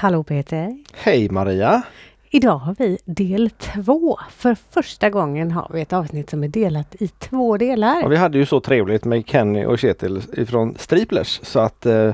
Hallå 0.00 0.22
Peter! 0.22 0.78
Hej 0.94 1.30
Maria! 1.30 1.82
Idag 2.30 2.58
har 2.58 2.74
vi 2.78 2.98
del 3.04 3.50
två. 3.50 4.18
För 4.30 4.54
första 4.70 5.10
gången 5.10 5.50
har 5.50 5.70
vi 5.72 5.80
ett 5.80 5.92
avsnitt 5.92 6.30
som 6.30 6.44
är 6.44 6.48
delat 6.48 6.94
i 7.02 7.08
två 7.08 7.56
delar. 7.56 8.00
Ja, 8.00 8.08
vi 8.08 8.16
hade 8.16 8.38
ju 8.38 8.46
så 8.46 8.60
trevligt 8.60 9.04
med 9.04 9.26
Kenny 9.26 9.64
och 9.64 9.78
Kjetil 9.78 10.22
ifrån 10.32 10.74
Striplers 10.78 11.40
så 11.42 11.60
att 11.60 11.86
eh, 11.86 12.12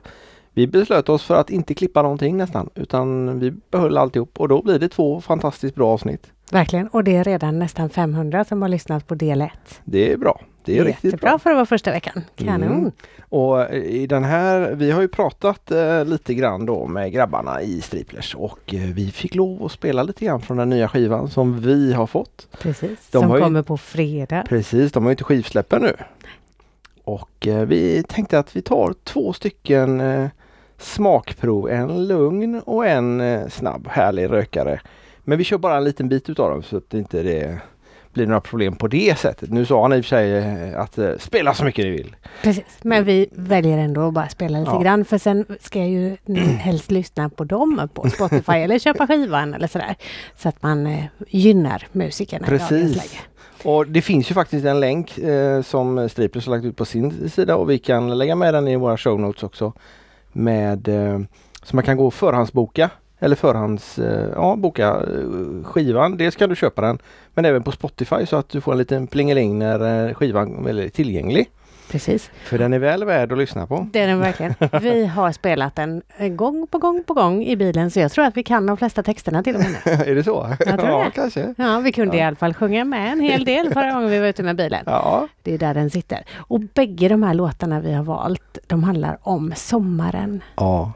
vi 0.52 0.66
beslöt 0.66 1.08
oss 1.08 1.24
för 1.24 1.34
att 1.34 1.50
inte 1.50 1.74
klippa 1.74 2.02
någonting 2.02 2.36
nästan 2.36 2.70
utan 2.74 3.38
vi 3.38 3.50
behöll 3.50 3.98
alltihop 3.98 4.40
och 4.40 4.48
då 4.48 4.62
blir 4.62 4.78
det 4.78 4.88
två 4.88 5.20
fantastiskt 5.20 5.74
bra 5.74 5.88
avsnitt. 5.92 6.26
Verkligen 6.50 6.88
och 6.88 7.04
det 7.04 7.16
är 7.16 7.24
redan 7.24 7.58
nästan 7.58 7.90
500 7.90 8.44
som 8.44 8.62
har 8.62 8.68
lyssnat 8.68 9.06
på 9.06 9.14
del 9.14 9.40
ett. 9.40 9.80
Det 9.84 10.12
är 10.12 10.16
bra. 10.16 10.40
Det 10.64 10.78
är 10.78 10.84
riktigt 10.84 11.20
bra. 11.20 11.38
för 11.38 11.50
att 11.50 11.56
vara 11.56 11.66
första 11.66 11.90
veckan. 11.90 12.24
Kanon! 12.36 12.72
Mm. 12.72 12.90
Och 13.28 13.74
i 13.74 14.06
den 14.06 14.24
här, 14.24 14.74
vi 14.74 14.90
har 14.90 15.00
ju 15.00 15.08
pratat 15.08 15.70
eh, 15.70 16.04
lite 16.04 16.34
grann 16.34 16.66
då 16.66 16.86
med 16.86 17.12
grabbarna 17.12 17.62
i 17.62 17.80
Striplers 17.80 18.34
och 18.34 18.74
eh, 18.74 18.80
vi 18.80 19.10
fick 19.10 19.34
lov 19.34 19.64
att 19.64 19.72
spela 19.72 20.02
lite 20.02 20.24
grann 20.24 20.40
från 20.40 20.56
den 20.56 20.70
nya 20.70 20.88
skivan 20.88 21.30
som 21.30 21.60
vi 21.60 21.92
har 21.92 22.06
fått. 22.06 22.48
Precis, 22.58 23.08
de 23.10 23.22
som 23.22 23.40
kommer 23.40 23.62
på 23.62 23.76
fredag. 23.76 24.44
Precis, 24.48 24.92
de 24.92 25.02
har 25.02 25.10
ju 25.10 25.12
inte 25.12 25.24
skivsläppen 25.24 25.82
nu. 25.82 25.92
Och 27.04 27.46
eh, 27.46 27.66
vi 27.66 28.02
tänkte 28.02 28.38
att 28.38 28.56
vi 28.56 28.62
tar 28.62 28.94
två 29.04 29.32
stycken 29.32 30.00
eh, 30.00 30.28
smakprov, 30.78 31.70
en 31.70 32.06
lugn 32.06 32.60
och 32.64 32.86
en 32.86 33.20
eh, 33.20 33.48
snabb 33.48 33.88
härlig 33.88 34.30
rökare. 34.30 34.80
Men 35.24 35.38
vi 35.38 35.44
kör 35.44 35.58
bara 35.58 35.76
en 35.76 35.84
liten 35.84 36.08
bit 36.08 36.30
utav 36.30 36.50
dem 36.50 36.62
så 36.62 36.76
att 36.76 36.90
det 36.90 36.98
inte 36.98 37.22
det 37.22 37.58
blir 38.14 38.26
några 38.26 38.40
problem 38.40 38.76
på 38.76 38.88
det 38.88 39.18
sättet. 39.18 39.50
Nu 39.50 39.66
sa 39.66 39.82
han 39.82 39.92
i 39.92 40.00
och 40.00 40.04
för 40.04 40.08
sig 40.08 40.36
eh, 40.36 40.80
att 40.80 40.98
uh, 40.98 41.18
spela 41.18 41.54
så 41.54 41.64
mycket 41.64 41.84
ni 41.84 41.90
vill. 41.90 42.16
Precis, 42.42 42.64
men 42.82 43.04
vi 43.04 43.28
väljer 43.32 43.78
ändå 43.78 44.08
att 44.08 44.14
bara 44.14 44.28
spela 44.28 44.58
lite 44.58 44.70
ja. 44.70 44.80
grann 44.80 45.04
för 45.04 45.18
sen 45.18 45.46
ska 45.60 45.78
jag 45.78 45.88
ju 45.88 46.16
helst 46.58 46.90
lyssna 46.90 47.28
på 47.28 47.44
dem 47.44 47.88
på 47.94 48.10
Spotify 48.10 48.52
eller 48.52 48.78
köpa 48.78 49.06
skivan 49.06 49.54
eller 49.54 49.66
sådär. 49.66 49.96
Så 50.36 50.48
att 50.48 50.62
man 50.62 50.86
uh, 50.86 51.04
gynnar 51.28 51.86
musikerna 51.92 52.46
Precis. 52.46 53.24
Och 53.64 53.86
det 53.86 54.02
finns 54.02 54.30
ju 54.30 54.34
faktiskt 54.34 54.66
en 54.66 54.80
länk 54.80 55.18
eh, 55.18 55.62
som 55.62 56.08
Striplers 56.08 56.46
har 56.46 56.54
lagt 56.54 56.64
ut 56.64 56.76
på 56.76 56.84
sin 56.84 57.30
sida 57.30 57.56
och 57.56 57.70
vi 57.70 57.78
kan 57.78 58.18
lägga 58.18 58.34
med 58.34 58.54
den 58.54 58.68
i 58.68 58.76
våra 58.76 58.96
show 58.96 59.20
notes 59.20 59.42
också. 59.42 59.72
Med 60.32 60.88
eh, 60.88 61.20
så 61.62 61.76
man 61.76 61.84
kan 61.84 61.96
gå 61.96 62.06
och 62.06 62.14
förhandsboka 62.14 62.90
eller 63.24 63.36
förhands, 63.36 63.98
eh, 63.98 64.28
ja, 64.34 64.56
boka 64.56 64.88
eh, 64.88 65.64
skivan. 65.64 66.16
Dels 66.16 66.36
kan 66.36 66.48
du 66.48 66.56
köpa 66.56 66.82
den 66.82 66.98
men 67.34 67.44
även 67.44 67.62
på 67.62 67.72
Spotify 67.72 68.26
så 68.26 68.36
att 68.36 68.48
du 68.48 68.60
får 68.60 68.72
en 68.72 68.78
liten 68.78 69.06
plingeling 69.06 69.58
när 69.58 70.08
eh, 70.08 70.14
skivan 70.14 70.66
är 70.66 70.88
tillgänglig. 70.88 71.50
Precis. 71.90 72.30
För 72.44 72.58
den 72.58 72.72
är 72.72 72.78
väl 72.78 73.04
värd 73.04 73.32
att 73.32 73.38
lyssna 73.38 73.66
på. 73.66 73.86
Det 73.92 74.00
är 74.00 74.06
den 74.06 74.20
verkligen. 74.20 74.54
Vi 74.82 75.06
har 75.16 75.32
spelat 75.32 75.76
den 75.76 76.02
gång 76.36 76.66
på 76.66 76.78
gång 76.78 77.04
på 77.06 77.14
gång 77.14 77.44
i 77.44 77.56
bilen 77.56 77.90
så 77.90 78.00
jag 78.00 78.12
tror 78.12 78.24
att 78.24 78.36
vi 78.36 78.42
kan 78.42 78.66
de 78.66 78.76
flesta 78.76 79.02
texterna 79.02 79.42
till 79.42 79.54
och 79.54 79.60
med. 79.60 80.00
är 80.08 80.14
det 80.14 80.24
så? 80.24 80.56
Jag 80.58 80.80
tror 80.80 80.90
ja, 80.90 81.04
det. 81.04 81.10
kanske. 81.10 81.54
Ja, 81.58 81.80
vi 81.80 81.92
kunde 81.92 82.16
ja. 82.16 82.22
i 82.22 82.26
alla 82.26 82.36
fall 82.36 82.54
sjunga 82.54 82.84
med 82.84 83.12
en 83.12 83.20
hel 83.20 83.44
del 83.44 83.72
förra 83.72 83.92
gången 83.92 84.10
vi 84.10 84.18
var 84.18 84.26
ute 84.26 84.42
med 84.42 84.56
bilen. 84.56 84.82
Ja. 84.86 85.28
Det 85.42 85.54
är 85.54 85.58
där 85.58 85.74
den 85.74 85.90
sitter. 85.90 86.24
Och 86.36 86.60
bägge 86.60 87.08
de 87.08 87.22
här 87.22 87.34
låtarna 87.34 87.80
vi 87.80 87.92
har 87.92 88.04
valt, 88.04 88.58
de 88.66 88.84
handlar 88.84 89.18
om 89.22 89.52
sommaren. 89.56 90.42
Ja 90.56 90.92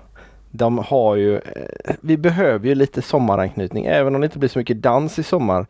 de 0.50 0.78
har 0.78 1.16
ju, 1.16 1.36
eh, 1.36 1.94
vi 2.00 2.16
behöver 2.16 2.68
ju 2.68 2.74
lite 2.74 3.02
sommaranknytning. 3.02 3.86
Även 3.86 4.14
om 4.14 4.20
det 4.20 4.24
inte 4.24 4.38
blir 4.38 4.48
så 4.48 4.58
mycket 4.58 4.82
dans 4.82 5.18
i 5.18 5.22
sommar 5.22 5.66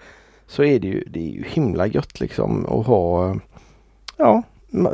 så 0.47 0.65
är 0.65 0.79
det 0.79 0.89
ju, 0.89 1.05
det 1.07 1.20
är 1.20 1.31
ju 1.31 1.45
himla 1.45 1.87
gött 1.87 2.20
liksom 2.20 2.67
att 2.67 2.87
ha, 2.87 3.37
ja, 4.17 4.43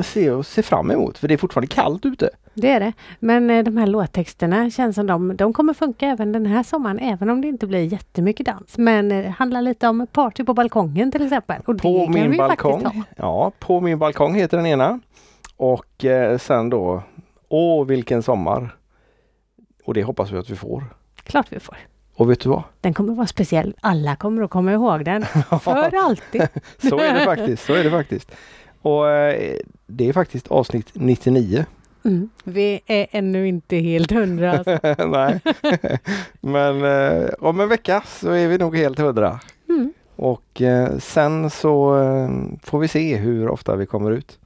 se 0.03 0.31
och 0.31 0.47
se 0.47 0.63
fram 0.63 0.91
emot. 0.91 1.19
För 1.19 1.29
det 1.29 1.35
är 1.35 1.39
fortfarande 1.39 1.75
kallt 1.75 2.07
ute. 2.07 2.31
Det 2.55 2.71
är 2.71 2.81
det. 2.81 2.93
Men 3.19 3.51
eh, 3.51 3.65
de 3.65 3.77
här 3.77 3.87
låttexterna 3.87 4.71
känns 4.71 4.97
som 4.97 5.07
de, 5.07 5.37
de 5.37 5.53
kommer 5.53 5.75
funka 5.75 6.07
även 6.07 6.33
den 6.33 6.47
här 6.47 6.63
sommaren, 6.63 6.99
även 6.99 7.31
om 7.31 7.41
det 7.41 7.49
inte 7.49 7.67
blir 7.67 7.85
jättemycket 7.93 8.47
dans. 8.47 8.79
Men 8.79 9.09
det 9.09 9.25
eh, 9.25 9.31
handlar 9.31 9.63
lite 9.63 9.89
om 9.89 10.07
party 10.13 10.45
på 10.45 10.55
balkongen 10.55 11.13
till 11.13 11.23
exempel. 11.23 11.63
Och 11.67 11.79
på 11.79 12.09
min 12.09 12.37
balkong. 12.37 13.05
Ja, 13.17 13.53
på 13.59 13.81
min 13.81 13.99
balkong 13.99 14.35
heter 14.35 14.57
den 14.57 14.67
ena. 14.67 15.01
Och 15.57 16.05
eh, 16.05 16.39
sen 16.39 16.71
då, 16.71 17.03
åh 17.49 17.87
vilken 17.87 18.23
sommar! 18.23 18.77
Och 19.85 19.95
det 19.95 20.03
hoppas 20.03 20.31
vi 20.31 20.39
att 20.39 20.51
vi 20.51 20.57
får. 20.57 20.85
Klart 21.23 21.47
vi 21.51 21.61
får. 21.61 21.77
Och 22.17 22.31
vet 22.31 22.41
du 22.41 22.49
vad? 22.49 22.63
Den 22.81 22.95
kommer 22.95 23.11
att 23.11 23.17
vara 23.17 23.27
speciell. 23.27 23.75
Alla 23.81 24.17
kommer 24.17 24.43
att 24.43 24.51
komma 24.51 24.73
ihåg 24.73 25.05
den. 25.05 25.25
För 25.61 25.97
alltid. 25.97 26.49
så 26.91 26.99
är 26.99 27.15
det 27.15 27.25
faktiskt. 27.25 27.65
Så 27.65 27.75
är 27.75 27.85
det 27.85 27.91
faktiskt. 27.91 28.31
Och 28.83 29.11
eh, 29.11 29.57
det 29.87 30.09
är 30.09 30.13
faktiskt 30.13 30.49
avsnitt 30.49 30.91
99. 30.93 31.65
Mm. 32.05 32.29
Vi 32.45 32.81
är 32.87 33.07
ännu 33.11 33.49
inte 33.49 33.77
helt 33.77 34.11
hundra. 34.11 34.53
Alltså. 34.53 34.79
Nej, 35.07 35.41
men 36.41 36.85
eh, 36.85 37.29
om 37.39 37.61
en 37.61 37.69
vecka 37.69 38.03
så 38.07 38.31
är 38.31 38.49
vi 38.49 38.59
nog 38.59 38.77
helt 38.77 38.99
hundra. 38.99 39.41
Mm. 39.69 39.93
Och 40.17 40.63
eh, 40.63 40.99
sen 40.99 41.51
så 41.51 42.03
eh, 42.03 42.29
får 42.63 42.79
vi 42.79 42.89
se 42.89 43.17
hur 43.17 43.49
ofta 43.49 43.77
vi 43.77 43.87
kommer 43.87 44.11
ut. 44.11 44.39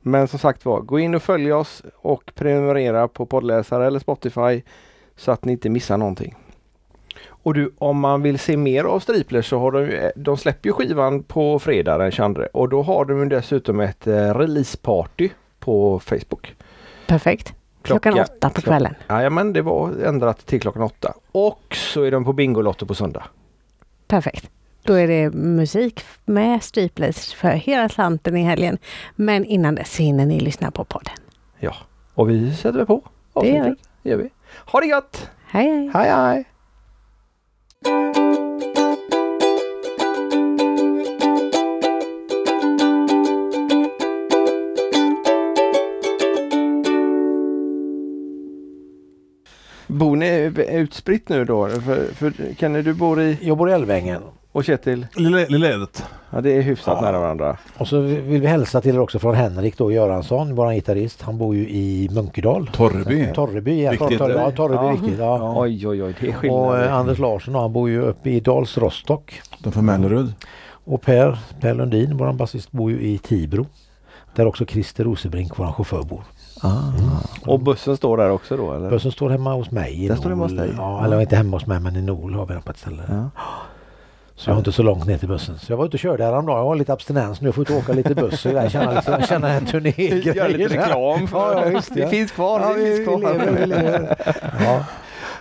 Men 0.00 0.28
som 0.28 0.38
sagt 0.38 0.64
var, 0.64 0.80
gå 0.80 0.98
in 0.98 1.14
och 1.14 1.22
följ 1.22 1.52
oss 1.52 1.82
och 1.96 2.32
prenumerera 2.34 3.08
på 3.08 3.26
poddläsare 3.26 3.86
eller 3.86 3.98
Spotify 3.98 4.62
så 5.16 5.32
att 5.32 5.44
ni 5.44 5.52
inte 5.52 5.68
missar 5.68 5.96
någonting. 5.96 6.34
Och 7.28 7.54
du, 7.54 7.74
om 7.78 8.00
man 8.00 8.22
vill 8.22 8.38
se 8.38 8.56
mer 8.56 8.84
av 8.84 9.00
Striplers 9.00 9.48
så 9.48 9.58
har 9.58 9.72
de, 9.72 10.10
de 10.16 10.36
släpper 10.36 10.68
ju 10.68 10.72
skivan 10.72 11.22
på 11.22 11.58
fredag 11.58 11.98
den 11.98 12.10
22 12.10 12.42
och 12.52 12.68
då 12.68 12.82
har 12.82 13.04
de 13.04 13.28
dessutom 13.28 13.80
ett 13.80 14.06
eh, 14.06 14.34
releaseparty 14.34 15.28
på 15.58 16.00
Facebook. 16.00 16.54
Perfekt. 17.06 17.54
Klockan, 17.82 18.12
klockan 18.12 18.26
åtta 18.36 18.50
på 18.50 18.60
kvällen. 18.60 18.94
Ja, 19.06 19.30
men 19.30 19.52
det 19.52 19.62
var 19.62 19.90
ändrat 20.04 20.46
till 20.46 20.60
klockan 20.60 20.82
åtta. 20.82 21.14
Och 21.32 21.76
så 21.76 22.02
är 22.02 22.10
de 22.10 22.24
på 22.24 22.32
Bingolotto 22.32 22.86
på 22.86 22.94
söndag. 22.94 23.24
Perfekt. 24.08 24.50
Då 24.82 24.94
är 24.94 25.08
det 25.08 25.30
musik 25.30 26.04
med 26.24 26.62
Striplers 26.62 27.34
för 27.34 27.50
hela 27.50 27.88
slanten 27.88 28.36
i 28.36 28.42
helgen. 28.42 28.78
Men 29.16 29.44
innan 29.44 29.74
dess 29.74 29.96
hinner 29.96 30.26
ni 30.26 30.40
lyssna 30.40 30.70
på 30.70 30.84
podden. 30.84 31.14
Ja, 31.58 31.74
och 32.14 32.30
vi 32.30 32.54
sätter 32.54 32.84
på 32.84 33.02
Det 33.42 33.48
gör 33.48 33.64
vi. 33.64 33.74
Det 34.02 34.10
gör 34.10 34.16
vi. 34.16 34.30
Ha 34.66 34.80
det 34.80 34.86
gott! 34.86 35.30
Hej 35.46 35.70
hej! 35.70 35.90
Hej 35.94 36.10
hej! 36.10 36.44
Bor 49.86 50.16
ni 50.16 50.52
utspritt 50.68 51.28
nu 51.28 51.44
då? 51.44 51.68
För, 51.68 52.14
för 52.14 52.54
Kenny, 52.58 52.82
du 52.82 52.94
bor 52.94 53.20
i? 53.20 53.38
Jag 53.42 53.56
bor 53.56 53.70
i 53.70 53.72
Älvängen. 53.72 54.22
Och 54.52 54.64
Kjetil? 54.64 55.06
Lilla 55.16 55.68
Edet. 55.68 56.04
Ja 56.30 56.40
det 56.40 56.56
är 56.56 56.62
hyfsat 56.62 56.98
ja. 57.00 57.10
nära 57.10 57.20
varandra. 57.20 57.56
Och 57.78 57.88
så 57.88 58.00
vill 58.00 58.40
vi 58.40 58.46
hälsa 58.46 58.80
till 58.80 58.94
er 58.94 59.00
också 59.00 59.18
från 59.18 59.34
Henrik 59.34 59.78
då 59.78 59.92
Göransson, 59.92 60.54
våran 60.54 60.74
gitarrist. 60.74 61.22
Han 61.22 61.38
bor 61.38 61.54
ju 61.54 61.68
i 61.68 62.08
Munkedal. 62.12 62.70
Torreby. 62.72 63.32
Torreby, 63.34 63.82
ja. 63.82 63.92
Riktigt, 63.92 64.18
Torreby, 64.18 64.40
ja, 64.40 64.50
Torreby 64.50 64.86
ja. 64.86 64.92
riktigt. 64.92 65.18
Ja. 65.18 65.54
Oj 65.56 65.88
oj 65.88 66.02
oj, 66.02 66.14
det 66.20 66.28
är 66.28 66.32
skillnad. 66.32 66.60
Och 66.60 66.78
eh, 66.78 66.94
Anders 66.94 67.18
Larsson 67.18 67.54
han 67.54 67.72
bor 67.72 67.88
ju 67.88 68.02
uppe 68.02 68.30
i 68.30 68.40
Dals 68.40 68.78
Rostock. 68.78 69.40
De 69.58 69.72
från 69.72 69.86
Mellerud. 69.86 70.32
Och 70.84 71.02
Per, 71.02 71.38
per 71.60 71.74
Lundin, 71.74 72.16
våran 72.16 72.36
basist, 72.36 72.72
bor 72.72 72.90
ju 72.90 73.00
i 73.00 73.18
Tibro. 73.18 73.66
Där 74.34 74.46
också 74.46 74.66
Christer 74.66 75.04
Rosebrink, 75.04 75.58
våran 75.58 75.72
chaufför, 75.72 76.02
bor. 76.02 76.22
Ah. 76.62 76.68
Mm. 76.68 77.10
Och 77.46 77.60
bussen 77.60 77.96
står 77.96 78.16
där 78.16 78.30
också 78.30 78.56
då? 78.56 78.72
Eller? 78.72 78.90
Bussen 78.90 79.12
står 79.12 79.30
hemma 79.30 79.54
hos 79.54 79.70
mig 79.70 80.04
i 80.04 80.08
Den 80.08 80.16
står 80.16 80.30
hemma 80.30 80.44
hos 80.44 80.56
dig? 80.56 80.70
Ja, 80.76 81.04
eller 81.04 81.20
inte 81.20 81.36
hemma 81.36 81.56
hos 81.56 81.66
mig 81.66 81.80
men 81.80 81.96
i 81.96 82.02
Nol 82.02 82.34
har 82.34 82.46
vi 82.46 82.52
den 82.52 82.62
på 82.62 82.70
ett 82.70 82.78
ställe. 82.78 83.02
Ja. 83.08 83.30
Så 84.38 84.50
jag 84.50 84.54
har 84.54 84.58
inte 84.58 84.72
så 84.72 84.82
långt 84.82 85.06
ner 85.06 85.18
till 85.18 85.28
bussen. 85.28 85.58
Så 85.58 85.72
jag 85.72 85.76
var 85.76 85.86
ute 85.86 85.94
och 85.94 86.00
körde 86.00 86.24
häromdagen. 86.24 86.58
Jag 86.58 86.64
har 86.64 86.76
lite 86.76 86.92
abstinens 86.92 87.40
nu. 87.40 87.48
Jag 87.48 87.54
får 87.54 87.62
inte 87.62 87.76
åka 87.76 87.92
lite 87.92 88.14
buss 88.14 88.46
och 88.46 88.52
där. 88.52 88.68
Känna, 88.68 88.94
liksom, 88.94 89.22
känna 89.22 89.48
en 89.48 89.66
turnégrej. 89.66 90.36
Gör 90.36 90.48
lite 90.48 90.74
reklam. 90.74 91.28
ja, 91.32 91.52
ja, 91.52 91.70
just 91.70 91.94
det. 91.94 92.00
det 92.00 92.08
finns 92.08 92.32
kvar. 92.32 92.60
Ja, 92.60 92.74
det 92.74 92.84
finns 92.84 93.08
kvar. 93.08 93.18
Vi 93.18 93.38
lever, 93.38 93.60
vi 93.60 93.66
lever. 93.66 94.16
Ja. 94.60 94.84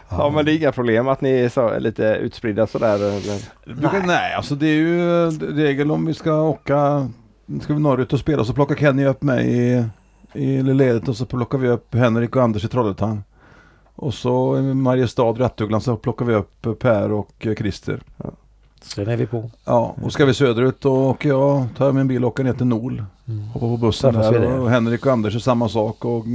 Ja 0.10 0.30
men 0.30 0.46
det 0.46 0.52
är 0.52 0.58
inga 0.58 0.72
problem 0.72 1.08
att 1.08 1.22
ni 1.22 1.30
är 1.30 1.50
så, 1.50 1.80
lite 1.80 2.04
utspridda 2.04 2.68
sådär? 2.68 2.96
Eller? 2.96 3.40
Nej. 3.66 4.02
Nej, 4.06 4.34
alltså 4.34 4.56
det 4.56 4.68
är 4.68 4.76
ju 4.76 5.30
regel 5.56 5.92
om 5.92 6.06
vi 6.06 6.14
ska 6.14 6.42
åka, 6.42 7.10
ska 7.62 7.74
vi 7.74 7.80
norrut 7.80 8.14
och 8.14 8.20
spela 8.20 8.44
så 8.44 8.54
plockar 8.54 8.76
Kenny 8.76 9.06
upp 9.06 9.22
mig 9.22 9.58
i, 9.58 9.86
i 10.34 10.64
ledet 10.64 11.08
och 11.08 11.16
så 11.16 11.26
plockar 11.26 11.58
vi 11.58 11.68
upp 11.68 11.96
Henrik 11.96 12.36
och 12.36 12.44
Anders 12.44 12.66
i 12.66 12.68
Trollhättan. 12.68 13.24
Och 13.96 14.14
så 14.14 14.58
i 14.58 14.62
Mariestad, 14.62 15.32
Rattugglan 15.32 15.82
så 15.82 15.96
plockar 15.96 16.26
vi 16.26 16.34
upp 16.34 16.80
Per 16.80 17.12
och 17.12 17.48
Christer. 17.58 18.02
Ja. 18.18 18.32
Sen 18.82 19.08
är 19.08 19.18
vi 19.18 19.26
på. 19.26 19.50
Ja, 19.66 19.96
och 20.02 20.14
ska 20.14 20.26
vi 20.26 20.34
söderut 20.34 20.82
då 20.82 21.10
åker 21.10 21.30
jag, 21.30 21.66
tar 21.78 21.92
min 21.92 22.08
bil 22.08 22.24
och 22.24 22.32
åker 22.32 22.44
ner 22.44 22.54
till 22.54 22.66
Nol. 22.66 23.04
Mm. 23.28 23.44
Hoppar 23.44 23.68
på 23.68 23.78
bussen 23.78 24.14
där 24.14 24.60
och 24.60 24.70
Henrik 24.70 25.06
och 25.06 25.12
Anders 25.12 25.36
är 25.36 25.40
samma 25.40 25.70
sak 25.70 26.06
och 26.06 26.26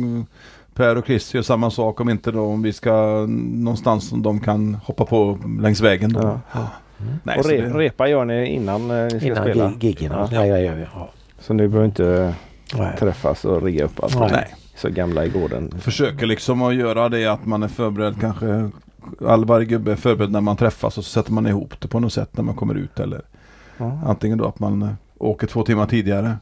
Per 0.74 0.98
och 0.98 1.06
Chris 1.06 1.34
gör 1.34 1.42
samma 1.42 1.70
sak 1.70 2.00
om 2.00 2.08
inte 2.08 2.30
då 2.30 2.44
om 2.44 2.62
vi 2.62 2.72
ska 2.72 3.26
någonstans 3.28 4.08
som 4.08 4.22
de 4.22 4.40
kan 4.40 4.74
hoppa 4.74 5.04
på 5.04 5.38
längs 5.60 5.80
vägen 5.80 6.12
då. 6.12 6.20
Ja. 6.20 6.40
Ja. 6.52 6.68
Mm. 7.00 7.14
Nej, 7.22 7.38
och 7.38 7.44
re, 7.44 7.60
det... 7.60 7.78
repa 7.78 8.08
gör 8.08 8.24
ni 8.24 8.46
innan 8.46 8.90
eh, 8.90 9.04
ni 9.04 9.10
ska 9.10 9.26
innan 9.26 9.42
spela? 9.42 9.64
Innan 9.64 9.78
giggen, 9.78 10.12
ja. 10.12 10.28
ja. 10.32 10.46
Ja, 10.46 10.58
ja, 10.58 11.08
Så 11.38 11.54
ni 11.54 11.68
behöver 11.68 11.86
inte 11.86 12.34
Nej. 12.74 12.96
träffas 12.98 13.44
och 13.44 13.62
rigga 13.62 13.84
upp 13.84 14.02
allt? 14.02 14.32
Nej. 14.32 14.54
Så 14.76 14.90
gamla 14.90 15.24
i 15.24 15.28
gården? 15.28 15.74
Försöker 15.80 16.26
liksom 16.26 16.62
att 16.62 16.74
göra 16.74 17.08
det 17.08 17.26
att 17.26 17.46
man 17.46 17.62
är 17.62 17.68
förberedd 17.68 18.20
kanske 18.20 18.70
all 19.26 19.44
varje 19.44 19.66
gubbe 19.66 19.92
är 19.92 19.96
förberedd 19.96 20.30
när 20.32 20.40
man 20.40 20.56
träffas 20.56 20.98
och 20.98 21.04
så 21.04 21.10
sätter 21.10 21.32
man 21.32 21.46
ihop 21.46 21.80
det 21.80 21.88
på 21.88 22.00
något 22.00 22.12
sätt 22.12 22.36
när 22.36 22.42
man 22.44 22.54
kommer 22.54 22.74
ut 22.74 23.00
eller 23.00 23.22
Ja. 23.78 23.98
antingen 24.06 24.38
då 24.38 24.44
att 24.46 24.58
man 24.58 24.82
eh, 24.82 24.88
åker 25.18 25.46
två 25.46 25.62
timmar 25.62 25.86
tidigare 25.86 26.36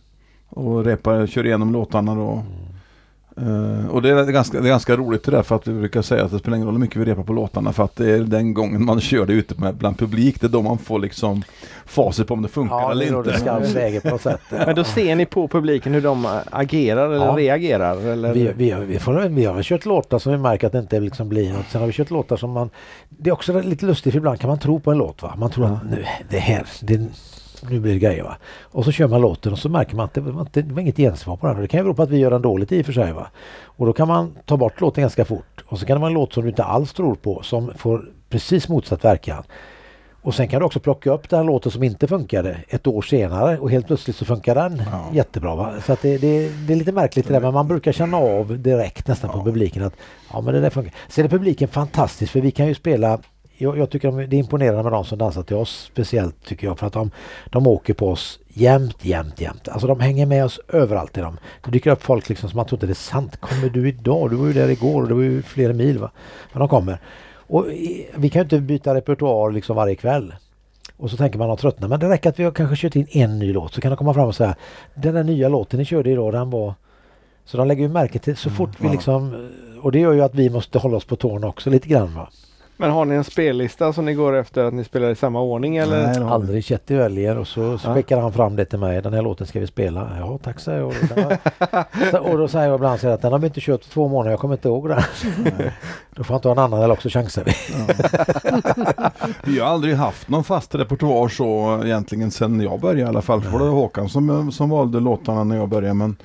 och 0.48 0.84
repar, 0.84 1.26
kör 1.26 1.46
igenom 1.46 1.72
låtarna 1.72 2.14
då. 2.14 2.42
Eh, 3.40 3.88
och 3.90 4.02
det 4.02 4.10
är, 4.10 4.24
ganska, 4.32 4.60
det 4.60 4.66
är 4.68 4.70
ganska 4.70 4.96
roligt 4.96 5.24
det 5.24 5.30
där 5.30 5.42
för 5.42 5.56
att 5.56 5.66
vi 5.66 5.72
brukar 5.72 6.02
säga 6.02 6.24
att 6.24 6.30
det 6.30 6.38
spelar 6.38 6.56
ingen 6.56 6.66
roll 6.66 6.74
hur 6.74 6.80
mycket 6.80 6.96
vi 6.96 7.04
repar 7.04 7.22
på 7.22 7.32
låtarna 7.32 7.72
för 7.72 7.84
att 7.84 7.96
det 7.96 8.10
är 8.10 8.18
den 8.18 8.54
gången 8.54 8.84
man 8.84 9.00
kör 9.10 9.26
det 9.26 9.32
ute 9.32 9.60
med, 9.60 9.74
bland 9.74 9.98
publik, 9.98 10.40
det 10.40 10.46
är 10.46 10.48
då 10.48 10.62
man 10.62 10.78
får 10.78 10.98
liksom 10.98 11.42
facit 11.86 12.26
på 12.26 12.34
om 12.34 12.42
det 12.42 12.48
funkar 12.48 12.76
Ja, 12.76 12.94
det 12.94 13.04
är 13.04 13.06
eller 13.06 13.16
då 13.16 13.22
det 13.22 13.34
inte. 13.62 13.74
läge 13.74 14.00
på 14.10 14.18
sätt. 14.18 14.40
Men 14.50 14.74
då 14.74 14.84
ser 14.84 15.14
ni 15.16 15.26
på 15.26 15.48
publiken 15.48 15.94
hur 15.94 16.00
de 16.00 16.26
agerar 16.50 17.06
eller 17.06 17.26
Ja. 17.26 17.34
reagerar? 17.36 18.06
Eller? 18.06 18.34
Vi, 18.34 18.52
vi, 18.56 18.70
har- 18.70 18.80
vi, 18.82 18.98
får, 18.98 19.12
vi 19.28 19.44
har 19.44 19.62
kört 19.62 19.84
låtar 19.84 20.18
som 20.18 20.32
vi 20.32 20.38
märker 20.38 20.66
att 20.66 20.72
det 20.72 20.78
inte 20.78 21.00
liksom 21.00 21.28
blir 21.28 21.52
något. 21.52 21.66
Sen 21.70 21.80
har 21.80 21.86
vi 21.86 21.92
kört 21.92 22.10
låtar 22.10 22.36
som 22.36 22.50
man... 22.50 22.70
Det 23.08 23.30
är 23.30 23.34
också 23.34 23.60
lite 23.60 23.86
lustigt 23.86 24.12
för 24.12 24.18
ibland 24.18 24.40
kan 24.40 24.48
man 24.48 24.58
tro 24.58 24.80
på 24.80 24.90
en 24.92 24.98
låt. 24.98 25.22
Va? 25.22 25.34
Man 25.38 25.50
tror 25.50 25.66
att 25.66 25.90
nu, 25.90 26.04
det 26.30 26.38
här, 26.38 26.66
det, 26.80 27.00
nu 27.68 27.80
blir 27.80 27.92
det 27.92 27.98
grejer. 27.98 28.22
Va? 28.22 28.36
Och 28.62 28.84
så 28.84 28.92
kör 28.92 29.08
man 29.08 29.20
låten 29.20 29.52
och 29.52 29.58
så 29.58 29.68
märker 29.68 29.96
man 29.96 30.04
att 30.04 30.14
det 30.14 30.20
var, 30.20 30.40
inte, 30.40 30.62
det 30.62 30.74
var 30.74 30.80
inget 30.80 30.96
gensvar 30.96 31.36
på 31.36 31.46
den. 31.46 31.56
Och 31.56 31.62
det 31.62 31.68
kan 31.68 31.80
ju 31.80 31.84
bero 31.84 31.94
på 31.94 32.02
att 32.02 32.10
vi 32.10 32.18
gör 32.18 32.30
den 32.30 32.42
dåligt 32.42 32.72
i 32.72 32.82
och 32.82 32.86
för 32.86 32.92
sig. 32.92 33.12
Va? 33.12 33.26
Och 33.64 33.86
då 33.86 33.92
kan 33.92 34.08
man 34.08 34.36
ta 34.46 34.56
bort 34.56 34.80
låten 34.80 35.02
ganska 35.02 35.24
fort. 35.24 35.64
Och 35.66 35.78
så 35.78 35.86
kan 35.86 35.94
det 35.96 36.00
vara 36.00 36.08
en 36.10 36.14
låt 36.14 36.32
som 36.32 36.42
du 36.42 36.48
inte 36.48 36.64
alls 36.64 36.92
tror 36.92 37.14
på 37.14 37.42
som 37.42 37.72
får 37.76 38.04
precis 38.28 38.68
motsatt 38.68 39.04
verkan. 39.04 39.42
Och 40.22 40.34
sen 40.34 40.48
kan 40.48 40.60
du 40.60 40.66
också 40.66 40.80
plocka 40.80 41.10
upp 41.12 41.28
den 41.30 41.46
låten 41.46 41.72
som 41.72 41.82
inte 41.82 42.06
funkade 42.06 42.56
ett 42.68 42.86
år 42.86 43.02
senare 43.02 43.58
och 43.58 43.70
helt 43.70 43.86
plötsligt 43.86 44.16
så 44.16 44.24
funkar 44.24 44.54
den 44.54 44.82
Ja. 44.92 45.04
jättebra. 45.12 45.54
Va? 45.54 45.72
Så 45.86 45.92
att 45.92 46.02
det, 46.02 46.18
det, 46.18 46.48
det 46.66 46.72
är 46.72 46.76
lite 46.76 46.92
märkligt 46.92 47.26
det 47.28 47.32
där 47.32 47.40
men 47.40 47.54
man 47.54 47.68
brukar 47.68 47.92
känna 47.92 48.16
av 48.16 48.58
direkt 48.58 49.08
nästan 49.08 49.30
på 49.30 49.44
publiken 49.44 49.82
att 49.84 49.94
ja 50.32 50.40
men 50.40 50.54
det 50.54 50.60
där 50.60 50.70
funkar. 50.70 50.94
Sen 51.08 51.24
är 51.24 51.28
publiken 51.28 51.68
fantastisk 51.68 52.32
för 52.32 52.40
vi 52.40 52.50
kan 52.50 52.66
ju 52.66 52.74
spela 52.74 53.18
jag, 53.60 53.78
jag 53.78 53.90
tycker 53.90 54.10
de- 54.10 54.26
det 54.26 54.36
är 54.36 54.38
imponerande 54.38 54.82
med 54.82 54.92
de 54.92 55.04
som 55.04 55.18
dansar 55.18 55.42
till 55.42 55.56
oss 55.56 55.90
speciellt 55.92 56.44
tycker 56.44 56.66
jag 56.66 56.78
för 56.78 56.86
att 56.86 56.92
de, 56.92 57.10
de 57.50 57.66
åker 57.66 57.94
på 57.94 58.08
oss 58.08 58.38
jämt, 58.48 59.04
jämt, 59.04 59.40
jämt. 59.40 59.68
Alltså 59.68 59.86
de 59.86 60.00
hänger 60.00 60.26
med 60.26 60.44
oss 60.44 60.60
överallt 60.68 61.18
i 61.18 61.20
dem. 61.20 61.38
Det 61.64 61.70
dyker 61.70 61.90
upp 61.90 62.02
folk 62.02 62.28
liksom 62.28 62.48
som 62.50 62.56
man 62.56 62.66
tror 62.66 62.76
inte 62.76 62.86
det 62.86 62.92
är 62.92 62.94
sant. 62.94 63.36
Kommer 63.40 63.68
du 63.68 63.88
idag? 63.88 64.30
Du 64.30 64.36
var 64.36 64.46
ju 64.46 64.52
där 64.52 64.68
igår 64.68 65.02
och 65.02 65.08
det 65.08 65.14
var 65.14 65.22
ju 65.22 65.42
flera 65.42 65.72
mil 65.72 65.98
va. 65.98 66.10
Men 66.52 66.60
de 66.60 66.68
kommer. 66.68 66.98
Och 67.32 67.66
vi 68.14 68.28
kan 68.28 68.40
ju 68.40 68.42
inte 68.42 68.60
byta 68.60 68.94
repertoar 68.94 69.50
liksom 69.52 69.76
varje 69.76 69.94
kväll. 69.94 70.34
Och 70.96 71.10
så 71.10 71.16
tänker 71.16 71.38
man 71.38 71.50
att 71.50 71.58
tröttna. 71.58 71.88
Men 71.88 72.00
det 72.00 72.08
räcker 72.08 72.30
att 72.30 72.38
vi 72.38 72.44
har 72.44 72.50
kanske 72.52 72.76
kört 72.76 72.96
in 72.96 73.06
en 73.10 73.38
ny 73.38 73.52
låt 73.52 73.74
så 73.74 73.80
kan 73.80 73.90
de 73.90 73.96
komma 73.96 74.14
fram 74.14 74.28
och 74.28 74.34
säga 74.34 74.54
Den 74.94 75.14
där 75.14 75.24
nya 75.24 75.48
låten 75.48 75.78
ni 75.78 75.84
körde 75.84 76.10
idag 76.10 76.32
den 76.32 76.50
var 76.50 76.74
Så 77.44 77.56
de 77.56 77.68
lägger 77.68 77.82
ju 77.82 77.88
märke 77.88 78.18
till 78.18 78.36
så 78.36 78.50
fort 78.50 78.70
vi 78.78 78.86
ja. 78.86 78.92
liksom 78.92 79.48
Och 79.82 79.92
det 79.92 79.98
gör 79.98 80.12
ju 80.12 80.20
att 80.22 80.34
vi 80.34 80.50
måste 80.50 80.78
hålla 80.78 80.96
oss 80.96 81.04
på 81.04 81.16
tårna 81.16 81.46
också 81.48 81.70
lite 81.70 81.88
grann 81.88 82.14
va. 82.14 82.28
Men 82.80 82.90
har 82.90 83.04
ni 83.04 83.14
en 83.14 83.24
spellista 83.24 83.92
som 83.92 84.04
ni 84.04 84.14
går 84.14 84.36
efter 84.36 84.64
att 84.64 84.74
ni 84.74 84.84
spelar 84.84 85.10
i 85.10 85.14
samma 85.14 85.40
ordning 85.40 85.76
eller? 85.76 86.06
Nej. 86.06 86.28
Aldrig 86.30 86.64
Chetty 86.64 86.96
väljer 86.96 87.38
och 87.38 87.46
så, 87.46 87.78
så 87.78 87.88
Ja. 87.88 87.94
skickar 87.94 88.20
han 88.20 88.32
fram 88.32 88.56
det 88.56 88.64
till 88.64 88.78
mig. 88.78 89.02
Den 89.02 89.12
här 89.12 89.22
låten 89.22 89.46
ska 89.46 89.60
vi 89.60 89.66
spela. 89.66 90.08
Ja 90.20 90.38
tack 90.42 90.60
säger 90.60 90.78
jag. 90.78 90.88
Och, 90.88 90.94
då 92.38 92.48
säger 92.48 92.66
jag 92.66 92.74
ibland 92.74 93.00
så 93.00 93.08
att 93.08 93.22
den 93.22 93.32
har 93.32 93.38
vi 93.38 93.46
inte 93.46 93.60
kört 93.60 93.80
på 93.80 93.86
två 93.88 94.08
månader. 94.08 94.30
Jag 94.30 94.40
kommer 94.40 94.54
inte 94.54 94.68
ihåg 94.68 94.88
den. 94.88 95.02
då 96.14 96.24
får 96.24 96.34
jag 96.34 96.42
ta 96.42 96.52
en 96.52 96.58
annan 96.58 96.82
eller 96.82 96.92
också 96.94 97.08
chansar 97.08 97.44
vi. 97.44 97.52
Vi 99.52 99.58
har 99.58 99.66
aldrig 99.66 99.94
haft 99.94 100.28
någon 100.28 100.44
fast 100.44 100.74
repertoar 100.74 101.28
så 101.28 101.80
egentligen 101.84 102.30
sen 102.30 102.60
jag 102.60 102.80
började 102.80 103.00
i 103.00 103.04
alla 103.04 103.22
fall. 103.22 103.40
För 103.42 103.58
det 103.58 103.64
var 103.64 103.70
Håkan 103.70 104.08
som, 104.08 104.52
som 104.52 104.70
valde 104.70 105.00
låtarna 105.00 105.44
när 105.44 105.56
jag 105.56 105.68
började. 105.68 105.94
Men, 105.94 106.16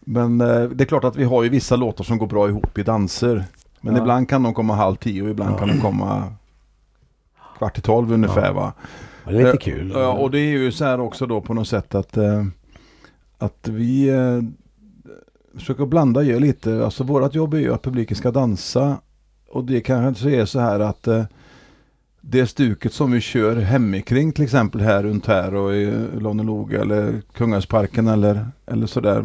men 0.00 0.40
eh, 0.40 0.62
det 0.62 0.84
är 0.84 0.86
klart 0.86 1.04
att 1.04 1.16
vi 1.16 1.24
har 1.24 1.42
ju 1.42 1.48
vissa 1.48 1.76
låtar 1.76 2.04
som 2.04 2.18
går 2.18 2.26
bra 2.26 2.48
ihop 2.48 2.78
i 2.78 2.82
danser. 2.82 3.44
Men 3.84 3.94
Ja. 3.94 4.00
ibland 4.00 4.28
kan 4.28 4.42
de 4.42 4.54
komma 4.54 4.74
halv 4.74 4.96
tio 4.96 5.22
och 5.22 5.30
ibland 5.30 5.58
kan 5.58 5.68
de 5.68 5.80
komma 5.80 6.32
kvart 7.58 7.78
i 7.78 7.80
tolv 7.80 8.12
ungefär 8.12 8.46
Ja. 8.46 8.52
va. 8.52 8.72
Det 9.24 9.30
är 9.30 9.34
lite 9.38 9.48
Eh, 9.50 9.56
kul. 9.56 9.92
Ja, 9.94 10.12
och 10.12 10.30
det 10.30 10.38
är 10.38 10.50
ju 10.50 10.72
så 10.72 10.84
här 10.84 11.00
också 11.00 11.26
då 11.26 11.40
på 11.40 11.54
något 11.54 11.68
sätt 11.68 11.94
att, 11.94 12.16
eh, 12.16 12.44
att 13.38 13.68
vi 13.68 14.08
eh, 14.08 14.38
försöker 15.58 15.86
blanda 15.86 16.22
ju 16.22 16.40
lite. 16.40 16.84
Alltså 16.84 17.04
vårat 17.04 17.34
jobb 17.34 17.54
är 17.54 17.58
ju 17.58 17.74
att 17.74 17.82
publiken 17.82 18.16
ska 18.16 18.30
dansa. 18.30 18.96
Och 19.50 19.64
det 19.64 19.80
kanske 19.80 20.08
inte 20.28 20.40
är 20.40 20.44
så 20.44 20.60
här 20.60 20.80
att 20.80 21.08
det 22.20 22.46
stuket 22.46 22.92
som 22.92 23.12
vi 23.12 23.20
kör 23.20 23.56
hemikring 23.56 24.32
till 24.32 24.44
exempel 24.44 24.80
här 24.80 25.02
runt 25.02 25.26
här 25.26 25.54
och 25.54 25.74
i 25.74 25.92
Lånneloga 26.18 26.80
eller 26.80 27.22
Kungälvsparken 27.32 28.08
eller, 28.08 28.46
eller 28.66 28.86
sådär. 28.86 29.24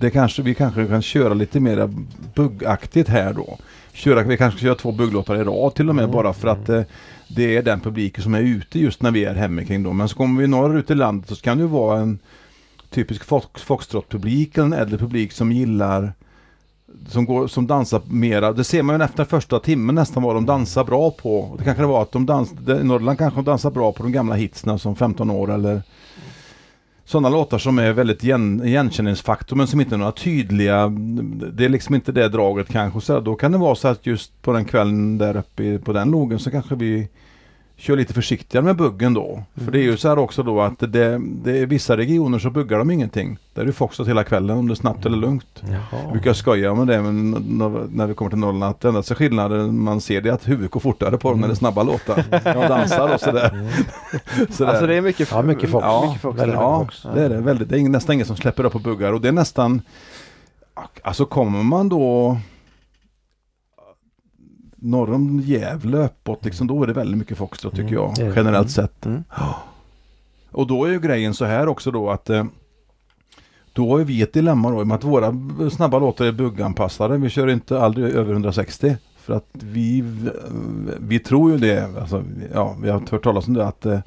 Det 0.00 0.10
kanske 0.10 0.42
vi 0.42 0.54
kanske 0.54 0.86
kan 0.86 1.02
köra 1.02 1.34
lite 1.34 1.60
mer 1.60 1.90
buggaktigt 2.34 3.08
här 3.08 3.32
då. 3.32 3.58
Köra, 3.92 4.22
vi 4.22 4.36
kanske 4.36 4.60
köra 4.60 4.74
två 4.74 4.92
bugglåtar 4.92 5.36
i 5.36 5.44
rad 5.44 5.74
till 5.74 5.88
och 5.88 5.94
med 5.94 6.04
Mm, 6.04 6.14
bara 6.14 6.32
för 6.32 6.48
att 6.48 6.68
eh, 6.68 6.82
det 7.28 7.56
är 7.56 7.62
den 7.62 7.80
publiken 7.80 8.22
som 8.22 8.34
är 8.34 8.40
ute 8.40 8.78
just 8.78 9.02
när 9.02 9.10
vi 9.10 9.24
är 9.24 9.34
hemikring 9.34 9.82
då. 9.82 9.92
Men 9.92 10.08
så 10.08 10.16
kommer 10.16 10.40
vi 10.40 10.48
norrut 10.48 10.90
i 10.90 10.94
landet 10.94 11.28
så 11.28 11.36
kan 11.36 11.58
det 11.58 11.62
ju 11.62 11.68
vara 11.68 12.00
en 12.00 12.18
typisk 12.90 13.24
fox, 13.24 13.62
foxtrot-publik, 13.62 14.58
en 14.58 14.72
äldre 14.72 14.98
publik 14.98 15.32
som 15.32 15.52
gillar 15.52 16.12
som, 17.08 17.24
går, 17.24 17.46
som 17.46 17.66
dansar 17.66 18.02
mera, 18.10 18.52
det 18.52 18.64
ser 18.64 18.82
man 18.82 18.98
ju 18.98 19.04
efter 19.04 19.24
första 19.24 19.60
timmen 19.60 19.94
nästan 19.94 20.22
vad 20.22 20.34
de 20.34 20.46
dansar 20.46 20.84
bra 20.84 21.10
på. 21.10 21.54
Det 21.58 21.64
kanske 21.64 21.82
det 21.82 21.86
var 21.86 22.02
att 22.02 22.12
de 22.12 22.26
dans, 22.26 22.52
Norrland 22.66 23.18
kanske 23.18 23.38
de 23.38 23.44
dansar 23.44 23.70
bra 23.70 23.92
på 23.92 24.02
de 24.02 24.12
gamla 24.12 24.34
hitsna 24.34 24.78
som 24.78 24.96
15 24.96 25.30
år 25.30 25.50
eller 25.50 25.82
sådana 27.10 27.28
låtar 27.28 27.58
som 27.58 27.78
är 27.78 27.92
väldigt 27.92 28.24
igen, 28.24 28.64
igenkänningsfaktor 28.64 29.56
men 29.56 29.66
som 29.66 29.80
inte 29.80 29.94
är 29.94 29.98
några 29.98 30.12
tydliga, 30.12 30.88
det 31.52 31.64
är 31.64 31.68
liksom 31.68 31.94
inte 31.94 32.12
det 32.12 32.28
draget 32.28 32.68
kanske. 32.68 33.00
Så 33.00 33.20
då 33.20 33.34
kan 33.34 33.52
det 33.52 33.58
vara 33.58 33.74
så 33.74 33.88
att 33.88 34.06
just 34.06 34.42
på 34.42 34.52
den 34.52 34.64
kvällen 34.64 35.18
där 35.18 35.36
uppe 35.36 35.78
på 35.78 35.92
den 35.92 36.10
logen 36.10 36.38
så 36.38 36.50
kanske 36.50 36.74
vi 36.74 37.08
kör 37.80 37.96
lite 37.96 38.14
försiktigare 38.14 38.64
med 38.64 38.76
buggen 38.76 39.14
då. 39.14 39.42
För 39.64 39.72
det 39.72 39.78
är 39.78 39.82
ju 39.82 39.96
så 39.96 40.08
här 40.08 40.18
också 40.18 40.42
då 40.42 40.60
att 40.60 40.78
det, 40.78 41.18
det 41.18 41.58
är 41.58 41.66
vissa 41.66 41.96
regioner 41.96 42.38
så 42.38 42.50
buggar 42.50 42.78
de 42.78 42.90
ingenting. 42.90 43.38
Där 43.54 43.62
är 43.62 43.66
det 43.66 43.72
foxtrot 43.72 44.08
hela 44.08 44.24
kvällen 44.24 44.58
om 44.58 44.66
det 44.68 44.72
är 44.72 44.76
snabbt 44.76 45.06
eller 45.06 45.16
lugnt. 45.16 45.62
Jag 45.62 45.72
Jaha. 45.72 46.12
brukar 46.12 46.32
skoja 46.32 46.74
med 46.74 46.86
det 46.86 47.02
men 47.02 47.30
när 47.92 48.06
vi 48.06 48.14
kommer 48.14 48.30
till 48.30 48.38
Norrland 48.38 48.64
att 48.64 48.80
det 48.80 48.88
enda 48.88 49.02
skillnaden 49.02 49.78
man 49.82 50.00
ser 50.00 50.20
det 50.20 50.28
är 50.28 50.32
att 50.32 50.48
huvudet 50.48 50.70
går 50.70 50.80
fortare 50.80 51.18
på 51.18 51.30
dem 51.30 51.40
när 51.40 51.48
det 51.48 51.54
är 51.54 51.56
snabba 51.56 51.82
låtar. 51.82 52.24
De 52.30 52.68
dansar 52.68 53.14
och 53.14 53.20
sådär. 53.20 53.70
sådär. 54.50 54.70
Alltså 54.70 54.86
det 54.86 54.94
är 54.94 55.00
mycket, 55.00 55.28
Ja, 55.30 55.42
mycket 55.42 55.70
fox. 55.70 55.84
Ja, 55.84 56.04
mycket 56.06 56.22
fox 56.22 56.40
ja, 56.46 56.78
fox. 56.84 57.06
det 57.14 57.24
är 57.24 57.28
det. 57.28 57.40
Väldigt, 57.40 57.68
det 57.68 57.78
är 57.80 57.88
nästan 57.88 58.14
ingen 58.14 58.26
som 58.26 58.36
släpper 58.36 58.64
upp 58.64 58.74
och 58.74 58.80
buggar 58.80 59.12
och 59.12 59.20
det 59.20 59.28
är 59.28 59.32
nästan 59.32 59.82
Alltså 61.02 61.24
kommer 61.24 61.62
man 61.62 61.88
då 61.88 62.36
norr 64.80 65.12
om 65.12 65.40
Gävle 65.40 66.04
uppåt 66.04 66.44
liksom, 66.44 66.66
då 66.66 66.82
är 66.82 66.86
det 66.86 66.92
väldigt 66.92 67.18
mycket 67.18 67.38
foxtrot 67.38 67.72
tycker 67.74 67.88
Mm, 67.88 67.94
jag 68.02 68.14
det 68.16 68.22
är 68.22 68.28
det. 68.28 68.34
generellt 68.36 68.70
sett. 68.70 69.06
Mm. 69.06 69.24
Och 70.50 70.66
då 70.66 70.84
är 70.84 70.90
ju 70.90 71.00
grejen 71.00 71.34
så 71.34 71.44
här 71.44 71.68
också 71.68 71.90
då 71.90 72.10
att 72.10 72.30
eh, 72.30 72.44
då 73.72 73.90
har 73.90 73.98
vi 74.04 74.22
ett 74.22 74.32
dilemma 74.32 74.70
då 74.70 74.78
i 74.80 74.82
och 74.82 74.86
med 74.86 74.94
att 74.94 75.04
våra 75.04 75.34
snabba 75.70 75.98
låtar 75.98 76.24
är 76.24 76.32
bugganpassade. 76.32 77.16
Vi 77.16 77.30
kör 77.30 77.46
inte 77.48 77.80
aldrig 77.80 78.14
över 78.14 78.32
160. 78.32 78.96
För 79.16 79.34
att 79.34 79.46
vi, 79.52 80.04
vi 80.98 81.18
tror 81.18 81.50
ju 81.52 81.58
det, 81.58 81.90
alltså, 82.00 82.24
ja, 82.54 82.76
vi 82.82 82.90
har 82.90 83.02
hört 83.10 83.22
talas 83.22 83.46
om 83.48 83.54
det 83.54 83.66
att 83.66 83.86
eh, 83.86 83.98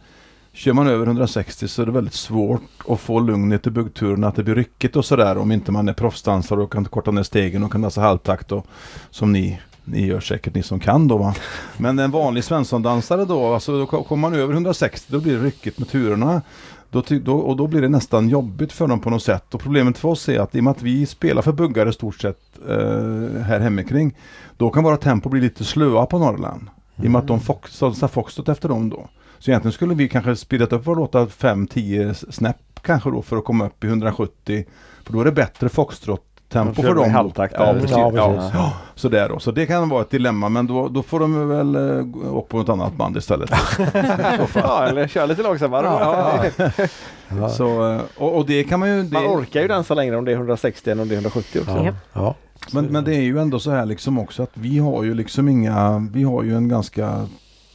kör 0.53 0.73
man 0.73 0.87
över 0.87 1.05
160 1.05 1.67
så 1.67 1.81
är 1.81 1.85
det 1.85 1.91
väldigt 1.91 2.13
svårt 2.13 2.61
att 2.87 2.99
få 2.99 3.19
lugnet 3.19 3.67
i 3.67 3.69
buggturen, 3.69 4.23
att 4.23 4.35
det 4.35 4.43
blir 4.43 4.55
ryckigt 4.55 4.95
och 4.95 5.05
sådär 5.05 5.37
om 5.37 5.51
inte 5.51 5.71
man 5.71 5.89
är 5.89 5.93
proffsdansare 5.93 6.61
och 6.61 6.71
kan 6.71 6.85
korta 6.85 7.11
ner 7.11 7.23
stegen 7.23 7.63
och 7.63 7.71
kan 7.71 7.81
dansa 7.81 8.01
halvtakt 8.01 8.51
och 8.51 8.65
som 9.09 9.31
ni 9.31 9.59
ni 9.83 10.05
gör 10.05 10.19
säkert 10.19 10.55
ni 10.55 10.63
som 10.63 10.79
kan 10.79 11.07
då 11.07 11.17
va. 11.17 11.35
Men 11.77 11.99
en 11.99 12.11
vanlig 12.11 12.43
svenssondansare 12.43 13.25
då, 13.25 13.53
alltså 13.53 13.79
då 13.79 13.85
kommer 13.85 14.21
man 14.21 14.39
över 14.39 14.53
160 14.53 15.07
då 15.11 15.19
blir 15.19 15.37
det 15.37 15.43
ryckigt 15.43 15.79
med 15.79 15.89
turerna. 15.89 16.41
Då, 16.89 17.03
då, 17.09 17.37
och 17.37 17.57
då 17.57 17.67
blir 17.67 17.81
det 17.81 17.89
nästan 17.89 18.29
jobbigt 18.29 18.71
för 18.71 18.87
dem 18.87 18.99
på 18.99 19.09
något 19.09 19.23
sätt. 19.23 19.53
Och 19.53 19.61
problemet 19.61 19.97
för 19.97 20.09
oss 20.09 20.29
är 20.29 20.39
att 20.39 20.55
i 20.55 20.59
och 20.59 20.63
med 20.63 20.71
att 20.71 20.81
vi 20.81 21.05
spelar 21.05 21.41
för 21.41 21.51
buggare 21.51 21.89
i 21.89 21.93
stort 21.93 22.21
sett 22.21 22.39
eh, 22.69 23.41
här 23.41 23.59
hemikring. 23.59 24.17
Då 24.57 24.69
kan 24.69 24.83
våra 24.83 24.97
tempo 24.97 25.29
bli 25.29 25.41
lite 25.41 25.63
slöa 25.63 26.05
på 26.05 26.19
Norrland. 26.19 26.67
I 26.95 27.07
och 27.07 27.11
med 27.11 27.19
att 27.19 27.27
de 27.27 27.39
fox, 27.39 27.79
dansar 27.79 28.07
foxtrot 28.07 28.49
efter 28.49 28.69
dem 28.69 28.89
då. 28.89 29.09
Så 29.39 29.51
egentligen 29.51 29.73
skulle 29.73 29.95
vi 29.95 30.09
kanske 30.09 30.35
speedat 30.35 30.73
upp 30.73 30.87
våra 30.87 30.99
låtar 30.99 31.25
5-10 31.25 32.31
snäpp 32.31 32.79
kanske 32.81 33.09
då 33.09 33.21
för 33.21 33.37
att 33.37 33.45
komma 33.45 33.65
upp 33.65 33.83
i 33.83 33.87
170. 33.87 34.65
För 35.03 35.13
då 35.13 35.21
är 35.21 35.25
det 35.25 35.31
bättre 35.31 35.69
foxtrot 35.69 36.32
tempo 36.53 36.81
för 36.81 36.93
dem. 36.95 37.11
halvtakt 37.11 37.55
Ja, 37.57 37.73
precis. 37.73 37.91
Ja, 37.91 38.11
precis. 38.11 38.51
Ja, 38.53 38.73
sådär 38.95 39.29
då. 39.29 39.39
Så 39.39 39.51
det 39.51 39.65
kan 39.65 39.89
vara 39.89 40.01
ett 40.01 40.09
dilemma 40.09 40.49
men 40.49 40.67
då, 40.67 40.87
då 40.87 41.03
får 41.03 41.19
de 41.19 41.49
väl 41.49 41.75
eh, 41.75 42.03
gå- 42.03 42.29
åka 42.37 42.47
på 42.47 42.59
ett 42.61 42.69
annat 42.69 42.95
band 42.95 43.17
istället. 43.17 43.49
Ja, 44.55 44.85
eller 44.89 45.07
kör 45.07 45.27
lite 45.27 45.43
långsammare. 45.43 45.85
Ja, 45.85 46.43
Ja. 47.39 47.49
Så, 47.49 47.91
eh, 47.91 48.01
och, 48.17 48.37
och 48.37 48.45
det 48.45 48.63
kan 48.63 48.79
man 48.79 48.89
ju... 48.89 49.03
Det, 49.03 49.13
Man 49.13 49.25
orkar 49.27 49.61
ju 49.61 49.67
dansa 49.67 49.93
längre 49.93 50.17
om 50.17 50.25
det 50.25 50.31
är 50.31 50.35
160 50.35 50.91
än 50.91 50.99
om 50.99 51.07
det 51.07 51.13
är 51.15 51.17
170 51.17 51.59
också. 51.61 51.93
Ja. 52.13 52.35
Men, 52.73 52.85
men 52.85 53.03
det 53.03 53.15
är 53.15 53.21
ju 53.21 53.39
ändå 53.39 53.59
så 53.59 53.71
här 53.71 53.85
liksom 53.85 54.19
också 54.19 54.43
att 54.43 54.51
vi 54.53 54.77
har 54.79 55.03
ju 55.03 55.13
liksom 55.13 55.49
inga, 55.49 56.07
vi 56.13 56.23
har 56.23 56.43
ju 56.43 56.55
en 56.55 56.67
ganska 56.69 57.25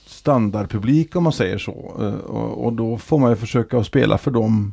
standardpublik 0.06 1.16
om 1.16 1.22
man 1.24 1.32
säger 1.32 1.58
så. 1.58 1.92
Eh, 2.00 2.30
Och, 2.30 2.64
och 2.66 2.72
då 2.72 2.98
får 2.98 3.18
man 3.18 3.30
ju 3.30 3.36
försöka 3.36 3.78
att 3.78 3.86
spela 3.86 4.18
för 4.18 4.30
dem. 4.30 4.72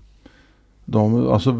De, 0.86 1.28
alltså 1.30 1.52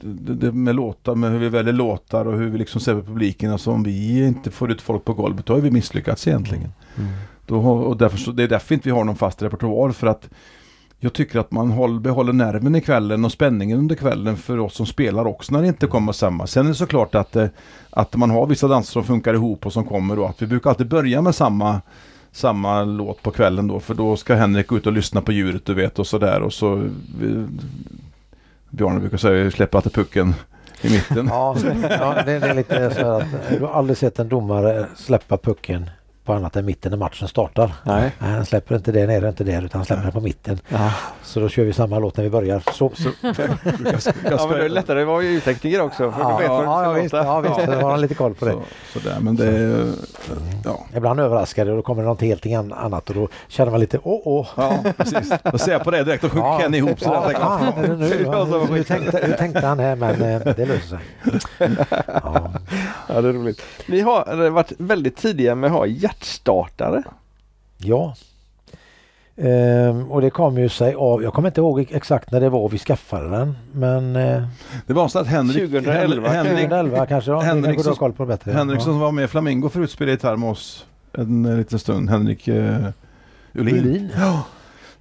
det, 0.00 0.52
med 0.52 0.74
låtar, 0.74 1.14
med 1.14 1.30
hur 1.30 1.38
vi 1.38 1.48
väljer 1.48 1.72
låtar 1.72 2.24
och 2.24 2.38
hur 2.38 2.48
vi 2.50 2.58
liksom 2.58 2.80
ser 2.80 2.94
på 2.94 3.02
publiken. 3.02 3.50
Alltså 3.52 3.70
om 3.70 3.82
vi 3.82 4.26
inte 4.26 4.50
får 4.50 4.70
ut 4.72 4.82
folk 4.82 5.04
på 5.04 5.12
golvet 5.14 5.46
då 5.46 5.52
har 5.54 5.60
vi 5.60 5.70
misslyckats 5.70 6.28
egentligen. 6.28 6.72
Mm. 6.96 7.10
Då, 7.46 7.56
och 7.60 7.96
därför, 7.96 8.18
så- 8.18 8.32
det 8.32 8.42
är 8.42 8.48
därför 8.48 8.74
inte 8.74 8.88
vi 8.88 8.92
har 8.94 9.04
någon 9.04 9.16
fast 9.16 9.42
repertoar 9.42 9.90
för 9.90 10.06
att 10.06 10.28
jag 11.00 11.12
tycker 11.12 11.38
att 11.38 11.50
man 11.50 11.70
håll, 11.70 12.00
behåller 12.00 12.32
nerven 12.32 12.74
i 12.74 12.80
kvällen 12.80 13.24
och 13.24 13.32
spänningen 13.32 13.78
under 13.78 13.94
kvällen 13.94 14.36
för 14.36 14.58
oss 14.58 14.74
som 14.74 14.86
spelar 14.86 15.26
också 15.26 15.52
när 15.52 15.62
det 15.62 15.68
inte 15.68 15.86
kommer 15.86 16.12
samma. 16.12 16.46
Sen 16.46 16.64
är 16.64 16.68
det 16.68 16.74
såklart 16.74 17.14
att, 17.14 17.36
eh, 17.36 17.46
att 17.90 18.16
man 18.16 18.30
har 18.30 18.46
vissa 18.46 18.68
danser 18.68 18.92
som 18.92 19.04
funkar 19.04 19.34
ihop 19.34 19.66
och 19.66 19.72
som 19.72 19.84
kommer 19.84 20.16
då. 20.16 20.24
Att 20.26 20.42
vi 20.42 20.46
brukar 20.46 20.70
alltid 20.70 20.88
börja 20.88 21.22
med 21.22 21.34
samma, 21.34 21.80
samma 22.32 22.84
låt 22.84 23.22
på 23.22 23.30
kvällen 23.30 23.66
då 23.68 23.80
för 23.80 23.94
då 23.94 24.16
ska 24.16 24.34
Henrik 24.34 24.72
ut 24.72 24.86
och 24.86 24.92
lyssna 24.92 25.20
på 25.20 25.32
djuret 25.32 25.64
du 25.64 25.74
vet 25.74 25.98
och 25.98 26.06
sådär 26.06 26.40
och 26.42 26.52
så 26.52 26.82
vi, 27.20 27.46
Bjarne 28.74 29.00
brukar 29.00 29.16
säga 29.16 29.50
släppa 29.50 29.78
alltid 29.78 29.92
pucken 29.92 30.34
i 30.82 30.90
mitten. 30.90 31.26
Ja, 31.26 31.56
ja 31.90 32.22
det, 32.26 32.38
det 32.38 32.46
är 32.46 32.54
lite 32.54 32.90
så 32.90 33.00
här 33.00 33.20
att 33.20 33.26
du 33.50 33.60
har 33.60 33.72
aldrig 33.72 33.96
sett 33.96 34.18
en 34.18 34.28
domare 34.28 34.86
släppa 34.96 35.38
pucken 35.38 35.90
på 36.24 36.32
annat 36.32 36.56
än 36.56 36.64
mitten 36.66 36.90
när 36.90 36.98
matchen 36.98 37.28
startar. 37.28 37.72
Nej. 37.82 38.12
Nej, 38.18 38.30
han 38.30 38.46
släpper 38.46 38.74
inte 38.76 38.92
det 38.92 39.06
nere, 39.06 39.28
inte 39.28 39.44
där 39.44 39.62
utan 39.64 39.78
han 39.78 39.84
släpper 39.86 40.02
den 40.02 40.12
på 40.12 40.20
mitten. 40.20 40.58
Ja. 40.68 40.92
Så 41.22 41.40
då 41.40 41.48
kör 41.48 41.64
vi 41.64 41.72
samma 41.72 41.98
låt 41.98 42.16
när 42.16 42.24
vi 42.24 42.30
börjar. 42.30 42.62
Så, 42.72 42.92
Så, 42.94 43.08
jag, 43.22 43.34
jag 43.34 44.32
ja, 44.32 44.46
men 44.48 44.58
det 44.58 44.64
är 44.64 44.68
lättare 44.68 45.00
att 45.00 45.06
vara 45.06 45.22
ljudtekniker 45.22 45.80
också. 45.80 46.10
För 46.12 46.20
ja, 46.20 46.28
du 46.36 46.42
vet 46.42 46.52
ja, 46.52 46.84
ja, 46.84 46.92
visst, 46.92 47.12
ja 47.14 47.40
visst, 47.40 47.66
då 47.66 47.72
har 47.72 47.90
han 47.90 48.00
lite 48.00 48.14
koll 48.14 48.34
på 48.34 48.44
det. 48.44 48.52
så, 48.52 48.98
sådär, 49.00 49.16
men 49.20 49.36
det 49.36 49.46
är, 49.46 49.92
ja. 50.64 50.86
Ibland 50.96 51.20
överraskar 51.20 51.64
det 51.64 51.70
och 51.70 51.76
då 51.76 51.82
kommer 51.82 52.02
det 52.02 52.08
något 52.08 52.20
helt 52.20 52.46
an- 52.46 52.72
annat 52.72 53.08
och 53.08 53.14
då 53.14 53.28
känner 53.48 53.70
man 53.70 53.80
lite 53.80 53.98
åh 54.02 54.20
åh. 54.24 54.46
Ja, 54.56 54.84
precis. 54.96 55.32
Då 55.52 55.58
ser 55.58 55.72
jag 55.72 55.84
på 55.84 55.90
det 55.90 56.04
direkt, 56.04 56.22
då 56.22 56.28
sjunker 56.28 56.58
Kenny 56.60 56.76
ihop 56.78 57.00
sådär. 57.00 57.30
Ja, 57.40 57.60
det 57.82 57.96
nu? 57.96 58.24
Har 58.26 58.66
hur, 58.72 58.82
tänkte, 58.84 59.20
hur 59.26 59.32
tänkte 59.34 59.66
han 59.66 59.78
här 59.78 59.96
men 59.96 60.22
eh, 60.22 60.40
det 60.56 60.66
löser 60.66 60.88
sig. 60.88 60.98
Ja. 62.06 62.50
Ja, 63.08 63.20
det 63.20 63.28
är 63.28 63.32
roligt. 63.32 63.62
Ni 63.86 64.00
har 64.00 64.50
varit 64.50 64.72
väldigt 64.78 65.16
tidiga 65.16 65.54
med 65.54 65.66
att 65.66 65.72
ha 65.76 65.86
hjärtstartare. 66.14 67.02
Ja. 67.78 68.14
Ehm, 69.36 70.10
och 70.10 70.20
det 70.20 70.30
kom 70.30 70.58
ju 70.58 70.68
sig 70.68 70.94
av, 70.94 71.22
jag 71.22 71.34
kommer 71.34 71.48
inte 71.48 71.60
ihåg 71.60 71.86
exakt 71.90 72.30
när 72.30 72.40
det 72.40 72.48
var 72.48 72.68
vi 72.68 72.78
skaffade 72.78 73.30
den 73.30 73.56
men 73.72 74.16
eh, 74.16 74.46
Det 74.86 74.92
var 74.92 75.08
så 75.08 75.18
att 75.18 75.26
Henrik, 75.26 75.70
2011, 75.70 76.28
Henrik, 76.28 76.52
2011 76.52 77.06
kanske 77.06 77.30
då. 77.30 77.40
Henrik 77.40 77.64
Henrik 77.64 77.84
som- 77.84 77.94
koll 77.94 78.12
på 78.12 78.22
det 78.22 78.26
bättre. 78.26 78.52
Henrik 78.52 78.80
som 78.80 78.92
ja. 78.92 78.98
var 78.98 79.12
med 79.12 79.24
i 79.24 79.28
Flamingo 79.28 79.68
förut 79.68 79.90
spelade 79.90 80.12
gitarr 80.12 80.36
med 80.36 80.50
oss 80.50 80.86
en 81.12 81.44
eh, 81.44 81.56
liten 81.56 81.78
stund. 81.78 82.10
Henrik 82.10 82.48
eh, 82.48 82.76
Ullin. 83.52 83.76
Ullin. 83.78 84.10
Ja. 84.16 84.42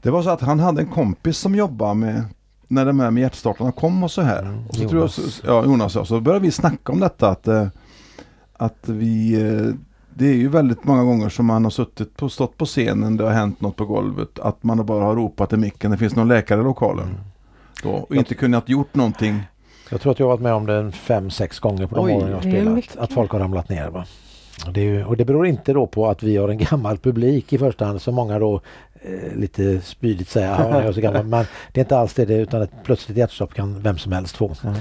Det 0.01 0.11
var 0.11 0.21
så 0.21 0.29
att 0.29 0.41
han 0.41 0.59
hade 0.59 0.81
en 0.81 0.89
kompis 0.89 1.37
som 1.37 1.55
jobbade 1.55 1.93
med 1.93 2.23
när 2.67 2.85
de 2.85 2.99
här 2.99 3.11
med 3.11 3.21
hjärtstartarna 3.21 3.71
kom 3.71 4.03
och 4.03 4.11
så 4.11 4.21
här. 4.21 4.41
Mm, 4.41 4.67
och 4.67 4.75
så 4.75 4.89
tror 4.89 5.01
jag, 5.01 5.09
Jonas. 5.09 5.41
ja, 5.45 5.65
Jonas 5.65 5.95
ja. 5.95 6.05
Så 6.05 6.19
började 6.19 6.45
vi 6.45 6.51
snacka 6.51 6.91
om 6.91 6.99
detta 6.99 7.29
att, 7.29 7.47
eh, 7.47 7.67
att 8.53 8.89
vi 8.89 9.41
eh, 9.41 9.75
det 10.15 10.25
är 10.25 10.33
ju 10.33 10.49
väldigt 10.49 10.83
många 10.83 11.03
gånger 11.03 11.29
som 11.29 11.45
man 11.45 11.63
har 11.63 11.71
suttit 11.71 12.17
på, 12.17 12.29
stått 12.29 12.57
på 12.57 12.65
scenen, 12.65 13.17
det 13.17 13.23
har 13.23 13.31
hänt 13.31 13.61
något 13.61 13.75
på 13.75 13.85
golvet, 13.85 14.39
att 14.39 14.63
man 14.63 14.85
bara 14.85 15.03
har 15.03 15.15
ropat 15.15 15.53
i 15.53 15.57
micken, 15.57 15.91
det 15.91 15.97
finns 15.97 16.15
någon 16.15 16.27
läkare 16.27 16.61
i 16.61 16.63
lokalen. 16.63 17.05
Mm. 17.05 17.19
Då, 17.83 17.89
och 17.89 18.15
inte 18.15 18.35
kunnat 18.35 18.69
gjort 18.69 18.95
någonting. 18.95 19.43
Jag 19.89 20.01
tror 20.01 20.11
att 20.11 20.19
jag 20.19 20.25
har 20.25 20.31
varit 20.31 20.41
med 20.41 20.53
om 20.53 20.65
det 20.65 20.91
fem, 20.91 21.29
sex 21.29 21.59
gånger 21.59 21.87
på 21.87 21.95
de 21.95 22.05
Oj, 22.05 22.11
åren 22.11 22.27
jag 22.27 22.35
har 22.35 22.41
spelat. 22.41 22.97
Att 22.97 23.13
folk 23.13 23.31
har 23.31 23.39
ramlat 23.39 23.69
ner. 23.69 23.89
Va? 23.89 24.05
Och, 24.67 24.73
det 24.73 24.81
är 24.81 24.85
ju, 24.85 25.05
och 25.05 25.17
det 25.17 25.25
beror 25.25 25.47
inte 25.47 25.73
då 25.73 25.87
på 25.87 26.09
att 26.09 26.23
vi 26.23 26.37
har 26.37 26.49
en 26.49 26.57
gammal 26.57 26.97
publik 26.97 27.53
i 27.53 27.57
första 27.57 27.85
hand 27.85 28.01
som 28.01 28.15
många 28.15 28.39
då 28.39 28.61
lite 29.35 29.81
spydigt 29.81 30.29
säger 30.29 30.51
att 30.51 30.69
jag 30.69 30.85
är 30.85 30.91
så 30.93 31.01
gammal. 31.01 31.25
Men 31.25 31.45
det 31.71 31.79
är 31.79 31.83
inte 31.83 31.97
alls 31.97 32.13
det, 32.13 32.25
det 32.25 32.33
utan 32.35 32.61
ett 32.61 32.71
plötsligt 32.83 33.17
hjärtstopp 33.17 33.53
kan 33.53 33.81
vem 33.81 33.97
som 33.97 34.11
helst 34.11 34.37
få. 34.37 34.55
Mm. 34.63 34.75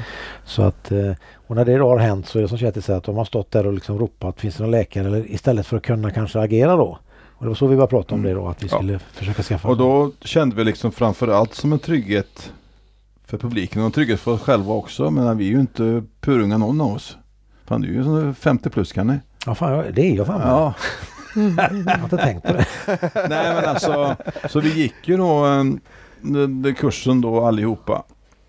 Så 0.45 0.63
att, 0.63 0.93
eh, 0.93 1.13
och 1.47 1.57
när 1.57 1.65
det 1.65 1.77
då 1.79 1.89
har 1.89 1.99
hänt 1.99 2.27
så 2.27 2.39
är 2.39 2.43
det 2.43 2.49
som 2.49 2.59
Kjetil 2.59 2.83
säger 2.83 2.97
att 2.99 3.05
de 3.05 3.17
har 3.17 3.25
stått 3.25 3.51
där 3.51 3.67
och 3.67 3.73
liksom 3.73 3.99
ropat 3.99 4.41
finns 4.41 4.57
det 4.57 4.63
någon 4.63 4.71
läkare 4.71 5.07
eller 5.07 5.31
istället 5.31 5.67
för 5.67 5.77
att 5.77 5.83
kunna 5.83 6.11
kanske 6.11 6.41
agera 6.41 6.77
då. 6.77 6.99
Och 7.35 7.45
det 7.45 7.49
var 7.49 7.55
så 7.55 7.67
vi 7.67 7.77
började 7.77 7.91
prata 7.91 8.15
om 8.15 8.23
det 8.23 8.35
då 8.35 8.49
att 8.49 8.63
vi 8.63 8.69
Ja. 8.71 8.77
skulle 8.77 8.99
försöka 8.99 9.43
skaffa 9.43 9.69
Och 9.69 9.77
då 9.77 10.13
kände 10.21 10.57
vi 10.57 10.65
liksom 10.65 10.93
framförallt 10.93 11.55
som 11.55 11.73
en 11.73 11.79
trygghet 11.79 12.53
för 13.27 13.39
publiken 13.39 13.81
och 13.81 13.87
en 13.87 13.93
trygghet 13.93 14.21
för 14.21 14.31
oss 14.33 14.41
själva 14.41 14.73
också. 14.75 15.11
Men 15.11 15.39
vi 15.39 15.47
är 15.47 15.51
ju 15.51 15.61
inte 15.61 16.03
purunga 16.21 16.59
någon 16.59 16.81
av 16.81 16.93
oss. 16.93 17.17
Fan 17.65 17.81
du 17.81 17.89
är 17.89 17.93
ju 17.93 18.05
sån 18.05 18.35
50 18.35 18.71
plus 18.71 18.93
kan 18.93 19.07
ni? 19.07 19.19
Ja, 19.47 19.55
fan, 19.55 19.85
det 19.95 20.03
är 20.03 20.17
jag 20.17 20.27
fan 20.27 20.39
med. 20.39 20.49
Ja. 20.49 20.75
Jag 21.35 21.97
har 21.97 22.05
inte 22.05 22.17
tänkt 22.17 22.47
på 22.47 22.53
det. 22.53 22.67
Nej 23.29 23.55
men 23.55 23.65
alltså, 23.65 24.17
så 24.49 24.61
vi 24.61 24.73
gick 24.83 24.95
ju 25.09 25.17
då 25.17 25.29
en, 25.45 25.81
den, 26.21 26.63
den 26.63 26.75
kursen 26.75 27.21
då 27.21 27.47
allihopa. 27.47 28.03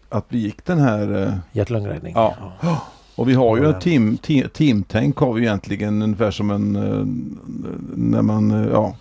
Att 0.09 0.25
vi 0.29 0.37
gick 0.37 0.65
den 0.65 0.79
här 0.79 1.21
eh, 1.23 1.33
Hjärt-lungräddning. 1.51 2.13
Ja. 2.15 2.35
Och 3.15 3.29
vi 3.29 3.33
har 3.33 3.57
ju 3.57 3.63
Ja, 3.63 3.69
ett 3.69 3.81
team, 3.81 4.17
te, 4.17 4.47
teamtänk 4.47 5.17
har 5.17 5.33
vi 5.33 5.41
egentligen 5.41 6.01
ungefär 6.01 6.31
som 6.31 6.51
en 6.51 6.75
eh, 6.75 7.05
när 7.95 8.21
man, 8.21 8.51
eh, 8.51 8.71
ja, 8.71 8.95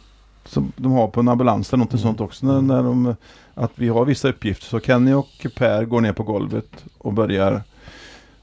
som 0.44 0.72
de 0.76 0.92
har 0.92 1.08
på 1.08 1.20
en 1.20 1.28
ambulans 1.28 1.72
eller 1.72 1.84
något 1.84 1.92
Mm. 1.92 2.02
sånt 2.02 2.20
också. 2.20 2.46
När, 2.46 2.60
när 2.62 2.82
de, 2.82 3.14
att 3.54 3.72
vi 3.74 3.88
har 3.88 4.04
vissa 4.04 4.28
uppgifter. 4.28 4.66
Så 4.66 4.80
Kenny 4.80 5.12
och 5.12 5.46
Per 5.56 5.84
går 5.84 6.00
ner 6.00 6.12
på 6.12 6.22
golvet 6.22 6.84
och 6.98 7.12
börjar 7.12 7.62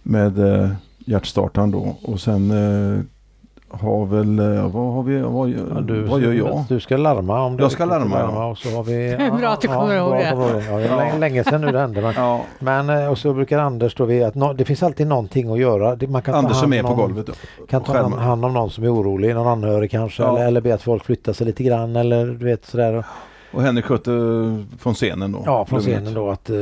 med 0.04 0.40
eh, 0.40 0.70
hjärtstartaren 0.98 1.72
då. 1.72 1.98
Och 2.02 2.22
sen 2.22 2.52
eh, 2.52 3.00
har 3.72 4.06
väl, 4.06 4.40
eh, 4.40 4.68
vad 4.70 4.94
har 4.94 5.04
vi, 5.04 5.20
vad, 5.22 5.50
Ja, 5.50 5.82
du, 5.82 6.02
vad 6.02 6.22
gör 6.22 6.34
jag? 6.34 6.64
Du 6.70 6.80
ska 6.80 6.98
larma 6.98 7.42
om 7.42 7.58
du 7.58 7.64
Jag 7.64 7.72
ska 7.72 7.84
är 7.84 7.88
riktigt 7.88 8.12
larma, 8.12 8.34
ja. 8.34 8.46
Och 8.46 8.58
så 8.58 8.76
har 8.76 8.84
vi, 8.84 9.18
Bra 9.40 9.50
att 9.50 9.62
du 9.62 9.68
kommer 9.68 9.96
ihåg 9.96 10.10
bra 10.10 10.20
det. 10.20 10.30
kommer 10.32 10.50
ihåg 10.50 10.62
det. 10.62 10.66
Ja, 10.72 10.78
det 10.78 10.86
är 10.88 10.98
länge, 10.98 11.18
länge 11.20 11.44
sedan 11.44 11.62
nu 11.62 11.72
det 11.72 11.80
hände. 11.80 12.02
Men, 12.02 12.14
Ja, 12.18 12.42
men 12.60 12.90
eh, 12.90 13.08
och 13.12 13.18
så 13.18 13.34
brukar 13.34 13.60
Anders 13.60 13.96
då 13.96 14.06
vid 14.06 14.24
att 14.24 14.36
nå- 14.36 14.54
det 14.54 14.66
finns 14.66 14.84
alltid 14.84 15.08
någonting 15.08 15.52
att 15.52 15.60
göra. 15.60 15.98
Man 16.08 16.22
kan 16.22 16.36
Anders 16.36 16.56
är 16.58 16.60
hand 16.60 16.70
med 16.70 16.86
på 16.86 16.94
golvet. 16.96 17.26
då. 17.28 17.34
Kan 17.70 17.84
ta 17.84 17.98
hand, 17.98 18.14
hand 18.14 18.46
om 18.46 18.54
någon 18.54 18.70
som 18.70 18.84
är 18.84 18.94
orolig, 18.94 19.34
någon 19.36 19.48
anhörig 19.48 19.92
kanske. 19.92 20.24
Ja. 20.24 20.36
Eller, 20.38 20.48
eller 20.48 20.62
be 20.62 20.74
att 20.74 20.82
folk 20.82 21.06
flyttar 21.06 21.34
sig 21.34 21.46
lite 21.48 21.64
grann 21.64 21.96
eller 21.96 22.26
du 22.26 22.46
vet 22.46 22.66
sådär. 22.66 23.04
Och 23.54 23.62
Henrik 23.62 23.86
sköter 23.86 24.12
från 24.80 24.94
scenen 24.94 25.32
då. 25.32 25.44
Ja, 25.46 25.66
från 25.66 25.80
scenen 25.80 26.14
då 26.14 26.30
att 26.30 26.50
eh, 26.50 26.56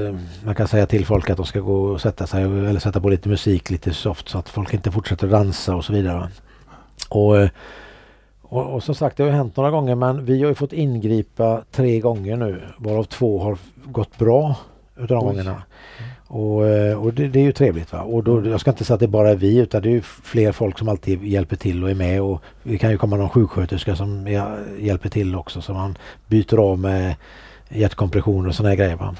man 0.46 0.56
kan 0.56 0.68
säga 0.68 0.86
till 0.86 1.06
folk 1.06 1.30
att 1.30 1.38
de 1.38 1.46
ska 1.46 1.60
gå 1.60 1.82
och 1.84 2.02
sätta 2.02 2.28
sig 2.28 2.44
eller 2.44 2.80
sätta 2.80 3.00
på 3.02 3.10
lite 3.10 3.30
musik 3.30 3.70
lite 3.70 3.94
soft 3.94 4.30
så 4.30 4.38
att 4.38 4.50
folk 4.50 4.74
inte 4.74 4.92
fortsätter 4.92 5.28
dansa 5.28 5.76
och 5.76 5.86
så 5.86 5.94
vidare. 5.94 6.28
Och, 7.10 7.38
eh, 7.38 7.50
och, 8.42 8.74
och 8.74 8.84
som 8.84 8.96
sagt 8.96 9.18
det 9.18 9.24
har 9.24 9.30
hänt 9.30 9.56
några 9.56 9.72
gånger 9.72 9.96
men 9.96 10.26
vi 10.26 10.42
har 10.42 10.50
ju 10.50 10.56
fått 10.56 10.74
ingripa 10.74 11.62
tre 11.72 12.00
gånger 12.00 12.38
nu 12.38 12.62
varav 12.78 13.04
två 13.04 13.40
har 13.40 13.58
gått 13.86 14.18
bra 14.18 14.56
utav 14.96 15.08
de 15.08 15.18
Oj. 15.18 15.24
gångerna. 15.24 15.64
Och, 16.28 16.68
eh, 16.68 17.04
och 17.04 17.14
det, 17.14 17.28
det 17.28 17.40
är 17.40 17.44
ju 17.44 17.52
trevligt 17.52 17.94
va. 17.94 18.02
Och 18.02 18.24
då, 18.24 18.48
jag 18.48 18.60
ska 18.60 18.72
inte 18.72 18.86
säga 18.86 18.94
att 18.94 19.00
det 19.00 19.08
bara 19.08 19.30
är 19.30 19.36
vi 19.36 19.58
utan 19.58 19.82
det 19.82 19.90
är 19.90 19.94
ju 19.94 20.02
fler 20.02 20.52
folk 20.52 20.80
som 20.80 20.90
alltid 20.90 21.24
hjälper 21.24 21.56
till 21.56 21.84
och 21.84 21.90
är 21.90 21.96
med 21.96 22.22
och 22.22 22.42
det 22.64 22.78
kan 22.78 22.92
ju 22.92 22.98
komma 22.98 23.16
någon 23.16 23.30
sjuksköterska 23.30 23.96
som 23.96 24.28
hjälper 24.80 25.10
till 25.10 25.36
också 25.36 25.62
så 25.62 25.74
man 25.74 25.98
byter 26.28 26.58
av 26.58 26.80
med 26.80 27.16
hjärtkompressioner 27.70 28.50
och 28.50 28.56
sådana 28.56 28.76
grejer. 28.76 28.96
Va? 28.96 29.16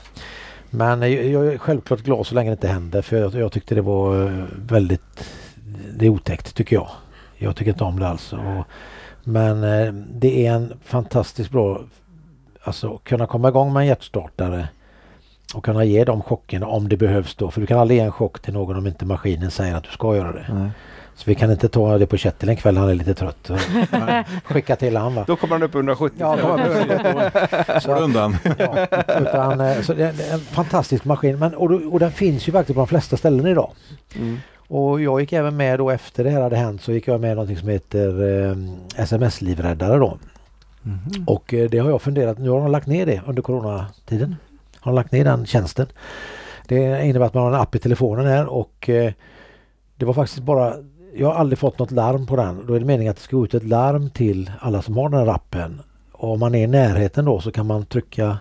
Men 0.70 1.02
jag, 1.02 1.26
jag 1.26 1.48
är 1.48 1.58
självklart 1.58 2.00
glad 2.00 2.28
så 2.28 2.36
länge 2.36 2.50
det 2.50 2.54
inte 2.54 2.68
händer 2.68 3.02
för 3.02 3.18
jag, 3.18 3.36
jag 3.36 3.52
tyckte 3.52 3.76
det 3.76 3.82
var 3.82 4.26
eh, 4.26 4.44
väldigt 4.68 5.30
det 5.96 6.06
är 6.06 6.10
otäckt 6.10 6.56
tycker 6.56 6.76
jag. 6.76 6.90
Jag 7.38 7.56
tycker 7.56 7.72
inte 7.72 7.84
om 7.84 8.00
det 8.00 8.08
alls. 8.08 8.34
Och, 8.34 8.66
men 9.24 9.64
eh, 9.64 9.94
det 9.94 10.48
är 10.48 10.54
en 10.54 10.74
fantastiskt 10.84 11.52
bra 11.52 11.82
Alltså 12.68 12.98
kunna 12.98 13.28
komma 13.28 13.50
igång 13.50 13.74
med 13.74 13.82
en 13.82 13.88
hjärtstartare 13.88 14.68
och 15.56 15.66
kunna 15.66 15.84
ge 15.84 16.04
de 16.04 16.22
chockerna 16.22 16.68
om 16.68 16.90
det 16.90 16.98
behövs 16.98 17.36
då. 17.36 17.52
För 17.52 17.62
du 17.62 17.68
kan 17.68 17.80
aldrig 17.80 18.00
ge 18.00 18.06
en 18.06 18.12
chock 18.12 18.40
till 18.40 18.54
någon 18.54 18.78
om 18.78 18.88
inte 18.88 19.06
maskinen 19.06 19.52
säger 19.52 19.76
att 19.76 19.84
du 19.84 19.90
ska 19.90 20.16
göra 20.16 20.32
det. 20.32 20.46
Nej. 20.54 20.70
Så 21.16 21.24
vi 21.26 21.36
kan 21.36 21.52
inte 21.52 21.70
ta 21.70 21.98
det 21.98 22.08
på 22.08 22.18
Kjetil 22.18 22.50
en 22.50 22.56
kväll 22.56 22.78
han 22.78 22.90
är 22.90 22.94
lite 22.94 23.14
trött. 23.14 23.50
och 23.50 23.60
Skicka 24.44 24.76
till 24.76 24.98
han 24.98 25.16
va. 25.16 25.24
Då 25.28 25.36
kommer 25.36 25.56
han 25.56 25.64
upp 25.64 25.76
170. 25.76 26.18
Ja, 26.20 26.36
du 27.86 27.92
undan. 27.92 28.38
Ja, 28.58 28.88
utan, 29.20 29.62
eh, 29.62 29.82
så 29.82 29.94
det 29.94 30.04
är 30.04 30.14
det 30.14 30.30
är 30.30 30.34
en 30.34 30.40
fantastisk 30.40 31.06
maskin 31.06 31.40
men, 31.40 31.56
och, 31.56 31.72
och 31.72 32.00
den 32.00 32.12
finns 32.12 32.48
ju 32.48 32.52
faktiskt 32.52 32.76
på 32.76 32.82
de 32.82 32.88
flesta 32.88 33.18
ställen 33.18 33.48
idag. 33.48 33.72
Mm. 34.16 34.40
Och 34.68 35.02
jag 35.02 35.22
gick 35.22 35.34
även 35.34 35.58
med 35.58 35.80
då 35.80 35.90
efter 35.90 36.24
det 36.24 36.30
här 36.30 36.42
hade 36.42 36.56
hänt 36.56 36.82
så 36.82 36.92
gick 36.92 37.08
jag 37.08 37.22
med 37.22 37.32
i 37.32 37.36
någonting 37.36 37.58
som 37.58 37.70
heter 37.70 38.42
eh, 38.50 38.58
SMS-livräddare 39.04 39.98
då. 39.98 40.18
Mhm. 40.82 41.24
Och 41.28 41.54
eh, 41.54 41.70
det 41.70 41.78
har 41.78 41.90
jag 41.90 42.02
funderat, 42.02 42.38
nu 42.38 42.50
har 42.50 42.60
de 42.60 42.72
lagt 42.72 42.88
ner 42.88 43.06
det 43.06 43.22
under 43.26 43.42
coronatiden. 43.42 44.36
Har 44.80 44.92
de 44.92 44.96
lagt 44.96 45.12
ner 45.12 45.24
den 45.24 45.46
tjänsten. 45.46 45.88
Det 46.68 47.06
innebär 47.06 47.26
att 47.26 47.34
man 47.34 47.44
har 47.44 47.50
en 47.50 47.62
app 47.62 47.76
i 47.76 47.80
telefonen 47.80 48.26
här 48.26 48.46
och 48.46 48.90
eh, 48.90 49.14
det 49.96 50.06
var 50.06 50.14
faktiskt 50.14 50.40
bara 50.40 50.74
jag 51.16 51.28
har 51.28 51.34
aldrig 51.34 51.60
fått 51.60 51.80
något 51.80 51.92
larm 51.92 52.26
på 52.26 52.36
den. 52.36 52.66
Då 52.68 52.74
är 52.74 52.80
det 52.80 52.86
meningen 52.86 53.12
att 53.12 53.18
det 53.18 53.24
ska 53.24 53.38
gå 53.38 53.46
ut 53.46 53.54
ett 53.54 53.64
larm 53.64 54.10
till 54.10 54.52
alla 54.60 54.82
som 54.82 54.98
har 54.98 55.10
den 55.10 55.20
här 55.20 55.28
appen. 55.28 55.82
Och 56.12 56.32
om 56.34 56.40
man 56.40 56.56
är 56.56 56.64
i 56.64 56.68
närheten 56.68 57.26
då 57.26 57.42
så 57.42 57.52
kan 57.52 57.66
man 57.66 57.86
trycka 57.86 58.38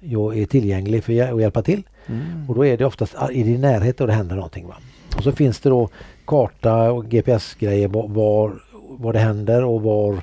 jag 0.00 0.38
är 0.38 0.46
tillgänglig 0.46 1.04
för 1.04 1.32
att 1.32 1.40
hjälpa 1.40 1.62
till. 1.62 1.82
Mm. 2.06 2.48
Och 2.48 2.54
då 2.54 2.66
är 2.66 2.76
det 2.76 2.84
oftast 2.84 3.14
i 3.32 3.42
din 3.42 3.60
närhet 3.60 4.00
och 4.00 4.06
det 4.06 4.12
händer 4.12 4.36
någonting. 4.36 4.66
Va? 4.66 4.74
Och 5.16 5.22
så 5.22 5.32
finns 5.32 5.60
det 5.60 5.68
då 5.68 5.88
karta 6.24 6.92
och 6.92 7.04
GPS-grejer 7.04 7.88
var, 7.88 8.52
var, 8.98 9.12
det 9.12 9.18
händer 9.18 9.64
och 9.64 9.82
var 9.82 10.20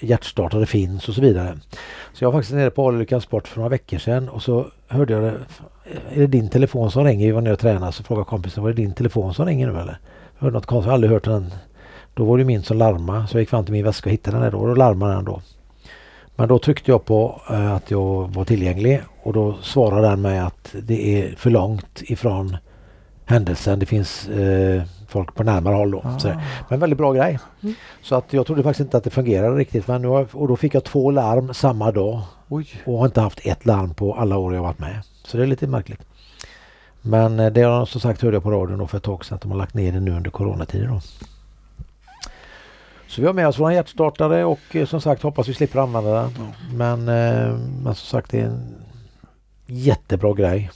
hjärtstartare 0.00 0.66
finns 0.66 1.08
och 1.08 1.14
så 1.14 1.20
vidare. 1.20 1.58
Så 2.12 2.24
jag 2.24 2.32
var 2.32 2.38
faktiskt 2.38 2.54
nere 2.54 2.70
på 2.70 2.84
Olyckan 2.84 3.20
Sport 3.20 3.48
för 3.48 3.56
några 3.56 3.68
veckor 3.68 3.98
sedan 3.98 4.28
och 4.28 4.42
så 4.42 4.66
hörde 4.88 5.12
jag 5.12 5.22
det. 5.22 5.34
Är 6.10 6.20
det 6.20 6.26
din 6.26 6.48
telefon 6.48 6.90
som 6.90 7.04
ringer? 7.04 7.26
Vi 7.26 7.32
var 7.32 7.40
nere 7.40 7.52
och 7.52 7.58
tränade 7.58 7.92
så 7.92 8.02
frågade 8.02 8.24
kompisen 8.24 8.62
var 8.62 8.70
det 8.70 8.76
din 8.76 8.94
telefon 8.94 9.34
som 9.34 9.46
ringer 9.46 9.66
nu 9.66 9.72
eller? 9.72 9.98
Jag 10.34 10.42
hörde 10.42 10.54
något 10.54 10.66
konstigt, 10.66 10.86
jag 10.86 10.90
har 10.90 10.94
aldrig 10.94 11.12
hört 11.12 11.24
den. 11.24 11.52
Då 12.14 12.24
var 12.24 12.38
det 12.38 12.44
min 12.44 12.62
som 12.62 12.78
larmade 12.78 13.26
så 13.26 13.36
jag 13.36 13.42
gick 13.42 13.48
fram 13.48 13.64
till 13.64 13.72
min 13.72 13.84
väska 13.84 14.08
och 14.08 14.12
hittade 14.12 14.36
den 14.36 14.44
där 14.44 14.50
då 14.50 14.58
och 14.58 14.68
då 14.68 14.74
larmade 14.74 15.14
den 15.14 15.24
då. 15.24 15.40
Men 16.36 16.48
då 16.48 16.58
tryckte 16.58 16.90
jag 16.90 17.04
på 17.04 17.40
eh, 17.50 17.74
att 17.74 17.90
jag 17.90 18.34
var 18.34 18.44
tillgänglig 18.44 19.00
och 19.22 19.32
då 19.32 19.56
svarade 19.62 20.08
den 20.08 20.22
mig 20.22 20.38
att 20.38 20.74
det 20.82 21.22
är 21.22 21.36
för 21.36 21.50
långt 21.50 22.02
ifrån 22.02 22.56
händelsen. 23.26 23.78
Det 23.78 23.86
finns 23.86 24.28
eh, 24.28 24.82
folk 25.08 25.34
på 25.34 25.44
närmare 25.44 25.74
håll 25.74 25.90
då. 25.90 26.02
Ah. 26.04 26.18
Så, 26.18 26.40
men 26.68 26.80
väldigt 26.80 26.98
bra 26.98 27.12
grej. 27.12 27.38
Mm. 27.62 27.74
Så 28.02 28.14
att 28.14 28.32
jag 28.32 28.46
trodde 28.46 28.62
faktiskt 28.62 28.80
inte 28.80 28.96
att 28.96 29.04
det 29.04 29.10
fungerade 29.10 29.56
riktigt. 29.56 29.88
Men 29.88 30.02
nu 30.02 30.08
har, 30.08 30.26
och 30.32 30.48
då 30.48 30.56
fick 30.56 30.74
jag 30.74 30.84
två 30.84 31.10
larm 31.10 31.54
samma 31.54 31.92
dag 31.92 32.22
Oj. 32.48 32.66
och 32.84 32.98
har 32.98 33.06
inte 33.06 33.20
haft 33.20 33.46
ett 33.46 33.66
larm 33.66 33.94
på 33.94 34.14
alla 34.14 34.36
år 34.36 34.54
jag 34.54 34.62
varit 34.62 34.78
med. 34.78 35.02
Så 35.24 35.36
det 35.36 35.42
är 35.42 35.46
lite 35.46 35.66
märkligt. 35.66 36.00
Men 37.02 37.40
eh, 37.40 37.52
det 37.52 37.62
har 37.62 37.86
som 37.86 38.00
sagt 38.00 38.22
hörde 38.22 38.36
jag 38.36 38.42
på 38.42 38.50
radion 38.50 38.78
då 38.78 38.86
för 38.86 38.96
ett 38.96 39.04
tag 39.04 39.24
sedan 39.24 39.34
att 39.34 39.42
de 39.42 39.50
har 39.50 39.58
lagt 39.58 39.74
ner 39.74 39.92
det 39.92 40.00
nu 40.00 40.10
under 40.10 40.30
coronatiden. 40.30 40.90
Då. 40.90 41.00
Så 43.08 43.20
vi 43.20 43.26
har 43.26 43.34
med 43.34 43.48
oss 43.48 43.58
vår 43.58 43.72
hjärtstartare 43.72 44.44
och 44.44 44.76
eh, 44.76 44.86
som 44.86 45.00
sagt 45.00 45.22
hoppas 45.22 45.48
vi 45.48 45.54
slipper 45.54 45.78
använda 45.78 46.22
den. 46.22 46.32
Men, 46.72 47.00
eh, 47.08 47.58
men 47.82 47.94
som 47.94 47.94
sagt 47.94 48.30
det 48.30 48.40
är 48.40 48.44
en 48.44 48.74
jättebra 49.66 50.32
grej. 50.32 50.70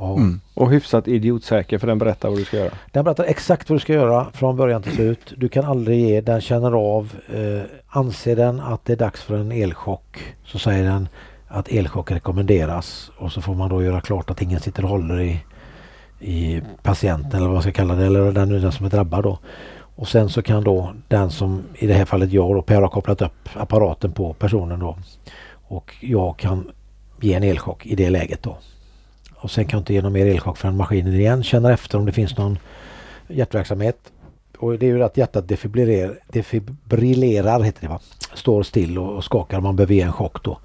Mm. 0.00 0.40
Och 0.54 0.70
hyfsat 0.70 1.08
idiotsäker 1.08 1.78
för 1.78 1.86
den 1.86 1.98
berättar 1.98 2.28
vad 2.28 2.38
du 2.38 2.44
ska 2.44 2.56
göra. 2.56 2.72
Den 2.92 3.04
berättar 3.04 3.24
exakt 3.24 3.70
vad 3.70 3.76
du 3.76 3.80
ska 3.80 3.92
göra 3.92 4.26
från 4.32 4.56
början 4.56 4.82
till 4.82 4.92
slut. 4.92 5.32
Du 5.36 5.48
kan 5.48 5.64
aldrig 5.64 6.00
ge, 6.00 6.20
den 6.20 6.40
känner 6.40 6.72
av. 6.72 7.12
Eh, 7.34 7.62
anser 7.88 8.36
den 8.36 8.60
att 8.60 8.84
det 8.84 8.92
är 8.92 8.96
dags 8.96 9.22
för 9.22 9.36
en 9.36 9.52
elchock 9.52 10.34
så 10.44 10.58
säger 10.58 10.84
den 10.84 11.08
att 11.48 11.68
elchock 11.68 12.10
rekommenderas 12.10 13.10
och 13.18 13.32
så 13.32 13.42
får 13.42 13.54
man 13.54 13.70
då 13.70 13.82
göra 13.82 14.00
klart 14.00 14.30
att 14.30 14.42
ingen 14.42 14.60
sitter 14.60 14.82
och 14.82 14.90
håller 14.90 15.20
i, 15.20 15.44
i 16.20 16.62
patienten 16.82 17.36
eller 17.36 17.46
vad 17.46 17.54
man 17.54 17.62
ska 17.62 17.72
kalla 17.72 17.94
det 17.94 18.06
eller 18.06 18.32
den, 18.32 18.48
den 18.48 18.72
som 18.72 18.86
är 18.86 18.90
drabbad 18.90 19.22
då. 19.22 19.38
Och 19.96 20.08
sen 20.08 20.28
så 20.28 20.42
kan 20.42 20.64
då 20.64 20.92
den 21.08 21.30
som 21.30 21.62
i 21.74 21.86
det 21.86 21.94
här 21.94 22.04
fallet 22.04 22.32
jag 22.32 22.54
då 22.54 22.62
Per 22.62 22.82
har 22.82 22.88
kopplat 22.88 23.22
upp 23.22 23.48
apparaten 23.54 24.12
på 24.12 24.32
personen 24.32 24.80
då 24.80 24.98
och 25.68 25.94
jag 26.00 26.36
kan 26.36 26.70
ge 27.20 27.34
en 27.34 27.42
elchock 27.42 27.86
i 27.86 27.94
det 27.94 28.10
läget 28.10 28.42
då. 28.42 28.58
Och 29.36 29.50
sen 29.50 29.64
kan 29.64 29.76
jag 29.76 29.80
inte 29.80 29.94
ge 29.94 30.02
någon 30.02 30.12
mer 30.12 30.26
elchock 30.26 30.56
förrän 30.58 30.76
maskinen 30.76 31.14
igen 31.14 31.42
känner 31.44 31.70
efter 31.70 31.98
om 31.98 32.06
det 32.06 32.12
finns 32.12 32.36
någon 32.36 32.58
hjärtverksamhet. 33.28 33.98
Och 34.58 34.78
det 34.78 34.86
är 34.86 34.90
ju 34.90 35.02
att 35.02 35.16
hjärtat 35.16 35.48
defibrillerar, 35.48 36.18
defibrillerar 36.28 37.60
heter 37.60 37.80
det 37.80 37.88
va? 37.88 38.00
Står 38.34 38.62
still 38.62 38.98
och, 38.98 39.16
och 39.16 39.24
skakar. 39.24 39.60
Man 39.60 39.76
behöver 39.76 39.94
ge 39.94 40.00
en 40.00 40.12
chock 40.12 40.44
då. 40.44 40.58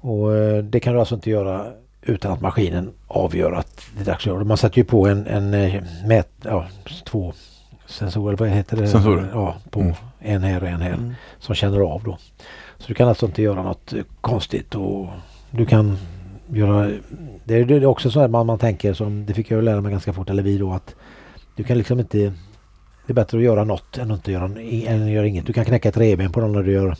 Och 0.00 0.36
eh, 0.36 0.64
det 0.64 0.80
kan 0.80 0.92
du 0.94 0.98
alltså 1.00 1.14
inte 1.14 1.30
göra 1.30 1.66
utan 2.02 2.32
att 2.32 2.40
maskinen 2.40 2.92
avgör 3.08 3.52
att 3.52 3.82
det 3.96 4.00
är 4.00 4.04
dags 4.04 4.16
att 4.22 4.26
göra 4.26 4.38
det. 4.38 4.44
Man 4.44 4.56
sätter 4.56 4.78
ju 4.78 4.84
på 4.84 5.06
en, 5.06 5.26
en 5.26 5.54
eh, 5.54 5.82
mät, 6.06 6.28
ja, 6.42 6.66
två 7.04 7.32
sensorer, 7.86 8.36
vad 8.36 8.48
heter 8.48 8.76
det? 8.76 8.88
Sensorer. 8.88 9.30
Ja, 9.32 9.54
på 9.70 9.80
Mm. 9.80 9.94
en 10.20 10.42
här 10.42 10.62
och 10.62 10.68
en 10.68 10.80
här 10.80 11.14
som 11.38 11.54
känner 11.54 11.80
av 11.80 12.02
då. 12.04 12.18
Så 12.78 12.84
du 12.88 12.94
kan 12.94 13.08
alltså 13.08 13.26
inte 13.26 13.42
göra 13.42 13.62
något 13.62 13.94
konstigt 14.20 14.74
och 14.74 15.06
du 15.50 15.66
kan 15.66 15.98
göra 16.52 16.90
det 17.44 17.54
är 17.54 17.64
det 17.64 17.74
är 17.74 17.86
också 17.86 18.10
så 18.10 18.20
här 18.20 18.28
man, 18.28 18.46
man 18.46 18.58
tänker 18.58 18.92
som 18.94 19.26
det 19.26 19.34
fick 19.34 19.50
jag 19.50 19.64
lära 19.64 19.80
mig 19.80 19.92
ganska 19.92 20.12
fort 20.12 20.30
eller 20.30 20.42
vi 20.42 20.58
då 20.58 20.72
att 20.72 20.94
du 21.56 21.64
kan 21.64 21.78
liksom 21.78 22.00
inte 22.00 22.18
det 23.06 23.12
är 23.12 23.14
bättre 23.14 23.38
att 23.38 23.44
göra 23.44 23.64
något 23.64 23.98
än 23.98 24.10
att 24.10 24.16
inte 24.16 24.32
göra, 24.32 24.44
än 24.44 25.02
att 25.02 25.10
göra 25.10 25.26
inget. 25.26 25.46
Du 25.46 25.52
kan 25.52 25.64
knäcka 25.64 25.88
ett 25.88 25.96
revben 25.96 26.32
på 26.32 26.40
någon 26.40 26.52
när 26.52 26.62
du 26.62 26.72
gör 26.72 26.96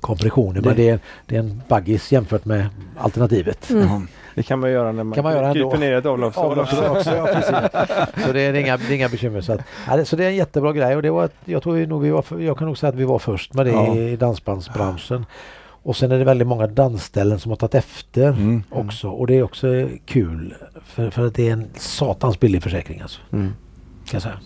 kompressioner 0.00 0.60
men 0.60 0.76
det 0.76 0.88
är, 0.88 0.98
det 1.26 1.36
är 1.36 1.40
en 1.40 1.62
baggis 1.68 2.12
jämfört 2.12 2.44
med 2.44 2.66
alternativet. 2.98 3.70
Mm. 3.70 3.88
Ja. 3.88 4.02
Det 4.34 4.42
kan 4.42 4.58
man 4.58 4.70
göra 4.70 4.92
när 4.92 5.04
man 5.04 5.14
Kan 5.14 5.24
man 5.24 5.32
göra 5.32 5.48
ändå. 5.50 5.70
kryper 5.70 5.86
ner 5.86 5.92
ett 5.98 6.06
avloppsrör. 6.06 6.44
Avloppsrör 6.44 6.90
också, 6.90 7.16
ja, 7.16 7.26
precis. 7.26 8.24
Så 8.26 8.32
det 8.32 8.40
är 8.40 8.54
inga, 8.54 8.76
det 8.76 8.84
är 8.84 8.92
inga 8.92 9.08
bekymmer. 9.08 9.40
Så, 9.40 9.52
att, 9.52 9.60
ja, 9.88 9.96
det, 9.96 10.04
så 10.04 10.16
det 10.16 10.24
är 10.24 10.28
en 10.28 10.36
jättebra 10.36 10.72
grej 10.72 10.96
och 10.96 11.02
det 11.02 11.10
var, 11.10 11.28
jag 11.44 11.62
tror 11.62 11.86
nog 11.86 12.02
vi 12.02 12.10
var, 12.10 12.24
jag 12.40 12.58
kan 12.58 12.66
nog 12.66 12.78
säga 12.78 12.88
att 12.90 12.94
vi 12.96 13.04
var 13.04 13.18
först 13.18 13.54
med 13.54 13.66
det 13.66 13.72
Ja. 13.72 13.96
i 13.96 14.16
dansbandsbranschen. 14.16 15.26
Och 15.82 15.96
sen 15.96 16.12
är 16.12 16.18
det 16.18 16.24
väldigt 16.24 16.48
många 16.48 16.66
dansställen 16.66 17.38
som 17.38 17.50
har 17.50 17.56
tagit 17.56 17.74
efter 17.74 18.28
Mm. 18.28 18.62
också 18.70 19.08
och 19.08 19.26
det 19.26 19.34
är 19.34 19.42
också 19.42 19.66
kul 20.04 20.54
för, 20.84 21.10
för 21.10 21.26
att 21.26 21.34
det 21.34 21.48
är 21.48 21.52
en 21.52 21.68
satans 21.76 22.40
billig 22.40 22.62
försäkring 22.62 23.00
alltså. 23.00 23.20
Mm. 23.32 23.46
Kan 23.46 24.12
jag 24.12 24.22
säga. 24.22 24.38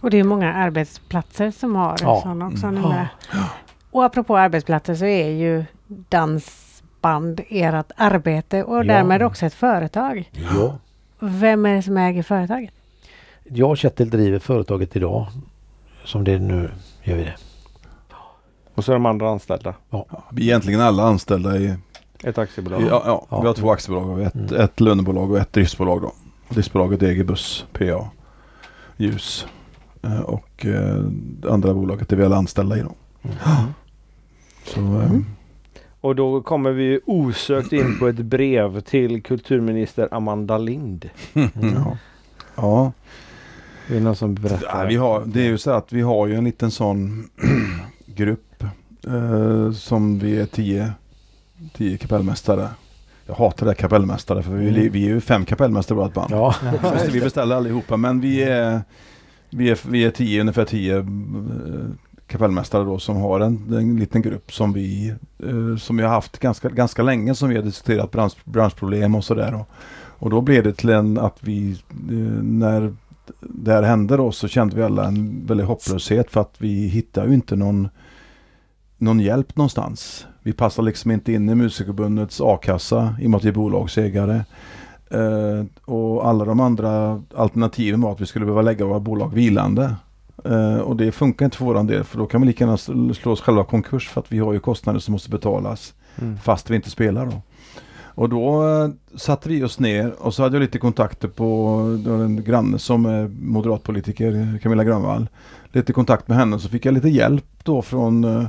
Och 0.00 0.10
det 0.10 0.16
är 0.18 0.24
många 0.24 0.52
arbetsplatser 0.54 1.50
som 1.50 1.76
har 1.76 1.96
Ja. 2.02 2.20
sådana 2.22 2.46
också 2.46 2.66
Mm. 2.66 2.82
numera. 2.82 3.08
Och 3.90 4.04
apropå 4.04 4.36
arbetsplatser 4.38 4.94
så 4.94 5.04
är 5.04 5.28
ju 5.28 5.64
dansband 5.86 7.40
ert 7.48 7.90
arbete 7.96 8.62
och 8.64 8.78
Ja. 8.78 8.82
därmed 8.84 9.22
också 9.22 9.46
ett 9.46 9.54
företag. 9.54 10.30
Ja. 10.54 10.78
Vem 11.18 11.66
är 11.66 11.74
det 11.76 11.82
som 11.82 11.96
äger 11.96 12.22
företaget? 12.22 12.70
Jag 13.44 13.70
och 13.70 13.78
Kjetil 13.78 14.10
driver 14.10 14.38
företaget 14.38 14.96
idag. 14.96 15.26
Som 16.04 16.24
det 16.24 16.32
är 16.32 16.38
nu 16.38 16.70
gör 17.02 17.16
vi 17.16 17.24
det. 17.24 17.34
Och 18.76 18.84
så 18.84 18.92
är 18.92 18.96
de 18.96 19.06
andra 19.06 19.30
anställda. 19.30 19.74
Ja, 19.90 20.06
vi 20.32 20.42
är 20.42 20.46
egentligen 20.46 20.80
alla 20.80 21.02
anställda 21.02 21.56
i, 21.58 21.74
Ett 22.24 22.38
aktiebolag. 22.38 22.82
ja, 22.82 23.02
ja, 23.06 23.26
Ja. 23.30 23.40
vi 23.40 23.46
har 23.46 23.54
två 23.54 23.70
aktiebolag, 23.70 24.22
ett, 24.22 24.34
Mm. 24.34 24.60
ett 24.60 24.80
lönebolag 24.80 25.30
och 25.30 25.38
ett 25.38 25.52
driftsbolag 25.52 26.02
då. 26.02 26.12
Driftsbolaget 26.48 27.02
äger 27.02 27.24
buss, 27.24 27.66
PA, 27.72 28.08
ljus 28.96 29.46
eh, 30.02 30.20
och 30.20 30.66
eh, 30.66 30.94
det 31.40 31.52
andra 31.52 31.74
bolaget 31.74 32.12
är 32.12 32.16
vi 32.16 32.24
alla 32.24 32.36
anställda 32.36 32.78
i 32.78 32.80
då. 32.80 32.94
Så, 34.64 34.80
eh, 34.80 35.10
Och 36.00 36.16
då 36.16 36.42
kommer 36.42 36.70
vi 36.72 37.00
osökt 37.06 37.72
in 37.72 37.98
på 37.98 38.08
ett 38.08 38.16
brev 38.16 38.80
till 38.80 39.22
kulturminister 39.22 40.08
Amanda 40.10 40.58
Lind. 40.58 41.10
ja. 41.32 41.96
ja. 42.56 42.92
Är 43.88 43.94
det 43.94 44.00
någon 44.00 44.16
som 44.16 44.34
berättar? 44.34 44.80
Ja, 44.82 44.84
vi 44.88 44.96
har, 44.96 45.22
det 45.26 45.40
är 45.40 45.44
ju 45.46 45.58
så 45.58 45.70
att 45.70 45.92
vi 45.92 46.00
har 46.02 46.26
ju 46.26 46.34
en 46.34 46.44
liten 46.44 46.70
sån 46.70 47.28
grupp 48.06 48.45
eh, 49.06 49.72
som 49.72 50.18
vi 50.18 50.40
är 50.40 50.46
tio, 50.46 50.92
tio 51.76 51.98
kapellmästare. 51.98 52.68
Jag 53.26 53.34
hatar 53.34 53.66
det 53.66 53.70
här 53.70 53.76
kapellmästare 53.76 54.42
för 54.42 54.52
vi, 54.52 54.68
Mm. 54.68 54.92
vi 54.92 55.04
är 55.04 55.08
ju 55.08 55.20
fem 55.20 55.44
kapellmästare 55.44 55.98
i 55.98 56.02
vårt 56.02 56.14
band. 56.14 56.30
Ja. 56.30 56.52
Fast 56.80 57.08
vi 57.08 57.20
beställer 57.20 57.56
allihopa 57.56 57.96
men 57.96 58.20
vi 58.20 58.42
är, 58.42 58.80
vi 59.50 59.70
är, 59.70 59.78
vi 59.88 60.04
är 60.04 60.10
tio, 60.10 60.40
ungefär 60.40 60.64
tio 60.64 60.98
eh, 60.98 61.04
kapellmästare 62.26 62.84
då 62.84 62.98
som 62.98 63.16
har 63.16 63.40
en, 63.40 63.74
en 63.74 63.96
liten 63.96 64.22
grupp 64.22 64.52
som 64.52 64.72
vi, 64.72 65.14
eh, 65.46 65.76
som 65.78 65.96
vi 65.96 66.02
har 66.02 66.10
haft 66.10 66.38
ganska, 66.38 66.68
ganska 66.68 67.02
länge 67.02 67.34
som 67.34 67.48
vi 67.48 67.56
har 67.56 67.62
diskuterat 67.62 68.10
bransch, 68.10 68.36
branschproblem 68.44 69.14
och 69.14 69.24
sådär. 69.24 69.54
Och, 69.54 69.68
och 70.18 70.30
då 70.30 70.40
blev 70.40 70.62
det 70.64 70.72
till 70.72 70.90
en 70.90 71.18
att 71.18 71.36
vi, 71.40 71.70
eh, 71.92 72.42
när 72.42 72.94
det 73.40 73.72
här 73.72 73.82
hände 73.82 74.16
då 74.16 74.32
så 74.32 74.48
kände 74.48 74.76
vi 74.76 74.82
alla 74.82 75.04
en 75.06 75.46
väldig 75.46 75.64
hopplöshet 75.64 76.30
för 76.30 76.40
att 76.40 76.54
vi 76.58 76.86
hittar 76.86 77.26
ju 77.26 77.34
inte 77.34 77.56
någon, 77.56 77.88
någon 78.98 79.20
hjälp 79.20 79.56
någonstans. 79.56 80.26
Vi 80.42 80.52
passar 80.52 80.82
liksom 80.82 81.10
inte 81.10 81.32
in 81.32 81.48
i 81.48 81.54
Musikerförbundets 81.54 82.40
a-kassa 82.40 83.14
i 83.20 83.26
och 83.26 83.30
med 83.30 83.38
att 83.38 83.44
vi 83.44 83.48
är 83.48 83.52
bolagsägare. 83.52 84.40
Eh, 85.10 85.64
och 85.84 86.28
alla 86.28 86.44
de 86.44 86.60
andra 86.60 87.22
alternativen 87.36 88.00
var 88.00 88.12
att 88.12 88.20
vi 88.20 88.26
skulle 88.26 88.44
behöva 88.44 88.62
lägga 88.62 88.84
våra 88.84 89.00
bolag 89.00 89.34
vilande. 89.34 89.94
Eh, 90.44 90.76
och 90.76 90.96
det 90.96 91.12
funkar 91.12 91.44
inte 91.44 91.56
för 91.56 91.64
våran 91.64 91.86
del 91.86 92.04
för 92.04 92.18
då 92.18 92.26
kan 92.26 92.40
vi 92.40 92.46
lika 92.46 92.64
gärna 92.64 92.76
sl- 92.76 93.12
slå 93.12 93.32
oss 93.32 93.40
själva 93.40 93.64
konkurs 93.64 94.08
för 94.08 94.20
att 94.20 94.32
vi 94.32 94.38
har 94.38 94.52
ju 94.52 94.60
kostnader 94.60 95.00
som 95.00 95.12
måste 95.12 95.30
betalas 95.30 95.94
Mm. 96.22 96.38
fast 96.38 96.70
vi 96.70 96.76
inte 96.76 96.90
spelar 96.90 97.26
då. 97.26 97.32
Och 98.04 98.28
då 98.28 98.68
eh, 98.68 98.88
satte 99.16 99.48
vi 99.48 99.64
oss 99.64 99.78
ner 99.78 100.14
och 100.18 100.34
så 100.34 100.42
hade 100.42 100.56
jag 100.56 100.60
lite 100.60 100.78
kontakter 100.78 101.28
på 101.28 101.46
en 102.06 102.44
granne 102.44 102.78
som 102.78 103.06
är 103.06 103.28
moderatpolitiker, 103.40 104.58
Camilla 104.62 104.84
Grönvall. 104.84 105.26
Lite 105.72 105.92
kontakt 105.92 106.28
med 106.28 106.38
henne 106.38 106.58
så 106.58 106.68
fick 106.68 106.84
jag 106.86 106.94
lite 106.94 107.08
hjälp 107.08 107.44
då 107.62 107.82
från 107.82 108.24
eh, 108.24 108.48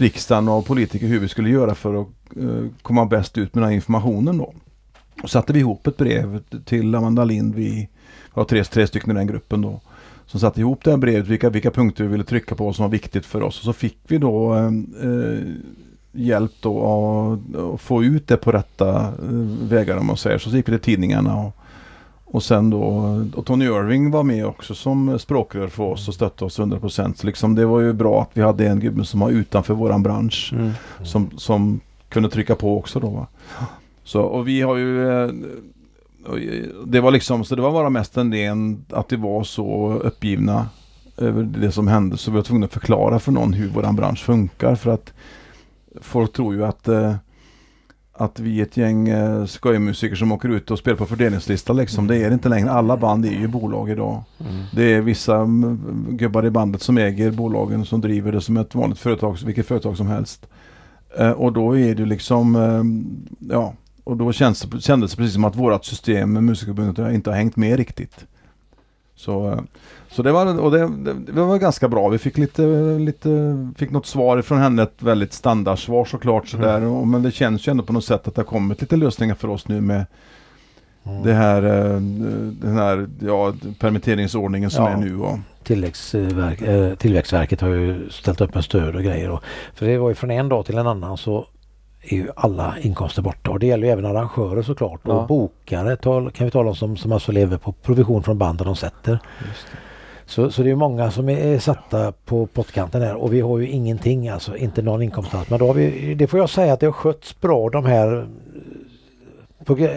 riksdagen 0.00 0.48
och 0.48 0.66
politiker 0.66 1.06
hur 1.06 1.20
vi 1.20 1.28
skulle 1.28 1.50
göra 1.50 1.74
för 1.74 2.02
att 2.02 2.08
eh, 2.36 2.66
komma 2.82 3.06
bäst 3.06 3.38
ut 3.38 3.54
med 3.54 3.62
den 3.62 3.68
här 3.68 3.74
informationen 3.74 4.38
då. 4.38 4.54
Och 5.22 5.30
satte 5.30 5.52
vi 5.52 5.58
ihop 5.58 5.86
ett 5.86 5.96
brev 5.96 6.42
till 6.64 6.94
Amanda 6.94 7.24
Lind, 7.24 7.54
vi 7.54 7.88
var 8.34 8.44
tre, 8.44 8.64
tre 8.64 8.86
stycken 8.86 9.10
i 9.10 9.14
den 9.14 9.26
gruppen 9.26 9.62
då. 9.62 9.80
Som 10.26 10.40
satte 10.40 10.60
ihop 10.60 10.84
det 10.84 10.90
här 10.90 10.98
brevet, 10.98 11.26
vilka, 11.26 11.50
vilka 11.50 11.70
punkter 11.70 12.04
vi 12.04 12.10
ville 12.10 12.24
trycka 12.24 12.54
på 12.54 12.72
som 12.72 12.82
var 12.82 12.90
viktigt 12.90 13.26
för 13.26 13.42
oss. 13.42 13.58
Och 13.58 13.64
så 13.64 13.72
fick 13.72 13.98
vi 14.08 14.18
då 14.18 14.54
eh, 14.54 14.64
eh 15.10 15.40
hjälp 16.12 16.52
då 16.60 16.78
att, 16.78 17.56
att 17.56 17.80
få 17.80 18.04
ut 18.04 18.28
det 18.28 18.36
på 18.36 18.52
rätta 18.52 19.06
eh, 19.06 19.12
vägar 19.62 19.96
om 19.96 20.06
man 20.06 20.16
säger. 20.16 20.38
Så 20.38 20.50
gick 20.50 20.68
vi 20.68 20.72
till 20.72 20.80
tidningarna 20.80 21.36
och, 21.36 21.56
och 22.32 22.42
sen 22.42 22.70
då, 22.70 22.80
och 23.34 23.46
Tony 23.46 23.64
Irving 23.64 24.10
var 24.10 24.22
med 24.22 24.46
också 24.46 24.74
som 24.74 25.18
språkrör 25.18 25.68
för 25.68 25.82
oss 25.82 26.08
och 26.08 26.14
stötte 26.14 26.44
oss 26.44 26.58
100%. 26.58 27.14
Så 27.14 27.26
liksom 27.26 27.54
det 27.54 27.66
var 27.66 27.80
ju 27.80 27.92
bra 27.92 28.22
att 28.22 28.30
vi 28.32 28.42
hade 28.42 28.66
en 28.68 28.80
gubbe 28.80 29.04
som 29.04 29.20
var 29.20 29.30
utanför 29.30 29.74
våran 29.74 30.02
bransch 30.02 30.52
Mm. 30.52 30.70
som, 31.04 31.30
som 31.36 31.80
kunde 32.08 32.30
trycka 32.30 32.54
på 32.54 32.78
också 32.78 33.00
då. 33.00 33.10
Va? 33.10 33.26
Så, 34.04 34.22
och 34.22 34.48
vi 34.48 34.60
har 34.62 34.76
ju 34.76 35.08
eh, 35.08 35.22
eh, 35.24 36.64
det 36.86 37.00
var 37.00 37.10
liksom, 37.10 37.44
så 37.44 37.56
det 37.56 37.62
var 37.62 37.72
bara 37.72 37.90
mest 37.90 38.16
en 38.16 38.32
ren 38.32 38.84
att 38.90 39.12
vi 39.12 39.16
var 39.16 39.44
så 39.44 39.92
uppgivna 40.04 40.68
över 41.16 41.42
det 41.42 41.72
som 41.72 41.88
hände 41.88 42.16
så 42.16 42.30
vi 42.30 42.36
var 42.36 42.42
tvungna 42.44 42.66
att 42.66 42.72
förklara 42.72 43.18
för 43.18 43.32
någon 43.32 43.52
hur 43.52 43.68
våran 43.68 43.96
bransch 43.96 44.24
funkar 44.24 44.74
för 44.74 44.90
att 44.90 45.12
folk 46.00 46.32
tror 46.32 46.54
ju 46.54 46.64
att 46.64 46.88
eh, 46.88 47.14
att 48.20 48.40
vi 48.40 48.58
är 48.58 48.62
ett 48.62 48.76
gäng 48.76 49.08
eh, 49.08 49.44
skojmusiker 49.44 50.16
som 50.16 50.32
åker 50.32 50.48
ut 50.48 50.70
och 50.70 50.78
spelar 50.78 50.98
på 50.98 51.06
fördelningslista 51.06 51.72
liksom. 51.72 52.06
Det 52.06 52.16
är 52.16 52.28
det 52.28 52.34
inte 52.34 52.48
längre. 52.48 52.70
Alla 52.70 52.96
band 52.96 53.26
är 53.26 53.30
ju 53.30 53.48
bolag 53.48 53.90
idag. 53.90 54.22
Mm. 54.40 54.62
Det 54.72 54.94
är 54.94 55.00
vissa 55.00 55.36
mm, 55.36 56.06
gubbar 56.10 56.46
i 56.46 56.50
bandet 56.50 56.82
som 56.82 56.98
äger 56.98 57.30
bolagen 57.30 57.84
som 57.84 58.00
driver 58.00 58.32
det 58.32 58.40
som 58.40 58.56
ett 58.56 58.74
vanligt 58.74 58.98
företag, 58.98 59.38
vilket 59.44 59.66
företag 59.66 59.96
som 59.96 60.06
helst. 60.06 60.46
Eh, 61.18 61.30
och 61.30 61.52
då 61.52 61.78
är 61.78 61.94
det 61.94 62.06
liksom, 62.06 62.56
eh, 62.56 63.52
ja, 63.52 63.74
och 64.04 64.16
då 64.16 64.32
känns 64.32 64.66
kändes 64.80 65.10
det 65.10 65.16
precis 65.16 65.34
som 65.34 65.44
att 65.44 65.56
vårt 65.56 65.84
system 65.84 66.32
med 66.32 66.44
Musikerförbundet 66.44 67.14
inte 67.14 67.30
har 67.30 67.36
hängt 67.36 67.56
med 67.56 67.76
riktigt. 67.76 68.26
Så, 69.20 69.52
eh, 69.52 69.60
så 70.10 70.22
det 70.22 70.32
var, 70.32 70.60
och 70.60 70.70
det, 70.70 70.88
det, 71.32 71.42
var 71.42 71.58
ganska 71.58 71.88
bra. 71.88 72.08
Vi 72.08 72.18
fick 72.18 72.38
lite, 72.38 72.62
lite, 72.98 73.28
fick 73.78 73.90
något 73.90 74.06
svar 74.06 74.42
från 74.42 74.58
henne, 74.58 74.82
ett 74.82 75.02
väldigt 75.02 75.32
standardsvar 75.32 76.04
såklart 76.04 76.48
sådär. 76.48 76.76
Mm. 76.76 77.10
Men 77.10 77.22
det 77.22 77.30
känns 77.30 77.68
ju 77.68 77.70
ändå 77.70 77.84
på 77.84 77.92
något 77.92 78.04
sätt 78.04 78.28
att 78.28 78.34
det 78.34 78.40
har 78.40 78.46
kommit 78.46 78.80
lite 78.80 78.96
lösningar 78.96 79.34
för 79.34 79.48
oss 79.48 79.68
nu 79.68 79.80
med 79.80 80.06
mm. 81.04 81.22
det 81.22 81.32
här, 81.32 81.62
eh, 81.62 82.00
den 82.50 82.76
här 82.76 83.08
ja, 83.20 83.54
permitteringsordningen 83.78 84.70
som 84.70 84.84
ja. 84.84 84.90
är 84.90 84.96
nu. 84.96 85.18
Och, 85.18 85.38
Tilläggsverk, 85.62 86.62
äh, 86.62 86.94
Tillväxtverket 86.94 87.60
har 87.60 87.68
ju 87.68 88.10
ställt 88.10 88.40
upp 88.40 88.54
med 88.54 88.64
stöd 88.64 88.96
och 88.96 89.02
grejer. 89.02 89.30
Och, 89.30 89.42
för 89.74 89.86
det 89.86 89.98
var 89.98 90.08
ju 90.08 90.14
från 90.14 90.30
en 90.30 90.48
dag 90.48 90.66
till 90.66 90.78
en 90.78 90.86
annan 90.86 91.16
så 91.16 91.46
är 92.02 92.16
ju 92.16 92.28
alla 92.36 92.74
inkomster 92.80 93.22
borta 93.22 93.50
och 93.50 93.58
det 93.58 93.66
gäller 93.66 93.86
ju 93.86 93.92
även 93.92 94.06
arrangörer 94.06 94.62
såklart. 94.62 95.00
Ja. 95.02 95.12
Och 95.12 95.28
bokare 95.28 95.96
tal, 95.96 96.30
kan 96.30 96.44
vi 96.44 96.50
tala 96.50 96.68
om 96.68 96.76
som, 96.76 96.96
som 96.96 97.12
alltså 97.12 97.32
lever 97.32 97.58
på 97.58 97.72
provision 97.72 98.22
från 98.22 98.38
banden 98.38 98.66
de 98.66 98.76
sätter. 98.76 99.18
Så, 100.26 100.50
så 100.50 100.62
det 100.62 100.70
är 100.70 100.74
många 100.74 101.10
som 101.10 101.28
är 101.28 101.58
satta 101.58 102.12
på 102.12 102.46
pottkanten 102.46 103.02
här 103.02 103.14
och 103.14 103.32
vi 103.32 103.40
har 103.40 103.58
ju 103.58 103.68
ingenting, 103.68 104.28
alltså 104.28 104.56
inte 104.56 104.82
någon 104.82 105.02
inkomst 105.02 105.34
alls. 105.34 105.50
Men 105.50 105.58
då 105.58 105.66
har 105.66 105.74
vi, 105.74 106.14
det 106.14 106.26
får 106.26 106.38
jag 106.38 106.50
säga 106.50 106.72
att 106.72 106.80
det 106.80 106.86
har 106.86 106.92
skötts 106.92 107.40
bra 107.40 107.68
de 107.68 107.84
här 107.84 108.26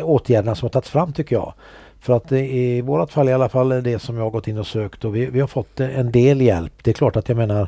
åtgärderna 0.03 0.55
som 0.55 0.65
har 0.65 0.69
tagits 0.69 0.89
fram 0.89 1.13
tycker 1.13 1.35
jag. 1.35 1.53
För 1.99 2.13
att 2.13 2.31
i 2.31 2.81
vårat 2.81 3.11
fall 3.11 3.29
i 3.29 3.33
alla 3.33 3.49
fall 3.49 3.71
är 3.71 3.81
det 3.81 3.99
som 3.99 4.17
jag 4.17 4.23
har 4.23 4.31
gått 4.31 4.47
in 4.47 4.57
och 4.57 4.67
sökt 4.67 5.05
och 5.05 5.15
vi, 5.15 5.25
vi 5.25 5.39
har 5.39 5.47
fått 5.47 5.79
en 5.79 6.11
del 6.11 6.41
hjälp. 6.41 6.73
Det 6.83 6.91
är 6.91 6.93
klart 6.93 7.15
att 7.15 7.29
jag 7.29 7.37
menar 7.37 7.67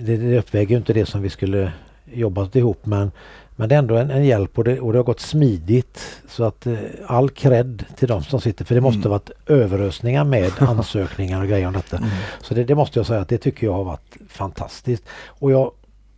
det, 0.00 0.16
det 0.16 0.38
uppväger 0.38 0.76
inte 0.76 0.92
det 0.92 1.06
som 1.06 1.22
vi 1.22 1.30
skulle 1.30 1.72
jobbat 2.12 2.56
ihop 2.56 2.86
men, 2.86 3.10
men 3.56 3.68
det 3.68 3.74
är 3.74 3.78
ändå 3.78 3.96
en, 3.96 4.10
en 4.10 4.24
hjälp 4.24 4.58
och 4.58 4.64
det, 4.64 4.80
och 4.80 4.92
det 4.92 4.98
har 4.98 5.04
gått 5.04 5.20
smidigt. 5.20 6.22
Så 6.28 6.44
att 6.44 6.66
eh, 6.66 6.78
all 7.06 7.30
cred 7.30 7.84
till 7.96 8.08
de 8.08 8.22
som 8.22 8.40
sitter 8.40 8.64
för 8.64 8.74
det 8.74 8.80
måste 8.80 8.98
mm. 8.98 9.10
varit 9.10 9.30
överösningar 9.46 10.24
med 10.24 10.52
ansökningar 10.58 11.42
och 11.42 11.48
grejer 11.48 11.66
om 11.66 11.72
detta. 11.72 11.96
Mm. 11.96 12.08
Så 12.42 12.54
det, 12.54 12.64
det, 12.64 12.74
måste 12.74 12.98
jag 12.98 13.06
säga 13.06 13.20
att 13.20 13.28
det 13.28 13.38
tycker 13.38 13.66
jag 13.66 13.74
har 13.74 13.84
varit 13.84 14.16
fantastiskt. 14.28 15.04
Och 15.26 15.52
jag 15.52 15.70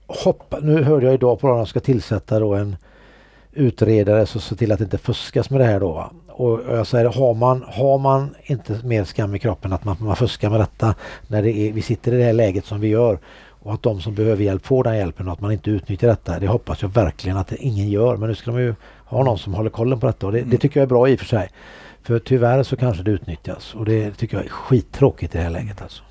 hoppas, 0.07 0.63
nu 0.63 0.83
hörde 0.83 1.07
jag 1.07 1.15
idag 1.15 1.41
på 1.41 1.53
att 1.53 1.59
de 1.59 1.67
ska 1.67 1.81
tillsätta 1.81 2.39
då 2.39 2.55
en 2.55 2.77
utredare 3.53 4.27
så 4.27 4.41
se 4.41 4.55
till 4.55 4.73
att 4.73 4.79
det 4.79 4.85
inte 4.85 4.99
fuskas 4.99 5.51
med 5.51 5.61
det 5.61 5.65
här 5.65 5.81
då. 5.81 6.11
Och 6.29 6.61
jag 6.69 6.87
säger, 6.87 7.05
har 7.05 7.35
man, 7.35 7.65
har 7.69 7.99
man 7.99 8.35
inte 8.43 8.81
mer 8.85 9.05
skam 9.05 9.35
i 9.35 9.39
kroppen 9.39 9.73
att 9.73 9.85
man, 9.85 9.97
man 10.01 10.17
fuskar 10.17 10.51
med 10.51 10.61
detta 10.61 10.95
när 11.27 11.43
det 11.43 11.53
är, 11.53 11.73
vi 11.73 11.83
sitter 11.83 12.13
i 12.13 12.17
det 12.17 12.25
här 12.25 12.33
läget 12.33 12.67
som 12.67 12.81
vi 12.81 12.89
gör 12.89 13.19
och 13.63 13.75
att 13.75 13.83
de 13.83 14.01
som 14.01 14.15
behöver 14.15 14.45
hjälp 14.45 14.67
får 14.67 14.85
den 14.85 14.97
hjälpen 14.97 15.27
och 15.27 15.33
att 15.33 15.41
man 15.41 15.53
inte 15.53 15.71
utnyttjar 15.71 16.09
detta. 16.09 16.39
Det 16.39 16.47
hoppas 16.47 16.83
jag 16.83 16.89
verkligen 16.89 17.37
att 17.37 17.53
ingen 17.53 17.91
gör. 17.91 18.17
Men 18.17 18.29
nu 18.29 18.35
ska 18.35 18.51
de 18.51 18.61
ju 18.61 18.75
ha 19.05 19.25
någon 19.25 19.39
som 19.39 19.55
håller 19.55 19.71
kollen 19.71 20.01
på 20.01 20.07
detta 20.07 20.27
och 20.27 20.33
det, 20.33 20.39
det 20.39 20.45
mm. 20.45 20.59
tycker 20.59 20.81
jag 20.81 20.87
är 20.87 20.89
bra 20.89 21.09
i 21.09 21.15
och 21.15 21.19
för 21.19 21.27
sig. 21.27 21.49
För 22.03 22.19
tyvärr 22.19 22.63
så 22.63 22.77
kanske 22.77 23.03
det 23.03 23.11
utnyttjas 23.11 23.75
och 23.75 23.85
det 23.85 24.11
tycker 24.11 24.37
jag 24.37 24.47
är 24.47 24.51
skittråkigt 24.51 25.35
i 25.35 25.39
det 25.39 25.45
här 25.45 25.51
läget 25.51 25.83
alltså. 25.83 26.03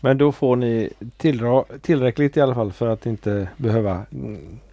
Men 0.00 0.18
då 0.18 0.32
får 0.32 0.56
ni 0.56 0.90
tillra, 1.16 1.64
tillräckligt 1.82 2.36
i 2.36 2.40
alla 2.40 2.54
fall 2.54 2.72
för 2.72 2.88
att 2.88 3.06
inte 3.06 3.48
behöva 3.56 4.02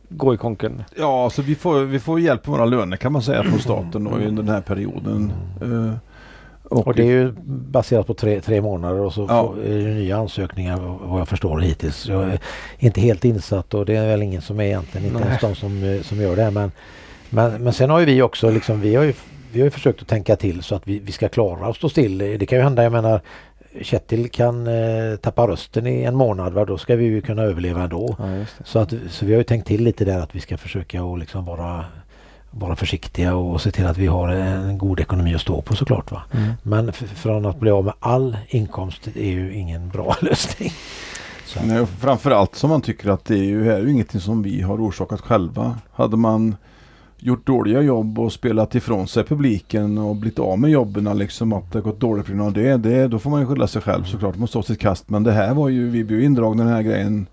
gå 0.10 0.34
i 0.34 0.38
konken? 0.38 0.84
Ja, 0.98 1.30
så 1.30 1.42
vi 1.42 1.56
får, 1.56 1.80
vi 1.80 2.00
får 2.00 2.20
hjälp 2.20 2.48
med 2.48 2.58
våra 2.58 2.66
löner 2.66 2.98
kan 2.98 3.12
man 3.12 3.22
säga 3.22 3.44
från 3.44 3.60
staten 3.60 4.04
då, 4.04 4.12
under 4.12 4.44
den 4.44 4.54
här 4.54 4.62
perioden. 4.62 5.34
Mm. 5.62 5.74
Uh, 5.74 5.94
och, 6.72 6.88
och, 6.88 6.96
det 6.96 7.04
är 7.04 7.08
ju 7.08 7.34
baserat 7.46 8.08
på 8.08 8.14
tre, 8.14 8.42
tre 8.42 8.62
månader 8.62 9.00
och 9.00 9.14
så 9.14 9.26
ja. 9.30 9.54
är 9.66 9.70
det 9.70 9.94
nya 9.94 10.18
ansökningar 10.18 10.98
vad 11.02 11.20
jag 11.20 11.28
förstår 11.28 11.60
hittills. 11.60 12.08
Jag 12.08 12.24
är 12.24 12.40
inte 12.80 13.02
helt 13.02 13.26
insatt 13.26 13.74
och 13.74 13.86
det 13.86 13.96
är 13.96 14.08
väl 14.08 14.22
ingen 14.22 14.42
som 14.42 14.60
är 14.60 14.64
egentligen, 14.64 15.08
inte 15.08 15.20
Nej. 15.20 15.28
ens 15.28 15.42
de 15.42 15.56
som, 15.56 16.00
som 16.04 16.22
gör 16.22 16.36
det. 16.36 16.52
Men, 16.52 16.72
men, 17.30 17.64
men 17.64 17.74
sen 17.74 17.90
har 17.90 18.00
ju 18.00 18.06
vi 18.06 18.22
också 18.22 18.50
liksom, 18.50 18.82
vi 18.82 18.96
har 18.96 19.04
ju, 19.04 19.14
vi 19.52 19.60
har 19.60 19.66
ju 19.66 19.72
försökt 19.72 20.02
att 20.02 20.08
tänka 20.08 20.36
till 20.36 20.64
så 20.64 20.76
att 20.76 20.88
vi, 20.88 21.00
vi 21.00 21.12
ska 21.12 21.30
klara 21.30 21.68
att 21.68 21.76
stå 21.76 21.90
still. 21.90 22.18
Det 22.18 22.46
kan 22.46 22.58
ju 22.58 22.64
hända, 22.64 22.84
jag 22.84 22.92
menar 22.92 23.22
Kjetil 23.82 24.30
kan 24.30 24.68
eh, 24.68 25.16
tappa 25.22 25.48
rösten 25.48 25.88
i 25.88 26.04
en 26.04 26.16
månad, 26.16 26.54
va? 26.54 26.66
då 26.66 26.78
ska 26.78 26.96
vi 26.96 27.06
ju 27.06 27.22
kunna 27.22 27.42
överleva 27.42 27.84
ändå. 27.84 28.16
Ja, 28.20 28.46
så, 28.66 28.80
att, 28.80 28.94
så 29.10 29.26
vi 29.26 29.34
har 29.34 29.38
ju 29.38 29.44
tänkt 29.44 29.68
till 29.68 29.84
lite 29.84 30.06
där 30.06 30.20
att 30.20 30.36
vi 30.36 30.40
ska 30.40 30.58
försöka 30.58 31.04
att 31.04 31.20
liksom 31.20 31.46
vara 31.46 31.86
vara 32.52 32.76
försiktiga 32.76 33.36
och 33.36 33.62
se 33.62 33.72
till 33.72 33.86
att 33.86 33.98
vi 33.98 34.08
har 34.08 34.28
en 34.28 34.78
god 34.78 35.00
ekonomi 35.00 35.36
att 35.36 35.42
stå 35.42 35.62
på 35.62 35.76
såklart. 35.76 36.12
Va? 36.12 36.22
Mm. 36.32 36.54
Men 36.64 36.94
från 36.94 37.46
att 37.46 37.60
bli 37.60 37.72
av 37.72 37.86
med 37.86 37.94
all 38.00 38.38
inkomst 38.48 39.08
är 39.16 39.32
ju 39.32 39.54
ingen 39.54 39.90
bra 39.90 40.16
lösning. 40.22 40.72
Nej, 41.64 41.86
framförallt 41.86 42.56
som 42.56 42.70
man 42.70 42.82
tycker 42.82 43.10
att 43.10 43.26
det 43.26 43.36
är 43.36 43.44
ju 43.44 43.64
här 43.64 43.72
är 43.72 43.88
ingenting 43.88 44.22
som 44.22 44.44
vi 44.44 44.62
har 44.62 44.78
orsakat 44.78 45.22
själva. 45.22 45.78
Hade 45.92 46.18
man 46.18 46.56
gjort 47.18 47.48
dåliga 47.48 47.82
jobb 47.82 48.20
och 48.20 48.34
spelat 48.34 48.76
ifrån 48.76 49.08
sig 49.08 49.24
publiken 49.24 49.98
och 49.98 50.16
blivit 50.16 50.40
av 50.40 50.60
med 50.60 50.72
jobben 50.72 51.18
liksom 51.18 51.54
att 51.54 51.72
det 51.72 51.82
gått 51.82 52.00
dåligt 52.00 52.26
på 52.26 52.32
grund 52.32 52.44
av 52.44 52.54
det, 52.54 52.78
det. 52.78 53.08
Då 53.08 53.20
får 53.20 53.30
man 53.30 53.42
ju 53.42 53.48
skylla 53.48 53.68
sig 53.68 53.82
själv 53.82 54.04
såklart. 54.04 54.36
Man 54.36 54.40
måste 54.40 54.52
stå 54.52 54.64
sitt 54.64 54.80
kast. 54.80 55.10
Men 55.10 55.24
det 55.24 55.32
här 55.32 55.54
var 55.54 55.70
ju, 55.70 55.90
vi 55.90 56.04
blev 56.04 56.22
indragna 56.22 56.64
den 56.64 56.74
här 56.74 56.82
grejen 56.82 57.28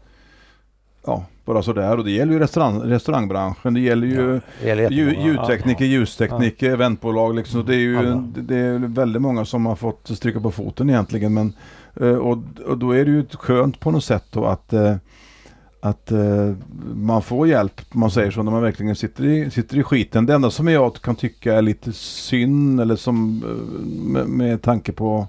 ja, 1.07 1.25
bara 1.49 1.63
sådär. 1.63 1.99
Och 1.99 2.05
det 2.05 2.11
gäller 2.11 2.33
ju 2.33 2.39
restaurang, 2.39 2.81
restaurangbranschen. 2.81 3.75
Det 3.75 3.81
gäller 3.81 4.07
ju 4.07 4.41
ja, 4.65 4.75
det 4.75 4.89
ljud, 4.91 5.19
ljudtekniker, 5.21 5.85
ja, 5.85 5.91
ljustekniker, 5.91 6.67
ja. 6.67 6.73
eventbolag. 6.73 7.35
Liksom. 7.35 7.67
det, 7.67 7.75
är 7.75 7.79
ju, 7.79 8.17
det 8.37 8.57
är 8.57 8.79
väldigt 8.79 9.23
många 9.23 9.45
som 9.45 9.67
har 9.67 9.77
fått 9.77 10.11
stryka 10.15 10.41
på 10.41 10.51
foten 10.51 10.91
egentligen. 10.91 11.35
Men, 11.35 11.53
eh, 12.01 12.17
och, 12.17 12.39
och 12.67 12.79
då 12.79 12.93
är 12.93 13.05
det 13.05 13.11
ju 13.11 13.27
skönt 13.33 13.81
på 13.81 13.91
något 13.91 14.05
sätt 14.05 14.25
då 14.31 14.45
att 14.45 14.73
eh, 14.73 14.97
att 15.81 16.13
uh, 16.13 16.55
man 16.95 17.23
får 17.23 17.49
hjälp, 17.49 17.95
man 17.95 18.11
säger 18.11 18.31
så, 18.31 18.43
när 18.43 18.53
man 18.53 18.63
verkligen 18.63 18.97
sitter 18.97 19.25
i, 19.25 19.51
sitter 19.51 19.79
i 19.79 19.83
skiten. 19.83 20.27
Det 20.27 20.35
enda 20.35 20.51
som 20.51 20.69
jag 20.69 20.95
kan 20.95 21.17
tycka 21.17 21.55
är 21.55 21.63
lite 21.63 21.93
synd, 21.93 22.81
eller 22.81 22.97
som 22.97 23.39
med, 24.13 24.27
med 24.27 24.63
tanke 24.63 24.93
på 24.93 25.29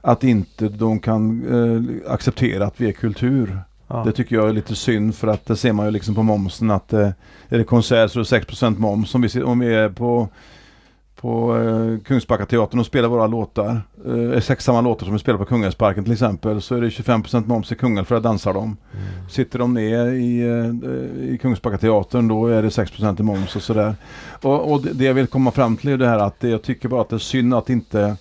att 0.00 0.24
inte 0.24 0.68
de 0.68 0.98
kan 0.98 1.44
uh, 1.44 2.12
acceptera 2.12 2.66
att 2.66 2.80
vi 2.80 2.88
är 2.88 2.92
kultur. 2.92 3.58
Ja. 3.88 4.02
Det 4.04 4.12
tycker 4.12 4.36
jag 4.36 4.48
är 4.48 4.52
lite 4.52 4.76
synd 4.76 5.14
för 5.14 5.28
att 5.28 5.46
det 5.46 5.56
ser 5.56 5.72
man 5.72 5.86
ju 5.86 5.92
liksom 5.92 6.14
på 6.14 6.22
momsen 6.22 6.70
att 6.70 6.92
eh, 6.92 7.08
är 7.48 7.58
det 7.58 7.64
konsert 7.64 8.10
så 8.10 8.20
är 8.20 8.38
det 8.38 8.46
6% 8.46 8.78
moms 8.78 9.14
om 9.14 9.22
vi, 9.22 9.42
om 9.42 9.58
vi 9.58 9.74
är 9.74 9.88
på 9.88 10.28
på 11.20 11.56
eh, 11.56 12.04
Kungsbackateatern 12.04 12.80
och 12.80 12.86
spelar 12.86 13.08
våra 13.08 13.26
låtar. 13.26 13.80
Eh, 14.34 14.40
sex 14.40 14.64
samma 14.64 14.80
låtar 14.80 15.06
som 15.06 15.12
vi 15.12 15.18
spelar 15.18 15.38
på 15.38 15.44
Kungälvsparken 15.44 16.04
till 16.04 16.12
exempel 16.12 16.62
så 16.62 16.74
är 16.74 16.80
det 16.80 16.88
25% 16.88 17.46
moms 17.46 17.72
i 17.72 17.74
Kungälv 17.74 18.04
för 18.04 18.14
att 18.14 18.22
dansa 18.22 18.52
dem. 18.52 18.76
Mm. 18.92 19.28
Sitter 19.28 19.58
de 19.58 19.74
ner 19.74 20.06
i, 20.06 20.40
eh, 20.40 21.34
i 21.34 21.38
Kungsbackateatern 21.38 22.28
då 22.28 22.46
är 22.46 22.62
det 22.62 22.68
6% 22.68 23.20
i 23.20 23.22
moms 23.22 23.56
och 23.56 23.62
sådär. 23.62 23.94
Och, 24.42 24.72
och 24.72 24.82
det, 24.82 24.92
det 24.92 25.04
jag 25.04 25.14
vill 25.14 25.26
komma 25.26 25.50
fram 25.50 25.76
till 25.76 25.90
är 25.90 25.96
det 25.96 26.08
här 26.08 26.18
att 26.18 26.40
det, 26.40 26.48
jag 26.48 26.62
tycker 26.62 26.88
bara 26.88 27.00
att 27.00 27.08
det 27.08 27.16
är 27.16 27.18
synd 27.18 27.54
att 27.54 27.70
inte 27.70 28.16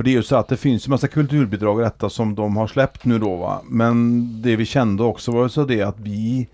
för 0.00 0.04
det 0.04 0.10
är 0.10 0.16
ju 0.16 0.22
så 0.22 0.36
att 0.36 0.48
det 0.48 0.56
finns 0.56 0.86
ju 0.86 0.90
massa 0.90 1.08
kulturbidrag 1.08 1.80
i 1.80 1.84
detta 1.84 2.10
som 2.10 2.34
de 2.34 2.56
har 2.56 2.66
släppt 2.66 3.04
nu 3.04 3.18
då 3.18 3.36
va. 3.36 3.60
Men 3.64 4.28
det 4.42 4.56
vi 4.56 4.64
kände 4.64 5.02
också 5.02 5.32
var 5.32 5.48
så 5.48 5.64
det 5.64 5.82
att 5.82 6.00
vi, 6.00 6.48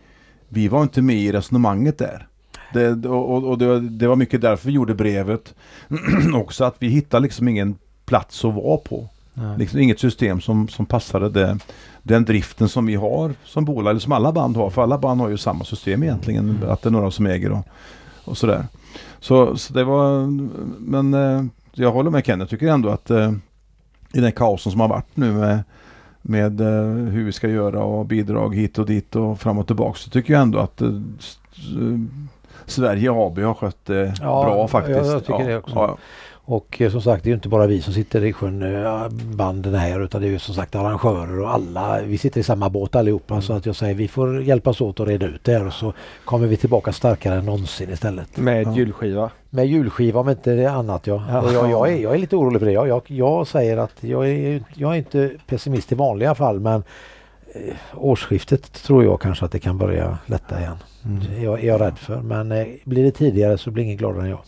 vi 0.49 0.69
var 0.69 0.83
inte 0.83 1.03
med 1.03 1.17
i 1.17 1.33
resonemanget 1.33 1.99
där. 1.99 2.27
Det, 2.73 3.09
och, 3.09 3.45
och 3.45 3.59
det, 3.59 3.81
det, 3.81 4.09
var 4.09 4.17
mycket 4.17 4.41
därför 4.41 4.67
vi 4.67 4.73
gjorde 4.73 4.95
brevet. 4.95 5.55
också 6.35 6.65
att 6.65 6.77
vi 6.79 6.89
hittade 6.89 7.23
liksom 7.23 7.49
ingen 7.49 7.79
plats 8.07 8.45
att 8.45 8.55
vara 8.55 8.77
på. 8.77 9.09
Liksom 9.59 9.81
inget 9.81 10.01
system 10.01 10.41
som, 10.41 10.69
som 10.69 10.87
passade 10.87 11.29
det, 11.29 11.59
den 12.03 12.25
driften 12.25 12.69
som 12.69 12.87
vi 12.87 12.95
har 12.95 13.35
som 13.45 13.65
bolag, 13.65 13.91
eller 13.91 14.01
som 14.01 14.13
alla 14.13 14.33
band 14.33 14.57
har. 14.57 14.71
För 14.71 14.83
alla 14.83 14.99
band 14.99 15.21
har 15.21 15.29
ju 15.29 15.37
samma 15.37 15.65
system 15.65 16.03
egentligen. 16.03 16.51
Mm. 16.51 16.71
Att 16.71 16.83
det 16.83 16.89
är 16.89 16.91
några 16.91 17.11
som 17.11 17.27
äger 17.27 17.53
och, 17.53 17.69
och 18.25 18.39
sådär. 18.39 18.67
Så, 19.21 19.57
så 19.57 19.73
det 19.73 19.85
var, 19.85 20.27
men 20.79 21.15
eh, 21.15 21.45
jag 21.77 21.93
håller 21.93 22.11
med 22.11 22.25
Ken. 22.25 22.41
Jag 22.41 22.49
tycker 22.49 22.69
ändå 22.69 22.89
att 22.89 23.11
eh, 23.11 23.33
i 24.12 24.21
den 24.21 24.33
kaosen 24.33 24.73
som 24.73 24.81
har 24.81 24.89
varit 24.89 25.17
nu 25.17 25.33
med, 25.33 25.65
med 26.23 26.61
eh, 26.61 27.12
hur 27.12 27.25
vi 27.25 27.33
ska 27.33 27.49
göra 27.49 27.85
och 27.85 28.07
bidrag 28.07 28.55
hit 28.55 28.79
och 28.79 28.87
dit 28.87 29.17
och 29.17 29.41
fram 29.41 29.59
och 29.59 29.67
tillbaka 29.67 29.99
så 29.99 30.11
tycker 30.11 30.33
jag 30.33 30.43
ändå 30.43 30.59
att 30.59 30.81
eh, 30.81 30.91
Sverige 32.67 33.11
AB 33.12 33.39
har 33.39 33.55
skött 33.55 33.85
det 33.85 34.15
ja, 34.21 34.45
bra 34.45 34.69
faktiskt. 34.69 34.97
Jag, 34.99 35.07
jag 35.07 35.21
tycker 35.21 35.41
ja, 35.41 35.47
det 35.47 35.57
också. 35.57 35.75
Ja. 35.75 35.97
Och 36.49 36.81
eh, 36.81 36.91
som 36.91 37.03
sagt 37.03 37.25
det 37.25 37.31
är 37.31 37.35
inte 37.35 37.49
bara 37.49 37.67
vi 37.67 37.83
som 37.83 37.93
sitter 37.93 38.25
i 38.25 38.33
sjön, 38.33 38.63
eh, 38.63 39.09
banden 39.09 39.75
här, 39.75 40.01
utan 40.01 40.21
det 40.21 40.27
är 40.27 40.31
ju 40.31 40.39
som 40.39 40.55
sagt 40.55 40.75
arrangörer 40.75 41.41
och 41.41 41.51
alla. 41.51 42.03
Vi 42.03 42.19
sitter 42.19 42.41
i 42.41 42.43
samma 42.43 42.71
båt 42.71 42.95
allihopa 42.95 43.35
mm. 43.35 43.43
så 43.43 43.53
att 43.53 43.67
jag 43.67 43.77
säger 43.77 43.95
vi 43.95 44.09
får 44.09 44.43
hjälpas 44.43 44.81
åt 44.81 45.01
att 45.01 45.09
reda 45.09 45.27
ut 45.27 45.45
det 45.45 45.53
här 45.53 45.67
och 45.67 45.73
så 45.73 45.93
kommer 46.25 46.47
vi 46.47 46.57
tillbaka 46.57 46.93
starkare 46.93 47.39
än 47.39 47.45
någonsin 47.45 47.91
istället. 47.91 48.37
Med 48.37 48.67
ja. 48.67 48.77
julskiva? 48.77 49.31
Med 49.51 49.67
julskiva 49.67 50.21
om 50.21 50.29
inte 50.29 50.55
det 50.55 50.67
annat 50.67 51.07
ja. 51.07 51.23
ja. 51.29 51.53
Jag, 51.53 51.71
jag, 51.71 51.93
är, 51.93 51.97
jag 51.97 52.15
är 52.15 52.19
lite 52.19 52.37
orolig 52.37 52.61
för 52.61 52.67
det. 52.67 52.73
Jag, 52.73 52.89
jag, 52.89 53.03
jag 53.07 53.47
säger 53.47 53.77
att 53.77 53.95
jag 54.01 54.29
är, 54.29 54.63
jag 54.75 54.93
är 54.93 54.99
inte 54.99 55.31
pessimist 55.47 55.93
i 55.93 55.95
vanliga 55.95 56.35
fall 56.35 56.61
men 56.61 56.83
eh, 57.55 57.75
årsskiftet 57.95 58.73
tror 58.73 59.05
jag 59.05 59.21
kanske 59.21 59.45
att 59.45 59.53
det 59.53 59.59
kan 59.59 59.79
börja 59.79 60.19
lätta 60.27 60.61
igen. 60.61 60.77
Mm. 61.05 61.43
Jag, 61.43 61.65
är 61.65 61.67
jag 61.67 61.81
rädd 61.81 61.99
för 61.99 62.21
men 62.23 62.49
blir 62.85 63.05
det 63.05 63.11
tidigare 63.11 63.59
så 63.59 63.71
blir 63.71 63.85
ingen 63.85 63.97
gladare 63.97 64.23
än 64.23 64.31
jag. 64.31 64.41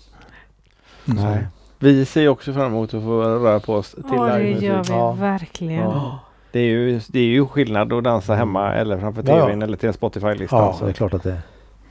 Nej. 1.04 1.46
Vi 1.78 2.04
ser 2.04 2.28
också 2.28 2.52
fram 2.52 2.66
emot 2.66 2.94
att 2.94 3.02
få 3.02 3.22
röra 3.22 3.60
på 3.60 3.74
oss 3.74 3.90
till 3.90 4.02
Ja, 4.10 4.38
det 4.38 4.48
gör 4.48 4.82
vi 4.84 4.90
ja. 4.92 5.12
verkligen. 5.12 5.82
Ja. 5.82 6.18
Det, 6.52 6.60
är 6.60 6.64
ju, 6.64 7.00
det 7.08 7.18
är 7.18 7.24
ju 7.24 7.46
skillnad 7.46 7.92
att 7.92 8.04
dansa 8.04 8.34
hemma 8.34 8.74
eller 8.74 8.98
framför 8.98 9.22
tvn 9.22 9.60
ja. 9.60 9.66
eller 9.66 9.76
till 9.76 9.86
en 9.86 9.92
Spotify-lista. 9.92 10.56
Ja, 10.56 10.76
det 10.80 10.88
är 10.88 10.92
klart 10.92 11.14
att 11.14 11.22
det 11.22 11.32
är. 11.32 11.40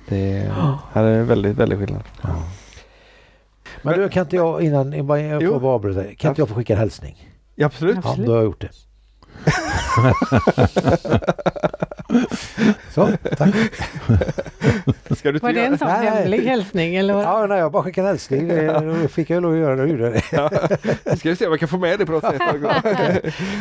Det 0.09 0.51
här 0.93 1.03
är 1.03 1.23
väldigt, 1.23 1.57
väldigt 1.57 1.79
skillnad. 1.79 2.03
Men 3.81 3.99
du, 3.99 4.09
kan 4.09 4.21
inte 4.21 4.35
jag 4.35 4.61
innan 4.61 4.93
jag 4.93 5.07
får 5.43 5.59
bara 5.59 5.73
avbryta. 5.73 6.03
Kan 6.15 6.31
inte 6.31 6.41
jag 6.41 6.49
få 6.49 6.55
skicka 6.55 6.73
en 6.73 6.79
hälsning? 6.79 7.27
Ja, 7.55 7.65
absolut. 7.65 7.95
Ja, 7.95 8.09
Absolut. 8.09 8.27
då 8.27 8.33
har 8.33 8.37
jag 8.37 8.45
gjort 8.45 8.61
det. 8.61 8.69
Så, 12.93 13.09
tack. 13.37 13.55
Ska 15.17 15.31
du 15.31 15.39
Var 15.39 15.53
det 15.53 15.65
en 15.65 15.77
sån 15.77 15.87
Nej. 15.87 16.05
hemlig 16.09 16.39
hälsning 16.47 16.95
eller? 16.95 17.13
vad? 17.13 17.23
Ja, 17.23 17.45
nej, 17.47 17.59
jag 17.59 17.71
bara 17.71 17.83
skickade 17.83 18.07
en 18.07 18.11
hälsning. 18.11 18.47
Det- 18.47 18.97
Då 19.01 19.07
fick 19.07 19.29
jag 19.29 19.43
lov 19.43 19.51
att 19.53 19.57
göra 19.59 19.75
det 19.75 19.87
gjorde 19.91 20.09
det. 20.09 20.21
Ska 21.17 21.29
vi 21.29 21.35
se 21.35 21.45
om 21.45 21.51
jag 21.51 21.59
kan 21.59 21.69
få 21.69 21.77
med 21.77 21.99
det 21.99 22.05
på 22.05 22.11
något 22.11 22.23
sätt. 22.23 22.41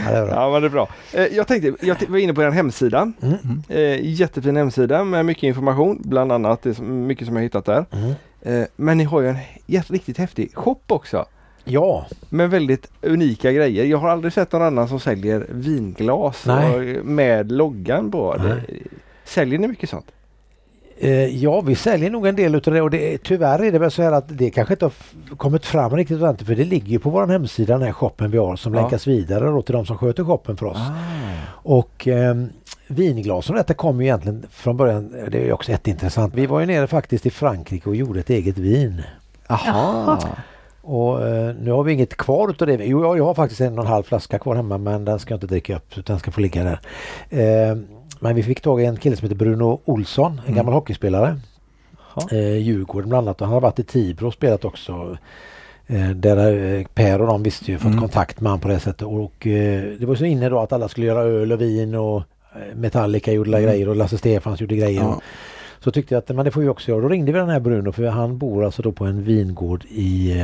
Ja, 0.06 0.10
det 0.10 0.16
är 0.16 0.26
bra. 0.26 0.34
Ja 0.34 0.50
men 0.52 0.62
det 0.62 0.68
är 0.68 0.70
bra. 0.70 0.88
Eh, 1.12 1.24
Jag 1.26 1.46
tänkte, 1.46 1.74
jag 1.86 1.96
var 2.08 2.18
inne 2.18 2.34
på 2.34 2.42
er 2.42 2.50
hemsida. 2.50 3.12
Mm. 3.22 3.62
Eh, 3.68 4.04
jättefin 4.04 4.56
hemsida 4.56 5.04
med 5.04 5.26
mycket 5.26 5.42
information, 5.44 6.00
bland 6.04 6.32
annat 6.32 6.62
det 6.62 6.74
som, 6.74 7.06
mycket 7.06 7.26
som 7.26 7.36
jag 7.36 7.42
hittat 7.42 7.64
där. 7.64 7.84
Mm. 7.92 8.12
Eh, 8.42 8.66
men 8.76 8.98
ni 8.98 9.04
har 9.04 9.20
ju 9.20 9.28
en 9.28 9.36
riktigt 9.88 10.18
häftig 10.18 10.50
shop 10.54 10.80
också. 10.86 11.24
Ja, 11.68 12.06
Med 12.28 12.50
väldigt 12.50 12.90
unika 13.02 13.52
grejer. 13.52 13.84
Jag 13.84 13.98
har 13.98 14.08
aldrig 14.08 14.32
sett 14.32 14.52
någon 14.52 14.62
annan 14.62 14.88
som 14.88 15.00
säljer 15.00 15.46
vinglas 15.48 16.46
med 17.02 17.52
loggan 17.52 18.10
på. 18.10 18.36
Nej. 18.38 18.48
Det, 18.68 18.74
säljer 19.24 19.58
ni 19.58 19.68
mycket 19.68 19.90
sånt? 19.90 20.06
Eh, 20.98 21.42
ja, 21.42 21.60
vi 21.60 21.74
säljer 21.74 22.10
nog 22.10 22.26
en 22.26 22.36
del 22.36 22.54
utav 22.54 22.74
det 22.74 22.82
och 22.82 22.90
det, 22.90 23.18
tyvärr 23.18 23.58
är 23.58 23.72
det 23.72 23.78
väl 23.78 23.90
så 23.90 24.02
här 24.02 24.12
att 24.12 24.24
det 24.28 24.50
kanske 24.50 24.74
inte 24.74 24.84
har 24.84 24.92
kommit 25.36 25.66
fram 25.66 25.96
riktigt 25.96 26.16
ordentligt 26.22 26.46
för 26.48 26.54
det 26.54 26.64
ligger 26.64 26.88
ju 26.88 26.98
på 26.98 27.10
vår 27.10 27.26
hemsida 27.26 27.72
den 27.78 27.82
här 27.86 27.92
shoppen 27.92 28.30
vi 28.30 28.38
har 28.38 28.56
som 28.56 28.74
Ja. 28.74 28.80
länkas 28.80 29.06
vidare 29.06 29.44
då 29.44 29.62
till 29.62 29.72
de 29.74 29.86
som 29.86 29.98
sköter 29.98 30.24
shoppen 30.24 30.56
för 30.56 30.66
oss. 30.66 30.76
Ah. 30.78 30.92
Och 31.48 32.08
eh, 32.08 32.34
vinglas 32.86 33.50
och 33.50 33.56
detta 33.56 33.74
kom 33.74 34.00
ju 34.00 34.06
egentligen 34.06 34.46
från 34.50 34.76
början, 34.76 35.12
det 35.30 35.38
är 35.38 35.44
ju 35.44 35.52
också 35.52 35.70
jätteintressant. 35.70 36.34
Vi 36.34 36.46
var 36.46 36.60
ju 36.60 36.66
nere 36.66 36.86
faktiskt 36.86 37.26
i 37.26 37.30
Frankrike 37.30 37.88
och 37.88 37.96
gjorde 37.96 38.20
ett 38.20 38.30
eget 38.30 38.58
vin. 38.58 39.02
Aha. 39.46 40.18
Och 40.88 41.26
eh, 41.26 41.54
nu 41.60 41.70
har 41.70 41.82
vi 41.82 41.92
inget 41.92 42.16
kvar 42.16 42.50
utav 42.50 42.68
det. 42.68 42.84
Jo, 42.84 43.16
jag, 43.16 43.24
har 43.24 43.34
faktiskt 43.34 43.60
en 43.60 43.78
och 43.78 43.84
en 43.84 43.90
halv 43.90 44.02
flaska 44.02 44.38
kvar 44.38 44.54
hemma 44.54 44.78
men 44.78 45.04
den 45.04 45.18
ska 45.18 45.32
jag 45.32 45.36
inte 45.36 45.46
dricka 45.46 45.76
upp 45.76 45.98
utan 45.98 46.14
den 46.14 46.18
ska 46.20 46.30
få 46.30 46.40
ligga 46.40 46.64
där. 46.64 46.80
Eh, 47.30 47.76
men 48.20 48.34
vi 48.34 48.42
fick 48.42 48.60
tag 48.60 48.82
i 48.82 48.84
en 48.84 48.96
kille 48.96 49.16
som 49.16 49.24
heter 49.24 49.36
Bruno 49.36 49.80
Olsson, 49.84 50.40
en 50.46 50.54
gammal 50.54 50.74
hockeyspelare. 50.74 51.40
Eh, 52.32 52.56
Djurgården 52.56 53.08
bland 53.08 53.28
annat 53.28 53.40
och 53.40 53.46
han 53.46 53.54
har 53.54 53.60
varit 53.60 53.78
i 53.78 53.82
Tibro 53.82 54.26
och 54.26 54.32
spelat 54.32 54.64
också. 54.64 55.16
Eh, 55.86 56.10
där 56.10 56.74
eh, 56.78 56.86
Per 56.94 57.20
och 57.20 57.26
de 57.26 57.42
visste 57.42 57.70
ju 57.70 57.78
fått 57.78 57.86
Mm. 57.86 58.00
kontakt 58.00 58.40
med 58.40 58.50
honom 58.50 58.60
på 58.60 58.68
det 58.68 58.80
sättet 58.80 59.02
och 59.02 59.34
det 59.98 60.04
var 60.06 60.14
så 60.14 60.24
inne 60.24 60.48
då 60.48 60.58
att 60.58 60.72
alla 60.72 60.88
skulle 60.88 61.06
göra 61.06 61.22
öl 61.22 61.52
och 61.52 61.60
vin 61.60 61.94
och 61.94 62.22
Metallica 62.74 63.32
gjorde 63.32 63.50
mm. 63.50 63.62
grejer 63.62 63.88
och 63.88 63.96
Lasse 63.96 64.18
Stefans 64.18 64.60
gjorde 64.60 64.76
grejer. 64.76 65.00
Ja. 65.02 65.20
Så 65.80 65.90
tyckte 65.90 66.14
jag 66.14 66.18
att 66.18 66.36
men 66.36 66.44
det 66.44 66.50
får 66.50 66.60
vi 66.60 66.68
också 66.68 66.90
göra. 66.90 67.00
Då 67.00 67.08
ringde 67.08 67.32
vi 67.32 67.38
den 67.38 67.48
här 67.48 67.60
Bruno 67.60 67.92
för 67.92 68.06
han 68.06 68.38
bor 68.38 68.64
alltså 68.64 68.82
då 68.82 68.92
på 68.92 69.04
en 69.04 69.22
vingård 69.22 69.84
i 69.84 70.34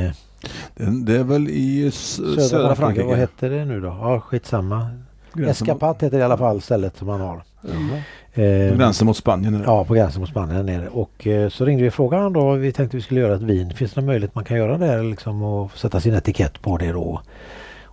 eh, 0.76 0.87
Det, 0.87 1.05
det 1.12 1.18
är 1.20 1.24
väl 1.24 1.48
i 1.48 1.90
södra, 1.90 2.40
södra, 2.40 2.74
Frankrike. 2.74 3.09
Vad 3.09 3.18
heter 3.18 3.50
det 3.50 3.64
nu 3.64 3.81
då? 3.81 3.87
Ja 3.87 4.20
skitsamma. 4.20 4.87
Gränsen 5.35 5.66
mot- 5.66 5.76
Escapat 5.76 6.02
heter 6.02 6.16
det 6.16 6.20
i 6.20 6.24
alla 6.24 6.38
fall 6.38 6.61
stället 6.61 6.96
som 6.96 7.09
han 7.09 7.20
har. 7.20 7.42
Mm. 7.70 7.90
Eh, 8.35 8.76
Gränsen 8.76 9.07
mot 9.07 9.16
Spanien. 9.16 9.55
är 9.55 9.59
det. 9.59 9.64
Ja, 9.64 9.85
på 9.85 9.94
gränsen 9.94 10.20
mot 10.20 10.31
Spanien 10.31 10.66
där 10.66 10.78
nere. 10.78 10.88
Och 10.88 11.26
eh, 11.26 11.48
så 11.48 11.64
ringde 11.64 11.83
vi 11.83 11.90
han 12.16 12.33
då. 12.33 12.52
Vi 12.52 12.72
tänkte 12.72 12.96
vi 12.96 13.02
skulle 13.02 13.20
göra 13.20 13.35
ett 13.35 13.42
vin. 13.42 13.70
Finns 13.74 13.92
det 13.92 14.00
någon 14.00 14.07
möjlighet 14.07 14.35
man 14.35 14.44
kan 14.44 14.57
göra 14.57 14.78
det 14.78 15.02
liksom 15.02 15.42
och 15.42 15.78
sätta 15.78 16.00
sin 16.00 16.14
etikett 16.14 16.62
på 16.62 16.76
det 16.76 16.92
då? 16.92 17.20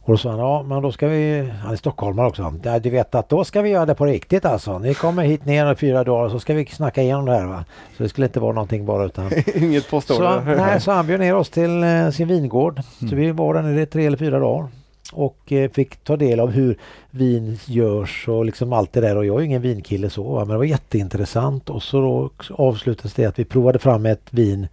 Och 0.10 0.14
då 0.14 0.18
sa 0.18 0.30
han, 0.30 0.40
ja 0.40 0.64
men 0.64 0.82
då 0.82 0.92
ska 0.92 1.08
vi, 1.08 1.52
han 1.64 1.72
är 1.72 1.76
stockholmare 1.76 2.28
också. 2.28 2.54
Ja, 2.64 2.80
du 2.80 2.90
vet 2.90 3.16
att 3.16 3.30
då 3.30 3.44
ska 3.44 3.62
vi 3.62 3.70
göra 3.70 3.86
det 3.86 3.96
på 3.96 4.06
riktigt 4.06 4.46
alltså. 4.46 4.80
Ni 4.80 4.94
kommer 4.94 5.24
hit 5.24 5.46
ner 5.46 5.72
i 5.72 5.76
fyra 5.76 6.04
dagar 6.04 6.26
och 6.26 6.32
så 6.32 6.40
ska 6.40 6.54
vi 6.54 6.66
snacka 6.66 7.02
igenom 7.02 7.26
det 7.26 7.32
här 7.32 7.46
va. 7.46 7.66
Så 7.98 8.04
det 8.04 8.10
skulle 8.10 8.28
inte 8.28 8.40
vara 8.40 8.54
någonting 8.54 8.86
bara 8.86 9.06
utan. 9.06 9.32
Inget 9.56 9.84
så, 9.84 9.90
påstående. 9.90 10.56
nej, 10.56 10.82
så 10.82 10.92
han 10.92 11.08
bjöd 11.08 11.20
ner 11.20 11.36
oss 11.36 11.50
till 11.50 11.84
eh, 11.84 12.10
sin 12.10 12.28
vingård. 12.28 12.82
Så 13.10 13.16
vi 13.16 13.32
var 13.32 13.54
där 13.54 13.62
nere 13.62 13.82
i 13.82 13.86
tre 13.86 14.06
eller 14.06 14.18
fyra 14.18 14.40
dagar. 14.40 14.68
Och 15.14 15.52
eh, 15.52 15.70
fick 15.72 16.04
ta 16.04 16.18
del 16.18 16.40
av 16.40 16.52
hur 16.52 16.78
vin 17.12 17.60
görs 17.66 18.28
och 18.28 18.46
liksom 18.46 18.74
allt 18.74 18.94
det 18.94 19.02
där. 19.02 19.18
Och 19.18 19.26
jag 19.26 19.36
är 19.36 19.40
ju 19.40 19.46
ingen 19.46 19.62
vinkille 19.62 20.10
så 20.10 20.24
va? 20.24 20.40
men 20.40 20.50
det 20.50 20.58
var 20.58 20.64
jätteintressant. 20.64 21.70
Och 21.70 21.84
så 21.84 22.02
då 22.02 22.30
avslutades 22.56 23.14
det 23.14 23.26
att 23.26 23.40
vi 23.40 23.46
provade 23.46 23.80
fram 23.80 24.06
ett 24.06 24.28
vin, 24.30 24.68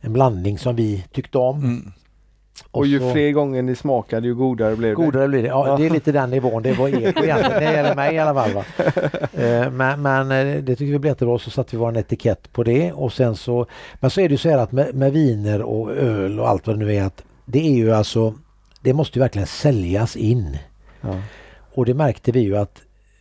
en 0.00 0.12
blandning 0.12 0.58
som 0.58 0.76
vi 0.76 1.04
tyckte 1.12 1.38
om. 1.38 1.58
Mm. 1.58 1.92
Och 2.70 2.86
ju 2.86 2.98
så- 2.98 3.10
fler 3.12 3.30
gånger 3.32 3.62
ni 3.62 3.74
smakade 3.76 4.26
ju 4.26 4.34
godare 4.34 4.76
blev 4.76 4.90
det. 4.90 4.94
Godare 5.04 5.28
blir 5.28 5.42
det. 5.42 5.48
Ja, 5.48 5.76
det 5.76 5.86
är 5.86 5.90
lite 5.90 6.12
den 6.12 6.30
nivån. 6.30 6.62
Det 6.62 6.72
var 6.72 6.88
eko 6.88 6.98
egentligen. 7.24 7.50
Det 7.62 7.72
gäller 7.72 7.94
mig 7.94 8.14
i 8.14 8.18
alla 8.18 8.34
fall. 8.34 8.52
Va? 8.52 8.64
Eh, 9.42 9.70
Men, 9.70 10.02
men 10.02 10.30
eh, 10.30 10.62
det 10.62 10.76
tycker 10.76 10.92
vi 10.92 10.98
blev 10.98 11.10
jättebra. 11.10 11.38
Så 11.38 11.50
satte 11.50 11.76
vi 11.76 11.80
vår 11.80 11.98
etikett 11.98 12.52
på 12.52 12.62
det. 12.62 12.92
Och 12.92 13.12
sen 13.12 13.36
så, 13.36 13.66
men 14.00 14.10
så 14.10 14.20
är 14.20 14.28
det 14.28 14.32
ju 14.32 14.38
så 14.38 14.48
här 14.50 14.58
att 14.58 14.72
med, 14.72 14.94
med 14.94 15.12
viner 15.12 15.62
och 15.62 15.90
öl 15.92 16.40
och 16.40 16.48
allt 16.48 16.66
vad 16.66 16.78
det 16.78 16.84
nu 16.84 16.94
är. 16.94 17.02
att 17.02 17.22
Det 17.44 17.58
är 17.66 17.70
ju 17.76 17.92
alltså 17.92 18.34
Det 18.80 18.92
måste 18.92 19.18
ju 19.18 19.22
verkligen 19.22 19.46
säljas 19.46 20.16
in. 20.16 20.58
Ja. 21.00 21.14
Och 21.74 21.84
det 21.86 21.94
märkte 21.94 22.32
vi 22.32 22.40
ju 22.40 22.56
att 22.56 22.80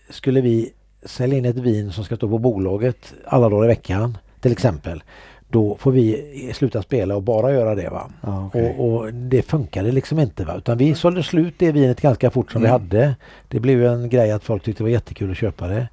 skulle 0.09 0.41
vi 0.41 0.71
sälja 1.05 1.37
in 1.37 1.45
ett 1.45 1.57
vin 1.57 1.91
som 1.91 2.03
ska 2.03 2.15
stå 2.15 2.29
på 2.29 2.37
bolaget 2.37 3.13
alla 3.25 3.49
dagar 3.49 3.63
i 3.65 3.67
veckan 3.67 4.17
till 4.41 4.51
exempel. 4.51 5.03
Då 5.49 5.77
får 5.79 5.91
vi 5.91 6.51
sluta 6.55 6.81
spela 6.81 7.15
och 7.15 7.23
bara 7.23 7.53
göra 7.53 7.75
det. 7.75 7.89
va. 7.89 8.09
Ja, 8.21 8.45
okej. 8.47 8.75
Och, 8.77 8.95
och 8.95 9.13
det 9.13 9.41
funkade 9.41 9.91
liksom 9.91 10.19
inte. 10.19 10.45
Va? 10.45 10.55
Utan 10.57 10.77
vi 10.77 10.95
sålde 10.95 11.23
slut 11.23 11.53
det 11.57 11.71
vinet 11.71 12.01
ganska 12.01 12.31
fort 12.31 12.51
som 12.51 12.61
vi 12.61 12.67
Mm. 12.67 12.81
hade. 12.81 13.15
Det 13.47 13.59
blev 13.59 13.85
en 13.85 14.09
grej 14.09 14.31
att 14.31 14.43
folk 14.43 14.63
tyckte 14.63 14.79
det 14.79 14.83
var 14.83 14.91
jättekul 14.91 15.31
att 15.31 15.37
köpa 15.37 15.67
det. 15.67 15.87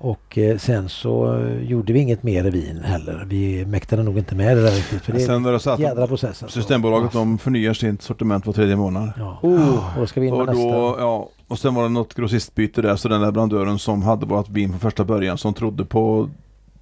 Och 0.00 0.38
eh, 0.38 0.56
sen 0.58 0.88
så 0.88 1.34
eh, 1.40 1.62
gjorde 1.62 1.92
vi 1.92 1.98
inget 2.00 2.22
mer 2.22 2.44
vin 2.44 2.80
heller. 2.84 3.24
Vi 3.28 3.66
mäktade 3.66 4.02
nog 4.02 4.18
inte 4.18 4.34
med 4.34 4.56
det 4.56 4.62
där 4.62 4.70
riktigt. 4.70 5.02
För 5.02 5.12
det 5.12 5.20
Sen 5.20 5.46
är 5.46 5.76
det 5.76 5.82
jädra 5.82 6.06
process. 6.06 6.42
alltså. 6.42 6.60
Systembolaget 6.60 7.12
de 7.12 7.38
förnyar 7.38 7.72
sitt 7.74 8.02
sortiment 8.02 8.46
var 8.46 8.52
tredje 8.52 8.76
månad. 8.76 9.10
Ja. 9.18 9.38
Oh. 9.42 9.94
Och 9.94 10.00
då 10.00 10.06
ska 10.06 10.20
vi 10.20 10.26
in 10.26 10.32
med 10.32 10.40
Och, 10.40 10.46
då, 10.46 10.52
nästa. 10.52 11.00
ja, 11.02 11.28
och 11.48 11.58
sen 11.58 11.74
var 11.74 11.82
det 11.82 11.88
något 11.88 12.14
grossistbyte 12.14 12.82
där 12.82 12.96
så 12.96 13.08
den 13.08 13.20
där 13.20 13.30
brandören 13.32 13.78
som 13.78 14.02
hade 14.02 14.26
vårt 14.26 14.48
vin 14.48 14.70
från 14.70 14.80
första 14.80 15.04
början 15.04 15.38
som 15.38 15.54
trodde 15.54 15.84
på 15.84 16.28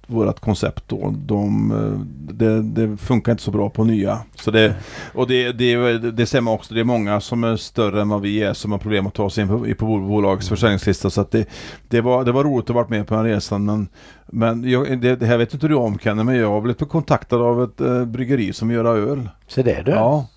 vårt 0.07 0.39
koncept 0.39 0.83
då. 0.87 1.13
De, 1.25 1.71
eh, 1.71 1.99
det, 2.33 2.61
det 2.61 2.97
funkar 2.97 3.31
inte 3.31 3.43
så 3.43 3.51
bra 3.51 3.69
på 3.69 3.83
nya. 3.83 4.19
Så 4.35 4.51
det, 4.51 4.75
och 5.13 5.27
det, 5.27 5.51
det, 5.51 5.97
det 6.11 6.25
stämmer 6.25 6.51
också. 6.51 6.73
Det 6.73 6.79
är 6.79 6.83
många 6.83 7.21
som 7.21 7.43
är 7.43 7.55
större 7.55 8.01
än 8.01 8.09
vad 8.09 8.21
vi 8.21 8.43
är 8.43 8.53
som 8.53 8.71
har 8.71 8.79
problem 8.79 9.07
att 9.07 9.13
ta 9.13 9.29
sig 9.29 9.41
in 9.41 9.47
på, 9.47 9.85
på 9.85 9.99
bolagets 9.99 10.49
försäljningslista. 10.49 11.09
Så 11.09 11.25
det, 11.31 11.49
det, 11.87 12.01
var, 12.01 12.25
det 12.25 12.31
var 12.31 12.43
roligt 12.43 12.69
att 12.69 12.75
vara 12.75 12.87
med 12.87 13.07
på 13.07 13.15
den 13.15 13.23
resan. 13.23 13.65
Men, 13.65 13.87
men 14.27 14.69
jag, 14.69 15.01
det, 15.01 15.15
det 15.15 15.25
här 15.25 15.37
vet 15.37 15.53
inte 15.53 15.67
du 15.67 15.75
om 15.75 15.99
Kenny, 15.99 16.23
men 16.23 16.35
jag 16.35 16.49
har 16.49 16.61
blivit 16.61 16.89
kontaktad 16.89 17.41
av 17.41 17.63
ett 17.63 17.81
äh, 17.81 18.05
bryggeri 18.05 18.53
som 18.53 18.71
gör 18.71 18.85
öl. 18.85 19.29
Så 19.47 19.61
det 19.61 19.81
du. 19.85 19.91
Ja. 19.91 20.27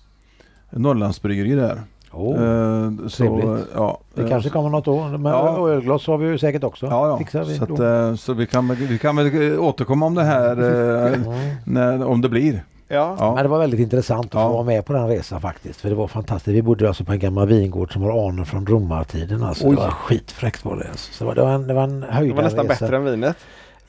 Norrlandsbryggeri 0.69 1.55
där. 1.55 1.81
Oh. 2.13 2.43
Eh, 2.43 3.07
så, 3.07 3.59
ja, 3.75 3.99
Det 4.13 4.21
eh, 4.21 4.29
kanske 4.29 4.49
kommer 4.49 4.69
något 4.69 4.87
år. 4.87 5.17
Men 5.17 5.31
Ja. 5.31 5.69
ölglas 5.69 6.07
har 6.07 6.17
vi 6.17 6.27
ju 6.27 6.37
säkert 6.37 6.63
också. 6.63 6.85
Ja, 6.85 7.07
ja. 7.07 7.17
Fixar 7.17 7.43
vi 7.43 7.55
så, 7.57 7.63
att, 7.63 7.79
eh, 7.79 8.15
så 8.15 8.33
vi 8.33 8.45
kan, 8.47 8.67
väl- 8.67 8.77
vi 8.77 8.99
kan 8.99 9.15
väl 9.15 9.51
eh, 9.53 9.63
återkomma 9.63 10.05
om 10.05 10.15
det 10.15 10.23
här 10.23 10.51
eh, 10.61 11.13
Mm. 11.13 11.31
när, 11.65 12.05
om 12.05 12.21
det 12.21 12.29
blir. 12.29 12.63
Ja. 12.87 13.15
Men 13.19 13.27
Ja. 13.37 13.43
det 13.43 13.49
var 13.49 13.59
väldigt 13.59 13.79
intressant 13.79 14.25
att 14.25 14.33
Ja. 14.41 14.47
få 14.47 14.53
vara 14.53 14.63
med 14.63 14.85
på 14.85 14.93
den 14.93 15.07
resan 15.07 15.41
faktiskt. 15.41 15.81
För 15.81 15.89
det 15.89 15.95
var 15.95 16.07
fantastiskt. 16.07 16.55
Vi 16.55 16.61
bodde 16.61 16.87
alltså 16.87 17.03
på 17.03 17.11
en 17.11 17.19
gammal 17.19 17.47
vingård 17.47 17.93
som 17.93 18.01
har 18.01 18.27
anor 18.29 18.43
från 18.43 18.65
romartiden. 18.67 19.43
Alltså. 19.43 19.67
Oj. 19.67 19.75
Det 19.75 19.81
var 19.81 19.89
skitfräckt 19.91 20.65
var 20.65 20.75
det. 20.75 20.87
Alltså. 20.89 21.13
Så 21.13 21.23
det 21.23 21.27
var, 21.27 21.35
det 21.35 21.41
var 21.43 21.51
en, 21.51 21.67
det 21.67 21.73
var 21.73 21.83
en 21.83 21.99
Det 22.01 22.07
höjdarresa. 22.07 22.35
var 22.35 22.43
nästan 22.63 22.67
bättre 22.67 22.95
än 22.97 23.05
vinet. 23.05 23.35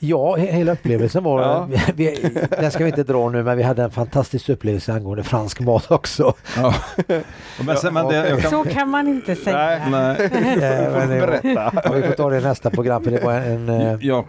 Ja, 0.05 0.35
he- 0.37 0.51
hela 0.51 0.71
upplevelsen 0.71 1.23
var... 1.23 1.41
Ja. 1.41 1.67
vi, 1.95 2.31
den 2.49 2.71
ska 2.71 2.83
vi 2.83 2.89
inte 2.89 3.03
dra 3.03 3.29
nu 3.29 3.43
men 3.43 3.57
vi 3.57 3.63
hade 3.63 3.83
en 3.83 3.91
fantastisk 3.91 4.49
upplevelse 4.49 4.93
angående 4.93 5.23
fransk 5.23 5.59
mat 5.59 5.91
också. 5.91 6.33
Ja. 6.57 6.75
Men, 7.65 7.77
sen, 7.77 7.93
men 7.93 8.07
det, 8.07 8.41
kan, 8.41 8.51
Så 8.51 8.63
kan 8.63 8.89
man 8.89 9.07
inte 9.07 9.35
säga. 9.35 9.57
Nej. 9.89 10.29
nej, 10.41 10.89
men 10.91 11.09
det 11.09 11.19
Berätta. 11.19 11.71
Ja, 11.83 11.91
vi 11.93 12.01
får 12.01 12.13
ta 12.13 12.29
det 12.29 12.37
i 12.37 12.41
nästa 12.41 12.69
program 12.69 13.03
för 13.03 13.11
det 13.11 13.23
var 13.23 13.33
en, 13.33 13.69
en 13.69 13.81
eh, 13.81 13.97
ja, 14.01 14.25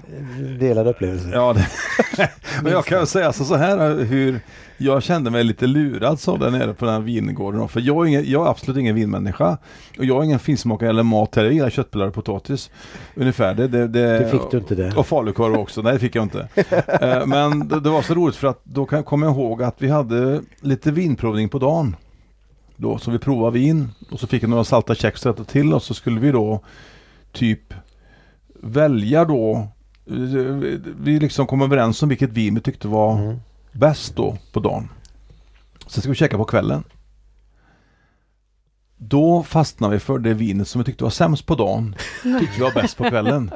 delad 0.59 0.87
upplevelse. 0.87 1.29
ja, 1.33 1.53
det, 1.53 2.29
men 2.63 2.73
jag 2.73 2.85
kan 2.85 3.07
säga 3.07 3.33
så, 3.33 3.45
så 3.45 3.55
här 3.55 4.05
hur 4.05 4.41
jag 4.79 5.03
kände 5.03 5.31
mig 5.31 5.45
lite 5.45 5.67
lurad 5.67 6.21
så 6.21 6.37
där 6.37 6.51
nere 6.51 6.75
på 6.75 6.85
den 6.85 6.95
här 6.95 7.01
vingården. 7.01 7.69
För 7.69 7.81
jag 7.81 8.05
är, 8.05 8.09
ingen, 8.09 8.31
jag 8.31 8.47
är 8.47 8.51
absolut 8.51 8.77
ingen 8.79 8.95
vinmänniska. 8.95 9.59
Och 9.99 10.05
jag 10.05 10.21
är 10.21 10.25
ingen 10.25 10.39
finsmakare 10.39 10.89
eller 10.91 11.03
mat 11.03 11.35
heller. 11.35 11.49
Jag 11.49 11.55
gillar 11.55 11.71
köttbullar 11.71 12.07
och 12.07 12.15
potatis. 12.15 12.71
Ungefär. 13.15 13.55
Det, 13.55 13.69
det, 13.69 13.89
det, 13.89 14.19
Det 14.19 14.29
fick 14.31 14.51
du 14.51 14.59
inte 14.59 14.75
det. 14.75 14.97
Och 14.97 15.07
falukorv 15.07 15.55
också. 15.55 15.83
Nej 15.83 15.93
det 15.93 15.99
fick 15.99 16.15
jag 16.17 16.23
inte. 16.23 16.49
Eh, 17.01 17.27
Men 17.27 17.69
det, 17.69 17.81
det 17.81 17.91
var 17.91 18.03
så 18.03 18.15
roligt 18.15 18.37
för 18.37 18.49
att 18.49 18.61
då 18.65 18.87
kan- 18.87 19.05
jag 19.23 19.31
ihåg 19.33 19.63
att 19.63 19.83
vi 19.83 19.89
hade 19.89 20.41
lite 20.61 20.91
vinprovning 20.93 21.49
på 21.49 21.59
dagen. 21.59 21.97
Då, 22.77 22.99
så 22.99 23.11
vi 23.11 23.19
provade 23.19 23.59
vin 23.59 23.89
och 24.11 24.21
så 24.21 24.27
fick 24.27 24.43
jag 24.43 24.51
några 24.51 24.65
salta 24.65 24.95
kex 24.95 25.27
att 25.27 25.49
till 25.49 25.73
och 25.75 25.83
så 25.83 25.95
skulle 25.95 26.21
vi 26.21 26.31
då 26.33 26.61
typ 27.33 27.75
välja 28.63 29.25
då 29.25 29.69
eh, 30.07 30.15
vi 31.01 31.19
liksom 31.21 31.47
kom 31.47 31.63
överens 31.63 32.03
om 32.03 32.09
vilket 32.09 32.31
vin 32.31 32.55
vi 32.55 32.61
tyckte 32.61 32.89
var 32.89 33.19
Mm. 33.19 33.37
Bäst 33.75 34.17
då 34.17 34.37
på 34.53 34.61
dagen. 34.61 34.89
Sen 35.87 36.03
ska 36.03 36.09
vi 36.11 36.17
käka 36.17 36.37
på 36.37 36.45
kvällen. 36.45 36.85
Då 38.97 39.43
fastnade 39.43 39.93
vi 39.95 40.01
för 40.01 40.19
det 40.19 40.35
vinet 40.35 40.69
som 40.69 40.79
vi 40.81 40.85
tyckte 40.85 41.05
var 41.05 41.11
sämst 41.11 41.47
på 41.47 41.55
dagen. 41.55 41.95
Tyckte 42.41 42.57
vi 42.57 42.63
var 42.63 42.73
bäst 42.75 42.97
på 42.99 43.05
kvällen. 43.05 43.51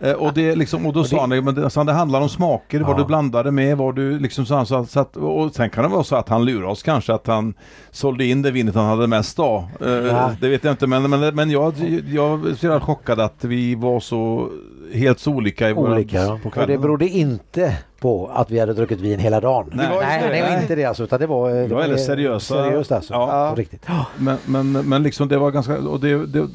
Eh, 0.00 0.12
och, 0.12 0.34
det 0.34 0.56
liksom, 0.56 0.86
och 0.86 0.92
då 0.92 1.04
sa 1.04 1.20
han, 1.20 1.28
men 1.28 1.54
det, 1.54 1.70
så 1.70 1.84
det 1.84 1.92
handlar 1.92 2.20
om 2.20 2.28
smaker, 2.28 2.80
vad 2.80 2.90
Ja. 2.90 2.98
du 2.98 3.04
blandade 3.04 3.50
med, 3.50 3.76
vad 3.78 3.96
du 3.96 4.18
liksom 4.18 4.46
så, 4.46 4.64
så, 4.64 4.84
så 4.86 5.00
att, 5.00 5.16
och 5.16 5.54
sen 5.54 5.70
kan 5.70 5.82
det 5.84 5.90
vara 5.90 6.04
så 6.04 6.16
att 6.16 6.28
han 6.28 6.44
lurade 6.44 6.66
oss 6.72 6.82
kanske 6.82 7.14
att 7.14 7.26
han 7.26 7.54
sålde 7.90 8.24
in 8.26 8.42
det 8.42 8.50
vinet 8.50 8.74
han 8.74 8.86
hade 8.86 9.06
mest 9.06 9.38
av. 9.38 9.64
Eh, 9.80 9.88
Ja. 9.90 10.36
Det 10.40 10.48
vet 10.48 10.64
jag 10.64 10.72
inte 10.72 10.86
men, 10.86 11.10
men, 11.10 11.34
men 11.34 11.50
jag, 11.50 11.74
jag 12.08 12.36
var 12.38 12.80
chockad 12.80 13.20
att 13.20 13.44
vi 13.44 13.74
var 13.74 14.00
så 14.00 14.50
helt 14.94 15.18
så 15.20 15.30
olika 15.32 15.70
i 15.70 15.72
våra, 15.72 15.92
Olika 15.94 16.16
ja. 16.22 16.26
på 16.28 16.34
Och 16.34 16.42
det 16.44 16.50
kvällen. 16.50 16.80
berodde 16.80 17.08
inte 17.08 17.78
på 18.04 18.30
att 18.34 18.50
vi 18.50 18.58
hade 18.60 18.72
druckit 18.74 19.00
vin 19.00 19.18
hela 19.20 19.40
dagen. 19.40 19.70
Nej. 19.72 19.86
Det 19.88 19.94
var 19.94 20.02
nej, 20.02 20.22
det. 20.22 20.34
det 20.36 20.42
var 20.42 20.48
Nej. 20.50 20.62
inte 20.62 20.74
det 20.74 20.84
alltså 20.84 21.04
utan 21.04 21.20
det 21.20 21.26
var, 21.26 21.50
det 21.50 21.66
var 21.74 21.80
väldigt 21.80 22.00
seriösa- 22.06 22.54
seriöst 22.54 22.92
alltså. 22.92 23.12
Ja. 23.14 23.50
På 23.54 23.60
riktigt. 23.60 23.86
Men, 24.18 24.36
men, 24.46 24.72
men 24.72 25.02
liksom 25.02 25.28
det 25.28 25.38
var 25.38 25.50
ganska, 25.50 25.78
och 25.78 26.00
det, 26.00 26.26
det, 26.26 26.46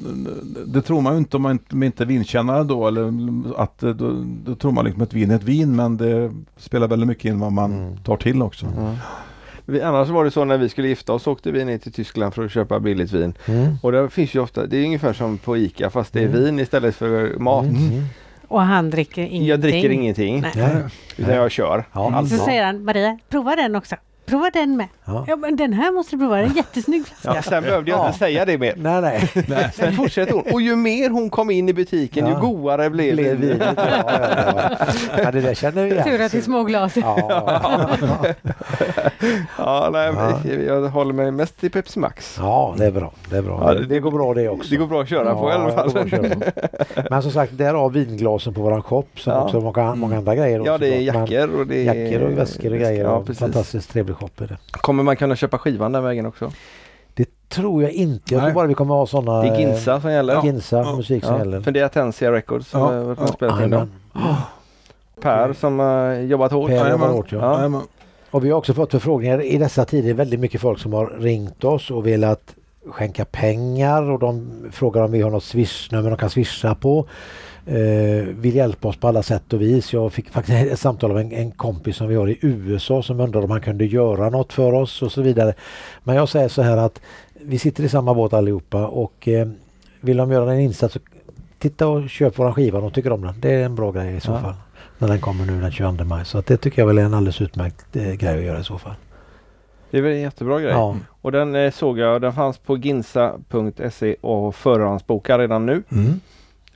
det 0.66 0.82
tror 0.82 1.02
man 1.02 1.14
ju 1.14 1.20
inte 1.20 1.38
om 1.38 1.44
man 1.44 1.52
inte, 1.52 1.76
inte 1.86 2.04
är 2.04 2.08
vinkännare 2.08 2.64
då 2.64 2.88
eller 2.88 3.14
att 3.58 3.80
då, 3.80 3.94
då 4.46 4.56
tror 4.56 4.72
man 4.72 4.86
liksom 4.86 5.02
att 5.04 5.14
vin 5.14 5.32
är 5.32 5.36
ett 5.36 5.44
vin 5.44 5.76
men 5.76 5.98
det 5.98 6.32
spelar 6.58 6.88
väldigt 6.88 7.08
mycket 7.08 7.26
in 7.26 7.40
vad 7.40 7.52
man 7.52 7.74
Mm. 7.74 7.98
tar 7.98 8.18
till 8.18 8.42
också. 8.42 8.66
Ja. 8.78 8.96
Vi, 9.66 9.82
annars 9.82 10.10
var 10.10 10.24
det 10.26 10.32
så 10.32 10.46
när 10.46 10.58
vi 10.58 10.70
skulle 10.70 10.88
gifta 10.88 11.14
oss 11.14 11.28
åkte 11.28 11.52
vi 11.52 11.66
ner 11.66 11.78
till 11.78 11.92
Tyskland 11.94 12.34
för 12.34 12.46
att 12.46 12.52
köpa 12.52 12.80
billigt 12.80 13.12
vin. 13.12 13.34
Mm. 13.46 13.76
Och 13.84 13.92
det 13.92 14.10
finns 14.10 14.34
ju 14.36 14.40
ofta, 14.40 14.66
det 14.66 14.78
är 14.78 14.84
ungefär 14.86 15.14
som 15.14 15.38
på 15.38 15.58
ICA 15.58 15.90
fast 15.90 16.14
det 16.14 16.20
är 16.20 16.28
Mm. 16.28 16.44
vin 16.44 16.60
istället 16.60 16.96
för 16.96 17.36
mat. 17.40 17.66
Mm. 17.66 18.04
Och 18.50 18.62
han 18.62 18.90
dricker 18.90 19.22
ingenting. 19.22 19.46
Jag 19.46 19.60
dricker 19.60 19.90
ingenting 19.90 20.42
Nej. 20.42 20.52
Nej. 20.56 20.84
utan 21.18 21.36
jag 21.36 21.52
kör. 21.52 21.86
Ja. 21.94 22.16
Alltså. 22.16 22.38
Så 22.38 22.46
säger 22.46 22.66
han, 22.66 22.84
Maria, 22.84 23.20
prova 23.30 23.56
den 23.56 23.76
också. 23.76 23.96
Prova 24.30 24.50
den 24.54 24.78
med. 24.78 24.88
Ja. 25.06 25.26
Ja 25.28 25.36
men 25.36 25.56
den 25.56 25.74
här 25.74 25.92
måste 25.92 26.16
du 26.16 26.20
prova, 26.20 26.36
det 26.36 26.42
är 26.42 26.46
en 26.46 26.54
jättesnygg 26.56 27.06
flaska. 27.08 27.34
Ja, 27.36 27.42
sen 27.42 27.64
behövde 27.64 27.92
jag 27.92 28.00
Ja. 28.00 28.06
inte 28.08 28.20
säga 28.20 28.46
det 28.46 28.58
mer. 28.58 28.74
Nej, 28.78 29.30
nej. 29.48 29.70
Sen 29.74 29.94
fortsätter 29.94 30.34
hon. 30.34 30.44
Och 30.54 30.62
ju 30.62 30.76
mer 30.76 31.10
hon 31.10 31.30
kom 31.30 31.52
in 31.52 31.70
i 31.70 31.74
butiken 31.74 32.28
ju 32.28 32.36
godare 32.36 32.90
blev 32.90 33.16
Blev 33.16 33.40
det. 33.42 33.48
vinet. 33.48 33.62
Ja, 33.78 33.84
ja, 33.88 34.76
ja. 35.18 35.22
ja, 35.24 35.32
det 35.32 35.42
där 35.42 35.54
känner 35.54 35.84
vi 35.86 35.92
igen. 35.92 36.04
Tur 36.04 36.22
att 36.22 36.32
det 36.32 36.38
är 36.38 36.42
små 36.42 36.64
glas. 36.64 36.94
Ja, 39.58 39.90
nej, 39.94 40.14
Jag 40.68 40.82
håller 40.90 41.14
mig 41.14 41.32
mest 41.32 41.60
till 41.60 41.72
Pepsi 41.72 42.00
Max. 42.00 42.36
ja, 42.40 42.76
det 42.78 42.86
är 42.86 42.92
bra. 42.92 43.12
Det, 43.30 43.38
är 43.38 43.42
bra. 43.42 43.60
Ja, 43.66 43.74
det, 43.74 43.86
det 43.86 44.00
går 44.00 44.12
bra 44.12 44.34
det 44.34 44.50
också. 44.50 44.70
Det 44.70 44.76
går 44.78 44.88
bra 44.88 45.02
att 45.02 45.10
köra 45.10 45.36
på 45.36 45.50
i 45.50 45.54
alla 45.54 45.72
fall. 45.72 45.92
Men 47.10 47.22
som 47.22 47.32
sagt, 47.32 47.58
där 47.58 47.74
har 47.74 47.90
vinglasen 47.90 48.54
på 48.54 48.62
våran 48.62 48.84
shop 48.84 49.06
som 49.16 49.34
Ja. 49.34 49.44
också 49.44 49.60
många, 49.62 49.96
många 49.96 50.18
andra 50.18 50.36
grejer. 50.36 50.62
Ja, 50.66 50.78
det 50.78 50.88
är 50.96 51.00
jackor 51.00 51.60
och 51.60 51.68
det 51.68 51.88
är... 51.88 51.94
Jackor 51.94 52.28
och 52.28 52.38
väskor 52.38 52.72
och 52.72 52.80
grejer. 52.80 53.04
Ja, 53.06 53.20
precis. 53.20 53.40
fantastiskt 53.40 53.92
trevlig 53.92 54.16
shop 54.20 54.30
är 54.44 54.48
det. 54.48 54.58
Kommer 54.72 55.04
man 55.04 55.16
kunna 55.16 55.36
köpa 55.36 55.58
skivan 55.58 55.92
den 55.92 56.04
vägen 56.04 56.26
också? 56.26 56.52
Det 57.14 57.50
tror 57.50 57.84
jag 57.84 57.92
inte. 57.92 58.34
Jag 58.34 58.42
Nej. 58.42 58.48
tror 58.52 58.56
bara 58.56 58.68
vi 58.68 58.74
kommer 58.74 58.96
ha 58.96 59.06
sådana... 59.08 59.42
Det 59.42 59.48
är 59.48 59.60
Ginsa 59.60 60.02
som 60.02 60.12
gäller. 60.12 60.44
Ginsa 60.44 60.78
Ja. 60.78 60.96
musik 60.96 61.24
som 61.24 61.34
Ja, 61.34 61.40
gäller. 61.40 61.62
för 61.62 61.72
det 61.72 61.80
är 61.80 61.86
Atensia 61.86 62.32
Records 62.32 62.68
som 62.70 62.82
Ja, 62.82 63.16
ja. 63.20 63.28
spelat 63.28 63.62
in 63.62 63.70
dem. 63.70 63.92
Per 65.22 65.54
som 65.54 65.80
har 65.80 66.14
jobbat 66.14 66.52
hårt. 66.52 66.68
Per 66.70 66.76
jobbar 66.76 66.86
Jajamän. 66.88 67.10
hårt, 67.12 67.32
ja. 67.32 67.82
Och 68.32 68.46
vi 68.46 68.50
har 68.50 68.58
också 68.58 68.74
fått 68.74 68.92
förfrågningar 68.92 69.42
i 69.42 69.58
dessa 69.58 69.86
tider. 69.86 70.14
Väldigt 70.14 70.40
mycket 70.40 70.62
folk 70.62 70.80
som 70.80 70.94
har 70.94 71.08
ringt 71.08 71.64
oss 71.64 71.92
och 71.92 72.08
velat 72.08 72.56
skänka 72.88 73.26
pengar 73.26 74.12
och 74.12 74.20
de 74.20 74.52
frågar 74.72 75.02
om 75.02 75.12
vi 75.12 75.22
har 75.22 75.32
något 75.32 75.44
swishnummer 75.44 76.10
de 76.10 76.18
kan 76.18 76.30
swisha 76.30 76.76
på. 76.76 77.06
Eh, 77.66 78.26
vill 78.28 78.56
hjälpa 78.56 78.88
oss 78.88 78.98
på 78.98 79.08
alla 79.08 79.24
sätt 79.24 79.54
och 79.54 79.62
vis. 79.62 79.94
Jag 79.94 80.14
fick 80.14 80.30
faktiskt 80.30 80.72
ett 80.72 80.80
samtal 80.80 81.12
av 81.12 81.20
en, 81.20 81.32
en 81.32 81.52
kompis 81.52 81.96
som 81.96 82.08
vi 82.08 82.16
har 82.16 82.28
i 82.30 82.38
USA 82.42 83.04
som 83.04 83.20
undrade 83.20 83.46
om 83.46 83.52
han 83.52 83.62
kunde 83.62 83.86
göra 83.86 84.30
något 84.30 84.54
för 84.54 84.74
oss 84.74 85.02
och 85.02 85.12
så 85.12 85.22
vidare. 85.22 85.54
Men 86.04 86.16
jag 86.16 86.30
säger 86.30 86.48
så 86.48 86.62
här 86.62 86.78
att 86.78 87.02
vi 87.42 87.60
sitter 87.60 87.84
i 87.84 87.90
samma 87.90 88.14
båt 88.14 88.34
allihopa 88.34 88.88
och 88.88 89.28
eh, 89.28 89.48
vill 90.02 90.18
de 90.18 90.32
göra 90.32 90.54
en 90.54 90.60
insats 90.60 90.94
så 90.94 91.00
titta 91.60 91.88
och 91.88 92.10
köp 92.10 92.40
våran 92.40 92.54
skiva. 92.54 92.80
De 92.82 92.92
tycker 92.92 93.12
om 93.12 93.22
den. 93.22 93.34
Det 93.40 93.52
är 93.52 93.66
en 93.66 93.76
bra 93.76 93.92
grej 93.92 94.16
i 94.16 94.20
så 94.20 94.32
Ja. 94.32 94.40
fall. 94.40 94.54
När 94.98 95.08
den 95.08 95.20
kommer 95.22 95.46
nu 95.46 95.62
den 95.62 95.72
22 95.72 96.04
maj. 96.04 96.26
Så 96.26 96.38
att 96.38 96.46
det 96.46 96.58
tycker 96.58 96.82
jag 96.82 96.88
väl 96.88 96.98
är 96.98 97.04
en 97.04 97.14
alldeles 97.14 97.42
utmärkt 97.42 97.96
eh, 97.96 98.12
grej 98.14 98.38
att 98.40 98.44
göra 98.46 98.60
i 98.60 98.64
så 98.64 98.78
fall. 98.78 98.94
Det 99.92 99.98
är 99.98 100.02
väl 100.02 100.12
en 100.14 100.22
jättebra 100.22 100.60
grej. 100.60 100.72
Ja. 100.72 100.96
Och 101.22 101.32
den 101.32 101.56
eh, 101.56 101.72
såg 101.72 102.00
jag, 102.00 102.22
den 102.22 102.34
fanns 102.34 102.58
på 102.58 102.78
ginsa.se 102.78 104.16
och 104.22 104.56
förhandsboka 104.56 105.38
redan 105.38 105.66
nu. 105.66 105.84
Mm. 105.92 106.20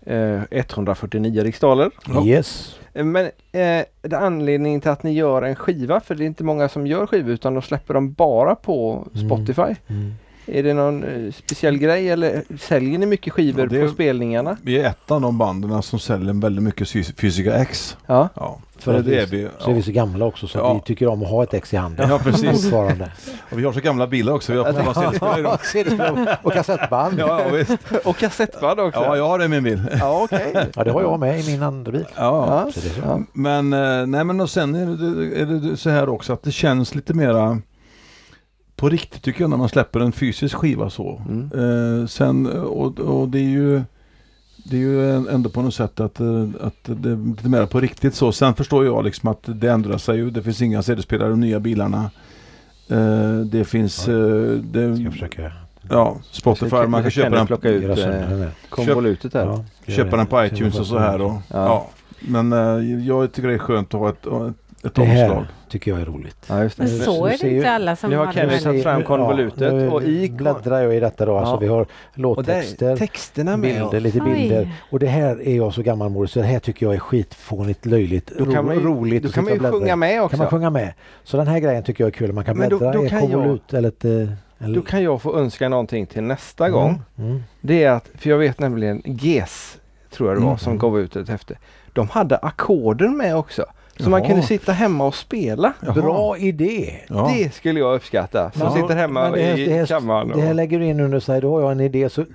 Eh, 0.05 0.41
149 0.51 1.43
riksdaler. 1.43 1.91
Ja. 2.07 2.25
Yes. 2.25 2.79
Eh, 2.93 3.03
Men 3.05 3.29
eh, 3.51 4.17
anledningen 4.21 4.81
till 4.81 4.91
att 4.91 5.03
ni 5.03 5.13
gör 5.13 5.41
en 5.41 5.55
skiva, 5.55 5.99
för 5.99 6.15
det 6.15 6.23
är 6.23 6.25
inte 6.25 6.43
många 6.43 6.69
som 6.69 6.87
gör 6.87 7.07
skivor 7.07 7.31
utan 7.31 7.53
de 7.53 7.61
släpper 7.61 7.93
dem 7.93 8.13
bara 8.13 8.55
på 8.55 9.07
Mm. 9.15 9.27
Spotify. 9.29 9.75
Mm. 9.87 10.13
Är 10.45 10.63
det 10.63 10.73
någon 10.73 11.03
eh, 11.03 11.31
speciell 11.33 11.77
grej 11.77 12.09
eller 12.09 12.43
säljer 12.59 12.99
ni 12.99 13.05
mycket 13.05 13.33
skivor 13.33 13.61
Ja, 13.63 13.69
det 13.69 13.81
är- 13.81 13.87
på 13.87 13.93
spelningarna? 13.93 14.57
Vi 14.61 14.79
är 14.79 14.89
ett 14.89 15.11
av 15.11 15.21
de 15.21 15.37
banden 15.37 15.81
som 15.83 15.99
säljer 15.99 16.33
väldigt 16.41 16.63
mycket 16.63 16.87
Fys- 16.87 17.13
Fysika 17.17 17.53
X. 17.55 17.97
Ja. 18.05 18.29
Ja, 18.35 18.59
För 18.77 18.93
att 18.93 19.05
det 19.05 19.11
vi- 19.11 19.17
är 19.17 19.25
vi. 19.25 19.47
Så 19.59 19.69
är 19.69 19.73
vi 19.73 19.79
Ja. 19.79 19.85
så 19.85 19.91
gamla 19.91 20.25
också 20.25 20.47
så 20.47 20.57
Ja. 20.57 20.73
vi 20.73 20.79
tycker 20.81 21.07
om 21.07 21.21
att 21.23 21.29
ha 21.29 21.43
ett 21.43 21.53
ex 21.53 21.73
i 21.73 21.77
handen. 21.77 22.09
Ja, 22.09 22.19
precis. 22.19 22.61
Fortfarande. 22.63 23.11
Och 23.51 23.59
vi 23.59 23.63
har 23.65 23.73
så 23.73 23.79
gamla 23.79 24.07
bilar 24.07 24.33
också. 24.33 24.51
Vi 24.51 24.57
har 24.57 24.73
fått 24.73 25.21
vara 25.43 25.57
CD-spelare 25.57 26.37
och 26.43 26.53
kassettband. 26.53 27.19
Ja. 27.19 27.25
Ja, 27.27 27.41
ja, 27.45 27.55
visst. 27.55 27.77
Och 28.05 28.17
kassettband 28.17 28.79
också? 28.79 28.99
Ja, 28.99 29.17
jag 29.17 29.27
har 29.27 29.39
det 29.39 29.45
i 29.45 29.47
min 29.47 29.63
bil. 29.63 29.81
Ja, 29.99 30.21
okej. 30.23 30.53
det 30.85 30.91
har 30.91 31.01
jag 31.01 31.19
med 31.19 31.39
i 31.39 31.51
min 31.51 31.63
andra 31.63 31.91
bil. 31.91 32.05
Ja. 32.15 32.63
Ja. 32.65 32.71
Så 32.71 32.79
det 32.79 32.87
är 32.87 32.93
så. 32.93 33.01
Ja. 33.05 33.19
Men, 33.33 33.73
eh, 33.73 34.05
nej 34.07 34.23
men 34.23 34.41
och 34.41 34.49
sen 34.49 34.75
är 34.75 34.85
det, 34.85 35.41
är 35.41 35.45
det 35.45 35.77
så 35.77 35.89
här 35.89 36.09
också 36.09 36.33
att 36.33 36.43
det 36.43 36.51
känns 36.51 36.95
lite 36.95 37.13
mera 37.13 37.57
på 38.75 38.89
riktigt 38.89 39.21
tycker 39.23 39.41
jag 39.41 39.49
när 39.49 39.57
man 39.57 39.69
släpper 39.69 39.99
en 39.99 40.11
fysisk 40.11 40.55
skiva 40.55 40.89
så. 40.89 41.21
Mm. 41.29 41.49
Eh, 42.01 42.07
sen, 42.07 42.45
och, 42.61 42.99
och 42.99 43.29
det 43.29 43.39
är 43.39 43.49
ju 43.49 43.81
det 44.65 44.75
är 44.75 44.79
ju 44.79 45.11
en- 45.15 45.27
ändå 45.27 45.49
på 45.49 45.61
något 45.61 45.73
sätt 45.73 45.99
att, 45.99 46.19
eh, 46.19 46.47
att 46.61 46.75
det 46.83 47.09
är 47.09 47.27
lite 47.29 47.49
mer 47.49 47.65
på 47.65 47.79
riktigt 47.79 48.15
så. 48.15 48.31
Sen 48.31 48.53
förstår 48.53 48.85
jag 48.85 49.05
liksom 49.05 49.29
att 49.29 49.39
det 49.45 49.67
ändrar 49.71 49.97
sig 49.97 50.17
ju. 50.17 50.29
Det 50.29 50.43
finns 50.43 50.61
inga 50.61 50.83
CD-spelare 50.83 51.27
i 51.27 51.31
de 51.31 51.39
nya 51.39 51.59
bilarna. 51.59 52.11
Eh, 52.89 53.35
det 53.51 53.65
finns 53.65 54.07
Ja. 54.07 54.13
eh, 54.13 54.19
det, 54.51 54.95
Ska 54.95 55.03
jag 55.03 55.11
försöka 55.13 55.51
ja, 55.89 56.17
Spotify, 56.31 56.75
man 56.87 57.01
kan 57.01 57.11
köpa 57.11 57.29
den, 57.35 57.47
plocka 57.47 57.69
ut 57.69 57.99
eh, 57.99 58.47
konvolutet 58.69 59.33
här. 59.33 59.45
Ja, 59.45 59.65
gör 59.85 59.95
köpa 59.95 60.17
den 60.17 60.25
på 60.25 60.45
iTunes 60.45 60.79
och 60.79 60.87
så 60.87 60.97
här. 60.97 61.21
Och, 61.21 61.31
Ja. 61.31 61.41
ja. 61.49 61.89
Men 62.19 62.53
eh, 62.53 63.05
jag 63.07 63.31
tycker 63.31 63.47
det 63.47 63.53
är 63.53 63.57
skönt 63.57 63.93
att 63.93 63.99
ha 63.99 64.09
ett, 64.09 64.25
ett 64.85 64.95
Det 64.95 65.01
omslag. 65.01 65.15
här 65.35 65.45
tycker 65.69 65.91
jag 65.91 66.01
är 66.01 66.05
roligt. 66.05 66.45
Ja, 66.49 66.63
just 66.63 66.77
Men 66.77 66.87
det. 66.87 66.93
så 66.93 67.25
Du 67.27 67.33
är 67.33 67.37
det 67.37 67.47
ju- 67.47 67.57
inte 67.57 67.71
alla 67.71 67.95
som 67.95 68.09
Nu 68.09 68.17
har 68.17 68.25
har 68.25 68.33
Kenny 68.33 68.47
den 68.47 68.55
här. 68.57 68.63
tagit 68.63 68.83
fram 68.83 69.03
konvolutet 69.03 69.73
nu 69.73 69.89
och 69.89 70.03
i 70.03 70.29
bläddrar 70.29 70.81
jag 70.81 70.95
i 70.95 70.99
detta 70.99 71.25
då. 71.25 71.37
Alltså 71.37 71.53
Ja. 71.53 71.57
vi 71.59 71.67
har 71.67 71.85
låttexter, 72.13 72.97
texterna 72.97 73.57
med. 73.57 73.73
bilder, 73.81 73.99
lite 73.99 74.19
Oj. 74.21 74.33
bilder. 74.33 74.71
Och 74.91 74.99
det 74.99 75.07
här 75.07 75.47
är 75.47 75.55
jag 75.55 75.73
så 75.73 75.81
gammalmodig 75.81 76.29
så 76.29 76.39
det 76.39 76.45
här 76.45 76.59
tycker 76.59 76.85
jag 76.85 76.95
är 76.95 76.99
skitfånigt, 76.99 77.85
löjligt, 77.85 78.31
Då 78.37 78.51
kan 78.51 78.65
man 78.65 78.75
ju, 78.75 78.81
roligt. 78.81 79.23
då 79.23 79.29
kan 79.29 79.43
man 79.43 79.53
ju 79.53 79.59
sjunga 79.59 79.95
med 79.95 80.15
kan 80.15 80.23
också. 80.23 80.37
man 80.37 80.47
sjunga 80.47 80.69
med. 80.69 80.93
Så 81.23 81.37
den 81.37 81.47
här 81.47 81.59
grejen 81.59 81.83
tycker 81.83 82.03
jag 82.03 82.07
är 82.13 82.17
kul. 82.17 82.31
Man 82.33 82.43
kan 82.45 82.57
Men 82.57 82.69
då- 82.69 82.77
bläddra 82.77 82.93
då 82.93 83.05
i 83.05 83.09
kan 83.09 83.17
ett 83.17 83.23
jag- 83.29 83.31
konvolut 83.33 83.73
eller 83.73 83.89
ett... 83.89 84.05
eh, 84.05 84.11
En, 84.57 84.73
Då 84.73 84.81
kan 84.81 85.03
jag 85.03 85.21
få 85.21 85.37
önska 85.39 85.69
någonting 85.69 86.05
till 86.05 86.23
nästa 86.23 86.69
gång. 86.69 87.01
Mm. 87.17 87.29
Mm. 87.29 87.43
Det 87.61 87.83
är 87.83 87.91
att, 87.91 88.09
för 88.17 88.29
jag 88.29 88.37
vet 88.37 88.59
nämligen 88.59 89.01
GES, 89.05 89.77
tror 90.11 90.29
jag 90.29 90.37
det 90.37 90.41
var, 90.41 90.47
Mm. 90.47 90.57
som 90.59 90.77
gav 90.77 90.99
ut 90.99 91.15
ett 91.15 91.29
häfte. 91.29 91.57
De 91.93 92.09
hade 92.09 92.37
ackorden 92.37 93.17
med 93.17 93.35
också. 93.35 93.65
Så 93.99 94.09
man 94.09 94.19
Jaha. 94.19 94.27
kunde 94.29 94.43
sitta 94.43 94.71
hemma 94.71 95.05
och 95.05 95.15
spela. 95.15 95.73
Jaha. 95.81 95.93
Bra 95.93 96.37
idé! 96.37 96.93
Ja. 97.07 97.31
Det 97.37 97.53
skulle 97.53 97.79
jag 97.79 97.95
uppskatta. 97.95 98.51
Som 98.51 98.61
Ja, 98.61 98.71
sitter 98.75 98.95
hemma 98.95 99.29
det 99.29 99.41
här- 99.43 99.57
i 99.59 99.65
det 99.65 99.73
här- 99.73 99.85
kammaren. 99.85 100.27
Det 100.35 100.41
här 100.41 100.49
och- 100.49 100.55
lägger 100.55 100.79
du 100.79 100.85
in 100.85 100.99
under 100.99 101.19
sig, 101.19 101.41
då 101.41 101.53
har 101.55 101.61
jag 101.61 101.71
en 101.71 101.79
idé 101.79 102.09
så 102.09 102.25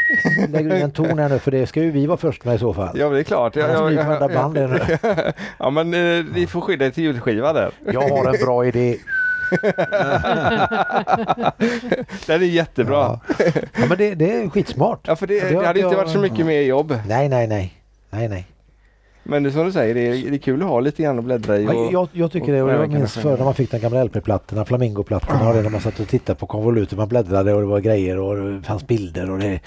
lägger 0.48 0.70
du 0.70 0.76
in 0.76 0.82
en 0.82 0.90
ton 0.90 1.18
här 1.18 1.28
nu 1.28 1.38
för 1.38 1.50
det 1.50 1.66
ska 1.66 1.80
ju 1.82 1.90
vi 1.90 2.06
vara 2.06 2.16
först 2.18 2.44
med 2.44 2.54
i 2.54 2.58
så 2.58 2.74
fall. 2.74 2.98
Ja, 2.98 3.08
det 3.08 3.18
är 3.18 3.22
klart. 3.22 3.56
Jag, 3.56 3.70
jag, 3.70 3.92
det 4.54 4.66
nu. 4.66 4.80
ja, 5.58 5.70
men 5.70 5.94
eh, 5.94 6.24
ni 6.34 6.46
får 6.46 6.60
skydda 6.60 6.86
er 6.86 6.90
till 6.90 7.04
julskiva 7.04 7.52
där. 7.52 7.70
Jag 7.92 8.00
har 8.00 8.34
en 8.34 8.44
bra 8.46 8.66
idé. 8.66 8.96
Den 12.26 12.42
är 12.42 12.46
jättebra. 12.46 12.94
Ja, 12.96 13.20
Ja, 13.38 13.44
ja 13.76 13.86
men 13.88 13.98
det, 13.98 14.14
det 14.14 14.32
är 14.32 14.48
skitsmart. 14.50 15.06
för 15.18 15.26
det, 15.26 15.34
Ja, 15.34 15.44
det 15.48 15.54
har 15.54 15.60
det 15.62 15.66
hade 15.66 15.78
inte 15.80 15.86
inte 15.86 15.94
jag- 15.96 16.02
varit 16.04 16.12
så 16.12 16.18
mycket 16.18 16.46
mer 16.46 16.60
jobb. 16.60 16.98
Nej, 17.08 17.28
nej, 17.28 17.46
nej. 17.46 17.74
Nej, 18.10 18.28
nej. 18.28 18.46
Men 19.30 19.42
det 19.42 19.48
är 19.48 19.50
som 19.50 19.64
du 19.66 19.72
säger, 19.72 19.94
det 19.94 20.00
är, 20.00 20.30
det 20.30 20.36
är 20.36 20.38
kul 20.38 20.62
att 20.62 20.68
ha 20.68 20.80
lite 20.80 21.02
grann 21.02 21.18
att 21.18 21.24
bläddra 21.24 21.58
i. 21.58 21.64
Ja, 21.64 21.74
Och, 21.74 21.92
jag, 21.92 22.08
jag 22.12 22.32
tycker 22.32 22.52
det 22.52 22.62
och 22.62 22.70
jag 22.70 22.92
minns 22.92 23.14
förr 23.14 23.36
när 23.36 23.44
man 23.44 23.54
fick 23.54 23.70
de 23.70 23.78
gamla 23.78 24.04
LP-plattorna, 24.04 24.64
Flamingoplattorna 24.64 25.48
och 25.48 25.54
det 25.54 25.62
när 25.62 25.70
man 25.70 25.80
satt 25.80 26.00
och 26.00 26.08
tittade 26.08 26.38
på 26.38 26.46
konvolutet. 26.46 26.98
Man 26.98 27.08
bläddrade 27.08 27.54
och 27.54 27.60
det 27.60 27.66
var 27.66 27.80
grejer 27.80 28.18
och 28.18 28.36
det 28.52 28.62
fanns 28.62 28.86
bilder 28.86 29.30
och 29.30 29.38
det 29.38 29.60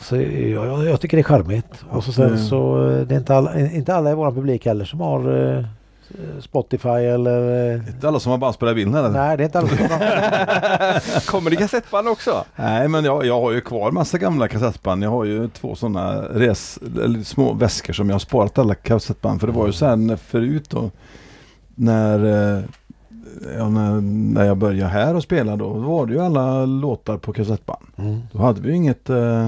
så 0.00 0.16
jag, 0.16 0.66
jag, 0.66 0.84
jag 0.84 1.00
tycker 1.00 1.16
det 1.16 1.20
är 1.20 1.24
charmigt. 1.24 1.84
Och 1.90 2.04
så 2.04 2.12
sen 2.12 2.26
Mm. 2.26 2.38
så 2.38 2.90
eh, 2.90 3.00
det 3.06 3.14
är 3.14 3.18
inte 3.18 3.34
alla, 3.34 3.60
inte 3.60 3.94
alla 3.94 4.10
i 4.10 4.14
vår 4.14 4.30
publik 4.32 4.66
heller 4.66 4.84
som 4.84 5.00
har 5.00 5.56
eh, 5.56 5.64
Spotify 6.40 6.88
eller... 6.88 7.70
eh, 7.74 7.88
Inte 7.88 8.08
alla 8.08 8.20
som 8.20 8.30
har 8.30 8.38
bandspelare 8.38 8.72
i 8.72 8.74
bilen 8.74 8.94
eller? 8.94 9.08
Nej, 9.10 9.36
det 9.36 9.42
är 9.42 9.44
inte 9.44 9.58
alla 9.58 9.68
som 9.68 9.78
har. 9.78 11.26
Kommer 11.30 11.50
det 11.50 11.56
kassettband 11.56 12.08
också? 12.08 12.44
Nej 12.56 12.88
men 12.88 13.04
jag, 13.04 13.26
jag 13.26 13.40
har 13.40 13.52
ju 13.52 13.60
kvar 13.60 13.90
massa 13.90 14.18
gamla 14.18 14.48
kassettband. 14.48 15.04
Jag 15.04 15.10
har 15.10 15.24
ju 15.24 15.48
två 15.48 15.74
sådana 15.74 16.22
res, 16.22 16.78
eller 17.04 17.22
små 17.22 17.52
väskor 17.52 17.92
som 17.92 18.08
jag 18.08 18.14
har 18.14 18.18
sparat 18.20 18.58
alla 18.58 18.74
kassettband. 18.74 19.40
För 19.40 19.46
det 19.46 19.52
var 19.52 19.66
ju 19.66 19.72
sen 19.72 20.18
förut 20.18 20.70
då 20.70 20.90
när, 21.74 22.24
eh, 22.24 22.62
ja, 23.58 23.68
när, 23.68 24.00
när 24.34 24.44
jag 24.44 24.56
började 24.56 24.90
här 24.90 25.14
och 25.14 25.22
spela 25.22 25.56
då 25.56 25.68
var 25.68 26.06
det 26.06 26.12
ju 26.12 26.20
alla 26.20 26.66
låtar 26.66 27.16
på 27.18 27.32
kassettband. 27.32 27.86
Mm. 27.96 28.20
Då 28.32 28.38
hade 28.38 28.60
vi 28.60 28.68
ju 28.68 28.74
inget 28.76 29.10
eh 29.10 29.46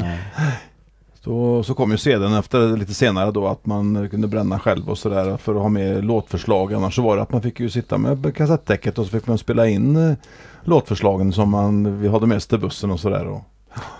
så, 1.24 1.62
så 1.62 1.74
kom 1.74 1.90
ju 1.90 1.96
sedan 1.96 2.34
efter 2.34 2.76
lite 2.76 2.94
senare 2.94 3.30
då 3.30 3.46
att 3.46 3.66
man 3.66 4.08
kunde 4.08 4.28
bränna 4.28 4.58
själv 4.58 4.90
och 4.90 4.98
sådär 4.98 5.36
för 5.36 5.54
att 5.54 5.62
ha 5.62 5.68
med 5.68 6.04
låtförslag. 6.04 6.74
Annars 6.74 6.94
så 6.94 7.02
var 7.02 7.16
det 7.16 7.22
att 7.22 7.32
man 7.32 7.42
fick 7.42 7.60
ju 7.60 7.70
sitta 7.70 7.98
med 7.98 8.36
kassettdäcket 8.36 8.98
och 8.98 9.04
så 9.04 9.10
fick 9.10 9.26
man 9.26 9.38
spela 9.38 9.68
in 9.68 9.96
eh, 9.96 10.14
låtförslagen 10.64 11.32
som 11.32 11.50
man, 11.50 12.00
vi 12.00 12.08
hade 12.08 12.26
med 12.26 12.36
oss 12.36 12.46
till 12.46 12.58
bussen 12.58 12.90
och 12.90 13.00
sådär. 13.00 13.40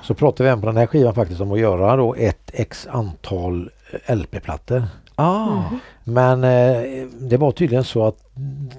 Så 0.03 0.15
pratade 0.15 0.43
vi 0.45 0.51
även 0.51 0.61
på 0.61 0.67
den 0.67 0.77
här 0.77 0.87
skivan 0.87 1.15
faktiskt 1.15 1.41
om 1.41 1.53
att 1.53 1.59
göra 1.59 1.97
då 1.97 2.15
ett 2.15 2.51
x 2.55 2.89
antal 2.91 3.71
eh, 4.07 4.17
LP-plattor. 4.17 4.83
Ah. 5.21 5.63
Men 6.05 6.45
eh, 6.45 7.07
det 7.21 7.37
var 7.37 7.53
tydligen 7.53 7.85
så 7.85 8.07
att 8.07 8.17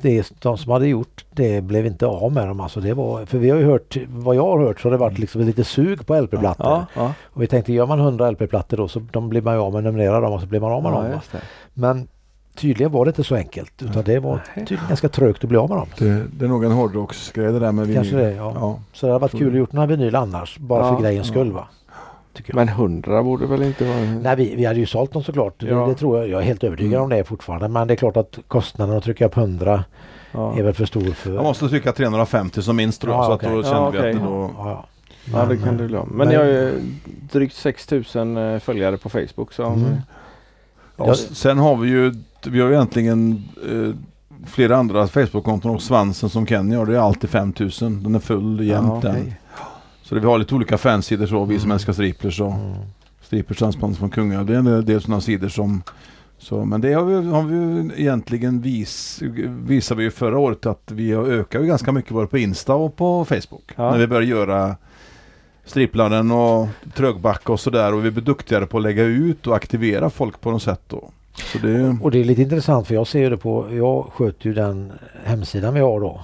det, 0.02 0.32
de 0.40 0.58
som 0.58 0.72
hade 0.72 0.88
gjort 0.88 1.26
det 1.32 1.62
blev 1.64 1.86
inte 1.86 2.06
av 2.08 2.32
med 2.32 2.48
dem. 2.48 2.60
Alltså 2.60 2.80
det 2.80 2.94
var, 2.94 3.26
för 3.26 3.38
vi 3.38 3.50
har 3.50 3.58
ju 3.58 3.66
hört, 3.66 3.98
vad 4.10 4.36
jag 4.36 4.44
har 4.46 4.60
hört 4.60 4.80
så 4.82 4.88
har 4.88 4.92
det 4.92 4.98
varit 4.98 5.18
liksom 5.20 5.42
lite 5.42 5.64
sug 5.64 6.06
på 6.08 6.22
LP-plattor. 6.22 6.68
Ja, 6.68 6.86
ja. 6.96 7.14
Och 7.24 7.42
vi 7.42 7.48
tänkte 7.48 7.74
gör 7.74 7.86
man 7.86 8.00
100 8.00 8.32
LP-plattor 8.32 8.78
då 8.78 8.88
så 8.88 9.00
de 9.12 9.30
blir 9.30 9.42
man 9.42 9.54
ju 9.54 9.60
av 9.60 9.74
med, 9.74 9.84
numrerar 9.84 10.22
dem 10.22 10.34
och 10.34 10.42
så 10.42 10.48
blir 10.48 10.60
man 10.60 10.72
av 10.72 10.84
med 10.84 10.92
ja 10.92 10.96
dem. 10.96 11.04
va? 11.04 11.12
just 11.16 11.32
det. 11.32 11.42
Men 11.74 12.08
tydligen 12.56 12.92
var 12.92 13.06
det 13.06 13.10
inte 13.10 13.24
så 13.24 13.36
enkelt 13.36 13.82
utan 13.82 14.04
det 14.04 14.20
var 14.20 14.40
tydligen 14.56 14.88
ganska 14.88 15.10
trögt 15.10 15.44
att 15.44 15.50
bli 15.50 15.58
av 15.58 15.70
med 15.70 15.78
dem. 15.78 15.88
det, 15.98 16.24
det 16.40 16.46
är 16.46 16.50
nog 16.50 16.64
en 16.64 16.72
hårdrocksgrej 16.72 17.52
det 17.54 17.60
där 17.60 17.72
med 17.72 17.94
Kanske 17.94 18.16
vinyl. 18.16 18.30
det, 18.30 18.36
ja. 18.36 18.52
ja. 18.56 18.80
Så 18.94 19.06
det 19.06 19.12
hade 19.12 19.22
varit 19.22 19.32
kul 19.38 19.48
att 19.52 19.58
gjort 19.58 19.72
några 19.72 19.88
vinyl 19.88 20.16
annars, 20.16 20.58
bara 20.58 20.86
Ja, 20.88 20.96
för 20.96 21.02
grejens 21.04 21.28
ja. 21.28 21.32
skull 21.34 21.52
va. 21.52 21.68
Tycker 22.34 22.52
jag. 22.52 22.56
Men 22.56 22.68
hundra 22.70 23.24
borde 23.24 23.46
väl 23.46 23.62
inte 23.64 23.86
vara... 23.86 23.98
Nej, 24.22 24.36
vi, 24.36 24.56
vi 24.56 24.66
hade 24.66 24.80
ju 24.80 24.86
sålt 24.86 25.14
dem 25.14 25.24
såklart. 25.24 25.56
Ja. 25.58 25.76
Det, 25.76 25.88
det 25.92 25.96
tror 25.96 26.20
jag. 26.20 26.28
Jag 26.30 26.42
är 26.42 26.46
helt 26.46 26.64
övertygad 26.64 26.94
Mm. 26.94 27.04
om 27.04 27.10
det 27.10 27.24
fortfarande. 27.24 27.68
Men 27.68 27.88
det 27.88 27.94
är 27.94 27.96
klart 27.96 28.18
att 28.18 28.40
kostnaden 28.48 28.98
att 28.98 29.04
trycka 29.04 29.26
upp 29.26 29.38
100 29.38 29.84
Ja. 30.32 30.58
är 30.58 30.64
väl 30.64 30.74
för 30.74 30.86
stor 30.86 31.02
för... 31.12 31.34
Jag 31.34 31.44
måste 31.44 31.70
trycka 31.70 31.92
350 31.92 32.62
som 32.62 32.76
minst 32.76 33.02
tror 33.02 33.14
jag. 33.14 33.22
Ja, 33.24 33.26
så 33.28 33.34
okej. 33.34 33.48
att 33.50 33.54
då 33.56 33.62
Ja, 33.62 33.74
kände 33.74 33.92
vi 33.92 33.98
okej. 34.00 34.12
att 34.12 34.18
det 34.18 34.24
då... 34.26 34.52
Ja. 34.58 34.86
Ja 35.34 35.40
det 35.42 35.48
Men, 35.48 35.64
kan 35.64 35.78
du 35.78 35.88
glömma. 35.88 36.06
Men, 36.06 36.18
men- 36.18 36.28
ni 36.28 36.36
har 36.36 36.44
ju 36.46 36.74
drygt 37.32 37.56
6000 37.56 38.38
eh, 38.38 38.60
följare 38.60 38.98
på 38.98 39.10
Facebook. 39.10 39.54
Så 39.54 39.66
Mm. 39.66 39.96
Ja, 40.98 41.08
Jag- 41.08 41.18
sen 41.18 41.58
har 41.58 41.76
vi 41.76 41.90
ju, 41.90 42.14
vi 42.48 42.60
har 42.62 42.68
ju 42.68 42.74
egentligen 42.74 43.44
eh, 43.72 43.96
flera 44.48 44.78
andra 44.78 45.08
Facebook-konton 45.08 45.76
och 45.76 45.82
svansen 45.82 46.30
som 46.30 46.46
Kenny 46.48 46.76
har. 46.76 46.86
Det 46.86 46.96
är 46.96 47.00
alltid 47.00 47.30
5000. 47.30 48.04
Den 48.04 48.16
är 48.16 48.20
full 48.20 48.64
jämt 48.68 49.04
Ja, 49.04 49.10
den. 49.12 49.34
Så 50.12 50.16
det, 50.16 50.22
vi 50.22 50.28
har 50.28 50.38
lite 50.40 50.56
olika 50.56 50.78
fansidor 50.78 51.26
så. 51.26 51.46
Vi 51.46 51.60
som 51.60 51.66
Mm. 51.66 51.76
älskar 51.76 51.94
striplers 51.94 52.42
och 52.42 52.52
Mm. 52.54 52.74
striplers 53.22 53.58
dansband 53.60 53.98
från 53.98 54.10
Kungälv. 54.10 54.46
Det 54.46 54.54
är 54.54 54.58
en 54.58 54.86
del 54.86 55.02
sådana 55.02 55.22
sidor 55.22 55.48
som 55.50 55.84
så, 56.38 56.66
men 56.66 56.82
det 56.82 56.94
har 56.94 57.04
vi, 57.04 57.28
har 57.30 57.44
vi 57.44 57.56
ju 57.56 57.92
egentligen 57.98 58.62
vis, 58.62 59.22
visade 59.66 59.98
vi 59.98 60.04
ju 60.04 60.12
förra 60.12 60.40
året 60.40 60.66
att 60.66 60.92
vi 60.92 61.12
har 61.12 61.24
ökat 61.26 61.62
ganska 61.66 61.92
mycket 61.92 62.12
både 62.14 62.28
på 62.28 62.38
Insta 62.38 62.76
och 62.76 62.96
på 62.96 63.26
Facebook. 63.26 63.72
Ja. 63.76 63.92
När 63.92 63.98
vi 63.98 64.08
börjar 64.08 64.28
göra 64.28 64.76
striplaren 65.66 66.32
och 66.32 66.68
trögbacka 66.96 67.52
och 67.54 67.60
sådär 67.60 67.94
och 67.94 68.06
vi 68.06 68.12
blir 68.12 68.24
duktigare 68.24 68.66
på 68.66 68.78
att 68.78 68.84
lägga 68.84 69.04
ut 69.04 69.48
och 69.48 69.56
aktivera 69.56 70.10
folk 70.10 70.42
på 70.42 70.52
något 70.52 70.64
sätt 70.64 70.82
då. 70.88 71.10
Det, 71.62 71.98
Och 72.02 72.12
det 72.12 72.20
är 72.20 72.24
lite 72.24 72.42
intressant 72.42 72.88
för 72.88 72.96
jag 72.96 73.08
ser 73.08 73.20
ju 73.20 73.30
det 73.30 73.38
på, 73.38 73.68
jag 73.76 74.06
sköter 74.14 74.46
ju 74.48 74.54
den 74.54 74.92
hemsidan 75.24 75.74
vi 75.74 75.80
har 75.80 76.00
då. 76.00 76.22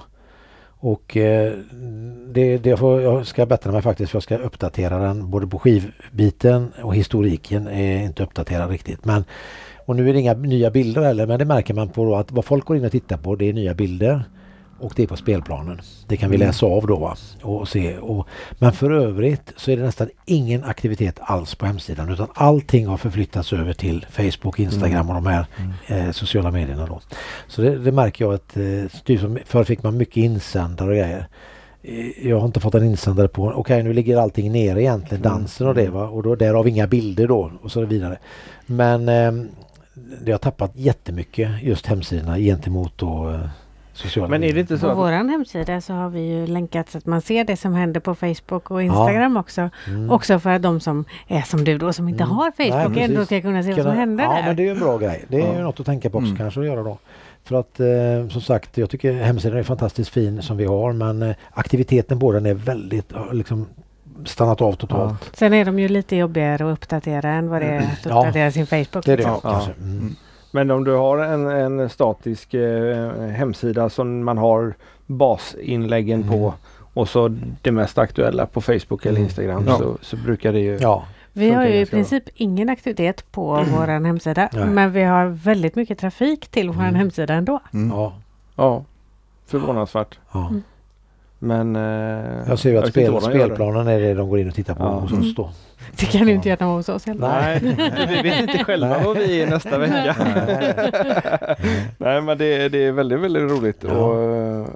Och 0.80 1.16
eh, 1.16 1.52
det, 2.26 2.58
det 2.58 2.76
får, 2.76 3.02
jag 3.02 3.26
ska 3.26 3.46
bättra 3.46 3.72
mig 3.72 3.82
faktiskt 3.82 4.10
för 4.10 4.16
jag 4.16 4.22
ska 4.22 4.36
uppdatera 4.36 4.98
den 4.98 5.30
både 5.30 5.46
på 5.46 5.58
skivbiten 5.58 6.72
och 6.82 6.94
historiken 6.94 7.66
är 7.66 8.02
inte 8.02 8.22
uppdaterad 8.22 8.70
riktigt. 8.70 9.04
Men, 9.04 9.24
och 9.86 9.96
nu 9.96 10.08
är 10.08 10.12
det 10.12 10.20
inga 10.20 10.34
nya 10.34 10.70
bilder 10.70 11.02
heller 11.02 11.26
men 11.26 11.38
det 11.38 11.44
märker 11.44 11.74
man 11.74 11.88
på 11.88 12.04
då 12.04 12.16
att 12.16 12.32
vad 12.32 12.44
folk 12.44 12.64
går 12.64 12.76
in 12.76 12.84
och 12.84 12.92
tittar 12.92 13.16
på 13.16 13.36
det 13.36 13.48
är 13.48 13.52
nya 13.52 13.74
bilder. 13.74 14.24
Och 14.80 14.92
det 14.96 15.02
är 15.02 15.06
på 15.06 15.16
spelplanen. 15.16 15.80
Det 16.06 16.16
kan 16.16 16.30
vi 16.30 16.36
Mm. 16.36 16.46
läsa 16.48 16.66
av 16.66 16.86
då 16.86 16.96
va? 16.96 17.16
och 17.42 17.68
se. 17.68 17.98
Och, 17.98 18.26
men 18.58 18.72
för 18.72 18.90
övrigt 18.90 19.52
så 19.56 19.70
är 19.70 19.76
det 19.76 19.82
nästan 19.82 20.08
ingen 20.24 20.64
aktivitet 20.64 21.18
alls 21.20 21.54
på 21.54 21.66
hemsidan 21.66 22.08
utan 22.12 22.26
allting 22.34 22.86
har 22.86 22.96
förflyttats 22.96 23.52
över 23.52 23.72
till 23.72 24.06
Facebook, 24.10 24.58
Instagram 24.58 25.08
och 25.08 25.14
de 25.14 25.26
här 25.26 25.46
eh, 25.86 26.10
sociala 26.10 26.50
medierna 26.50 26.86
då. 26.86 27.00
Så 27.48 27.62
det, 27.62 27.78
det 27.78 27.92
märker 27.92 28.24
jag 28.24 28.34
att 28.34 28.56
eh, 28.56 29.00
typ 29.04 29.20
som, 29.20 29.38
förr 29.46 29.64
fick 29.64 29.82
man 29.82 29.96
mycket 29.96 30.16
insändare 30.16 30.88
och 30.88 30.94
grejer. 30.96 31.26
Eh, 31.82 32.28
Jag 32.28 32.38
har 32.40 32.46
inte 32.46 32.60
fått 32.60 32.74
en 32.74 32.84
insändare 32.84 33.28
på, 33.28 33.52
okej 33.56 33.82
nu 33.82 33.92
ligger 33.92 34.16
allting 34.16 34.52
nere 34.52 34.82
egentligen, 34.82 35.22
dansen 35.22 35.66
och 35.68 35.74
det 35.74 35.88
va 35.90 36.06
och 36.08 36.22
då 36.22 36.34
därav 36.34 36.68
inga 36.68 36.86
bilder 36.86 37.28
då 37.28 37.52
och 37.62 37.72
så 37.72 37.84
vidare. 37.84 38.18
Men 38.66 39.08
eh, 39.08 39.32
det 40.24 40.32
har 40.32 40.38
tappat 40.38 40.70
jättemycket 40.74 41.62
just 41.62 41.86
hemsidorna 41.86 42.38
gentemot 42.38 42.92
då 42.98 43.30
eh, 43.30 43.40
sociala 43.98 44.28
Men 44.28 44.44
är 44.44 44.52
det 44.52 44.60
inte 44.60 44.78
så 44.78 44.88
På 44.88 44.94
vår 44.94 45.10
hemsida 45.12 45.80
så 45.80 45.92
har 45.92 46.08
vi 46.08 46.20
ju 46.20 46.46
länkat 46.46 46.90
så 46.90 46.98
att 46.98 47.06
man 47.06 47.20
ser 47.22 47.44
det 47.44 47.56
som 47.56 47.74
händer 47.74 48.00
på 48.00 48.14
Facebook 48.14 48.70
och 48.70 48.82
Instagram 48.82 49.36
också. 49.36 49.70
Mm. 49.86 50.10
Också 50.10 50.38
för 50.38 50.58
de 50.58 50.80
som 50.80 51.04
är 51.28 51.42
som 51.42 51.64
du 51.64 51.78
då 51.78 51.92
som 51.92 52.08
inte 52.08 52.24
Mm. 52.24 52.36
har 52.36 52.52
Nej, 52.58 52.70
Facebook 52.70 52.96
ändå 52.96 53.14
precis. 53.16 53.26
ska 53.26 53.40
kunna 53.40 53.62
se 53.62 53.72
vad 53.72 53.82
som 53.82 53.92
händer 53.96 54.24
ja, 54.24 54.30
där. 54.34 54.42
men 54.46 54.56
det 54.56 54.62
är 54.62 54.64
ju 54.64 54.70
en 54.70 54.78
bra 54.78 54.98
grej. 54.98 55.24
Det 55.28 55.36
är 55.36 55.40
Ja. 55.46 55.54
ju 55.56 55.62
något 55.62 55.80
att 55.80 55.86
tänka 55.86 56.10
på 56.10 56.18
också 56.18 56.26
Mm. 56.26 56.36
kanske 56.38 56.60
att 56.60 56.66
göra 56.66 56.82
då. 56.82 56.98
För 57.44 57.56
att 57.60 57.80
eh, 57.80 58.28
som 58.30 58.40
sagt, 58.40 58.78
jag 58.78 58.90
tycker 58.90 59.12
hemsidan 59.12 59.58
är 59.58 59.62
fantastiskt 59.62 60.10
fin 60.10 60.42
som 60.42 60.56
vi 60.56 60.64
har 60.64 60.92
men 60.92 61.22
eh, 61.22 61.34
aktiviteten 61.50 62.20
på 62.20 62.32
den 62.32 62.46
är 62.46 62.54
väldigt, 62.54 63.12
har 63.12 63.32
liksom 63.34 63.66
stannat 64.24 64.60
av 64.60 64.72
totalt. 64.72 65.30
Sen 65.36 65.52
är 65.54 65.64
de 65.64 65.78
ju 65.78 65.88
lite 65.88 66.16
jobbigare 66.16 66.54
att 66.54 66.72
uppdatera 66.78 67.30
än 67.30 67.48
vad 67.48 67.62
det 67.62 67.66
är 67.66 67.78
att 67.78 68.04
Ja. 68.04 68.18
uppdatera 68.20 68.50
sin 68.50 68.66
Facebook. 68.66 69.04
Det 69.04 69.12
är 69.12 69.16
det 69.16 69.22
liksom. 69.22 69.40
Ja. 69.42 69.50
kanske. 69.50 69.72
Mm. 69.72 70.16
Men 70.50 70.70
om 70.70 70.84
du 70.84 70.94
har 70.94 71.18
en, 71.18 71.46
en 71.46 71.88
statisk 71.88 72.54
eh, 72.54 73.10
hemsida 73.30 73.88
som 73.88 74.24
man 74.24 74.38
har 74.38 74.74
basinläggen 75.06 76.22
Mm. 76.22 76.28
på 76.32 76.54
och 76.94 77.08
så 77.08 77.28
det 77.62 77.72
mest 77.72 77.98
aktuella 77.98 78.46
på 78.46 78.60
Facebook 78.60 79.06
eller 79.06 79.16
Mm. 79.16 79.22
Instagram 79.24 79.64
Ja. 79.66 79.78
så, 79.78 79.98
så 80.00 80.16
brukar 80.16 80.52
det 80.52 80.60
ju... 80.60 80.76
Ja, 80.80 81.04
Vi 81.32 81.50
har 81.50 81.64
ju 81.64 81.74
i 81.74 81.76
ganska 81.78 81.96
bra. 81.96 81.98
princip 82.02 82.24
ingen 82.34 82.68
aktivitet 82.68 83.32
på 83.32 83.64
vår 83.76 83.86
hemsida. 84.04 84.48
Nej. 84.52 84.66
Men 84.66 84.92
vi 84.92 85.02
har 85.02 85.26
väldigt 85.26 85.74
mycket 85.76 85.98
trafik 85.98 86.48
till 86.48 86.68
vår 86.70 86.82
Mm. 86.82 86.94
hemsida 86.94 87.34
ändå. 87.34 87.60
mm. 87.74 87.96
ja, 87.96 88.12
Ja, 88.56 88.84
förvånansvärt. 89.46 90.18
ja. 90.32 90.50
Mm. 91.42 91.72
Men... 91.72 91.76
Eh, 92.42 92.48
Jag 92.48 92.58
ser 92.58 92.70
ju 92.70 92.78
att 92.78 92.88
spel, 92.88 93.20
spelplanen 93.20 93.88
är 93.88 94.00
det 94.00 94.14
de 94.14 94.28
går 94.28 94.38
in 94.38 94.48
och 94.48 94.54
tittar 94.54 94.74
på 94.74 94.82
Ja. 94.82 94.88
hos 94.88 95.12
oss 95.12 95.34
då. 95.34 95.50
Det 95.96 96.06
kan 96.06 96.26
du 96.26 96.32
inte 96.32 96.48
göra 96.48 96.64
hos 96.64 96.88
oss 96.88 97.06
heller. 97.06 97.28
Nej, 97.28 97.60
vi 98.22 98.22
vet 98.30 98.40
inte 98.40 98.64
själva 98.64 98.88
Nej. 98.88 99.04
vad 99.04 99.16
vi 99.16 99.42
är 99.42 99.46
nästa 99.46 99.78
vecka. 99.78 100.16
Nej 101.98 102.20
men 102.22 102.38
det, 102.38 102.68
det 102.68 102.84
är 102.86 102.92
väldigt, 102.92 103.20
väldigt 103.20 103.42
roligt 103.50 103.84
Ja. 103.88 104.14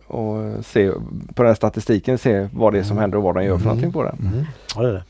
att, 0.08 0.14
att 0.14 0.66
se 0.66 0.90
på 1.34 1.42
den 1.42 1.46
här 1.46 1.54
statistiken, 1.54 2.18
se 2.18 2.48
vad 2.52 2.72
det 2.72 2.78
är 2.78 2.82
som 2.82 2.98
händer 2.98 3.18
och 3.18 3.24
vad 3.24 3.34
de 3.34 3.44
gör 3.44 3.56
för 3.56 3.62
Mm. 3.64 3.66
någonting 3.66 3.92
på 3.92 4.02
den. 4.02 4.18
Mm. 4.32 4.44
Ja, 4.76 4.82
det 4.82 4.88
är 4.88 4.92
det. 4.92 5.02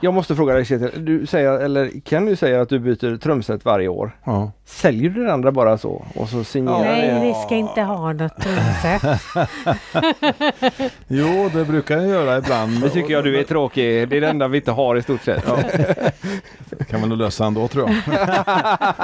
Jag 0.00 0.14
måste 0.14 0.36
fråga 0.36 0.54
dig 0.54 0.64
Kjetil, 0.64 1.04
du 1.04 1.26
säger, 1.26 1.52
eller 1.52 2.00
kan 2.00 2.26
du 2.26 2.36
säga 2.36 2.60
att 2.60 2.68
du 2.68 2.78
byter 2.78 3.16
trumset 3.16 3.64
varje 3.64 3.88
år? 3.88 4.16
Ja. 4.24 4.50
Säljer 4.64 5.10
du 5.10 5.24
det 5.24 5.32
andra 5.32 5.52
bara 5.52 5.78
så 5.78 6.04
och 6.14 6.28
så 6.28 6.44
signerar 6.44 6.78
Nej, 6.78 7.08
det? 7.08 7.20
vi 7.20 7.34
ska 7.34 7.54
inte 7.54 7.82
ha 7.82 8.12
något 8.12 8.32
trumset. 8.40 9.20
Jo, 11.08 11.50
det 11.54 11.64
brukar 11.64 11.96
jag 11.96 12.06
göra 12.06 12.38
ibland. 12.38 12.80
Det 12.80 12.90
tycker 12.90 13.12
jag 13.12 13.24
du 13.24 13.38
är 13.38 13.42
tråkig. 13.42 14.08
Det 14.08 14.16
är 14.16 14.20
det 14.20 14.28
enda 14.28 14.48
vi 14.48 14.58
inte 14.58 14.72
har 14.72 14.96
i 14.96 15.02
stort 15.02 15.22
sett. 15.22 15.44
Ja. 15.48 15.56
kan 16.90 17.00
väl 17.00 17.08
nog 17.08 17.18
lösa 17.18 17.46
ändå 17.46 17.68
tror 17.68 17.90
jag. 17.90 17.96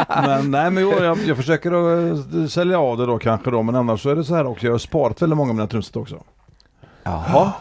men 0.26 0.50
nej 0.50 0.70
men 0.70 0.82
jo, 0.82 0.92
jag, 1.02 1.18
jag 1.26 1.36
försöker 1.36 1.72
att 1.72 2.34
eh, 2.34 2.46
sälja 2.46 2.78
av 2.80 2.98
det 2.98 3.06
då 3.06 3.18
kanske 3.18 3.50
då. 3.50 3.62
Men 3.62 3.74
annars 3.74 4.02
så 4.02 4.10
är 4.10 4.16
det 4.16 4.24
så 4.24 4.34
här 4.34 4.46
också. 4.46 4.66
Jag 4.66 4.72
har 4.72 4.78
sparat 4.78 5.22
väldigt 5.22 5.36
många 5.36 5.50
av 5.50 5.56
mina 5.56 5.68
trumset 5.68 5.96
också. 5.96 6.22
Jaha. 7.02 7.52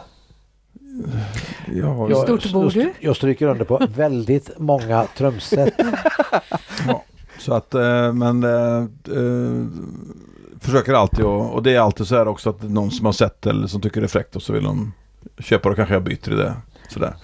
Jag 1.74 1.86
har, 1.86 2.10
Jag, 2.10 2.22
Stort 2.22 2.52
bor 2.52 2.70
du? 2.70 2.92
jag 3.00 3.16
stryker 3.16 3.46
under 3.46 3.64
på 3.64 3.86
väldigt 3.96 4.50
många 4.58 5.06
trumset. 5.16 5.74
Så 7.38 7.54
att 7.54 7.74
eh, 7.74 8.12
men 8.12 8.44
eh, 8.44 8.78
eh, 9.16 9.66
försöker 10.60 10.92
alltid 10.94 11.24
och, 11.24 11.54
och 11.54 11.62
det 11.62 11.74
är 11.74 11.80
alltid 11.80 12.06
så 12.06 12.16
här 12.16 12.28
också 12.28 12.50
att 12.50 12.62
någon 12.62 12.90
som 12.90 13.06
har 13.06 13.12
sett 13.12 13.46
eller 13.46 13.66
som 13.66 13.80
tycker 13.80 14.00
det 14.00 14.06
är 14.06 14.08
fräckt 14.08 14.36
och 14.36 14.42
så 14.42 14.52
vill 14.52 14.64
de 14.64 14.92
köpa 15.38 15.68
det 15.68 15.74
kanske 15.74 15.94
jag 15.94 16.02
byter 16.02 16.32
i 16.32 16.36
det. 16.36 16.54
Sådär. 16.88 17.14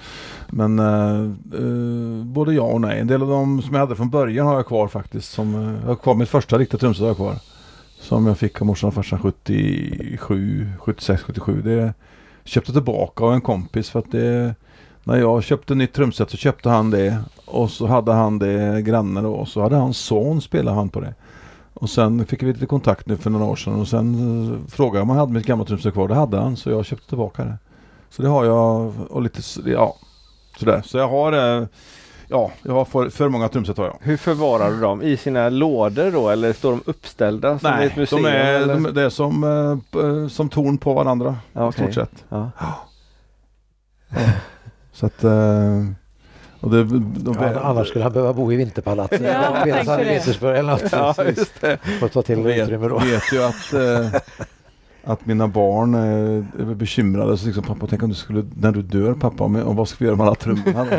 Men 0.50 0.78
eh, 0.78 2.24
både 2.24 2.54
ja 2.54 2.62
och 2.62 2.80
nej. 2.80 3.00
En 3.00 3.06
del 3.06 3.22
av 3.22 3.28
dem 3.28 3.62
som 3.62 3.74
jag 3.74 3.80
hade 3.80 3.96
från 3.96 4.10
början 4.10 4.46
har 4.46 4.54
jag 4.54 4.66
kvar 4.66 4.88
faktiskt. 4.88 5.32
Som, 5.32 5.78
jag 5.82 5.88
har 5.88 5.96
kvar 5.96 6.14
mitt 6.14 6.28
första 6.28 6.58
riktiga 6.58 6.78
trumset 6.78 7.00
har 7.00 7.08
jag 7.08 7.16
kvar. 7.16 7.34
Som 8.00 8.26
jag 8.26 8.38
fick 8.38 8.60
av 8.60 8.66
morsan 8.66 8.88
och 8.88 8.94
farsan 8.94 9.18
77, 9.18 10.68
76, 10.78 11.22
77. 11.22 11.62
Det 11.62 11.94
köpte 12.48 12.72
tillbaka 12.72 13.24
av 13.24 13.32
en 13.34 13.40
kompis 13.40 13.90
för 13.90 13.98
att 13.98 14.12
det 14.12 14.54
när 15.04 15.16
jag 15.16 15.44
köpte 15.44 15.74
nytt 15.74 15.92
trumset 15.92 16.30
så 16.30 16.36
köpte 16.36 16.68
han 16.68 16.90
det 16.90 17.18
och 17.44 17.70
så 17.70 17.86
hade 17.86 18.12
han 18.12 18.38
det 18.38 18.82
granne 18.82 19.20
då 19.20 19.32
och 19.32 19.48
så 19.48 19.62
hade 19.62 19.76
hans 19.76 19.98
son 19.98 20.40
spelat 20.40 20.74
han 20.74 20.88
på 20.88 21.00
det. 21.00 21.14
Och 21.74 21.90
sen 21.90 22.26
fick 22.26 22.42
vi 22.42 22.52
lite 22.52 22.66
kontakt 22.66 23.06
nu 23.06 23.16
för 23.16 23.30
några 23.30 23.44
år 23.44 23.56
sedan 23.56 23.80
och 23.80 23.88
sen 23.88 24.66
frågade 24.68 24.98
jag 24.98 25.02
om 25.02 25.08
han 25.08 25.18
hade 25.18 25.32
mitt 25.32 25.46
gamla 25.46 25.64
trumset 25.64 25.92
kvar. 25.92 26.08
Det 26.08 26.14
hade 26.14 26.36
han 26.36 26.56
så 26.56 26.70
jag 26.70 26.84
köpte 26.84 27.08
tillbaka 27.08 27.44
det. 27.44 27.58
Så 28.10 28.22
det 28.22 28.28
har 28.28 28.44
jag 28.44 28.92
och 29.10 29.22
lite 29.22 29.42
ja 29.64 29.96
sådär. 30.58 30.82
Så 30.84 30.98
jag 30.98 31.08
har 31.08 31.32
eh, 31.32 31.66
Ja, 32.30 32.50
jag 32.62 32.72
har 32.72 32.84
för, 32.84 33.10
för 33.10 33.28
många 33.28 33.48
trumset 33.48 33.76
har 33.76 33.84
jag. 33.84 33.96
Hur 34.00 34.16
förvarar 34.16 34.70
du 34.70 34.80
dem? 34.80 35.02
I 35.02 35.16
sina 35.16 35.48
lådor 35.48 36.10
då 36.10 36.28
eller 36.28 36.52
står 36.52 36.70
de 36.70 36.82
uppställda 36.86 37.58
som 37.58 37.70
Nej, 37.70 37.86
ett 37.86 37.96
museum? 37.96 38.22
de 38.22 38.28
är, 38.28 38.54
eller? 38.54 38.74
de, 38.74 38.82
det 38.94 39.02
är 39.02 39.08
som, 39.08 39.44
eh, 39.44 39.78
p- 39.92 40.30
som 40.30 40.48
torn 40.48 40.78
på 40.78 40.94
varandra 40.94 41.36
Ja, 41.52 41.68
i 41.68 41.72
stort 41.72 41.94
sett. 41.94 42.24
Ja. 42.28 42.50
Så 44.92 45.06
att, 45.06 45.24
eh, 45.24 45.84
och 46.60 46.70
det, 46.70 46.84
de, 46.84 47.36
Ja, 47.40 47.60
annars 47.60 47.88
skulle 47.88 48.04
han 48.04 48.12
behöva 48.12 48.32
bo 48.32 48.52
i 48.52 48.56
vinterpalatset. 48.56 49.20
Ja, 49.22 49.56
det. 49.64 49.84
Petersburg 50.04 50.58
eller 50.58 50.70
något. 50.72 50.92
ja, 50.92 52.08
ta 52.12 52.22
till 52.22 52.38
vet, 52.42 52.62
utrymme 52.62 52.88
då. 52.88 52.98
vet 52.98 53.32
ju 53.32 53.42
att, 53.42 53.72
eh, 53.72 54.20
att 55.08 55.26
mina 55.26 55.48
barn 55.48 55.94
eh, 55.94 56.70
är 56.70 56.74
bekymrade. 56.74 57.36
Så 57.36 57.46
liksom, 57.46 57.64
pappa, 57.64 57.86
tänk 57.86 58.02
om 58.02 58.08
du 58.08 58.14
skulle, 58.14 58.44
när 58.60 58.72
du 58.72 58.82
dör 58.82 59.14
pappa, 59.14 59.44
och, 59.44 59.56
och 59.56 59.76
vad 59.76 59.88
ska 59.88 59.96
vi 59.98 60.04
göra 60.04 60.16
med 60.16 60.26
alla 60.26 60.34
trummorna? 60.34 60.84
då?" 60.84 60.90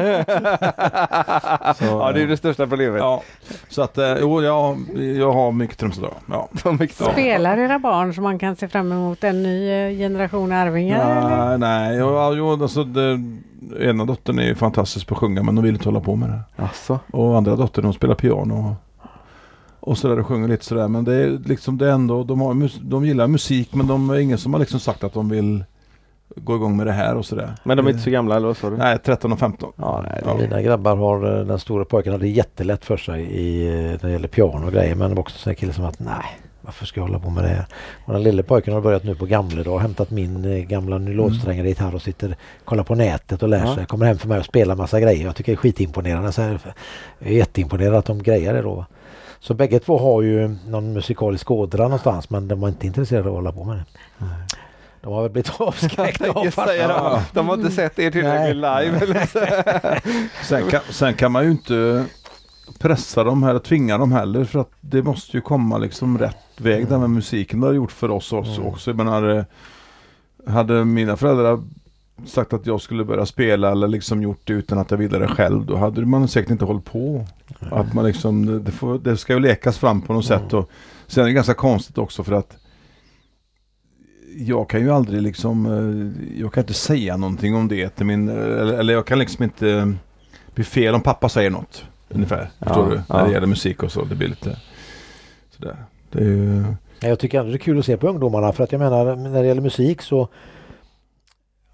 Så, 1.73 1.85
ja, 1.85 2.11
det 2.13 2.21
är 2.21 2.27
det 2.27 2.37
största 2.37 2.67
problemet. 2.67 2.99
Ja, 2.99 3.23
så 3.69 3.81
att 3.81 3.97
eh, 3.97 4.15
jo, 4.21 4.41
jag, 4.41 4.77
jag 5.17 5.31
har 5.31 5.51
mycket 5.51 5.77
trumset 5.77 6.03
då. 6.03 6.13
Ja. 6.25 6.49
Spelar 7.11 7.57
era 7.57 7.79
barn 7.79 8.13
så 8.13 8.21
man 8.21 8.39
kan 8.39 8.55
se 8.55 8.67
fram 8.67 8.91
emot 8.91 9.23
en 9.23 9.43
ny 9.43 9.69
eh, 9.69 9.97
generation 9.97 10.51
arvingar? 10.51 11.17
eller? 11.17 11.57
Nej, 11.57 11.57
nej, 11.57 11.97
jo, 11.99 12.33
jo, 12.35 12.63
alltså 12.63 12.83
det, 12.83 13.23
ena 13.79 14.05
dottern 14.05 14.39
är 14.39 14.43
ju 14.43 14.55
fantastisk 14.55 15.07
på 15.07 15.13
att 15.13 15.19
sjunga 15.19 15.43
men 15.43 15.55
de 15.55 15.63
vill 15.63 15.73
inte 15.73 15.87
hålla 15.87 16.01
på 16.01 16.15
med 16.15 16.29
det. 16.29 16.63
Alltså. 16.63 16.99
Och 17.11 17.37
andra 17.37 17.55
dottern 17.55 17.85
hon 17.85 17.93
spelar 17.93 18.15
piano 18.15 18.75
och, 19.79 19.97
sådär 19.97 20.19
och 20.19 20.27
sjunger 20.27 20.47
lite 20.47 20.65
sådär. 20.65 20.87
Men 20.87 21.03
det 21.05 21.13
är 21.13 21.39
liksom 21.45 21.77
det 21.77 21.87
är 21.87 21.91
ändå, 21.91 22.23
de, 22.23 22.41
har, 22.41 22.69
de 22.89 23.05
gillar 23.05 23.27
musik 23.27 23.73
men 23.73 23.87
de 23.87 24.09
är 24.09 24.15
ingen 24.19 24.37
som 24.37 24.53
har 24.53 24.59
liksom 24.59 24.79
sagt 24.79 25.03
att 25.03 25.13
de 25.13 25.29
vill 25.29 25.63
gå 26.35 26.55
igång 26.55 26.77
med 26.77 26.87
det 26.87 26.91
här 26.93 27.15
och 27.15 27.25
sådär. 27.25 27.55
Men 27.63 27.77
de 27.77 27.85
är 27.85 27.89
inte 27.91 28.03
så 28.03 28.09
gamla 28.09 28.35
eller 28.35 28.47
vad 28.47 28.57
sa 28.57 28.69
du? 28.69 28.77
Nej, 28.77 28.97
13 28.99 29.31
och 29.33 29.39
15. 29.39 29.71
Ja, 29.75 30.05
nej, 30.09 30.21
Ja. 30.25 30.37
Mina 30.37 30.61
grabbar 30.61 30.95
har, 30.95 31.39
eh, 31.39 31.45
den 31.45 31.59
stora 31.59 31.85
pojken 31.85 32.11
hade 32.11 32.27
jättelätt 32.27 32.85
för 32.85 32.97
sig 32.97 33.21
i, 33.23 33.67
eh, 33.67 33.73
när 33.73 33.97
det 34.01 34.11
gäller 34.11 34.27
piano 34.27 34.65
och 34.65 34.71
grejer 34.73 34.95
men 34.95 35.09
det 35.09 35.15
var 35.15 35.21
också 35.21 35.35
en 35.35 35.39
sån 35.39 35.49
här 35.49 35.55
kille 35.55 35.73
som 35.73 35.85
att 35.85 35.99
nej, 35.99 36.39
varför 36.61 36.85
ska 36.85 36.99
jag 36.99 37.05
hålla 37.07 37.19
på 37.19 37.29
med 37.29 37.43
det 37.43 37.47
här? 37.49 37.65
Och 38.05 38.13
den 38.13 38.23
lille 38.23 38.43
pojken 38.43 38.73
har 38.73 38.81
börjat 38.81 39.03
nu 39.03 39.15
på 39.15 39.25
gamla 39.25 39.71
och 39.71 39.81
hämtat 39.81 40.11
min 40.11 40.45
eh, 40.45 40.57
gamla 40.63 40.97
nylonsträngade 40.97 41.69
gitarr 41.69 41.95
och 41.95 42.01
sitter 42.01 42.35
kollar 42.65 42.83
på 42.83 42.95
nätet 42.95 43.43
och 43.43 43.49
lär 43.49 43.65
Ja. 43.65 43.75
sig. 43.75 43.85
Kommer 43.85 44.05
hem 44.05 44.17
för 44.17 44.27
mig 44.27 44.39
och 44.39 44.45
spelar 44.45 44.75
massa 44.75 44.99
grejer. 44.99 45.25
Jag 45.25 45.35
tycker 45.35 45.51
det 45.51 45.55
är 45.55 45.57
skitimponerande. 45.57 46.31
Så 46.31 46.41
här, 46.41 46.59
jag 47.19 47.29
är 47.31 47.35
jätteimponerad 47.35 47.95
att 47.95 48.05
de 48.05 48.23
grejer 48.23 48.53
det 48.53 48.61
då. 48.61 48.85
Så 49.39 49.53
bägge 49.53 49.79
två 49.79 49.97
har 49.97 50.21
ju 50.21 50.55
någon 50.67 50.93
musikalisk 50.93 51.51
ådra 51.51 51.83
någonstans 51.83 52.29
men 52.29 52.47
de 52.47 52.61
var 52.61 52.69
inte 52.69 52.87
intresserade 52.87 53.29
av 53.29 53.35
att 53.35 53.37
hålla 53.37 53.51
på 53.51 53.63
med 53.63 53.77
det. 53.77 53.85
De 55.01 55.13
har 55.13 55.21
väl 55.21 55.31
blivit 55.31 55.51
avskräckta 55.61 56.31
av 56.31 56.45
farsan. 56.51 56.77
det. 56.77 57.21
De 57.33 57.47
har 57.47 57.55
inte 57.55 57.71
sett 57.71 57.99
er 57.99 58.11
tillräckligt 58.11 58.55
live. 58.55 58.99
Eller 59.01 59.25
så. 59.25 59.39
Sen 60.43 60.69
kan, 60.69 60.81
sen 60.89 61.13
kan 61.13 61.31
man 61.31 61.43
ju 61.43 61.51
inte 61.51 62.05
pressa 62.79 63.23
dem 63.23 63.43
här 63.43 63.55
och 63.55 63.63
tvinga 63.63 63.97
dem 63.97 64.11
heller 64.11 64.45
för 64.45 64.59
att 64.59 64.71
det 64.81 65.03
måste 65.03 65.37
ju 65.37 65.41
komma 65.41 65.77
liksom 65.77 66.17
rätt 66.17 66.35
väg 66.57 66.87
där 66.87 66.97
med 66.97 67.09
musiken. 67.09 67.61
Det 67.61 67.67
har 67.67 67.73
gjort 67.73 67.91
för 67.91 68.11
oss 68.11 68.33
också. 68.33 68.61
Mm. 68.61 68.67
också. 68.67 68.89
Jag 68.89 68.97
menar, 68.97 69.29
eh, 69.37 69.43
hade 70.53 70.85
mina 70.85 71.17
föräldrar 71.17 71.59
sagt 72.25 72.53
att 72.53 72.65
jag 72.65 72.81
skulle 72.81 73.05
börja 73.05 73.25
spela 73.25 73.71
eller 73.71 73.87
liksom 73.87 74.21
gjort 74.21 74.39
det 74.43 74.53
utan 74.53 74.77
att 74.77 74.91
jag 74.91 74.97
ville 74.97 75.17
det 75.19 75.27
själv 75.27 75.65
då 75.65 75.75
hade 75.75 76.05
man 76.05 76.27
säkert 76.27 76.51
inte 76.51 76.65
hållit 76.65 76.85
på. 76.85 77.25
Att 77.59 77.93
man 77.93 78.05
liksom, 78.05 78.63
det- 78.63 78.71
får, 78.71 78.99
det 78.99 79.17
ska 79.17 79.33
ju 79.33 79.39
lekas 79.39 79.77
fram 79.77 80.01
på 80.01 80.13
något 80.13 80.29
Mm. 80.29 80.39
sätt. 80.41 80.53
Och 80.53 80.69
sen 81.07 81.23
är 81.23 81.27
det 81.27 81.33
ganska 81.33 81.53
konstigt 81.53 81.97
också 81.97 82.23
för 82.23 82.33
att 82.33 82.57
jag 84.37 84.69
kan 84.69 84.79
ju 84.81 84.91
aldrig 84.91 85.21
liksom, 85.21 85.65
eh, 85.65 86.39
jag 86.41 86.53
kan 86.53 86.61
inte 86.63 86.73
säga 86.73 87.17
någonting 87.17 87.55
om 87.55 87.67
det 87.67 87.89
till 87.89 88.05
min, 88.05 88.29
eller, 88.29 88.73
eller 88.73 88.93
jag 88.93 89.05
kan 89.05 89.19
liksom 89.19 89.43
inte 89.43 89.93
bli 90.55 90.63
fel 90.63 90.95
om 90.95 91.01
pappa 91.01 91.29
säger 91.29 91.49
något. 91.49 91.85
Ungefär, 92.09 92.49
Ja, 92.59 92.65
förstår 92.67 92.89
du? 92.89 92.95
När 92.95 93.03
ja. 93.19 93.25
det 93.25 93.31
gäller 93.31 93.47
musik 93.47 93.83
och 93.83 93.91
så. 93.91 94.05
Det 94.05 94.15
blir 94.15 94.27
lite 94.27 94.57
sådär. 95.57 95.75
Det 96.11 96.19
är 96.19 96.23
ju, 96.23 96.63
Jag 97.01 97.19
tycker 97.19 97.39
ändå 97.39 97.51
det 97.51 97.57
är 97.57 97.59
kul 97.59 97.79
att 97.79 97.85
se 97.85 97.97
på 97.97 98.07
ungdomarna 98.07 98.53
för 98.53 98.63
att 98.63 98.71
jag 98.71 98.79
menar 98.79 99.15
när 99.15 99.41
det 99.41 99.47
gäller 99.47 99.61
musik 99.61 100.01
så 100.01 100.27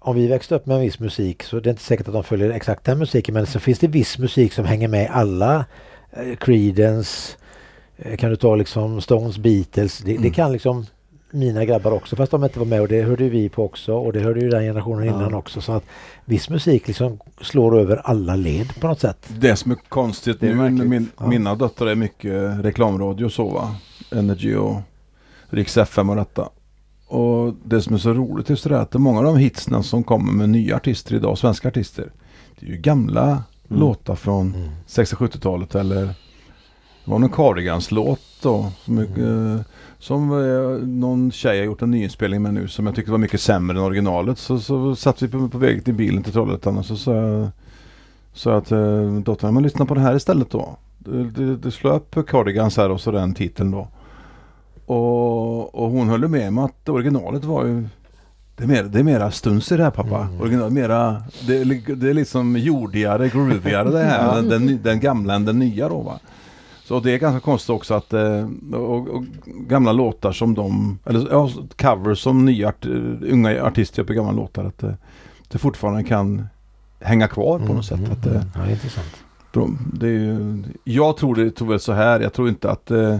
om 0.06 0.16
vi 0.16 0.26
växte 0.26 0.54
upp 0.54 0.66
med 0.66 0.74
en 0.76 0.80
viss 0.82 0.98
musik 1.00 1.42
så 1.42 1.60
det 1.60 1.68
är 1.68 1.70
inte 1.70 1.82
säkert 1.82 2.08
att 2.08 2.14
de 2.14 2.24
följer 2.24 2.50
exakt 2.50 2.84
den 2.84 2.98
musiken 2.98 3.34
men 3.34 3.46
så 3.46 3.60
finns 3.60 3.78
det 3.78 3.86
viss 3.86 4.18
musik 4.18 4.52
som 4.52 4.64
hänger 4.64 4.88
med 4.88 5.10
alla. 5.12 5.64
Eh, 6.12 6.36
Creedence, 6.36 7.36
eh, 7.98 8.16
kan 8.16 8.30
du 8.30 8.36
ta 8.36 8.54
liksom 8.56 9.00
Stones, 9.00 9.38
Beatles. 9.38 9.98
Det, 9.98 10.12
det 10.12 10.16
Mm. 10.18 10.32
kan 10.32 10.52
liksom 10.52 10.86
mina 11.30 11.64
grabbar 11.64 11.92
också 11.92 12.16
fast 12.16 12.30
de 12.32 12.44
inte 12.44 12.58
var 12.58 12.66
med 12.66 12.80
och 12.80 12.88
det 12.88 13.02
hörde 13.02 13.24
ju 13.24 13.30
vi 13.30 13.48
på 13.48 13.64
också 13.64 13.94
och 13.94 14.12
det 14.12 14.20
hörde 14.20 14.40
ju 14.40 14.48
den 14.50 14.62
generationen 14.62 15.04
innan 15.08 15.30
Ja. 15.30 15.36
också. 15.38 15.60
Så 15.60 15.72
att 15.72 15.84
viss 16.24 16.50
musik 16.50 16.86
liksom 16.86 17.18
slår 17.40 17.78
över 17.80 17.96
alla 17.96 18.36
led 18.36 18.80
på 18.80 18.86
något 18.86 19.00
sätt. 19.00 19.26
det 19.28 19.56
som 19.56 19.70
är 19.70 19.76
konstigt 19.88 20.40
Det 20.40 20.48
är 20.48 20.54
nu, 20.54 20.84
min, 20.84 21.10
Ja. 21.20 21.26
mina 21.26 21.54
döttrar 21.54 21.88
är 21.88 21.94
mycket 21.94 22.64
reklamradio 22.64 23.24
och 23.24 23.32
så 23.32 23.48
va. 23.48 23.74
Energy 24.12 24.54
och 24.54 24.76
Rix 25.50 25.76
FM 25.76 26.10
och 26.10 26.16
detta. 26.16 26.48
Och 27.06 27.54
det 27.64 27.82
som 27.82 27.94
är 27.94 27.98
så 27.98 28.12
roligt 28.12 28.50
just 28.50 28.64
det 28.64 28.70
där 28.70 28.76
att 28.80 28.94
är 28.94 28.98
många 28.98 29.18
av 29.18 29.24
de 29.24 29.36
hitsna 29.36 29.82
som 29.82 30.04
kommer 30.04 30.32
med 30.32 30.48
nya 30.48 30.76
artister 30.76 31.14
idag, 31.14 31.38
svenska 31.38 31.68
artister. 31.68 32.12
Det 32.60 32.66
är 32.66 32.70
ju 32.70 32.76
gamla 32.76 33.42
låtar 33.68 34.14
från 34.14 34.54
Mm. 34.54 34.68
60-70-talet 34.86 35.74
eller 35.74 36.14
det 37.04 37.10
var 37.10 37.18
någon 37.18 37.30
Cardigans-låt 37.30 38.20
då. 38.42 38.72
Som, 38.84 38.98
eh, 38.98 39.60
som 39.98 40.30
eh, 40.32 40.86
någon 40.88 41.30
tjej 41.32 41.58
har 41.58 41.64
gjort 41.64 41.82
en 41.82 41.90
nyinspelning 41.90 42.42
med 42.42 42.54
nu 42.54 42.68
som 42.68 42.86
jag 42.86 42.94
tyckte 42.94 43.10
var 43.10 43.18
mycket 43.18 43.40
sämre 43.40 43.78
än 43.78 43.84
originalet. 43.84 44.38
Så, 44.38 44.58
så 44.58 44.96
satt 44.96 45.22
vi 45.22 45.28
på, 45.28 45.48
på 45.48 45.58
väg 45.58 45.84
till 45.84 45.94
bilen 45.94 46.22
till 46.22 46.32
Trollhättan 46.32 46.78
och 46.78 46.86
så 46.86 46.96
sa 46.96 47.14
jag 47.14 47.48
så 48.32 48.50
att 48.50 48.72
eh, 48.72 49.12
dottern, 49.12 49.54
men 49.54 49.62
lyssna 49.62 49.86
på 49.86 49.94
det 49.94 50.00
här 50.00 50.16
istället 50.16 50.50
då. 50.50 50.76
Du, 50.98 51.30
du, 51.30 51.56
du 51.56 51.70
slår 51.70 51.94
upp 51.94 52.28
Cardigans 52.28 52.76
här 52.76 52.90
och 52.90 53.00
så 53.00 53.10
den 53.10 53.34
titeln 53.34 53.70
då. 53.70 53.88
Och, 54.86 55.74
och 55.74 55.90
hon 55.90 56.08
höll 56.08 56.28
med 56.28 56.52
mig 56.52 56.64
att 56.64 56.88
originalet 56.88 57.44
var 57.44 57.64
ju 57.64 57.84
det 58.56 58.64
är, 58.64 58.68
mer, 58.68 58.82
det 58.82 58.98
är 58.98 59.02
mera 59.02 59.30
stuns 59.30 59.72
i 59.72 59.76
det 59.76 59.82
här 59.82 59.90
pappa. 59.90 60.20
Mm. 60.20 60.40
Original, 60.40 60.70
mera, 60.70 61.22
det, 61.46 61.64
det 61.94 62.10
är 62.10 62.14
liksom 62.14 62.56
jordigare, 62.56 63.28
groovigare 63.28 63.90
det 63.90 64.04
här. 64.04 64.34
den, 64.42 64.48
den, 64.48 64.82
den 64.82 65.00
gamla 65.00 65.34
än 65.34 65.44
den 65.44 65.58
nya 65.58 65.88
då 65.88 66.00
va. 66.00 66.18
Så 66.84 67.00
det 67.00 67.12
är 67.12 67.18
ganska 67.18 67.40
konstigt 67.40 67.70
också 67.70 67.94
att 67.94 68.12
eh, 68.12 68.48
och, 68.74 69.08
och 69.08 69.24
gamla 69.46 69.92
låtar 69.92 70.32
som 70.32 70.54
de, 70.54 70.98
eller 71.04 71.28
ja, 71.30 71.50
covers 71.76 72.18
som 72.18 72.44
nya 72.44 72.68
art, 72.68 72.86
unga 73.22 73.62
artister 73.64 74.02
gör 74.02 74.06
på 74.06 74.12
gamla 74.12 74.32
låtar. 74.32 74.64
Att 74.64 74.82
eh, 74.82 74.92
det 75.48 75.58
fortfarande 75.58 76.04
kan 76.04 76.46
hänga 77.00 77.28
kvar 77.28 77.58
på 77.58 77.72
något 77.72 77.84
sätt. 77.86 77.98
Mm, 77.98 78.12
Att, 78.12 78.26
eh, 78.26 78.32
mm. 78.32 78.46
Ja, 78.54 78.60
det 78.60 78.66
är 78.66 78.72
intressant. 78.72 79.16
de- 79.52 79.78
det 79.94 80.06
är 80.06 80.10
ju, 80.10 80.62
jag 80.84 81.16
tror 81.16 81.34
det 81.34 81.50
tror 81.50 81.68
väl 81.68 81.80
så 81.80 81.92
här. 81.92 82.20
Jag 82.20 82.32
tror 82.32 82.48
inte 82.48 82.70
att 82.70 82.90
eh, 82.90 83.18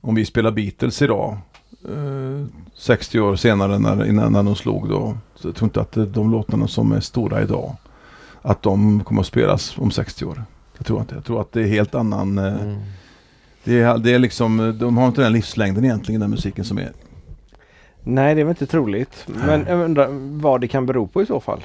om 0.00 0.14
vi 0.14 0.24
spelar 0.24 0.50
Beatles 0.50 1.02
idag 1.02 1.36
eh, 1.88 2.46
60 2.76 3.20
år 3.20 3.36
senare 3.36 3.78
när, 3.78 4.06
innan 4.08 4.32
när 4.32 4.42
de 4.42 4.54
slog 4.56 4.88
då. 4.88 5.16
Så 5.34 5.48
jag 5.48 5.54
tror 5.56 5.66
inte 5.66 5.80
att 5.80 6.14
de 6.14 6.30
låtarna 6.30 6.68
som 6.68 6.92
är 6.92 7.00
stora 7.00 7.42
idag 7.42 7.76
att 8.42 8.62
de 8.62 9.04
kommer 9.04 9.20
att 9.20 9.26
spelas 9.26 9.78
om 9.78 9.90
60 9.90 10.24
år. 10.24 10.44
Jag 10.78 10.86
tror 10.86 11.00
inte. 11.00 11.14
Jag 11.14 11.24
tror 11.24 11.40
att 11.40 11.52
det 11.52 11.60
är 11.60 11.66
helt 11.66 11.94
annan. 11.94 12.38
Eh, 12.38 12.44
Mm. 12.62 12.76
det, 13.64 13.80
är, 13.80 13.98
det 13.98 14.14
är 14.14 14.18
liksom, 14.18 14.78
de 14.80 14.96
har 14.96 15.06
inte 15.08 15.22
den 15.22 15.32
livslängden 15.32 15.84
egentligen 15.84 16.20
den 16.20 16.30
musiken 16.30 16.64
som 16.64 16.78
är. 16.78 16.92
Nej, 18.02 18.34
det 18.34 18.40
är 18.40 18.44
väl 18.44 18.50
inte 18.52 18.66
troligt. 18.66 19.26
Men 19.46 19.66
jag 19.68 19.80
undrar 19.84 20.08
vad 20.40 20.60
det 20.60 20.68
kan 20.68 20.86
bero 20.86 21.06
på 21.06 21.22
i 21.22 21.26
så 21.26 21.40
fall. 21.40 21.60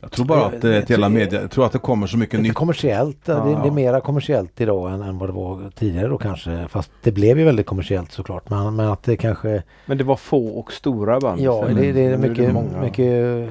Jag 0.00 0.10
tror 0.12 0.26
bara 0.26 0.38
Ja, 0.40 0.46
att 0.46 0.62
det 0.62 0.76
ett 0.76 0.86
det- 0.88 0.94
hela 0.94 1.08
media. 1.08 1.40
Jag 1.40 1.50
tror 1.50 1.66
att 1.66 1.72
det 1.72 1.78
kommer 1.78 2.06
så 2.06 2.18
mycket 2.18 2.40
nytt. 2.40 2.54
kommersiellt, 2.54 3.24
det, 3.26 3.32
det 3.32 3.38
Ja. 3.50 3.66
är 3.66 3.70
mera 3.70 4.00
kommersiellt 4.00 4.60
idag 4.60 4.92
än, 4.92 5.02
än 5.02 5.18
vad 5.18 5.28
det 5.28 5.32
var 5.32 5.70
tidigare 5.78 6.08
då 6.08 6.18
kanske. 6.18 6.66
Fast 6.70 6.90
det 7.02 7.12
blev 7.12 7.38
ju 7.38 7.44
väldigt 7.44 7.66
kommersiellt 7.66 8.12
såklart. 8.12 8.50
Men, 8.50 8.76
men 8.76 8.88
att 8.88 9.02
det 9.02 9.16
kanske, 9.16 9.62
Men 9.86 9.98
det 9.98 10.04
var 10.04 10.16
få 10.16 10.46
och 10.48 10.72
stora 10.72 11.20
band. 11.20 11.40
ja 11.40 11.64
det, 11.74 11.92
det 11.92 12.00
är 12.04 12.16
mycket, 12.16 12.52
många. 12.52 12.80
mycket 12.82 13.48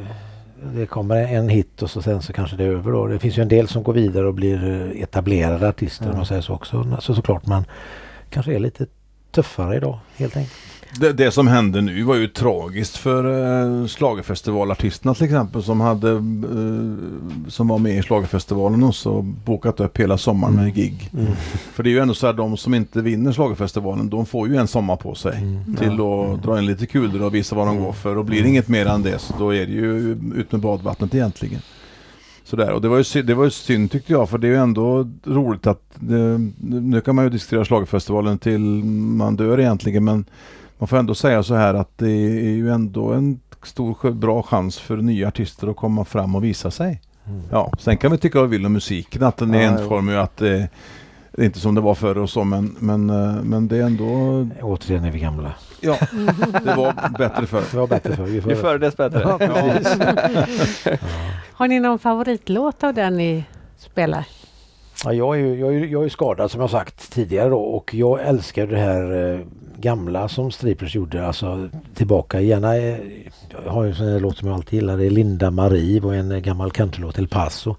det 0.75 0.85
kommer 0.85 1.15
en 1.33 1.49
hit 1.49 1.81
och 1.81 1.89
så 1.89 2.01
sen 2.01 2.21
så 2.21 2.33
kanske 2.33 2.55
det 2.57 2.63
är 2.63 2.67
över 2.69 2.91
då. 2.91 3.07
Det 3.07 3.19
finns 3.19 3.37
ju 3.37 3.41
en 3.41 3.47
del 3.47 3.67
som 3.67 3.83
går 3.83 3.93
vidare 3.93 4.27
och 4.27 4.33
blir 4.33 4.69
eh, 4.95 5.01
etablerade 5.01 5.69
artister 5.69 6.05
om 6.05 6.11
Ja. 6.11 6.17
man 6.17 6.25
säger 6.25 6.41
så 6.41 6.53
också. 6.53 6.97
Så 6.99 7.15
såklart 7.15 7.45
men 7.45 7.65
kanske 8.29 8.55
är 8.55 8.59
lite 8.59 8.85
tuffare 9.31 9.75
idag 9.77 9.99
helt 10.17 10.37
enkelt. 10.37 10.53
Det, 10.99 11.13
det 11.13 11.31
som 11.31 11.47
hände 11.47 11.81
nu 11.81 12.03
var 12.03 12.15
ju 12.15 12.27
tragiskt 12.27 12.97
för 12.97 13.23
eh, 13.81 13.87
schlagerfestivalartisterna 13.87 15.13
till 15.13 15.23
exempel 15.25 15.63
som 15.63 15.81
hade 15.81 16.11
eh, 16.11 17.47
som 17.49 17.67
var 17.67 17.77
med 17.77 17.97
i 17.97 18.01
schlagerfestivalen 18.01 18.83
och 18.83 18.95
så 18.95 19.21
bokat 19.21 19.79
upp 19.79 19.97
hela 19.97 20.17
sommaren 20.17 20.55
med 20.55 20.75
gig. 20.75 21.09
Mm. 21.13 21.31
För 21.73 21.83
det 21.83 21.89
är 21.89 21.91
ju 21.91 21.99
ändå 21.99 22.13
så 22.13 22.25
här 22.25 22.33
de 22.33 22.57
som 22.57 22.73
inte 22.73 23.01
vinner 23.01 23.31
schlagerfestivalen 23.31 24.09
de 24.09 24.25
får 24.25 24.47
ju 24.47 24.55
en 24.55 24.67
sommar 24.67 24.95
på 24.95 25.15
sig 25.15 25.33
Mm. 25.41 25.75
till 25.75 25.91
att 25.91 26.43
dra 26.43 26.59
in 26.59 26.65
lite 26.65 26.85
kulor 26.85 27.21
och 27.23 27.35
visa 27.35 27.55
vad 27.55 27.67
de 27.67 27.79
går 27.79 27.91
för 27.93 28.17
och 28.17 28.25
blir 28.25 28.41
det 28.43 28.49
inget 28.49 28.67
mer 28.67 28.85
än 28.85 29.01
det 29.03 29.19
så 29.19 29.33
då 29.39 29.53
är 29.55 29.65
det 29.65 29.71
ju 29.71 30.17
ut 30.35 30.51
med 30.51 30.61
badvattnet 30.61 31.15
egentligen. 31.15 31.61
Sådär. 32.43 32.71
Och 32.71 32.81
det 32.81 32.87
var, 32.87 32.97
ju, 32.97 33.03
sy- 33.03 33.21
det 33.21 33.33
var 33.35 33.43
ju 33.43 33.49
synd 33.51 33.91
tyckte 33.91 34.11
jag 34.13 34.29
för 34.29 34.37
det 34.37 34.47
är 34.47 34.51
ju 34.51 34.57
ändå 34.57 35.09
roligt 35.23 35.67
att 35.67 35.81
det, 35.95 36.39
nu 36.59 37.01
kan 37.01 37.15
man 37.15 37.25
ju 37.25 37.29
diskutera 37.29 37.65
schlagerfestivalen 37.65 38.37
till 38.37 38.59
man 38.59 39.35
dör 39.35 39.59
egentligen 39.59 40.03
men 40.03 40.25
man 40.79 40.87
får 40.87 40.97
ändå 40.97 41.15
säga 41.15 41.43
så 41.43 41.55
här 41.55 41.73
att 41.73 41.97
det 41.97 42.11
är 42.11 42.51
ju 42.51 42.71
ändå 42.71 43.11
en 43.13 43.39
stor 43.63 44.11
bra 44.11 44.43
chans 44.43 44.79
för 44.79 44.97
nya 44.97 45.27
artister 45.27 45.67
att 45.67 45.75
komma 45.75 46.05
fram 46.05 46.35
och 46.35 46.43
visa 46.43 46.71
sig. 46.71 47.01
Ja, 47.51 47.71
sen 47.79 47.97
kan 47.97 48.11
vi 48.11 48.17
tycka 48.17 48.39
vad 48.39 48.49
vi 48.49 48.57
vill 48.57 48.65
om 48.65 48.73
musiken, 48.73 49.23
att 49.23 49.37
den 49.37 49.53
är 49.53 49.63
Ja, 49.63 49.69
enformig 49.69 50.15
och 50.15 50.23
att 50.23 50.37
det, 50.37 50.69
det 51.31 51.41
är 51.41 51.45
inte 51.45 51.59
som 51.59 51.75
det 51.75 51.81
var 51.81 51.95
förr 51.95 52.17
och 52.17 52.29
så, 52.29 52.43
men, 52.43 52.75
men, 52.79 53.09
eh, 53.09 53.43
men 53.43 53.67
det 53.67 53.77
är 53.77 53.83
ändå... 53.83 54.47
Återigen 54.61 55.03
är 55.03 55.11
vi 55.11 55.19
gamla. 55.19 55.53
Ja, 55.81 55.97
det 56.63 56.75
var 56.77 57.17
bättre 57.17 57.45
förr. 57.45 57.63
Det 57.71 57.77
var 57.77 57.87
bättre 57.87 58.15
för 58.15 58.23
Vi 58.23 58.35
Ju 58.35 58.55
förr 58.55 58.77
dess 58.77 58.97
bättre. 58.97 59.19
Ja, 59.21 59.37
precis. 59.37 59.97
Har 61.53 61.67
ni 61.67 61.79
någon 61.79 61.99
favoritlåt 61.99 62.83
av 62.83 62.93
den 62.93 63.17
ni 63.17 63.43
spelar? 63.77 64.25
Ja, 65.05 65.13
jag, 65.13 65.35
är 65.35 65.39
ju, 65.39 65.59
jag, 65.59 65.75
är, 65.75 65.85
jag 65.85 66.05
är 66.05 66.09
skadad 66.09 66.51
som 66.51 66.61
jag 66.61 66.69
sagt 66.69 67.11
tidigare 67.11 67.49
då 67.49 67.59
och 67.59 67.93
jag 67.93 68.25
älskar 68.27 68.67
det 68.67 68.77
här 68.77 69.33
eh, 69.33 69.39
gamla 69.77 70.27
som 70.27 70.51
Striplers 70.51 70.95
gjorde. 70.95 71.27
Alltså 71.27 71.69
tillbaka 71.95 72.41
gärna. 72.41 72.77
Eh, 72.77 72.97
jag 73.65 73.71
har 73.71 73.83
ju 73.83 73.89
en 73.89 73.95
sån 73.95 74.07
här 74.07 74.19
låt 74.19 74.37
som 74.37 74.47
jag 74.47 74.55
alltid 74.55 74.73
gillar. 74.73 74.97
Det 74.97 75.05
är 75.05 75.09
Linda 75.09 75.51
Marie 75.51 76.01
och 76.01 76.15
en 76.15 76.31
eh, 76.31 76.39
gammal 76.39 76.71
countrylåt 76.71 77.19
El 77.19 77.27
Paso. 77.27 77.75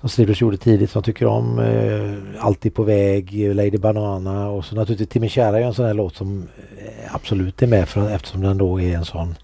Som 0.00 0.08
Striplers 0.08 0.40
gjorde 0.42 0.56
tidigt 0.56 0.90
som 0.90 0.98
jag 0.98 1.04
tycker 1.04 1.26
om. 1.26 1.58
Eh, 1.58 2.44
Alltid 2.44 2.74
på 2.74 2.82
väg, 2.82 3.46
eh, 3.48 3.54
Lady 3.54 3.78
Banana 3.78 4.48
och 4.48 4.64
så 4.64 4.74
naturligtvis 4.74 5.08
Timmy 5.08 5.28
Kära 5.28 5.58
är 5.58 5.62
en 5.62 5.74
sån 5.74 5.84
här 5.86 5.94
låt 5.94 6.16
som 6.16 6.48
eh, 6.78 7.14
absolut 7.14 7.62
är 7.62 7.66
med 7.66 7.88
för, 7.88 8.10
eftersom 8.10 8.40
den 8.40 8.58
då 8.58 8.80
är 8.80 8.96
en 8.96 9.04
sån 9.04 9.34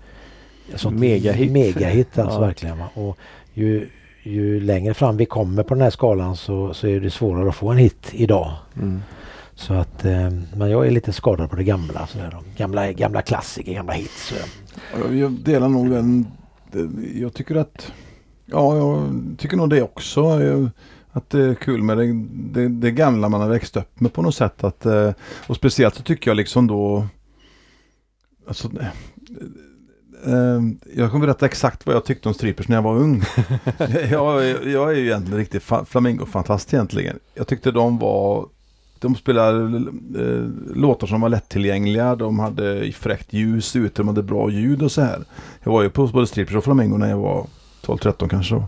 Megahit. 0.91 1.53
Megahit 1.53 2.19
alltså 2.19 2.37
Ja. 2.41 2.47
verkligen. 2.47 2.79
Va? 2.79 2.89
Och 2.95 3.19
ju, 3.55 3.89
ju 4.29 4.61
längre 4.61 4.95
fram 4.95 5.16
vi 5.16 5.26
kommer 5.26 5.62
på 5.62 5.74
den 5.74 5.83
här 5.83 5.91
skalan 5.91 6.37
så, 6.37 6.74
så 6.74 6.87
är 6.87 7.01
det 7.01 7.11
svårare 7.11 7.49
att 7.49 7.55
få 7.55 7.68
en 7.68 7.79
hit 7.79 8.09
idag. 8.12 8.53
Mm. 8.76 9.01
Så 9.55 9.74
att, 9.74 10.05
eh, 10.05 10.31
men 10.57 10.70
jag 10.70 10.87
är 10.87 10.91
lite 10.91 11.12
skadad 11.12 11.51
på 11.51 11.57
det 11.57 11.64
gamla. 11.64 12.07
Sådär, 12.07 12.31
då. 12.33 12.39
gamla, 12.57 12.93
gamla 12.93 13.22
klassiker, 13.22 13.72
gamla 13.74 13.93
hits. 13.93 14.26
Så. 14.29 14.35
Jag 15.14 15.33
delar 15.33 15.68
nog 15.68 15.91
den. 15.91 16.26
Jag 17.14 17.35
tycker 17.35 17.55
att, 17.57 17.93
ja, 18.47 18.76
jag 18.76 19.09
tycker 19.39 19.57
nog 19.57 19.70
det 19.70 19.83
också. 19.83 20.20
Jag- 20.43 20.70
Att 21.12 21.31
det 21.31 21.41
är 21.45 21.55
kul 21.55 21.83
med 21.83 21.99
det, 21.99 22.24
det, 22.53 22.68
det 22.68 22.91
gamla 22.91 23.29
man 23.29 23.41
har 23.41 23.49
växt 23.49 23.76
upp 23.76 24.01
med 24.01 24.12
på 24.12 24.22
något 24.22 24.35
sätt. 24.35 24.64
Att, 24.64 24.87
eh, 24.87 25.11
och 25.47 25.57
speciellt 25.57 25.95
så 25.95 26.03
tycker 26.03 26.31
jag 26.31 26.37
liksom 26.37 26.66
då, 26.66 27.07
alltså, 28.49 28.70
jag 30.97 31.11
kommer 31.11 31.27
berätta 31.27 31.47
exakt 31.47 31.87
vad 31.87 31.95
jag 31.95 32.05
tyckte 32.05 32.29
om 32.29 32.35
strippers 32.35 32.69
när 32.69 32.77
jag 32.77 32.83
var 32.83 32.97
ung. 32.97 33.23
jag, 34.11 34.45
jag 34.73 34.91
är 34.93 34.97
ju 34.97 35.05
egentligen 35.05 35.33
en 35.33 35.39
riktig 35.39 35.61
fa- 35.61 35.85
flamingofantast 35.85 36.75
egentligen. 36.75 37.19
Jag 37.35 37.47
tyckte 37.47 37.71
de 37.71 37.99
var 37.99 38.47
de 39.01 39.16
spelade 39.16 39.77
eh, 40.19 40.75
låtar 40.77 41.07
som 41.07 41.21
var 41.21 41.29
lättillgängliga, 41.29 42.16
de 42.16 42.39
hade 42.39 42.93
fräckt 42.93 43.33
ljus 43.33 43.77
ute, 43.77 43.95
de 44.03 44.09
hade 44.09 44.23
bra 44.23 44.51
ljud 44.51 44.83
och 44.83 44.93
så 44.93 45.01
här. 45.03 45.25
Jag 45.62 45.73
var 45.73 45.83
ju 45.83 45.91
på 45.91 46.07
både 46.07 46.27
strippers 46.27 46.55
och 46.57 46.64
flamingo 46.64 46.97
när 46.97 47.09
jag 47.11 47.19
var 47.19 47.47
12-13 47.87 48.29
kanske. 48.29 48.55
då. 48.55 48.64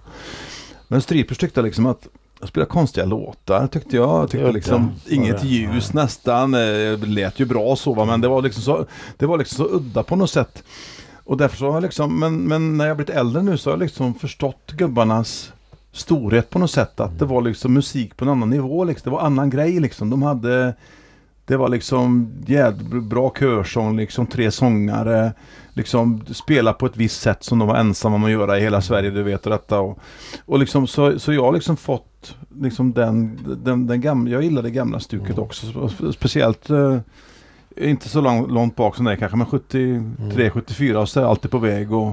Men 0.88 1.00
strippers 1.02 1.38
tyckte 1.38 1.62
liksom 1.62 1.86
att 1.86 2.08
jag 2.40 2.48
spelade 2.48 2.70
konstiga 2.70 3.06
låtar 3.06 3.66
tyckte 3.66 3.96
jag. 3.96 4.22
Jag 4.22 4.30
tyckte 4.30 4.52
liksom 4.52 4.90
inget 5.08 5.44
ljus 5.44 5.92
nästan. 5.92 6.54
eh, 6.54 6.60
Det 6.60 7.06
lät 7.06 7.40
ju 7.40 7.44
bra 7.44 7.76
så 7.76 7.94
va, 7.94 8.04
men 8.04 8.20
det 8.20 8.28
var 8.28 8.42
liksom 8.42 8.62
så, 8.62 8.86
det 9.16 9.26
var 9.26 9.38
liksom 9.38 9.56
så 9.64 9.70
udda 9.76 10.02
på 10.02 10.16
något 10.16 10.30
sätt. 10.30 10.62
Och 11.30 11.36
därför 11.36 11.56
så 11.56 11.66
har 11.66 11.74
jag 11.74 11.82
liksom, 11.82 12.18
men, 12.18 12.36
men 12.42 12.76
när 12.76 12.86
jag 12.86 12.96
blivit 12.96 13.14
äldre 13.14 13.42
nu 13.42 13.56
så 13.56 13.70
har 13.70 13.72
jag 13.72 13.82
liksom 13.82 14.14
förstått 14.14 14.72
gubbarnas 14.72 15.52
storhet 15.92 16.50
på 16.50 16.58
något 16.58 16.70
sätt. 16.70 17.00
Att 17.00 17.18
det 17.18 17.24
var 17.24 17.42
liksom 17.42 17.74
musik 17.74 18.16
på 18.16 18.24
en 18.24 18.30
annan 18.30 18.50
nivå 18.50 18.84
liksom. 18.84 19.10
Det 19.10 19.16
var 19.16 19.26
annan 19.26 19.50
grej 19.50 19.80
liksom. 19.80 20.10
De 20.10 20.22
hade 20.22 20.74
det 21.44 21.56
var 21.56 21.68
liksom 21.68 22.32
jävligt 22.46 23.04
bra 23.04 23.34
körsång, 23.38 23.96
liksom 23.96 24.26
tre 24.26 24.50
sångare. 24.50 25.32
Liksom 25.72 26.22
spela 26.30 26.72
på 26.72 26.86
ett 26.86 26.96
visst 26.96 27.20
sätt 27.20 27.44
som 27.44 27.58
de 27.58 27.68
var 27.68 27.76
ensamma 27.76 28.16
om 28.16 28.24
att 28.24 28.30
göra 28.30 28.58
i 28.58 28.62
hela 28.62 28.80
Sverige, 28.80 29.10
du 29.10 29.22
vet 29.22 29.42
detta. 29.42 29.80
Och, 29.80 29.98
och 30.44 30.58
liksom 30.58 30.86
så, 30.86 31.18
så 31.18 31.32
jag 31.32 31.42
har 31.42 31.52
liksom 31.52 31.76
fått 31.76 32.36
liksom 32.60 32.92
den, 32.92 33.38
den, 33.64 33.86
den 33.86 34.00
gamla, 34.00 34.30
jag 34.30 34.42
gillar 34.42 34.62
det 34.62 34.70
gamla 34.70 35.00
stuket 35.00 35.38
också. 35.38 35.66
Spe- 35.66 36.12
Speciellt 36.12 36.70
eh, 36.70 36.98
inte 37.76 38.08
så 38.08 38.20
långt, 38.20 38.50
långt 38.50 38.76
bak 38.76 38.96
som 38.96 39.04
det 39.04 39.12
är 39.12 39.16
kanske, 39.16 39.36
men 39.36 39.46
73, 39.46 40.50
74 40.50 41.00
och 41.00 41.08
så 41.08 41.20
är 41.20 41.24
alltid 41.24 41.50
på 41.50 41.58
väg 41.58 41.92
och 41.92 42.12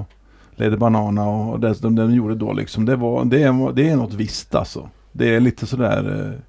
Lady 0.56 0.76
Banana 0.76 1.28
och 1.28 1.60
det 1.60 1.82
de, 1.82 1.94
de 1.96 2.14
gjorde 2.14 2.34
då 2.34 2.52
liksom. 2.52 2.84
Det, 2.84 2.96
var, 2.96 3.24
det, 3.24 3.42
är, 3.42 3.72
det 3.72 3.88
är 3.88 3.96
något 3.96 4.14
visst 4.14 4.54
alltså. 4.54 4.88
Det 5.12 5.34
är 5.34 5.40
lite 5.40 5.66
sådär 5.66 5.98
eh, 5.98 6.40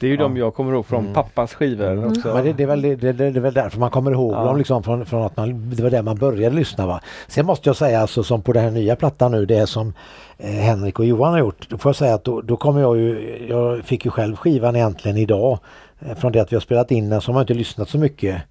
Det 0.00 0.06
är 0.06 0.10
ju 0.10 0.16
Ja. 0.16 0.22
de 0.22 0.36
jag 0.36 0.54
kommer 0.54 0.72
ihåg 0.72 0.86
från 0.86 1.00
Mm. 1.00 1.14
pappas 1.14 1.54
skivor 1.54 1.92
Mm. 1.92 2.04
också. 2.10 2.34
Men 2.34 2.44
det, 2.44 2.52
det, 2.52 2.62
är 2.62 2.66
väl, 2.66 2.82
det, 2.82 2.94
det, 2.96 3.12
det 3.12 3.24
är 3.26 3.30
väl 3.40 3.54
därför 3.54 3.78
man 3.78 3.90
kommer 3.90 4.10
ihåg 4.10 4.32
Ja. 4.32 4.44
dem 4.44 4.56
liksom 4.58 4.82
från, 4.82 5.06
från 5.06 5.22
att 5.22 5.36
man, 5.36 5.70
det 5.76 5.82
var 5.82 5.90
där 5.90 6.02
man 6.02 6.16
började 6.16 6.56
lyssna. 6.56 6.86
Va? 6.86 7.00
Sen 7.28 7.46
måste 7.46 7.68
jag 7.68 7.76
säga 7.76 8.00
alltså 8.00 8.22
som 8.22 8.42
på 8.42 8.52
den 8.52 8.62
här 8.64 8.70
nya 8.70 8.96
plattan 8.96 9.32
nu, 9.32 9.46
det 9.46 9.66
som 9.66 9.92
eh, 10.38 10.50
Henrik 10.50 10.98
och 10.98 11.04
Johan 11.06 11.32
har 11.32 11.38
gjort. 11.38 11.68
Då 11.68 11.78
får 11.78 11.88
jag 11.88 11.96
säga 11.96 12.14
att 12.14 12.24
då, 12.24 12.40
då 12.40 12.56
kommer 12.56 12.80
jag 12.80 12.96
ju, 12.98 13.36
jag 13.48 13.84
fick 13.84 14.04
ju 14.04 14.10
själv 14.10 14.36
skivan 14.36 14.76
egentligen 14.76 15.16
idag. 15.16 15.58
Eh, 16.00 16.14
från 16.16 16.32
det 16.32 16.40
att 16.40 16.52
vi 16.52 16.56
har 16.56 16.60
spelat 16.60 16.90
in 16.90 17.10
den 17.10 17.20
så 17.20 17.28
har 17.30 17.34
man 17.34 17.42
inte 17.42 17.54
lyssnat 17.54 17.88
så 17.88 17.98
mycket 17.98 18.42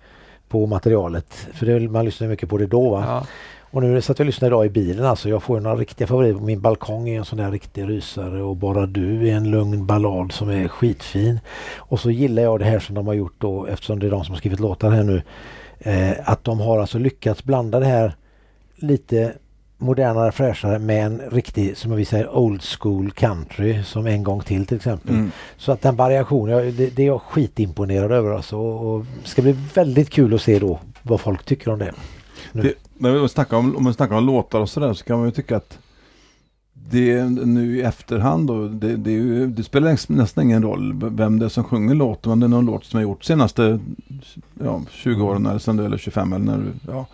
på 0.50 0.66
materialet. 0.66 1.48
För 1.54 1.66
det, 1.66 1.90
man 1.90 2.06
lyssnar 2.06 2.28
mycket 2.28 2.50
på 2.50 2.58
det 2.58 2.68
då. 2.68 2.90
Va? 2.90 3.04
Ja. 3.08 3.26
Och 3.72 3.84
nu 3.84 4.02
så 4.02 4.12
att 4.12 4.20
jag 4.20 4.26
lyssnar 4.26 4.48
idag 4.48 4.66
i 4.66 4.70
bilen 4.70 5.06
alltså. 5.06 5.30
Jag 5.30 5.44
får 5.44 5.60
några 5.60 5.76
riktiga 5.76 6.08
favoriter. 6.08 6.42
Min 6.42 6.62
balkong 6.62 7.10
är 7.10 7.18
en 7.18 7.26
sån 7.26 7.38
där 7.38 7.52
riktig 7.52 7.90
rysare 7.90 8.42
och 8.42 8.56
Bara 8.56 8.86
du 8.86 9.30
är 9.30 9.36
en 9.36 9.52
lugn 9.52 9.86
ballad 9.86 10.32
som 10.32 10.50
är 10.50 10.68
skitfin. 10.68 11.40
Och 11.78 12.00
så 12.00 12.12
gillar 12.12 12.44
jag 12.44 12.60
det 12.60 12.66
här 12.66 12.80
som 12.80 12.96
de 12.96 13.08
har 13.08 13.14
gjort 13.14 13.36
då 13.38 13.66
eftersom 13.66 14.00
det 14.00 14.08
är 14.08 14.12
de 14.12 14.24
som 14.24 14.34
har 14.34 14.40
skrivit 14.40 14.60
låtar 14.60 14.90
här 14.90 15.04
nu. 15.04 15.22
Eh, 15.80 16.30
att 16.30 16.44
de 16.44 16.60
har 16.60 16.80
alltså 16.80 17.00
lyckats 17.00 17.44
blanda 17.44 17.80
det 17.80 17.86
här 17.86 18.16
lite 18.76 19.34
modernare, 19.78 20.32
fräschare 20.32 20.80
med 20.80 21.06
en 21.06 21.22
riktig, 21.32 21.78
som 21.78 21.96
vi 21.96 22.06
säger, 22.06 22.36
old 22.36 22.62
school 22.62 23.12
country 23.12 23.84
som 23.84 24.08
en 24.08 24.24
gång 24.24 24.42
till 24.42 24.66
till 24.66 24.78
exempel. 24.78 25.16
mm. 25.16 25.32
Så 25.58 25.72
att 25.72 25.82
den 25.82 25.96
variationen, 25.96 26.76
det, 26.78 26.96
det 26.96 27.04
är 27.04 27.08
jag 27.08 27.22
skitimponerad 27.22 28.12
över 28.12 28.32
alltså. 28.32 28.58
Och 28.58 29.06
det 29.24 29.30
ska 29.30 29.42
bli 29.42 29.56
väldigt 29.74 30.10
kul 30.10 30.34
att 30.34 30.42
se 30.42 30.60
då 30.60 30.80
vad 31.02 31.22
folk 31.22 31.46
tycker 31.46 31.72
om 31.72 31.80
det. 31.80 31.94
Det, 32.52 32.74
när 32.98 33.12
vi 33.12 33.30
snackar 33.30 33.58
om, 33.58 33.76
om 33.76 33.84
man 33.84 33.94
snackar 33.94 34.16
om 34.16 34.26
låtar 34.26 34.60
och 34.60 34.70
sådär 34.70 34.94
så 34.94 35.04
kan 35.04 35.18
man 35.18 35.28
ju 35.28 35.32
tycka 35.32 35.58
att 35.58 35.78
det 36.92 37.24
nu 37.30 37.78
i 37.78 37.82
efterhand 37.82 38.48
då, 38.48 38.68
det, 38.68 38.96
det, 38.96 39.12
ju, 39.12 39.48
det 39.48 39.64
spelar 39.64 39.92
näst- 39.92 40.10
nästan 40.10 40.44
ingen 40.44 40.64
roll 40.64 40.94
vem 41.12 41.40
det 41.40 41.46
är 41.46 41.50
som 41.50 41.64
sjunger 41.64 41.96
låten, 41.96 42.32
om 42.32 42.40
det 42.40 42.46
är 42.46 42.48
någon 42.48 42.66
låt 42.66 42.86
som 42.86 43.00
jag 43.00 43.10
gjort 43.10 43.24
senaste 43.24 43.80
ja, 44.64 44.82
20 44.92 45.24
åren 45.24 45.46
eller 45.46 45.60
sen 45.60 45.78
du, 45.78 45.86
eller 45.86 45.98
25 45.98 46.34
eller 46.34 46.46
när 46.46 46.58
du, 46.58 46.92
ja. 46.92 47.06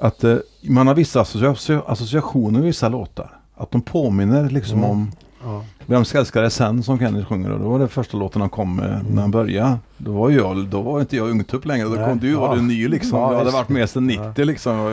Att 0.00 0.24
eh, 0.24 0.36
man 0.62 0.86
har 0.86 0.94
vissa 0.94 1.20
associa- 1.22 1.82
associationer 1.86 2.58
med 2.58 2.66
vissa 2.66 2.88
låtar. 2.88 3.30
Att 3.54 3.70
de 3.70 3.82
påminner 3.82 4.50
liksom 4.50 4.78
Mm. 4.78 4.90
om 4.90 5.10
Ja. 5.44 5.64
Vem 5.86 6.04
ska 6.04 6.18
älska 6.18 6.40
dig 6.40 6.50
sen 6.50 6.82
som 6.82 6.98
Kenneth 6.98 7.26
sjunger 7.28 7.52
och 7.52 7.60
då 7.60 7.68
var 7.68 7.78
det 7.78 7.88
första 7.88 8.16
låten 8.16 8.40
han 8.40 8.50
kom 8.50 8.76
med 8.76 9.04
när 9.10 9.22
han 9.22 9.30
började. 9.30 9.78
Då 9.96 10.12
var 10.12 10.30
jag, 10.30 10.66
då 10.66 10.82
var 10.82 11.00
inte 11.00 11.16
jag 11.16 11.30
ungtupp 11.30 11.64
längre, 11.64 11.84
då 11.88 11.94
Nej. 11.94 12.04
kom 12.08 12.18
du 12.18 12.34
var 12.34 12.48
Ja. 12.48 12.54
du 12.54 12.62
ny 12.62 12.88
liksom. 12.88 13.18
Ja, 13.18 13.30
jag 13.32 13.38
hade 13.38 13.50
varit 13.50 13.68
med 13.68 13.90
sedan 13.90 14.06
90 14.06 14.44
liksom. 14.44 14.80
Och, 14.80 14.90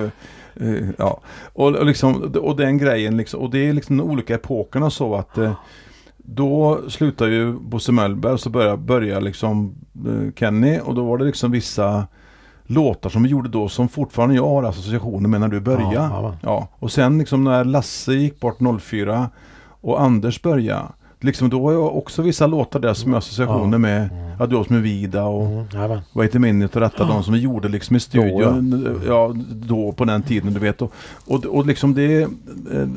eh, 0.63 0.89
ja. 0.97 1.19
och, 1.53 1.75
och, 1.75 1.85
liksom, 1.85 2.33
och 2.41 2.55
den 2.55 2.77
grejen 2.77 3.17
liksom, 3.17 3.39
och 3.39 3.49
det 3.49 3.69
är 3.69 3.73
liksom 3.73 3.97
de 3.97 4.03
olika 4.09 4.35
epokerna 4.35 4.89
så 4.89 5.15
att 5.15 5.37
eh, 5.37 5.53
då 6.17 6.79
slutar 6.89 7.27
ju 7.27 7.53
Bosse 7.53 7.91
Möllberg 7.91 8.33
och 8.33 8.39
så 8.39 8.49
börjar, 8.49 8.77
börjar 8.77 9.21
liksom 9.21 9.75
eh, 10.07 10.33
Kenny 10.35 10.79
och 10.79 10.95
då 10.95 11.03
var 11.05 11.17
det 11.17 11.25
liksom 11.25 11.51
vissa 11.51 12.07
låtar 12.65 13.09
som 13.09 13.23
vi 13.23 13.29
gjorde 13.29 13.49
då 13.49 13.69
som 13.69 13.87
fortfarande 13.89 14.35
jag 14.35 14.47
har 14.47 14.63
associationer 14.63 15.29
med 15.29 15.41
när 15.41 15.47
du 15.47 15.59
började. 15.59 15.93
Ja, 15.95 16.09
ja. 16.21 16.35
Ja, 16.41 16.67
och 16.79 16.91
sen 16.91 17.17
liksom 17.17 17.43
när 17.43 17.63
Lasse 17.63 18.13
gick 18.13 18.39
bort 18.39 18.57
04 18.81 19.29
och 19.81 20.01
Anders 20.01 20.41
började. 20.41 20.83
Liksom 21.19 21.49
då 21.49 21.65
har 21.65 21.73
jag 21.73 21.97
också 21.97 22.21
vissa 22.21 22.47
låtar 22.47 22.79
där 22.79 22.93
som 22.93 23.09
jag 23.11 23.15
har 23.15 23.19
associationer 23.19 23.71
Ja. 23.73 23.77
med. 23.77 24.09
Mm. 24.11 24.41
Adios 24.41 24.69
med 24.69 24.81
Vida 24.81 25.23
och 25.23 25.45
Mm, 25.45 25.65
jajamän. 25.73 25.99
Wait 26.13 26.35
a 26.35 26.39
minute 26.39 26.77
och 26.79 26.81
detta. 26.81 27.05
De 27.05 27.23
som 27.23 27.33
vi 27.33 27.39
gjorde 27.39 27.67
liksom 27.69 27.95
i 27.95 27.99
studion. 27.99 28.69
Då, 28.83 29.07
ja. 29.07 29.33
då 29.51 29.91
på 29.91 30.05
den 30.05 30.21
tiden 30.21 30.53
du 30.53 30.59
vet. 30.59 30.81
Och, 30.81 30.93
och, 31.27 31.45
och 31.45 31.65
liksom 31.65 31.93
det, 31.93 32.21
eh, 32.21 32.29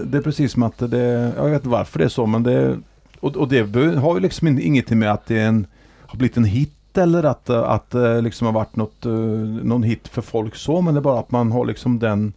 det 0.05 0.19
är 0.19 0.23
precis 0.23 0.53
som 0.53 0.62
att 0.62 0.79
det, 0.79 1.33
jag 1.37 1.45
vet 1.45 1.55
inte 1.55 1.69
varför 1.69 1.99
det 1.99 2.05
är 2.05 2.09
så 2.09 2.27
men 2.27 2.43
det, 2.43 2.79
och, 3.21 3.37
och 3.37 3.49
det 3.49 3.95
har 3.97 4.14
ju 4.14 4.21
liksom 4.21 4.49
in- 4.49 4.61
ingenting 4.61 4.99
med 4.99 5.12
att 5.12 5.27
det 5.27 5.39
är 5.39 5.49
en, 5.49 5.67
har 6.07 6.19
blivit 6.19 6.37
en 6.37 6.45
hit 6.45 6.73
eller 6.99 7.24
att, 7.24 7.51
eh, 7.51 7.62
att 7.62 7.90
det 7.90 8.20
liksom 8.20 8.47
har 8.47 8.55
varit 8.55 8.76
något, 8.76 9.07
eh, 9.07 9.12
någon 9.12 9.82
hit 9.82 10.09
för 10.09 10.22
folk 10.22 10.55
så 10.55 10.80
men 10.80 10.94
det 10.94 11.01
är 11.01 11.03
bara 11.03 11.20
att 11.20 11.30
man 11.30 11.53
har 11.53 11.64
liksom 11.64 11.99
den 11.99 12.32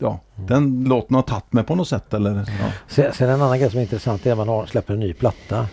Ja, 0.00 0.20
den 0.34 0.84
låten 0.84 1.14
har 1.14 1.22
tagit 1.22 1.52
med 1.52 1.66
på 1.66 1.74
något 1.74 1.88
sätt 1.88 2.14
eller? 2.14 2.34
Ja. 2.34 2.72
Sen, 2.88 3.12
sen 3.12 3.30
en 3.30 3.42
annan 3.42 3.58
grej 3.58 3.70
som 3.70 3.78
är 3.78 3.82
intressant 3.82 4.26
är 4.26 4.32
att 4.32 4.38
man 4.38 4.48
har, 4.48 4.66
släpper 4.66 4.94
en 4.94 5.00
ny 5.00 5.12
platta 5.12 5.66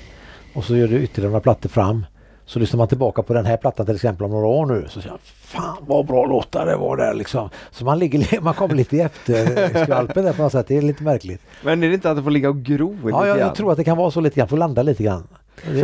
och 0.55 0.63
så 0.63 0.75
gör 0.75 0.87
du 0.87 1.01
ytterligare 1.03 1.29
några 1.31 1.41
plattor 1.41 1.69
fram. 1.69 2.05
Så 2.45 2.59
lyssnar 2.59 2.77
man 2.77 2.87
tillbaka 2.87 3.23
på 3.23 3.33
den 3.33 3.45
här 3.45 3.57
plattan 3.57 3.85
till 3.85 3.95
exempel 3.95 4.25
om 4.25 4.31
några 4.31 4.47
år 4.47 4.65
nu 4.65 4.85
så 4.89 5.01
säger 5.01 5.11
man 5.11 5.19
Fan 5.23 5.77
vad 5.79 6.05
bra 6.05 6.25
låtar 6.25 6.65
det 6.65 6.75
var 6.75 6.97
där 6.97 7.13
liksom. 7.13 7.49
Så 7.71 7.85
man, 7.85 7.99
ligger, 7.99 8.41
man 8.41 8.53
kommer 8.53 8.75
lite 8.75 8.97
i 8.97 9.01
efterskvalpen 9.01 10.25
där 10.25 10.33
på 10.33 10.41
något 10.41 10.51
sätt. 10.51 10.67
Det 10.67 10.77
är 10.77 10.81
lite 10.81 11.03
märkligt. 11.03 11.41
Men 11.63 11.83
är 11.83 11.87
det 11.87 11.93
inte 11.93 12.11
att 12.11 12.17
det 12.17 12.23
får 12.23 12.31
ligga 12.31 12.49
och 12.49 12.61
gro 12.63 12.97
Ja, 13.09 13.27
jag, 13.27 13.39
jag 13.39 13.55
tror 13.55 13.71
att 13.71 13.77
det 13.77 13.83
kan 13.83 13.97
vara 13.97 14.11
så 14.11 14.19
lite 14.21 14.35
grann. 14.35 14.47
Får 14.47 14.57
landa 14.57 14.83
lite 14.83 15.03
grann. 15.03 15.27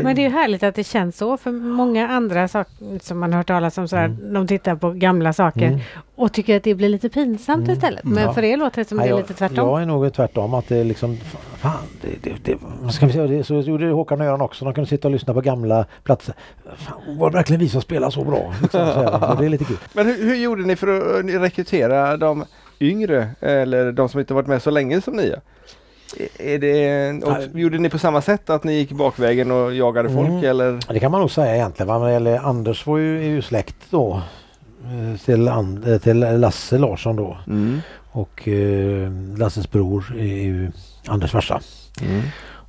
Men 0.04 0.16
det 0.16 0.22
är 0.22 0.30
ju 0.30 0.36
härligt 0.36 0.64
att 0.64 0.76
det 0.76 0.84
känns 0.84 1.18
så 1.18 1.38
för 1.38 1.52
många 1.52 2.08
andra 2.08 2.48
saker 2.48 3.00
som 3.02 3.20
man 3.20 3.32
har 3.34 3.38
hört 3.38 3.48
talas 3.48 3.78
om 3.78 3.88
sådär, 3.88 4.06
Mm. 4.06 4.34
de 4.34 4.48
tittar 4.48 4.76
på 4.76 4.92
gamla 4.92 5.34
saker 5.34 5.68
Mm. 5.68 5.80
och 6.16 6.34
tycker 6.34 6.58
att 6.58 6.64
det 6.64 6.76
blir 6.76 6.90
lite 6.90 7.10
pinsamt 7.10 7.64
Mm. 7.64 7.74
istället. 7.74 8.04
Men 8.04 8.24
Ja. 8.24 8.34
för 8.34 8.44
er 8.44 8.58
låter 8.58 8.82
det 8.82 8.90
som 8.90 8.98
Ja, 8.98 9.04
det 9.04 9.10
är 9.10 9.18
lite 9.18 9.34
tvärtom. 9.34 9.70
Jag 9.70 9.82
är 9.82 9.86
nog 9.86 10.14
tvärtom 10.14 10.54
att 10.54 10.68
det 10.68 10.78
är 10.78 10.84
liksom 10.84 11.18
Fan, 11.58 11.74
det, 12.02 12.08
det, 12.24 12.36
det, 12.44 12.58
vad 12.82 12.94
ska 12.94 13.06
vi 13.06 13.12
säga, 13.14 13.28
det, 13.28 13.44
så 13.44 13.54
gjorde 13.56 13.86
Håkan 13.92 14.20
och 14.20 14.26
Göran 14.26 14.42
också. 14.42 14.66
De 14.66 14.74
kunde 14.74 14.90
sitta 14.90 15.08
och 15.08 15.12
lyssna 15.12 15.34
på 15.34 15.42
gamla 15.42 15.86
platser. 16.04 16.36
Fan, 16.78 17.18
var 17.18 17.30
det 17.30 17.38
verkligen 17.38 17.60
vi 17.60 17.70
som 17.70 17.82
spelar 17.82 18.10
så 18.10 18.24
bra? 18.24 18.54
Liksom, 18.62 18.86
så 18.94 19.36
det 19.40 19.46
är 19.46 19.50
lite 19.50 19.66
kul. 19.66 19.78
Men 19.94 20.06
hur, 20.06 20.18
hur 20.26 20.36
gjorde 20.36 20.62
ni 20.64 20.76
för 20.76 20.88
att 21.20 21.26
eh, 21.30 21.40
rekrytera 21.42 22.18
de 22.18 22.46
yngre 22.80 23.30
eller 23.40 23.92
de 23.92 24.10
som 24.10 24.20
inte 24.20 24.34
varit 24.34 24.48
med 24.48 24.62
så 24.62 24.70
länge 24.72 25.02
som 25.02 25.14
ni 25.16 25.34
är? 26.40 26.58
Det, 26.60 27.24
och 27.26 27.60
gjorde 27.60 27.78
ni 27.78 27.90
på 27.90 27.98
samma 27.98 28.22
sätt 28.22 28.50
att 28.50 28.64
ni 28.64 28.74
gick 28.74 28.92
bakvägen 28.92 29.52
och 29.52 29.74
jagade 29.76 30.10
folk 30.10 30.28
Mm. 30.30 30.44
eller? 30.44 30.72
Ja, 30.88 30.94
Det 30.94 31.00
kan 31.00 31.12
man 31.12 31.22
nog 31.22 31.32
säga 31.32 31.56
egentligen. 31.56 31.88
va. 32.02 32.12
Gäller 32.12 32.38
Anders 32.40 32.86
var 32.88 32.98
ju, 32.98 33.18
är 33.24 33.30
ju 33.30 33.42
släkt 33.42 33.76
då 33.90 34.22
eh, 34.86 35.20
till, 35.26 35.48
And, 35.48 35.88
eh, 35.88 35.98
till 35.98 36.20
Lasse 36.20 36.78
Larsson 36.78 37.16
då. 37.16 37.38
Mm. 37.48 37.80
Och 38.12 38.48
eh, 38.48 39.12
Lasses 39.38 39.72
bror 39.72 40.16
är 40.20 40.24
ju 40.44 40.72
Anders 41.08 41.32
farsa. 41.32 41.62
Mm. 42.02 42.22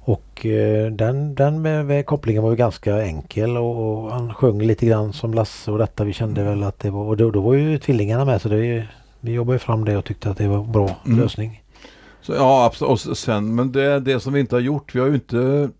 Och 0.04 0.46
eh, 0.46 0.90
den, 0.92 1.34
den 1.34 1.62
med, 1.62 1.86
med 1.86 2.06
kopplingen 2.06 2.42
var 2.42 2.50
ju 2.50 2.56
ganska 2.56 3.02
enkel 3.02 3.56
och, 3.56 4.02
och 4.04 4.10
han 4.12 4.34
sjöng 4.34 4.62
lite 4.62 4.86
grann 4.86 5.12
som 5.12 5.34
Lasse 5.34 5.70
och 5.70 5.78
detta. 5.78 6.04
Vi 6.04 6.12
kände 6.12 6.42
väl 6.44 6.62
att 6.62 6.78
det 6.78 6.90
var, 6.90 7.04
och 7.04 7.16
då, 7.16 7.30
då 7.30 7.40
var 7.40 7.54
ju 7.54 7.78
tvillingarna 7.78 8.24
med 8.24 8.42
så 8.42 8.48
det, 8.48 8.84
vi 9.20 9.32
jobbade 9.32 9.58
fram 9.58 9.84
det 9.84 9.96
och 9.96 10.04
tyckte 10.04 10.30
att 10.30 10.36
det 10.38 10.48
var 10.48 10.56
en 10.64 10.72
bra 10.72 10.90
Mm. 11.06 11.18
lösning. 11.20 11.61
Så, 12.22 12.32
ja, 12.32 12.64
absolut. 12.64 13.06
Och 13.06 13.18
sen, 13.18 13.54
men 13.54 13.72
det 13.72 13.82
är 13.82 14.00
det 14.00 14.20
som 14.20 14.32
vi 14.32 14.40
inte 14.40 14.54
har 14.56 14.60
gjort. 14.60 14.94
Vi 14.94 15.00
har 15.00 15.06
ju 15.06 15.14
inte 15.14 15.70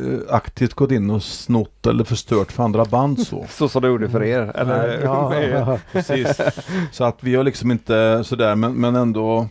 eh, 0.00 0.18
aktivt 0.34 0.74
gått 0.74 0.90
in 0.90 1.10
och 1.10 1.22
snott 1.22 1.86
eller 1.86 2.04
förstört 2.04 2.52
för 2.52 2.62
andra 2.64 2.84
band 2.84 3.20
så. 3.20 3.46
Så 3.50 3.68
som 3.68 3.82
det 3.82 3.88
gjorde 3.88 4.08
för 4.08 4.22
er? 4.22 4.52
Eller? 4.54 5.00
Ja, 5.02 5.28
med- 5.30 5.80
Precis. 5.92 6.40
Så 6.92 7.04
att 7.04 7.16
vi 7.20 7.34
har 7.34 7.44
liksom 7.44 7.70
inte 7.70 8.24
sådär 8.24 8.54
men, 8.56 8.72
men 8.74 8.96
ändå 8.96 9.48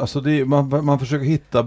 Alltså 0.00 0.20
det, 0.20 0.44
man, 0.44 0.84
man 0.84 0.98
försöker 0.98 1.24
hitta, 1.26 1.60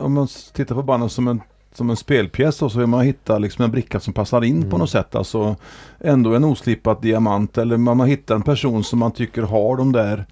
om 0.00 0.12
man 0.14 0.28
tittar 0.52 0.74
på 0.74 0.82
banden 0.82 1.08
som 1.10 1.28
en, 1.28 1.40
som 1.74 1.90
en 1.90 1.96
spelpjäs 1.96 2.58
då, 2.58 2.68
så 2.70 2.78
vill 2.78 2.86
man 2.86 3.00
hitta 3.04 3.38
liksom 3.38 3.64
en 3.64 3.70
bricka 3.70 4.00
som 4.00 4.12
passar 4.12 4.44
in 4.44 4.60
på 4.62 4.66
Mm. 4.66 4.78
något 4.78 4.90
sätt. 4.90 5.14
Alltså 5.14 5.56
ändå 6.00 6.34
en 6.34 6.44
oslipad 6.44 7.02
diamant 7.02 7.58
eller 7.58 7.76
man, 7.76 7.96
man 7.96 8.08
hittar 8.08 8.34
en 8.34 8.42
person 8.42 8.84
som 8.84 8.98
man 8.98 9.12
tycker 9.12 9.42
har 9.42 9.76
de 9.76 9.92
där 9.92 10.26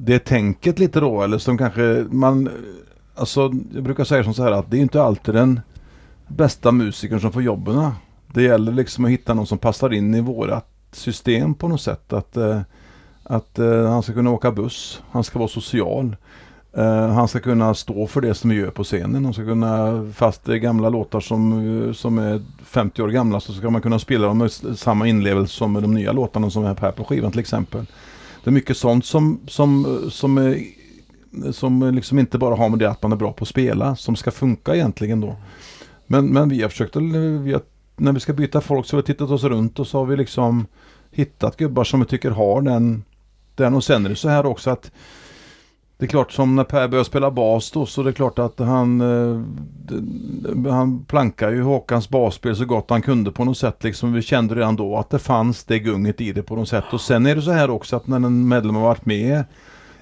det 0.00 0.18
tänket 0.18 0.78
lite 0.78 1.00
då 1.00 1.22
eller 1.22 1.38
som 1.38 1.58
kanske 1.58 2.06
man 2.10 2.48
Alltså 3.18 3.40
jag 3.74 3.82
brukar 3.82 4.04
säga 4.04 4.24
som 4.24 4.34
så 4.34 4.42
här 4.42 4.52
att 4.52 4.70
det 4.70 4.76
är 4.76 4.80
inte 4.80 5.02
alltid 5.02 5.34
den 5.34 5.60
bästa 6.28 6.72
musikern 6.72 7.20
som 7.20 7.32
får 7.32 7.42
jobben. 7.42 7.90
Det 8.34 8.42
gäller 8.42 8.72
liksom 8.72 9.04
att 9.04 9.10
hitta 9.10 9.34
någon 9.34 9.46
som 9.46 9.58
passar 9.58 9.92
in 9.92 10.14
i 10.14 10.20
vårat 10.20 10.66
system 10.92 11.54
på 11.54 11.68
något 11.68 11.80
sätt. 11.80 12.12
Att, 12.12 12.36
eh, 12.36 12.60
att 13.22 13.58
eh, 13.58 13.90
han 13.90 14.02
ska 14.02 14.12
kunna 14.12 14.30
åka 14.30 14.52
buss, 14.52 15.02
han 15.10 15.24
ska 15.24 15.38
vara 15.38 15.48
social. 15.48 16.16
Eh, 16.72 17.08
han 17.08 17.28
ska 17.28 17.40
kunna 17.40 17.74
stå 17.74 18.06
för 18.06 18.20
det 18.20 18.34
som 18.34 18.50
vi 18.50 18.56
gör 18.56 18.70
på 18.70 18.84
scenen. 18.84 19.24
Han 19.24 19.34
ska 19.34 19.44
kunna, 19.44 20.04
fast 20.14 20.44
det 20.44 20.52
är 20.52 20.56
gamla 20.56 20.88
låtar 20.88 21.20
som, 21.20 21.94
som 21.94 22.18
är 22.18 22.42
50 22.64 23.02
år 23.02 23.08
gamla 23.08 23.40
så 23.40 23.52
ska 23.52 23.70
man 23.70 23.82
kunna 23.82 23.98
spela 23.98 24.26
dem 24.26 24.38
med 24.38 24.52
samma 24.78 25.06
inlevelse 25.06 25.54
som 25.54 25.72
med 25.72 25.82
de 25.82 25.94
nya 25.94 26.12
låtarna 26.12 26.50
som 26.50 26.64
är 26.64 26.76
här 26.80 26.92
på 26.92 27.04
skivan 27.04 27.30
till 27.30 27.40
exempel. 27.40 27.86
Det 28.48 28.50
är 28.50 28.54
mycket 28.54 28.76
sånt 28.76 29.04
som, 29.04 29.40
som, 29.46 30.00
som, 30.10 30.38
är, 30.38 30.62
som 31.52 31.94
liksom 31.94 32.18
inte 32.18 32.38
bara 32.38 32.54
har 32.54 32.68
med 32.68 32.78
det 32.78 32.90
att 32.90 33.02
man 33.02 33.12
är 33.12 33.16
bra 33.16 33.32
på 33.32 33.42
att 33.42 33.48
spela 33.48 33.96
som 33.96 34.16
ska 34.16 34.30
funka 34.30 34.74
egentligen 34.74 35.20
då. 35.20 35.36
Men, 36.06 36.26
men 36.26 36.48
vi 36.48 36.62
har 36.62 36.68
försökt, 36.68 36.96
eh, 36.96 37.02
vi 37.42 37.52
har, 37.52 37.62
när 37.96 38.12
vi 38.12 38.20
ska 38.20 38.32
byta 38.32 38.60
folk 38.60 38.86
så 38.86 38.96
har 38.96 39.02
vi 39.02 39.06
tittat 39.06 39.30
oss 39.30 39.44
runt 39.44 39.78
och 39.78 39.86
så 39.86 39.98
har 39.98 40.06
vi 40.06 40.16
liksom 40.16 40.66
hittat 41.10 41.56
gubbar 41.56 41.84
som 41.84 42.00
vi 42.00 42.06
tycker 42.06 42.30
har 42.30 42.62
den, 42.62 43.04
den 43.54 43.74
och 43.74 43.84
sen 43.84 44.06
är 44.06 44.10
det 44.10 44.16
så 44.16 44.28
här 44.28 44.46
också 44.46 44.70
att 44.70 44.90
det 45.98 46.04
är 46.04 46.08
klart 46.08 46.32
som 46.32 46.56
när 46.56 46.64
Per 46.64 46.88
började 46.88 47.04
spela 47.04 47.30
bas 47.30 47.70
då 47.70 47.86
så 47.86 48.02
det 48.02 48.10
är 48.10 48.12
klart 48.12 48.38
att 48.38 48.58
han 48.58 49.00
eh, 49.00 49.42
han 50.70 51.04
plankar 51.04 51.50
ju 51.50 51.62
Håkans 51.62 52.08
basspel 52.08 52.56
så 52.56 52.64
gott 52.64 52.90
han 52.90 53.02
kunde 53.02 53.32
på 53.32 53.44
något 53.44 53.58
sätt 53.58 53.84
liksom. 53.84 54.12
Vi 54.12 54.22
kände 54.22 54.54
redan 54.54 54.76
då 54.76 54.96
att 54.96 55.10
det 55.10 55.18
fanns 55.18 55.64
det 55.64 55.78
gunget 55.78 56.20
i 56.20 56.32
det 56.32 56.42
på 56.42 56.56
något 56.56 56.68
sätt. 56.68 56.84
Och 56.92 57.00
sen 57.00 57.26
är 57.26 57.34
det 57.34 57.42
så 57.42 57.50
här 57.50 57.70
också 57.70 57.96
att 57.96 58.06
när 58.06 58.16
en 58.16 58.48
medlem 58.48 58.74
har 58.74 58.82
varit 58.82 59.06
med 59.06 59.44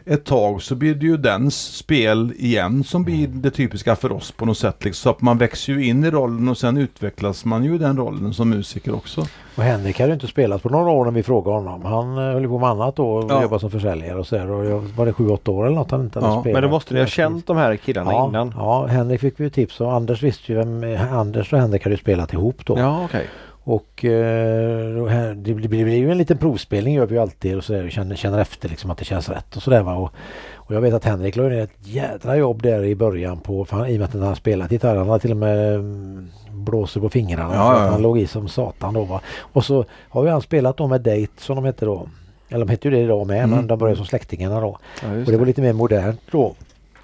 ett 0.07 0.25
tag 0.25 0.63
så 0.63 0.75
blir 0.75 0.95
det 0.95 1.07
ju 1.07 1.17
dens 1.17 1.77
spel 1.77 2.33
igen 2.39 2.85
som 2.85 3.05
blir 3.05 3.29
det 3.29 3.51
typiska 3.51 3.97
för 3.97 4.13
oss 4.13 4.33
på 4.33 4.47
något 4.47 4.59
sätt. 4.59 4.85
Liksom. 4.85 5.03
Så 5.03 5.11
att 5.11 5.23
man 5.23 5.39
växer 5.39 5.73
ju 5.73 5.87
in 5.87 6.05
i 6.05 6.11
rollen 6.11 6.49
och 6.49 6.59
sen 6.59 6.77
utvecklas 6.77 7.45
man 7.45 7.65
ju 7.65 7.75
i 7.75 7.79
den 7.79 7.97
rollen 7.97 8.35
som 8.35 8.51
musiker 8.51 8.95
också. 8.95 9.27
Och 9.57 9.63
Henrik 9.63 9.99
hade 10.01 10.11
ju 10.11 10.15
inte 10.15 10.27
spelat 10.27 10.63
på 10.63 10.69
några 10.69 10.91
år 10.91 11.05
när 11.05 11.13
vi 11.13 11.23
frågade 11.23 11.57
honom. 11.57 11.85
Han 11.85 12.19
eh, 12.19 12.33
höll 12.33 12.49
på 12.49 12.59
med 12.59 12.69
annat 12.69 12.97
då 12.97 13.09
och 13.11 13.31
Ja. 13.31 13.43
jobbade 13.43 13.61
som 13.61 13.71
försäljare 13.71 14.19
och 14.19 14.27
så 14.27 14.37
där. 14.37 14.51
Och 14.51 14.65
jag- 14.67 14.81
var 14.81 15.07
det 15.07 15.13
sju, 15.13 15.29
åtta 15.29 15.51
år 15.51 15.67
eller 15.67 15.77
något 15.77 15.91
han 15.91 16.01
inte 16.01 16.21
hade 16.21 16.33
Ja, 16.35 16.41
spelat. 16.41 16.55
Men 16.55 16.63
då 16.63 16.69
måste 16.69 16.95
ni 16.95 17.01
ha 17.01 17.07
känt 17.07 17.47
de 17.47 17.57
här 17.57 17.77
killarna 17.77 18.13
ja, 18.13 18.29
innan? 18.29 18.55
Ja, 18.57 18.87
Henrik 18.87 19.21
fick 19.21 19.41
vi 19.41 19.45
ju 19.45 19.51
tips 19.51 19.81
och 19.81 19.93
Anders 19.93 20.23
visste 20.23 20.53
ju 20.53 20.59
vem 20.59 20.85
Anders 21.13 21.53
och 21.53 21.59
Henrik 21.59 21.83
hade 21.85 21.95
ju 21.95 22.01
spelat 22.01 22.33
ihop 22.33 22.67
då. 22.67 22.79
Ja, 22.79 23.05
okej. 23.05 23.27
Och 23.69 24.05
eh, 24.05 25.35
det, 25.37 25.55
blir, 25.55 25.85
det 25.85 25.97
ju 25.97 26.11
en 26.11 26.19
liten 26.19 26.39
provspelning 26.39 26.95
gör 26.95 27.07
vi 27.07 27.15
ju 27.15 27.21
alltid 27.21 27.57
och 27.57 27.65
så 27.65 27.73
där, 27.73 27.89
känner, 27.89 28.17
känner 28.17 28.39
efter 28.39 28.69
liksom 28.69 28.91
att 28.91 28.99
det 28.99 29.05
känns 29.05 29.29
rätt 29.29 29.57
och 29.57 29.63
sådär 29.63 29.83
va. 29.83 29.95
Och, 29.95 30.13
och 30.55 30.75
jag 30.75 30.81
vet 30.81 30.95
att 30.95 31.05
Henrik 31.05 31.37
la 31.37 31.43
ner 31.43 31.61
ett 31.61 31.77
jädra 31.83 32.37
jobb 32.37 32.63
där 32.63 32.85
i 32.85 32.95
början 32.95 33.41
på, 33.41 33.65
för 33.65 33.77
han, 33.77 33.87
i 33.87 33.95
och 33.95 33.99
med 33.99 34.05
att 34.09 34.13
han 34.13 34.23
har 34.23 34.35
spelat 34.35 34.73
gitarr. 34.73 34.97
Han 34.97 35.09
har 35.09 35.19
till 35.19 35.31
och 35.31 35.37
med 35.37 35.75
mm, 35.75 36.29
blåser 36.53 37.01
på 37.01 37.09
fingrarna. 37.09 37.55
Ja, 37.55 37.85
ja. 37.85 37.91
Han 37.91 38.03
låg 38.03 38.19
i 38.19 38.27
som 38.27 38.49
satan 38.49 38.95
då 38.95 39.05
va. 39.05 39.21
Och 39.39 39.65
så 39.65 39.85
har 40.09 40.25
ju 40.25 40.31
han 40.31 40.43
spelat 40.43 40.77
då 40.77 40.87
med 40.87 41.01
Date 41.01 41.33
som 41.39 41.57
de 41.57 41.65
hette 41.65 41.85
då. 41.85 42.09
Eller 42.49 42.67
de 42.67 42.71
hette 42.71 42.89
ju 42.89 42.95
det 42.95 43.01
idag 43.01 43.27
med 43.27 43.39
Mm. 43.39 43.51
men 43.51 43.67
de 43.67 43.79
började 43.79 43.97
som 43.97 44.07
släktingarna 44.07 44.61
då. 44.61 44.79
Och 45.27 45.33
det 45.33 45.37
var 45.37 45.47
lite 45.47 45.63
mer 45.63 45.73
modernt 45.73 46.21
då. 46.31 46.55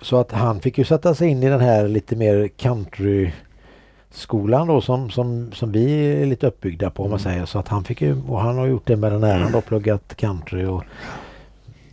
Så 0.03 0.17
att 0.17 0.33
han 0.33 0.61
fick 0.61 0.79
ju 0.79 0.85
sätta 0.85 1.15
sig 1.15 1.29
in 1.29 1.43
i 1.43 1.49
den 1.49 1.61
här 1.61 1.89
lite 1.89 2.17
mer 2.17 2.49
country 2.49 3.31
skolan 4.13 4.67
då 4.67 4.81
som, 4.81 5.11
som, 5.11 5.53
som 5.53 5.73
vi 5.73 5.93
är 6.23 6.27
lite 6.27 6.47
uppbyggda 6.47 6.91
på 6.91 7.05
om 7.05 7.11
man 7.11 7.19
säger. 7.19 7.47
Så 7.47 7.59
att 7.59 7.69
han 7.69 7.85
fick 7.85 8.01
ju, 8.01 8.23
och 8.29 8.41
han 8.41 8.59
har 8.59 8.67
gjort 8.67 8.87
det 8.87 8.97
med 8.97 9.13
den 9.13 9.23
han 9.43 9.55
har 9.55 9.61
pluggat 9.61 10.15
country 10.17 10.65
och 10.65 10.85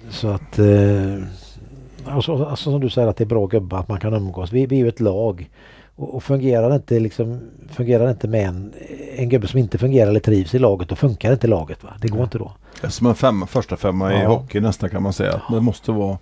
så 0.10 0.28
att 0.28 0.60
eh, 0.60 2.16
och 2.16 2.24
så, 2.24 2.46
alltså 2.46 2.72
som 2.72 2.82
du 2.82 2.90
säger 2.90 3.08
att 3.08 3.18
det 3.18 3.24
är 3.24 3.26
bra 3.26 3.46
gubbar, 3.46 3.80
att 3.80 3.88
man 3.88 4.00
kan 4.00 4.14
umgås. 4.14 4.52
Vi, 4.52 4.66
vi 4.66 4.76
är 4.76 4.80
ju 4.80 4.88
ett 4.88 5.00
lag. 5.00 5.50
Och, 5.96 6.16
och 6.16 6.24
fungerar 6.24 6.70
det 6.70 6.76
inte 6.76 7.00
liksom, 7.00 7.40
fungerar 7.70 8.04
det 8.06 8.12
inte 8.12 8.28
med 8.28 8.48
en, 8.48 8.74
en 9.16 9.30
gubbe 9.30 9.48
som 9.48 9.60
inte 9.60 9.78
fungerar 9.78 10.10
eller 10.10 10.20
trivs 10.20 10.56
i 10.56 10.60
laget, 10.60 10.90
då 10.90 10.96
funkar 10.96 11.32
inte 11.32 11.48
laget. 11.48 11.84
Va? 11.84 11.90
Det 12.02 12.08
går 12.08 12.24
inte 12.24 12.38
då. 12.38 12.52
Det 12.82 12.88
är 12.88 12.92
som 12.92 13.08
en 13.08 13.16
femma, 13.16 13.46
första 13.48 13.78
femma 13.78 14.14
i 14.14 14.22
Ja. 14.22 14.28
hockey 14.28 14.60
nästan 14.60 14.90
kan 14.90 15.04
man 15.04 15.14
säga. 15.14 15.34
Att 15.34 15.54
det 15.56 15.62
måste 15.62 15.92
vara. 15.92 16.18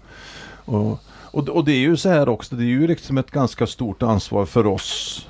Och, 0.65 0.99
och, 1.31 1.49
och 1.49 1.65
det 1.65 1.71
är 1.71 1.79
ju 1.79 1.97
så 1.97 2.09
här 2.09 2.29
också. 2.29 2.55
Det 2.55 2.63
är 2.63 2.67
ju 2.67 2.87
liksom 2.87 3.17
ett 3.17 3.31
ganska 3.31 3.67
stort 3.67 4.03
ansvar 4.03 4.45
för 4.45 4.67
oss. 4.67 5.27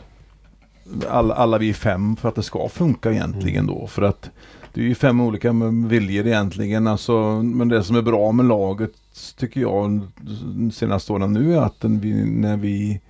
Alla, 1.09 1.33
alla 1.33 1.57
vi 1.57 1.73
fem 1.73 2.15
för 2.15 2.29
att 2.29 2.35
det 2.35 2.43
ska 2.43 2.69
funka 2.69 3.11
egentligen 3.11 3.67
då. 3.67 3.88
För 3.88 4.01
att 4.01 4.29
det 4.73 4.81
är 4.81 4.85
ju 4.85 4.95
fem 4.95 5.21
olika 5.21 5.51
viljor 5.88 6.27
egentligen. 6.27 6.88
Alltså, 6.88 7.41
men 7.43 7.67
det 7.67 7.83
som 7.83 7.95
är 7.95 8.01
bra 8.01 8.31
med 8.31 8.45
laget 8.45 8.91
tycker 9.38 9.61
jag 9.61 10.01
de 10.45 10.71
senaste 10.71 11.13
åren 11.13 11.33
nu 11.33 11.55
är 11.55 11.61
att 11.61 11.83
vi, 11.83 12.13
när 12.25 12.57
vi 12.57 13.01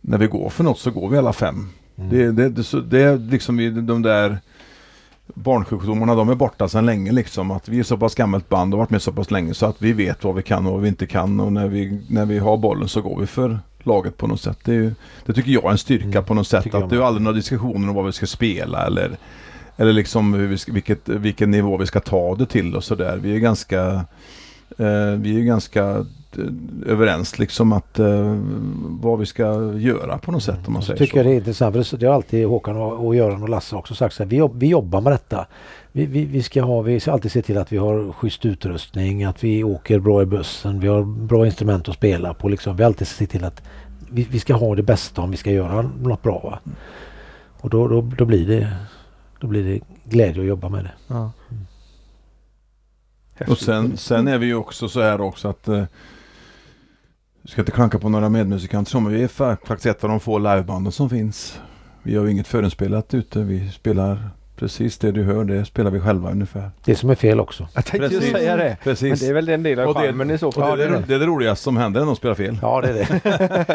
när 0.00 0.18
vi 0.18 0.26
går 0.26 0.50
för 0.50 0.64
något 0.64 0.78
så 0.78 0.90
går 0.90 1.08
vi 1.08 1.18
alla 1.18 1.32
fem. 1.32 1.68
Mm. 1.96 2.10
Det, 2.10 2.32
det, 2.32 2.48
det, 2.48 2.82
det 2.82 3.02
är 3.02 3.18
liksom 3.18 3.86
de 3.86 4.02
där 4.02 4.38
barnsjukdomarna 5.34 6.14
de 6.14 6.28
är 6.28 6.34
borta 6.34 6.68
sedan 6.68 6.86
länge 6.86 7.12
liksom. 7.12 7.50
Att 7.50 7.68
vi 7.68 7.78
är 7.78 7.82
så 7.82 7.96
pass 7.96 8.14
gammalt 8.14 8.48
band 8.48 8.74
och 8.74 8.78
varit 8.78 8.90
med 8.90 9.02
så 9.02 9.12
pass 9.12 9.30
länge 9.30 9.54
så 9.54 9.66
att 9.66 9.82
vi 9.82 9.92
vet 9.92 10.24
vad 10.24 10.34
vi 10.34 10.42
kan 10.42 10.66
och 10.66 10.72
vad 10.72 10.82
vi 10.82 10.88
inte 10.88 11.06
kan 11.06 11.40
och 11.40 11.52
när 11.52 11.68
vi, 11.68 12.00
när 12.08 12.26
vi 12.26 12.38
har 12.38 12.56
bollen 12.56 12.88
så 12.88 13.00
går 13.00 13.20
vi 13.20 13.26
för 13.26 13.58
laget 13.82 14.16
på 14.16 14.26
något 14.26 14.40
sätt. 14.40 14.58
Det, 14.64 14.74
ju, 14.74 14.94
det 15.26 15.32
tycker 15.32 15.50
jag 15.50 15.64
är 15.64 15.70
en 15.70 15.78
styrka 15.78 16.04
Mm, 16.04 16.24
på 16.24 16.34
något 16.34 16.48
sätt. 16.48 16.74
Att 16.74 16.90
det 16.90 16.96
är 16.96 17.00
aldrig 17.00 17.24
några 17.24 17.36
diskussioner 17.36 17.88
om 17.88 17.94
vad 17.94 18.06
vi 18.06 18.12
ska 18.12 18.26
spela 18.26 18.86
eller 18.86 19.18
eller 19.76 19.92
liksom 19.92 20.34
hur 20.34 20.48
vi 20.48 20.58
ska, 20.58 20.72
vilket, 20.72 21.08
vilken 21.08 21.50
nivå 21.50 21.76
vi 21.76 21.86
ska 21.86 22.00
ta 22.00 22.34
det 22.34 22.46
till 22.46 22.76
och 22.76 22.84
sådär. 22.84 23.18
Vi 23.22 23.34
är 23.34 23.38
ganska 23.38 23.82
eh, 24.78 25.12
Vi 25.18 25.40
är 25.40 25.44
ganska 25.44 26.06
överens 26.86 27.38
liksom 27.38 27.72
att 27.72 27.98
eh, 27.98 28.38
vad 29.00 29.18
vi 29.18 29.26
ska 29.26 29.72
göra 29.76 30.18
på 30.18 30.32
något 30.32 30.42
sätt 30.42 30.58
om 30.66 30.72
man 30.72 30.76
Och 30.76 30.84
så 30.84 30.86
säger 30.86 30.98
tycker 30.98 31.12
så. 31.12 31.18
jag 31.18 31.26
det 31.26 31.30
är 31.32 31.36
intressant 31.36 31.72
för 31.74 31.80
det- 31.96 31.96
det 32.00 32.06
har 32.06 32.14
alltid 32.14 32.46
Håkan 32.46 32.76
och, 32.76 33.06
och 33.06 33.14
Göran 33.16 33.42
och 33.42 33.48
Lasse 33.48 33.76
också 33.76 33.94
sagt 33.94 34.14
så 34.14 34.22
här, 34.22 34.30
vi, 34.30 34.36
jobb, 34.36 34.56
vi 34.60 34.66
jobbar 34.66 35.00
med 35.00 35.12
detta. 35.12 35.46
Vi, 35.92 36.06
vi, 36.06 36.24
vi, 36.24 36.42
ska 36.42 36.62
ha, 36.62 36.82
vi 36.82 37.00
ska 37.00 37.12
alltid 37.12 37.32
se 37.32 37.42
till 37.42 37.58
att 37.58 37.72
vi 37.72 37.76
har 37.76 38.12
schysst 38.12 38.46
utrustning, 38.46 39.24
att 39.24 39.44
vi 39.44 39.64
åker 39.64 39.98
bra 39.98 40.22
i 40.22 40.26
bussen, 40.26 40.80
vi 40.80 40.88
har 40.88 41.02
bra 41.04 41.46
instrument 41.46 41.88
att 41.88 41.94
spela 41.94 42.34
på. 42.34 42.48
Liksom. 42.48 42.76
Vi 42.76 42.84
alltid 42.84 43.06
se 43.08 43.26
till 43.26 43.44
att 43.44 43.62
vi, 44.10 44.26
vi 44.30 44.38
ska 44.40 44.54
ha 44.54 44.74
det 44.74 44.82
bästa 44.82 45.22
om 45.22 45.30
vi 45.30 45.36
ska 45.36 45.50
göra 45.50 45.82
något 46.02 46.22
bra. 46.22 46.38
Va? 46.64 46.72
Och 47.60 47.70
då, 47.70 47.88
då, 47.88 48.00
då, 48.18 48.24
blir 48.24 48.46
det, 48.46 48.72
då 49.40 49.46
blir 49.46 49.64
det 49.64 49.80
glädje 50.04 50.42
att 50.42 50.48
jobba 50.48 50.68
med 50.68 50.84
det. 50.84 50.92
Ja. 51.08 51.30
Och 53.48 53.58
sen, 53.58 53.96
sen 53.96 54.28
är 54.28 54.38
vi 54.38 54.46
ju 54.46 54.54
också 54.54 54.88
så 54.88 55.00
här 55.02 55.20
också 55.20 55.48
att 55.48 55.68
eh, 55.68 55.84
jag 57.48 57.52
ska 57.52 57.60
inte 57.62 57.72
klanka 57.72 57.98
på 57.98 58.08
några 58.08 58.28
medmusikanter 58.28 58.90
så, 58.90 59.00
men 59.00 59.12
vi 59.12 59.22
är 59.22 59.28
fa- 59.28 59.56
faktiskt 59.66 59.86
ett 59.86 60.04
av 60.04 60.10
de 60.10 60.20
få 60.20 60.38
livebanden 60.38 60.92
som 60.92 61.10
finns. 61.10 61.60
Vi 62.02 62.16
har 62.16 62.24
ju 62.24 62.30
inget 62.30 62.48
förinspelat 62.48 63.14
ute. 63.14 63.38
Vi 63.38 63.70
spelar 63.70 64.30
precis 64.56 64.98
det 64.98 65.12
du 65.12 65.22
hör. 65.24 65.44
Det 65.44 65.64
spelar 65.64 65.90
vi 65.90 66.00
själva 66.00 66.30
ungefär. 66.30 66.70
Det 66.84 66.94
som 66.96 67.10
är 67.10 67.14
fel 67.14 67.40
också. 67.40 67.68
Jag 67.74 67.84
tänkte 67.84 68.08
ju 68.14 68.18
Precis. 68.20 68.32
säga 68.36 68.56
det. 68.56 68.64
Men 68.64 68.76
Precis. 68.84 69.20
det 69.20 69.26
är 69.26 69.32
väl 69.34 69.48
en 69.48 69.62
del 69.62 69.80
av 69.80 69.88
Och 69.88 69.94
det- 69.94 70.00
charmen 70.00 70.30
i 70.30 70.38
så 70.38 70.50
det, 70.50 70.60
fall. 70.60 70.80
är 70.80 70.90
det, 70.90 71.02
det 71.08 71.14
är 71.14 71.18
det 71.18 71.26
roligaste 71.26 71.64
som 71.64 71.76
händer 71.76 72.00
när 72.00 72.06
de 72.06 72.16
spelar 72.16 72.34
fel. 72.34 72.58
Ja, 72.62 72.80
det 72.80 72.88
är 72.88 72.94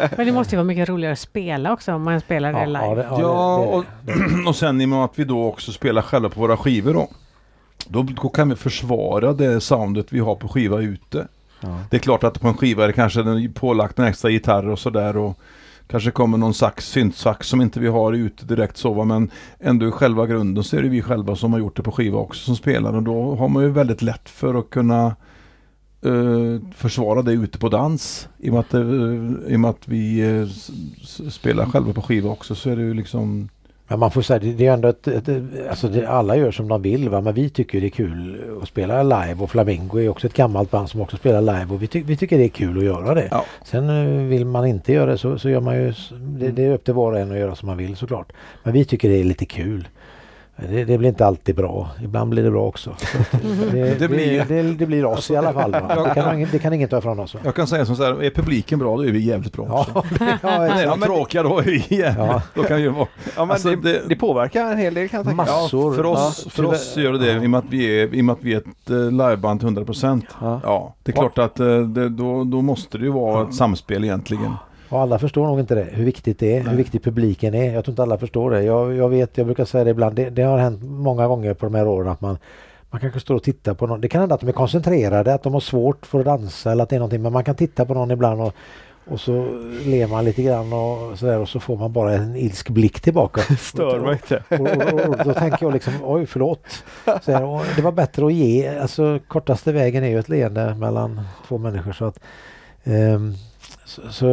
det. 0.00 0.10
Men 0.16 0.26
det 0.26 0.32
måste 0.32 0.54
ju 0.54 0.56
vara 0.56 0.66
mycket 0.66 0.88
roligare 0.88 1.12
att 1.12 1.18
spela 1.18 1.72
också 1.72 1.92
om 1.92 2.02
man 2.02 2.20
spelar 2.20 2.52
det 2.52 2.66
live. 2.66 2.78
ja, 2.84 2.94
det, 2.94 3.02
ja, 3.02 3.18
Ja, 3.20 3.84
det, 4.02 4.12
det, 4.12 4.24
och, 4.42 4.46
och 4.48 4.56
sen 4.56 4.80
i 4.80 4.84
och 4.84 4.88
med 4.88 5.04
att 5.04 5.12
vi 5.18 5.24
då 5.24 5.44
också 5.44 5.72
spelar 5.72 6.02
själva 6.02 6.28
på 6.28 6.40
våra 6.40 6.56
skivor 6.56 6.94
då. 6.94 7.08
Då, 7.86 8.02
då 8.02 8.28
kan 8.28 8.48
vi 8.48 8.56
försvara 8.56 9.32
det 9.32 9.60
soundet 9.60 10.06
vi 10.12 10.18
har 10.18 10.34
på 10.34 10.48
skiva 10.48 10.80
ute 10.80 11.26
ja. 11.64 11.78
Det 11.90 11.96
är 11.96 12.00
klart 12.00 12.24
att 12.24 12.40
på 12.40 12.48
en 12.48 12.54
skiva 12.54 12.84
är 12.84 12.86
det 12.86 12.92
kanske 12.92 13.48
pålagt 13.54 13.98
en 13.98 14.04
extra 14.04 14.30
gitarr 14.30 14.68
och 14.68 14.78
sådär 14.78 15.16
och 15.16 15.38
kanske 15.86 16.10
kommer 16.10 16.38
någon 16.38 16.54
sax, 16.54 16.88
syntsax 16.88 17.48
som 17.48 17.60
inte 17.60 17.80
vi 17.80 17.88
har 17.88 18.12
ute 18.12 18.46
direkt 18.46 18.76
så 18.76 18.92
va, 18.92 19.04
men 19.04 19.30
ändå 19.58 19.88
i 19.88 19.90
själva 19.90 20.26
grunden 20.26 20.64
så 20.64 20.76
är 20.76 20.82
det 20.82 20.88
vi 20.88 21.02
själva 21.02 21.36
som 21.36 21.52
har 21.52 21.60
gjort 21.60 21.76
det 21.76 21.82
på 21.82 21.92
skiva 21.92 22.18
också 22.18 22.44
som 22.44 22.56
spelar 22.56 22.92
och 22.92 23.02
då 23.02 23.34
har 23.34 23.48
man 23.48 23.62
ju 23.62 23.68
väldigt 23.68 24.02
lätt 24.02 24.28
för 24.28 24.54
att 24.54 24.70
kunna 24.70 25.16
uh, 26.06 26.60
försvara 26.76 27.22
det 27.22 27.32
ute 27.32 27.58
på 27.58 27.68
dans. 27.68 28.28
I 28.38 28.50
och 28.50 28.52
med 28.52 28.60
att, 28.60 28.74
uh, 28.74 29.32
i 29.48 29.56
och 29.56 29.60
med 29.60 29.70
att 29.70 29.88
vi 29.88 30.24
uh, 30.24 30.48
spelar 31.30 31.66
själva 31.66 31.92
på 31.92 32.02
skiva 32.02 32.30
också 32.30 32.54
så 32.54 32.70
är 32.70 32.76
det 32.76 32.82
ju 32.82 32.94
liksom 32.94 33.48
men 33.88 33.98
man 33.98 34.10
får 34.10 34.22
säga 34.22 34.38
det, 34.38 34.52
det 34.52 34.66
är 34.66 34.72
ändå 34.72 34.88
ett, 34.88 35.08
ett, 35.08 35.28
alltså 35.70 35.88
det, 35.88 36.08
alla 36.08 36.36
gör 36.36 36.50
som 36.50 36.68
de 36.68 36.82
vill 36.82 37.08
va 37.08 37.20
men 37.20 37.34
vi 37.34 37.50
tycker 37.50 37.80
det 37.80 37.86
är 37.86 37.90
kul 37.90 38.44
att 38.62 38.68
spela 38.68 39.02
live 39.02 39.34
och 39.38 39.50
Flamingo 39.50 39.98
är 39.98 40.08
också 40.08 40.26
ett 40.26 40.34
gammalt 40.34 40.70
band 40.70 40.88
som 40.88 41.00
också 41.00 41.16
spelar 41.16 41.40
live 41.40 41.74
och 41.74 41.82
vi, 41.82 41.86
ty, 41.86 42.02
vi 42.02 42.16
tycker 42.16 42.38
det 42.38 42.44
är 42.44 42.48
kul 42.48 42.78
att 42.78 42.84
göra 42.84 43.14
det. 43.14 43.28
Ja. 43.30 43.44
Sen 43.64 43.88
eh, 43.88 44.28
vill 44.28 44.44
man 44.44 44.66
inte 44.66 44.92
göra 44.92 45.10
det 45.10 45.18
så, 45.18 45.38
så 45.38 45.48
gör 45.48 45.60
man 45.60 45.76
ju, 45.76 45.92
det, 46.18 46.50
det 46.50 46.64
är 46.64 46.72
upp 46.72 46.84
till 46.84 46.94
var 46.94 47.12
och 47.12 47.18
en 47.18 47.32
att 47.32 47.38
göra 47.38 47.54
som 47.54 47.66
man 47.66 47.76
vill 47.76 47.96
såklart. 47.96 48.32
Men 48.62 48.72
vi 48.72 48.84
tycker 48.84 49.08
det 49.08 49.20
är 49.20 49.24
lite 49.24 49.46
kul. 49.46 49.88
Det, 50.56 50.84
det 50.84 50.98
blir 50.98 51.08
inte 51.08 51.26
alltid 51.26 51.56
bra. 51.56 51.88
Ibland 52.02 52.30
blir 52.30 52.42
det 52.42 52.50
bra 52.50 52.66
också. 52.66 52.90
Det, 53.72 53.98
det, 53.98 54.08
blir- 54.08 54.44
det, 54.48 54.62
det, 54.62 54.62
det 54.74 54.86
blir 54.86 55.04
oss 55.04 55.30
i 55.30 55.36
alla 55.36 55.52
fall. 55.52 55.70
Det, 55.72 56.12
kan, 56.14 56.46
det 56.52 56.58
kan 56.58 56.72
ingen 56.72 56.88
ta 56.88 56.98
ifrån 56.98 57.18
oss. 57.20 57.34
Va? 57.34 57.40
Jag 57.44 57.54
kan 57.54 57.66
säga 57.66 57.86
som 57.86 57.96
så 57.96 58.02
här, 58.04 58.22
är 58.22 58.30
publiken 58.30 58.78
bra 58.78 58.96
då 58.96 59.04
är 59.06 59.12
vi 59.12 59.18
jävligt 59.18 59.52
bra 59.52 59.66
Ja, 59.68 59.86
också. 59.94 60.14
det, 60.18 60.38
ja, 60.42 60.48
är 60.50 60.86
de 60.86 61.00
tråkiga 61.00 61.42
då 61.42 61.58
är 61.58 61.62
vi 61.64 61.76
jävligt, 61.88 62.18
Ja. 62.18 62.42
då 62.54 62.62
kan 62.62 62.76
vi 62.76 62.82
ju 62.82 62.88
vara 62.88 63.06
Ja, 63.24 63.44
men 63.44 63.50
Alltså, 63.50 63.68
det, 63.68 63.76
det- 63.76 64.02
det 64.08 64.16
påverkar 64.16 64.72
en 64.72 64.78
hel 64.78 64.94
del 64.94 65.08
kan 65.08 65.18
jag 65.18 65.26
tänka 65.26 65.36
mig. 65.44 65.46
Massor. 65.52 65.94
För 65.94 66.06
oss, 66.06 66.42
Ja, 66.44 66.50
för 66.50 66.64
oss 66.64 66.96
gör 66.96 67.12
det 67.12 67.18
det 67.18 67.32
i 67.32 67.46
och 67.46 67.50
med 67.50 67.58
att 67.58 67.64
vi 67.70 68.00
är, 68.02 68.14
i 68.14 68.20
och 68.20 68.24
med 68.24 68.32
att 68.32 68.42
vi 68.42 68.54
är 68.54 68.58
ett 68.58 68.90
eh, 68.90 68.96
liveband 69.10 69.60
till 69.60 69.68
100%. 69.68 70.22
Ja. 70.40 70.60
Ja, 70.64 70.94
det 71.02 71.12
är 71.12 71.16
klart 71.16 71.38
att 71.38 71.60
eh, 71.60 71.78
det, 71.78 72.08
då, 72.08 72.44
då 72.44 72.62
måste 72.62 72.98
det 72.98 73.04
ju 73.04 73.10
vara 73.12 73.48
ett 73.48 73.54
samspel 73.54 74.04
egentligen. 74.04 74.52
Och 74.94 75.00
alla 75.00 75.18
förstår 75.18 75.46
nog 75.46 75.60
inte 75.60 75.74
det, 75.74 75.86
hur 75.92 76.04
viktigt 76.04 76.38
det 76.38 76.56
är, 76.56 76.62
hur 76.62 76.76
viktig 76.76 77.02
publiken 77.02 77.54
är. 77.54 77.74
Jag 77.74 77.84
tror 77.84 77.92
inte 77.92 78.02
alla 78.02 78.18
förstår 78.18 78.50
det. 78.50 78.62
Jag, 78.62 78.94
jag 78.94 79.08
vet, 79.08 79.38
jag 79.38 79.46
brukar 79.46 79.64
säga 79.64 79.84
det 79.84 79.90
ibland, 79.90 80.16
det, 80.16 80.30
det 80.30 80.42
har 80.42 80.58
hänt 80.58 80.82
många 80.82 81.26
gånger 81.26 81.54
på 81.54 81.66
de 81.66 81.74
här 81.74 81.86
åren 81.88 82.08
att 82.08 82.20
man 82.20 82.38
man 82.90 83.00
kanske 83.00 83.20
står 83.20 83.34
och 83.34 83.42
tittar 83.42 83.74
på 83.74 83.86
någon. 83.86 84.00
Det 84.00 84.08
kan 84.08 84.20
hända 84.20 84.34
att 84.34 84.40
de 84.40 84.48
är 84.48 84.52
koncentrerade, 84.52 85.34
att 85.34 85.42
de 85.42 85.52
har 85.52 85.60
svårt 85.60 86.06
för 86.06 86.18
att 86.18 86.24
dansa 86.24 86.72
eller 86.72 86.82
att 86.82 86.88
det 86.90 86.96
är 86.96 87.00
någonting. 87.00 87.22
Men 87.22 87.32
man 87.32 87.44
kan 87.44 87.54
titta 87.54 87.84
på 87.84 87.94
någon 87.94 88.10
ibland 88.10 88.40
och, 88.40 88.54
och 89.06 89.20
så 89.20 89.46
ler 89.84 90.06
man 90.06 90.24
lite 90.24 90.42
grann 90.42 90.72
och 90.72 91.18
sådär 91.18 91.38
och 91.38 91.48
så 91.48 91.60
får 91.60 91.76
man 91.76 91.92
bara 91.92 92.12
en 92.12 92.36
ilsk 92.36 92.68
blick 92.68 93.00
tillbaka. 93.00 93.40
Stör 93.58 94.00
mig 94.00 94.12
inte. 94.12 94.42
Och, 94.48 94.60
och, 94.60 95.00
och, 95.00 95.18
och 95.18 95.24
då 95.24 95.34
tänker 95.34 95.66
jag 95.66 95.72
liksom, 95.72 95.92
oj 96.02 96.26
förlåt. 96.26 96.66
Så 97.22 97.32
här, 97.32 97.44
och 97.44 97.62
det 97.76 97.82
var 97.82 97.92
bättre 97.92 98.26
att 98.26 98.32
ge, 98.32 98.78
alltså 98.78 99.18
kortaste 99.28 99.72
vägen 99.72 100.04
är 100.04 100.08
ju 100.08 100.18
ett 100.18 100.28
leende 100.28 100.74
mellan 100.74 101.20
två 101.48 101.58
människor. 101.58 101.92
Så 101.92 102.04
att, 102.04 102.18
ehm, 102.84 103.34
så, 103.84 104.02
så 104.10 104.26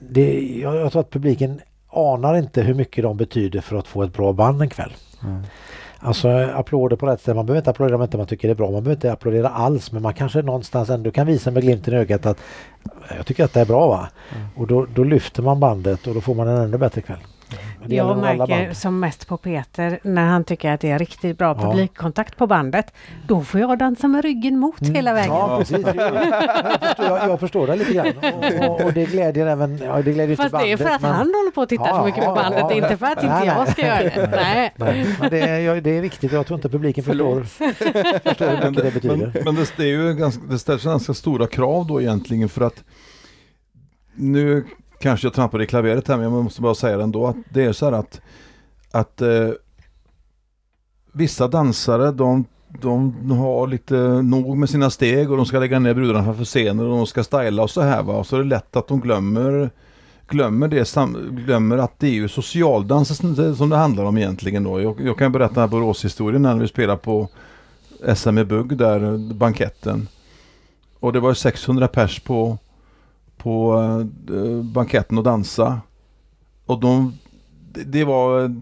det, 0.00 0.58
jag, 0.62 0.76
jag 0.76 0.92
tror 0.92 1.00
att 1.00 1.10
publiken 1.10 1.60
anar 1.90 2.34
inte 2.34 2.62
hur 2.62 2.74
mycket 2.74 3.04
de 3.04 3.16
betyder 3.16 3.60
för 3.60 3.76
att 3.76 3.86
få 3.86 4.02
ett 4.02 4.12
bra 4.12 4.32
band 4.32 4.62
en 4.62 4.68
kväll. 4.68 4.92
Alltså 5.98 6.28
applåder 6.28 6.96
på 6.96 7.06
rätt 7.06 7.20
ställe. 7.20 7.34
Man 7.34 7.46
behöver 7.46 7.60
inte 7.60 7.70
applådera 7.70 7.96
om 7.96 8.02
inte 8.02 8.16
man 8.16 8.26
tycker 8.26 8.48
det 8.48 8.52
är 8.52 8.56
bra. 8.56 8.70
Man 8.70 8.82
behöver 8.82 8.96
inte 8.96 9.12
applådera 9.12 9.48
alls 9.48 9.92
men 9.92 10.02
man 10.02 10.14
kanske 10.14 10.42
någonstans 10.42 10.90
ändå 10.90 11.10
kan 11.10 11.26
visa 11.26 11.50
med 11.50 11.62
glimten 11.62 11.94
i 11.94 11.96
ögat 11.96 12.26
att 12.26 12.38
jag 13.16 13.26
tycker 13.26 13.44
att 13.44 13.52
det 13.52 13.60
är 13.60 13.66
bra 13.66 13.86
va. 13.86 14.08
Och 14.56 14.66
då, 14.66 14.86
då 14.94 15.04
lyfter 15.04 15.42
man 15.42 15.60
bandet 15.60 16.06
och 16.06 16.14
då 16.14 16.20
får 16.20 16.34
man 16.34 16.48
en 16.48 16.56
ännu 16.56 16.78
bättre 16.78 17.00
kväll. 17.00 17.18
Det 17.86 17.94
Jag 17.94 18.18
märker 18.18 18.72
som 18.74 19.00
mest 19.00 19.28
på 19.28 19.36
Peter 19.36 19.98
när 20.02 20.26
han 20.26 20.44
tycker 20.44 20.72
att 20.72 20.80
det 20.80 20.90
är 20.90 20.98
riktigt 20.98 21.38
bra 21.38 21.56
Ja. 21.58 21.62
publikkontakt 21.70 22.36
på 22.36 22.46
bandet. 22.46 22.92
Då 23.26 23.40
får 23.44 23.60
jag 23.60 23.78
dansa 23.78 24.08
med 24.08 24.22
ryggen 24.24 24.58
mot 24.58 24.80
hela 24.80 25.12
vägen. 25.14 25.30
Mm. 25.32 25.50
Ja, 25.50 25.58
precis. 25.58 25.78
Jag, 25.86 25.94
förstår, 26.80 27.06
jag, 27.06 27.28
jag 27.30 27.40
förstår 27.40 27.66
det 27.66 27.76
lite 27.76 27.92
grann. 27.92 28.06
Och, 28.34 28.70
och, 28.70 28.80
och 28.84 28.92
det 28.92 29.04
glädjer 29.04 29.46
även, 29.46 29.78
ja, 29.78 29.96
det 29.96 30.02
glädjer 30.02 30.30
inte 30.30 30.42
Fast 30.42 30.52
det 30.64 30.72
är 30.72 30.76
bandet. 30.76 30.80
för 30.88 30.94
att 30.94 31.02
men- 31.02 31.10
han 31.10 31.26
håller 31.26 31.50
på 31.50 31.62
att 31.62 31.68
titta 31.68 31.84
Ja, 31.88 31.98
så 31.98 32.04
mycket 32.04 32.24
på 32.24 32.34
bandet, 32.34 32.60
ja. 32.60 32.72
inte 32.72 32.96
för 32.96 33.06
att 33.06 33.22
inte 33.22 33.34
Nej, 33.34 33.46
jag 33.46 33.56
nej. 33.64 33.72
ska 33.72 33.86
göra 33.86 34.02
det. 34.02 34.30
Nej. 34.36 34.72
Nej, 34.76 35.06
men 35.20 35.30
det 35.30 35.40
är, 35.40 35.80
det 35.80 35.90
är 35.90 36.00
viktigt. 36.00 36.32
Jag 36.32 36.46
tror 36.46 36.58
inte 36.58 36.68
publiken 36.68 37.04
förstår, 37.04 37.42
förstår 37.44 38.46
hur 38.62 38.70
mycket 38.70 38.84
det 38.84 38.90
betyder. 38.94 39.16
Men, 39.34 39.44
men 39.44 39.54
det, 39.54 39.72
det, 39.76 39.82
är 39.82 39.86
ju 39.88 40.14
ganska, 40.14 40.42
det 40.50 40.58
ställs 40.58 40.84
ganska 40.84 41.14
stora 41.14 41.46
krav 41.46 41.86
då 41.86 42.00
egentligen 42.00 42.48
för 42.48 42.60
att 42.64 42.84
nu 44.14 44.64
kanske 45.04 45.26
jag 45.26 45.34
trampade 45.34 45.64
i 45.64 45.66
klaveret 45.66 46.08
här 46.08 46.16
men 46.16 46.32
jag 46.32 46.44
måste 46.44 46.60
bara 46.62 46.74
säga 46.74 46.96
det 46.96 47.02
ändå 47.02 47.26
att 47.26 47.36
det 47.48 47.64
är 47.64 47.72
så 47.72 47.84
här 47.84 47.92
att, 47.92 48.20
att 48.90 49.22
eh, 49.22 49.50
vissa 51.12 51.48
dansare 51.48 52.12
de, 52.12 52.44
de 52.80 53.30
har 53.30 53.66
lite 53.66 53.96
nog 54.22 54.56
med 54.56 54.70
sina 54.70 54.90
steg 54.90 55.30
och 55.30 55.36
de 55.36 55.46
ska 55.46 55.58
lägga 55.58 55.78
ner 55.78 55.94
brudarna 55.94 56.24
framför 56.24 56.44
scenen 56.44 56.80
och 56.80 56.96
de 56.96 57.06
ska 57.06 57.24
styla 57.24 57.62
och 57.62 57.70
så 57.70 57.80
här 57.80 58.02
va 58.02 58.16
och 58.16 58.26
så 58.26 58.36
är 58.36 58.40
det 58.40 58.46
lätt 58.46 58.76
att 58.76 58.88
de 58.88 59.00
glömmer 59.00 59.70
glömmer, 60.28 60.68
det, 60.68 60.96
glömmer 61.30 61.78
att 61.78 61.98
det 61.98 62.06
är 62.06 62.12
ju 62.12 62.28
socialdans 62.28 63.18
som 63.58 63.68
det 63.70 63.76
handlar 63.76 64.04
om 64.04 64.18
egentligen 64.18 64.64
då. 64.64 64.80
Jag, 64.80 65.00
jag 65.00 65.18
kan 65.18 65.32
berätta 65.32 65.54
den 65.54 65.60
här 65.60 65.68
Boråshistorien 65.68 66.42
när 66.42 66.56
vi 66.56 66.68
spelade 66.68 66.98
på 66.98 67.28
SM 68.14 68.38
i 68.38 68.44
Bugg 68.44 68.76
där, 68.76 69.18
banketten. 69.34 70.08
Och 71.00 71.12
det 71.12 71.20
var 71.20 71.34
600 71.34 71.88
pers 71.88 72.20
på, 72.20 72.58
på 73.44 73.74
eh, 74.30 74.62
banketten 74.64 75.18
och 75.18 75.24
dansa. 75.24 75.80
Och 76.66 76.80
de, 76.80 77.18
det, 77.86 78.04
var 78.04 78.56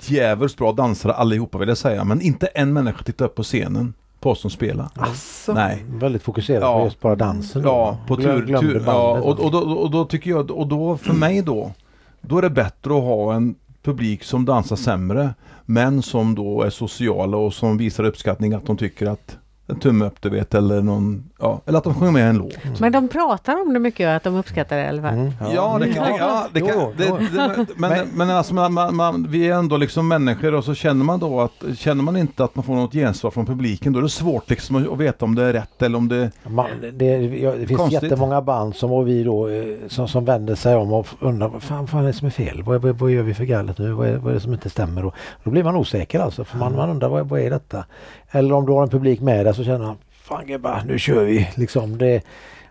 djävulskt 0.00 0.58
bra 0.58 0.72
dansare 0.72 1.12
allihopa 1.12 1.58
vill 1.58 1.68
jag 1.68 1.78
säga. 1.78 2.04
Men 2.04 2.20
inte 2.20 2.46
en 2.46 2.72
människa 2.72 3.02
tittade 3.04 3.28
upp 3.30 3.34
på 3.34 3.42
scenen 3.42 3.94
på 4.20 4.30
oss 4.30 4.40
som 4.40 4.50
spelade. 4.50 4.88
Asså. 4.94 5.52
Nej. 5.54 5.84
Väldigt 5.88 6.22
fokuserad 6.22 6.62
Ja. 6.62 6.78
på 6.78 6.84
just 6.84 7.00
bara 7.00 7.16
dansen. 7.16 7.62
Ja, 7.62 7.98
på 8.08 8.14
Glöm- 8.16 8.46
tur. 8.46 8.60
tur 8.60 8.82
ja, 8.86 9.18
och, 9.20 9.40
och, 9.40 9.50
då, 9.52 9.58
och 9.58 9.90
då 9.90 10.04
tycker 10.04 10.30
jag, 10.30 10.50
och 10.50 10.66
då 10.66 10.96
för 10.96 11.12
mig 11.12 11.42
då, 11.42 11.72
då 12.20 12.38
är 12.38 12.42
det 12.42 12.50
bättre 12.50 12.96
att 12.96 13.02
ha 13.02 13.34
en 13.34 13.54
publik 13.82 14.24
som 14.24 14.44
dansar 14.44 14.76
sämre, 14.76 15.34
men 15.66 16.02
som 16.02 16.34
då 16.34 16.62
är 16.62 16.70
sociala 16.70 17.36
och 17.36 17.54
som 17.54 17.78
visar 17.78 18.04
uppskattning 18.04 18.52
att 18.54 18.66
de 18.66 18.76
tycker 18.76 19.06
att 19.06 19.36
en 19.68 19.80
tumme 19.80 20.04
upp 20.04 20.22
du 20.22 20.28
vet 20.28 20.54
eller 20.54 20.82
någon, 20.82 21.30
ja, 21.38 21.60
eller 21.66 21.78
att 21.78 21.84
de 21.84 21.94
sjunger 21.94 22.12
med 22.12 22.30
en 22.30 22.36
låt. 22.38 22.80
Men 22.80 22.92
de 22.92 23.08
pratar 23.08 23.62
om 23.62 23.74
det 23.74 23.80
mycket 23.80 24.08
att 24.08 24.22
de 24.22 24.36
uppskattar 24.36 24.76
det 24.76 24.82
i 24.82 24.88
alla 24.88 25.02
fall. 25.02 25.12
Mm. 25.14 25.32
Ja, 25.54 25.78
det 25.80 25.92
kan, 25.92 26.04
det, 26.04 26.16
ja, 26.18 26.46
det 26.52 26.60
kan, 26.60 26.70
Jo, 26.74 26.92
det, 26.96 27.04
det, 27.04 27.66
men, 27.76 28.08
men 28.14 28.30
alltså 28.30 28.54
man, 28.54 28.72
man, 28.72 28.96
man, 28.96 29.26
vi 29.30 29.48
är 29.48 29.54
ändå 29.54 29.76
liksom 29.76 30.08
människor 30.08 30.54
och 30.54 30.64
så 30.64 30.74
känner 30.74 31.04
man 31.04 31.20
då 31.20 31.40
att, 31.40 31.64
känner 31.76 32.02
man 32.02 32.16
inte 32.16 32.44
att 32.44 32.54
man 32.54 32.64
får 32.64 32.74
något 32.74 32.92
gensvar 32.92 33.30
från 33.30 33.46
publiken 33.46 33.92
då 33.92 33.98
är 33.98 34.02
det 34.02 34.08
svårt 34.08 34.50
liksom 34.50 34.76
att, 34.76 34.88
att 34.88 34.98
veta 34.98 35.24
om 35.24 35.34
det 35.34 35.44
är 35.44 35.52
rätt 35.52 35.82
eller 35.82 35.98
om 35.98 36.08
det 36.08 36.30
Man, 36.46 36.66
det, 36.92 37.06
ja, 37.16 37.52
det 37.52 37.66
finns 37.66 37.78
Konstigt. 37.78 38.02
jättemånga 38.02 38.42
band 38.42 38.76
som 38.76 38.92
och 38.92 39.08
vi 39.08 39.24
då 39.24 39.48
eh, 39.48 39.64
som, 39.88 40.08
som 40.08 40.24
vänder 40.24 40.54
sig 40.54 40.76
om 40.76 40.92
och 40.92 41.06
undrar 41.20 41.48
vad 41.48 41.62
fan, 41.62 41.86
fan 41.86 42.02
är 42.02 42.06
det 42.06 42.12
som 42.12 42.26
är 42.26 42.30
fel? 42.30 42.62
Vad, 42.62 42.82
vad, 42.82 42.98
vad 42.98 43.10
gör 43.10 43.22
vi 43.22 43.34
för 43.34 43.44
galet 43.44 43.78
nu? 43.78 43.92
Vad 43.92 44.08
är, 44.08 44.16
vad 44.16 44.30
är 44.30 44.34
det 44.34 44.40
som 44.40 44.52
inte 44.52 44.70
stämmer? 44.70 45.04
Och 45.04 45.14
då 45.44 45.50
blir 45.50 45.64
man 45.64 45.76
osäker 45.76 46.20
alltså 46.20 46.44
för 46.44 46.58
man, 46.58 46.76
man 46.76 46.90
undrar 46.90 47.08
vad, 47.08 47.28
vad 47.28 47.40
är 47.40 47.50
detta? 47.50 47.84
Eller 48.30 48.54
om 48.54 48.66
du 48.66 48.72
har 48.72 48.82
en 48.82 48.88
publik 48.88 49.20
med 49.20 49.46
dig 49.46 49.57
så 49.58 49.64
känner 49.64 49.86
man 49.86 49.96
Fan 50.22 50.46
gubbar, 50.46 50.82
nu 50.86 50.98
kör 50.98 51.24
vi 51.24 51.48
liksom. 51.56 51.98
Det, 51.98 52.22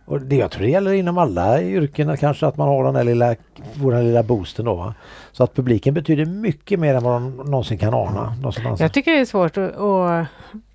och 0.06 0.22
det, 0.22 0.36
jag 0.36 0.52
tror 0.52 0.64
det 0.64 0.70
gäller 0.70 0.92
inom 0.94 1.18
alla 1.18 1.62
yrken 1.62 2.18
kanske 2.18 2.48
att 2.48 2.58
man 2.58 2.68
har 2.68 2.84
den 2.84 2.94
där 2.94 3.04
lilla, 3.04 3.36
den 3.74 4.06
lilla 4.08 4.24
boosten 4.24 4.66
då. 4.66 4.76
Va? 4.76 4.94
Så 5.32 5.44
att 5.44 5.54
publiken 5.56 5.94
betyder 5.94 6.26
mycket 6.26 6.80
mer 6.80 6.94
än 6.96 7.04
vad 7.04 7.14
de 7.22 7.36
någonsin 7.38 7.78
kan 7.78 7.94
ana. 7.94 8.34
Dansar. 8.44 8.76
Jag 8.80 8.94
tycker 8.94 9.12
det 9.12 9.20
är 9.20 9.26
svårt 9.26 9.58
att, 9.58 9.76
och 9.76 10.26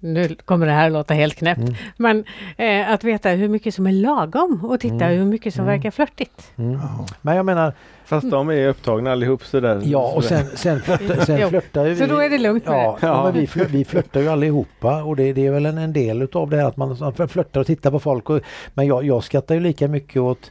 nu 0.01 0.37
kommer 0.45 0.67
det 0.67 0.73
här 0.73 0.87
att 0.87 0.93
låta 0.93 1.15
helt 1.15 1.35
knäppt, 1.35 1.59
Mm. 1.61 1.75
men 1.97 2.25
eh, 2.57 2.91
att 2.91 3.05
veta 3.05 3.29
hur 3.31 3.49
mycket 3.49 3.75
som 3.75 3.87
är 3.87 3.93
lagom 3.93 4.65
och 4.65 4.81
titta 4.81 4.95
Mm. 5.05 5.19
hur 5.19 5.25
mycket 5.27 5.55
som 5.55 5.65
Mm. 5.65 5.75
verkar 5.77 5.91
flörtigt. 5.91 6.51
Mm. 6.57 6.81
Men 7.23 7.37
jag 7.37 7.47
menar, 7.47 7.73
Fast 8.21 8.31
de 8.31 8.51
är 8.51 8.69
upptagna 8.69 9.13
allihop 9.13 9.45
sådär. 9.45 9.81
Ja 9.85 10.13
och 10.17 10.25
sen, 10.25 10.45
sen, 10.55 10.81
flörtar, 10.85 11.25
sen 11.25 11.49
flörtar 11.49 11.87
ju 11.87 11.97
så 11.97 12.05
vi. 12.05 12.11
då 12.11 12.19
är 12.19 12.31
det 12.31 12.39
lugnt 12.39 12.67
med 12.67 12.75
ja, 12.85 12.99
det. 13.01 13.07
ja. 13.07 13.25
Men 13.25 13.41
vi, 13.41 13.47
flör, 13.47 13.65
vi 13.65 13.85
flörtar 13.85 14.21
ju 14.21 14.29
allihopa 14.29 15.03
och 15.03 15.17
det, 15.17 15.33
det 15.33 15.47
är 15.47 15.51
väl 15.51 15.67
en, 15.67 15.79
en 15.79 15.93
del 15.93 16.23
utav 16.23 16.51
det 16.51 16.57
här 16.57 16.65
att 16.69 16.77
man 16.77 17.13
flörtar 17.29 17.61
och 17.61 17.67
tittar 17.67 17.91
på 17.91 18.01
folk. 18.01 18.31
Och, 18.31 18.41
men 18.75 18.87
jag, 18.87 19.05
jag 19.05 19.25
skrattar 19.25 19.55
ju 19.55 19.61
lika 19.61 19.89
mycket 19.89 20.23
åt 20.23 20.51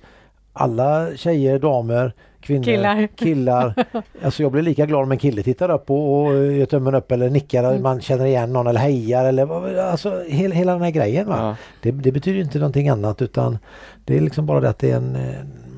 alla 0.53 1.07
tjejer, 1.15 1.59
damer, 1.59 2.13
kvinnor, 2.41 2.63
Killar. 2.63 3.07
killar. 3.15 3.73
Alltså 4.23 4.43
jag 4.43 4.51
blir 4.51 4.61
lika 4.61 4.85
glad 4.85 5.03
om 5.03 5.11
en 5.11 5.17
kille 5.17 5.43
tittar 5.43 5.71
upp 5.71 5.89
och, 5.91 6.21
och 6.25 6.33
gör 6.35 6.65
tummen 6.65 6.95
upp 6.95 7.11
eller 7.11 7.29
nickar, 7.29 7.63
Mm. 7.63 7.83
man 7.83 8.01
känner 8.01 8.25
igen 8.25 8.53
någon 8.53 8.67
eller 8.67 8.79
hejar 8.79 9.25
eller 9.25 9.77
alltså 9.79 10.23
hela, 10.27 10.55
hela 10.55 10.71
den 10.73 10.81
här 10.81 10.91
grejen. 10.91 11.27
Va? 11.27 11.35
Ja. 11.39 11.55
Det, 11.81 11.91
det 11.91 12.11
betyder 12.11 12.39
inte 12.41 12.57
någonting 12.59 12.89
annat 12.89 13.21
utan 13.21 13.57
det 14.05 14.17
är 14.17 14.21
liksom 14.21 14.45
bara 14.45 14.59
det 14.59 14.69
att 14.69 14.79
det 14.79 14.91
är 14.91 14.95
en, 14.97 15.17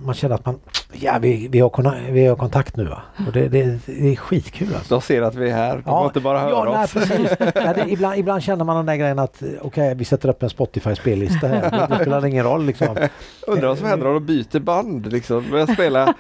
man 0.06 0.16
känner 0.16 0.36
att 0.36 0.46
man, 0.46 0.60
ja 0.94 1.18
vi, 1.22 1.48
vi, 1.52 1.60
har, 1.60 2.12
vi 2.12 2.26
har 2.28 2.36
kontakt 2.36 2.76
nu 2.78 2.86
va. 2.86 3.02
Och 3.28 3.34
det, 3.34 3.48
det, 3.48 3.80
det 3.86 4.12
är 4.12 4.16
skitkul 4.16 4.68
alltså. 4.76 4.96
De 4.96 5.02
ser 5.02 5.22
att 5.22 5.36
vi 5.36 5.50
är 5.50 5.54
här, 5.56 5.76
de 5.76 5.84
får 5.84 6.06
inte 6.06 6.20
bara 6.20 6.40
höra 6.40 6.50
ja, 6.52 6.72
nej, 6.74 6.84
oss. 6.84 6.94
precis. 6.94 7.32
ja, 7.56 7.74
det, 7.74 7.86
ibland, 7.90 8.18
ibland 8.20 8.44
känner 8.44 8.66
man 8.66 8.76
den 8.76 8.86
där 8.86 8.96
grejen 8.96 9.20
att 9.20 9.42
eh, 9.42 9.48
okej 9.62 9.96
vi 9.96 10.06
sätter 10.06 10.30
upp 10.30 10.44
en 10.44 10.50
Spotify-spellista 10.50 11.48
här. 11.48 11.72
Det, 11.72 11.88
det 11.90 12.02
spelar 12.02 12.26
ingen 12.26 12.44
roll 12.46 12.66
liksom. 12.66 12.88
Undrar 13.48 13.68
vad 13.68 13.78
som 13.78 13.88
händer 13.88 14.08
om 14.08 14.14
de 14.14 14.26
byter 14.26 14.60
band 14.60 15.12
liksom. 15.12 15.46
Börjar 15.52 15.68
spela 15.68 16.14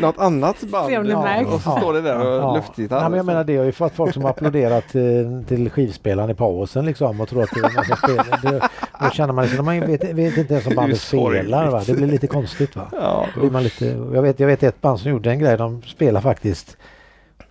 något 0.00 0.18
annat 0.18 0.60
band. 0.60 0.90
Märks. 1.06 1.50
och 1.50 1.60
så 1.60 1.76
står 1.76 1.92
det 1.92 2.00
där 2.00 2.18
och 2.26 2.40
Ja. 2.40 2.54
luftgitarr. 2.56 3.00
Nej, 3.00 3.08
men 3.10 3.16
jag 3.16 3.26
menar 3.26 3.44
det 3.44 3.56
har 3.56 3.64
ju 3.64 3.72
fått 3.72 3.92
folk 3.94 4.14
som 4.14 4.22
har 4.22 4.30
applåderat 4.30 4.88
till, 4.88 5.44
till 5.48 5.70
skivspelaren 5.70 6.30
i 6.30 6.34
pausen 6.34 6.86
liksom 6.86 7.20
och 7.20 7.28
tror 7.28 7.42
att 7.42 7.50
det 7.54 7.60
är 7.60 7.68
en 7.68 7.74
massa 7.74 7.96
spel. 7.96 8.60
Då 9.00 9.10
känner 9.10 9.32
man 9.32 9.44
liksom, 9.44 9.64
man 9.64 9.80
vet, 9.80 10.04
vet 10.04 10.36
inte 10.36 10.54
ens 10.54 10.66
om 10.66 10.74
bandet 10.76 11.00
spelar 11.00 11.70
va. 11.70 11.82
Det 11.86 11.94
blir 11.94 12.06
lite 12.06 12.26
konstigt 12.26 12.76
va. 12.76 12.88
Ja, 12.92 13.26
blir 13.40 13.50
man 13.50 13.62
lite, 13.62 13.86
jag, 13.86 14.22
vet, 14.22 14.40
jag 14.40 14.46
vet 14.46 14.62
ett 14.62 14.80
band 14.80 15.00
som 15.00 15.10
gjorde 15.10 15.30
en 15.30 15.38
grej, 15.38 15.56
de 15.56 15.82
spelade 15.82 16.22
faktiskt 16.22 16.76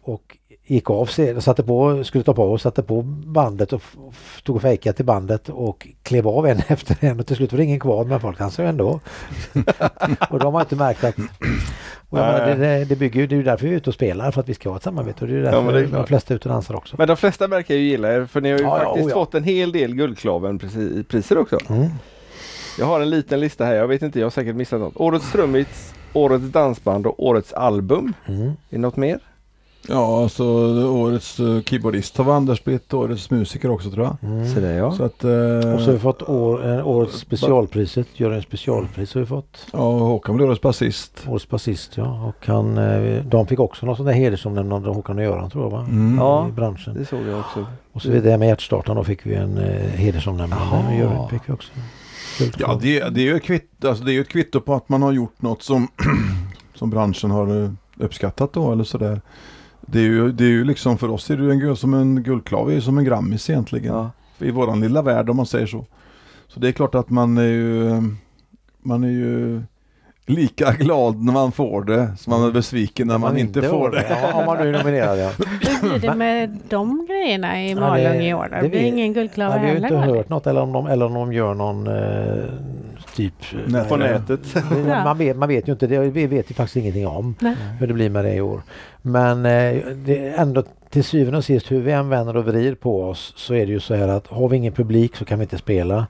och 0.02 0.38
gick 0.70 0.90
av 0.90 1.06
sig, 1.06 1.42
satte 1.42 1.64
på, 1.64 2.04
skulle 2.04 2.24
ta 2.24 2.34
på 2.34 2.44
och 2.44 2.62
satte 2.62 2.84
på 2.84 3.02
bandet 3.02 3.74
och 3.74 3.82
tog 4.44 4.56
och 4.56 4.62
fejkade 4.62 4.96
till 4.96 5.06
bandet 5.06 5.50
och 5.50 5.88
klev 6.04 6.28
av 6.28 6.48
en 6.48 6.62
efter 6.68 6.98
en 7.00 7.20
och 7.20 7.28
till 7.28 7.36
slut 7.36 7.52
var 7.52 7.58
det 7.58 7.64
ingen 7.64 7.80
kvar 7.80 8.06
men 8.06 8.20
folk 8.20 8.40
dansade 8.40 8.68
ändå. 8.70 8.88
och 10.30 10.40
de 10.40 10.46
har 10.46 10.52
man 10.52 10.62
inte 10.62 10.76
märkt 10.76 11.04
att 11.04 11.16
och 12.10 12.20
jag 12.20 12.26
menar, 12.26 12.56
det, 12.56 12.86
det, 12.86 12.96
bygger 12.96 13.20
ju, 13.20 13.28
det 13.28 13.36
är 13.36 13.38
ju 13.38 13.44
därför 13.44 13.66
vi 13.66 13.74
är 13.74 13.78
ute 13.78 13.90
och 13.90 13.94
spelar 13.94 14.32
för 14.32 14.42
att 14.42 14.50
vi 14.50 14.54
ska 14.54 14.70
ha 14.70 14.78
ett 14.78 14.84
samarbete 14.84 15.18
och 15.22 15.28
det 15.28 15.34
är 15.34 15.38
ju 15.38 15.46
Ja, 15.46 15.52
därför 15.52 15.74
det 15.74 15.80
är 15.80 15.88
de 15.88 16.08
flesta 16.08 16.34
är 16.34 16.36
ute 16.36 16.50
och 16.50 16.54
dansar 16.54 16.76
också. 16.76 16.96
Men 16.98 17.08
de 17.08 17.18
flesta 17.18 17.48
verkar 17.48 17.76
ju 17.76 17.82
gilla 17.82 18.14
er 18.14 18.26
för 18.26 18.42
ni 18.42 18.52
har 18.52 18.58
ju 18.58 18.64
Ja, 18.64 18.78
ja, 18.78 18.86
faktiskt 18.86 19.06
oh 19.06 19.10
ja. 19.10 19.16
fått 19.16 19.36
en 19.36 19.44
hel 19.44 19.72
del 19.72 19.96
Guldklaven-priser 19.96 21.38
också. 21.38 21.58
Mm. 21.70 21.90
Jag 22.80 22.86
har 22.86 23.02
en 23.02 23.10
liten 23.10 23.40
lista 23.40 23.66
här, 23.66 23.76
jag 23.76 23.88
vet 23.88 24.02
inte, 24.02 24.20
jag 24.20 24.26
har 24.26 24.32
säkert 24.32 24.56
missat 24.56 24.80
något. 24.80 24.94
Årets 24.96 25.32
trummits, 25.32 25.94
Årets 26.14 26.46
dansband 26.46 27.08
och 27.08 27.24
Årets 27.24 27.54
album. 27.54 28.14
Mm. 28.26 28.48
Är 28.48 28.56
det 28.70 28.78
något 28.78 28.98
mer? 28.98 29.20
Ja, 29.88 30.24
alltså 30.24 30.44
årets 30.88 31.40
eh, 31.40 31.62
keyboardist 31.62 32.18
har 32.18 32.34
Anders 32.34 32.64
blivit 32.64 32.94
årets 32.94 33.32
musiker 33.32 33.72
också 33.72 33.92
tror 33.92 34.06
jag. 34.06 34.32
Mm. 34.32 34.54
Så 34.54 34.60
det 34.60 34.74
ja. 34.74 34.92
Så 34.92 35.04
att, 35.04 35.24
eh, 35.24 35.74
Och 35.74 35.80
så 35.80 35.86
har 35.86 35.92
vi 35.92 36.00
fått 36.00 36.22
år, 36.30 36.70
eh, 36.74 36.88
årets 36.88 37.18
specialpriset, 37.20 38.08
Jörgens 38.14 38.46
specialpris 38.46 39.14
har 39.14 39.22
vi 39.22 39.28
fått. 39.28 39.66
ja, 39.74 39.80
Håkan 40.00 40.36
blev 40.36 40.48
årets 40.48 40.62
basist. 40.62 41.26
Årets 41.28 41.50
basist 41.50 41.98
ja. 41.98 42.24
Och 42.28 42.48
han, 42.48 42.78
eh, 42.78 43.24
de 43.26 43.48
fick 43.48 43.60
också 43.60 43.86
något 43.86 43.98
sånt 43.98 44.08
där 44.10 44.14
hedersomnämnande 44.14 44.90
Håkan 44.90 45.18
och 45.18 45.24
Göran 45.24 45.50
tror 45.50 45.64
jag 45.64 45.72
va? 45.72 45.80
Mm. 45.90 46.18
Ja. 46.18 46.48
I 46.48 46.52
branschen. 46.52 46.94
Det 46.94 47.06
såg 47.06 47.28
jag 47.28 47.40
också. 47.40 47.66
Och 47.94 48.02
så 48.02 48.12
vidare 48.12 48.38
med 48.38 48.48
hjärtstartaren 48.48 48.96
då 48.98 49.04
fick 49.04 49.26
vi 49.26 49.36
en 49.36 49.58
eh, 49.58 49.90
hedersomnämnande. 49.92 50.66
Jaha. 50.72 50.94
Jörgen 50.96 51.30
fick 51.30 51.42
vi 51.46 51.54
också. 51.54 51.72
Ja, 52.58 52.80
det, 52.82 53.00
det 53.10 53.22
är 53.22 53.34
ju 53.34 53.40
kvitto, 53.40 53.88
alltså 53.88 54.04
det 54.04 54.12
är 54.12 54.14
ju 54.14 54.22
ett 54.22 54.30
kvitto 54.30 54.62
på 54.62 54.74
att 54.74 54.90
man 54.90 55.02
har 55.02 55.12
gjort 55.12 55.42
något 55.42 55.64
som, 55.64 55.88
som 56.76 56.90
branschen 56.90 57.32
har 57.32 57.64
eh, 57.64 57.70
uppskattat 57.98 58.54
då 58.54 58.72
eller 58.72 58.84
sådär. 58.84 59.22
Det 59.92 60.00
är 60.00 60.04
ju, 60.04 60.32
det 60.32 60.44
är 60.44 60.50
ju 60.50 60.64
liksom 60.64 60.98
för 60.98 61.10
oss 61.10 61.30
är 61.30 61.38
det 61.38 61.54
en, 61.54 61.76
som 61.76 61.94
en 61.94 62.24
guldklav, 62.24 62.72
är 62.72 62.80
som 62.80 62.98
en 62.98 63.04
grammis 63.04 63.50
egentligen. 63.50 63.94
Ja. 63.94 64.12
I 64.40 64.52
våran 64.52 64.80
lilla 64.80 65.02
värld 65.02 65.30
om 65.30 65.38
man 65.38 65.46
säger 65.46 65.68
så. 65.68 65.86
Så 66.48 66.60
det 66.60 66.68
är 66.68 66.72
klart 66.72 66.96
att 66.96 67.10
man 67.10 67.38
är 67.38 67.44
ju, 67.44 68.02
man 68.82 69.04
är 69.04 69.10
ju 69.10 69.62
lika 70.30 70.72
glad 70.72 71.24
när 71.24 71.34
man 71.34 71.52
får 71.52 71.84
det 71.84 72.08
som 72.18 72.32
man 72.32 72.44
är 72.48 72.52
besviken 72.52 73.08
när 73.08 73.18
man, 73.18 73.38
inte 73.38 73.62
får 73.62 73.90
det. 73.90 74.06
Ja, 74.10 74.34
om 74.40 74.46
man 74.46 74.58
nu 74.58 74.70
är 74.76 74.78
nominerad 74.84 75.20
ja. 75.20 75.30
Hur 75.82 75.90
blir 76.00 76.10
det 76.10 76.16
med 76.16 76.58
de 76.70 77.06
grejerna 77.10 77.64
i 77.64 77.70
Ja, 77.72 77.80
Malung 77.80 78.04
det- 78.04 78.24
i 78.26 78.34
år? 78.34 78.48
det 78.52 78.62
Det 78.62 78.70
blir 78.70 78.82
ingen 78.82 79.14
guldklava 79.14 79.56
Nej, 79.56 79.62
vi 79.64 79.68
har 79.68 79.76
ju 79.76 79.82
heller? 79.84 79.98
inte 79.98 80.08
va? 80.12 80.16
hört 80.18 80.30
något 80.30 80.48
eller 80.48 80.62
om 80.62 80.72
de, 80.72 80.88
eller 80.88 81.06
om 81.06 81.14
de 81.14 81.34
gör 81.34 81.54
någon 81.54 81.88
eh, 81.88 82.44
typ... 83.16 83.34
Nät- 83.68 83.90
På 83.90 83.98
nätet. 83.98 84.40
det- 84.54 85.04
Man 85.04 85.18
vet, 85.18 85.38
man 85.38 85.50
vet 85.50 85.68
ju 85.68 85.72
inte, 85.72 85.88
det, 85.88 86.00
vi 86.00 86.28
vet 86.28 86.52
ju 86.52 86.56
faktiskt 86.56 86.76
ingenting 86.78 87.08
om 87.08 87.36
Nej. 87.40 87.56
hur 87.80 87.88
det 87.88 87.94
blir 87.94 88.10
med 88.10 88.26
det 88.26 88.34
i 88.34 88.42
år. 88.42 88.62
Men 89.02 89.38
eh, 89.46 89.76
det 89.96 90.28
är 90.28 90.34
ändå 90.42 90.64
till 90.90 91.04
syvende 91.04 91.38
och 91.38 91.46
sist 91.46 91.72
hur 91.72 91.82
vi 91.82 91.92
än 91.92 92.10
vänder 92.10 92.38
och 92.38 92.46
vrider 92.46 92.76
på 92.76 93.04
oss 93.04 93.34
så 93.36 93.54
är 93.54 93.66
det 93.66 93.72
ju 93.72 93.80
så 93.80 93.96
här 93.96 94.08
att 94.08 94.28
har 94.28 94.50
vi 94.50 94.58
ingen 94.58 94.74
publik 94.74 95.16
så 95.16 95.26
kan 95.26 95.40
vi 95.40 95.44
inte 95.44 95.58
spela. 95.58 96.08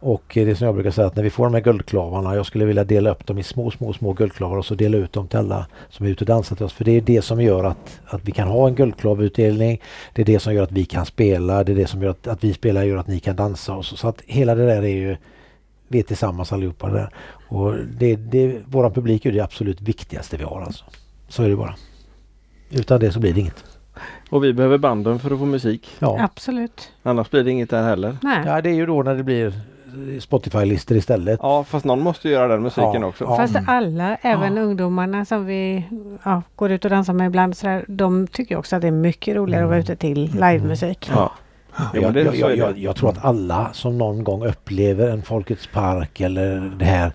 Och 0.00 0.22
det 0.34 0.50
är 0.50 0.54
som 0.54 0.66
jag 0.66 0.74
brukar 0.74 0.90
säga 0.90 1.06
att 1.06 1.16
när 1.16 1.22
vi 1.22 1.30
får 1.30 1.44
de 1.44 1.54
här 1.54 1.60
guldklavarna, 1.60 2.34
jag 2.34 2.46
skulle 2.46 2.64
vilja 2.64 2.84
dela 2.84 3.10
upp 3.10 3.26
dem 3.26 3.38
i 3.38 3.42
små, 3.42 3.70
små, 3.70 3.92
små 3.92 4.12
guldklavar 4.12 4.56
och 4.56 4.64
så 4.64 4.74
dela 4.74 4.96
ut 4.96 5.12
dem 5.12 5.28
till 5.28 5.38
alla 5.38 5.66
som 5.90 6.06
är 6.06 6.10
ute 6.10 6.24
och 6.24 6.28
dansar 6.28 6.56
till 6.56 6.64
oss. 6.64 6.72
För 6.72 6.84
det 6.84 6.92
är 6.92 7.00
det 7.00 7.22
som 7.22 7.42
gör 7.42 7.64
att, 7.64 8.00
att 8.06 8.24
vi 8.24 8.32
kan 8.32 8.48
ha 8.48 8.68
en 8.68 8.74
guldklavutdelning. 8.74 9.80
Det 10.12 10.22
är 10.22 10.26
det 10.26 10.38
som 10.38 10.54
gör 10.54 10.62
att 10.62 10.72
vi 10.72 10.84
kan 10.84 11.06
spela. 11.06 11.64
Det 11.64 11.72
är 11.72 11.76
det 11.76 11.86
som 11.86 12.02
gör 12.02 12.10
att, 12.10 12.26
att 12.26 12.44
vi 12.44 12.54
spelar 12.54 12.84
gör 12.84 12.96
att 12.96 13.06
ni 13.06 13.20
kan 13.20 13.36
dansa. 13.36 13.74
Och 13.74 13.84
så, 13.84 13.96
så 13.96 14.08
att 14.08 14.22
hela 14.26 14.54
det 14.54 14.66
där 14.66 14.82
är 14.82 14.86
ju 14.86 15.16
vi 15.88 15.98
är 15.98 16.02
tillsammans 16.02 16.52
allihopa 16.52 16.86
det 16.88 16.94
där. 16.94 17.10
Och 17.48 17.74
det, 17.98 18.16
det, 18.16 18.60
våran 18.66 18.92
publik 18.92 19.26
är 19.26 19.32
det 19.32 19.40
absolut 19.40 19.80
viktigaste 19.80 20.36
vi 20.36 20.44
har 20.44 20.62
alltså. 20.62 20.84
Så 21.28 21.42
är 21.42 21.48
det 21.48 21.56
bara. 21.56 21.74
Utan 22.70 23.00
det 23.00 23.12
så 23.12 23.20
blir 23.20 23.34
det 23.34 23.40
inget. 23.40 23.64
Och 24.30 24.44
vi 24.44 24.52
behöver 24.52 24.78
banden 24.78 25.18
för 25.18 25.30
att 25.30 25.38
få 25.38 25.44
musik. 25.44 25.88
Ja, 25.98 26.16
Absolut. 26.20 26.92
Annars 27.02 27.30
blir 27.30 27.44
det 27.44 27.50
inget 27.50 27.70
där 27.70 27.82
heller. 27.82 28.16
Nej. 28.22 28.42
ja 28.46 28.60
det 28.60 28.70
är 28.70 28.74
ju 28.74 28.86
då 28.86 29.02
när 29.02 29.14
det 29.14 29.22
blir 29.22 29.60
Spotify-listor 30.20 30.96
istället. 30.96 31.40
Ja 31.42 31.64
fast 31.64 31.84
någon 31.84 32.00
måste 32.00 32.28
göra 32.28 32.48
den 32.48 32.62
musiken 32.62 33.02
Ja, 33.02 33.06
också. 33.06 33.24
ja. 33.24 33.36
Fast 33.36 33.56
alla, 33.66 34.16
även 34.16 34.58
ungdomarna 34.58 35.24
som 35.24 35.46
vi 35.46 35.84
ja, 36.24 36.42
går 36.56 36.70
ut 36.70 36.84
och 36.84 36.90
dansar 36.90 37.12
med 37.12 37.26
ibland, 37.26 37.56
så 37.56 37.66
där, 37.66 37.84
de 37.88 38.26
tycker 38.26 38.56
också 38.56 38.76
att 38.76 38.82
det 38.82 38.88
är 38.88 38.92
mycket 38.92 39.36
roligare 39.36 39.64
att 39.64 39.68
vara 39.68 39.78
ute 39.78 39.96
till 39.96 40.30
livemusik. 40.34 41.10
Ja. 41.14 41.32
Jag, 41.94 42.16
jag, 42.16 42.56
jag, 42.56 42.78
jag 42.78 42.96
tror 42.96 43.10
att 43.10 43.24
alla 43.24 43.70
som 43.72 43.98
någon 43.98 44.24
gång 44.24 44.46
upplever 44.46 45.08
en 45.08 45.22
Folkets 45.22 45.66
park 45.66 46.20
eller 46.20 46.72
det 46.78 46.84
här 46.84 47.12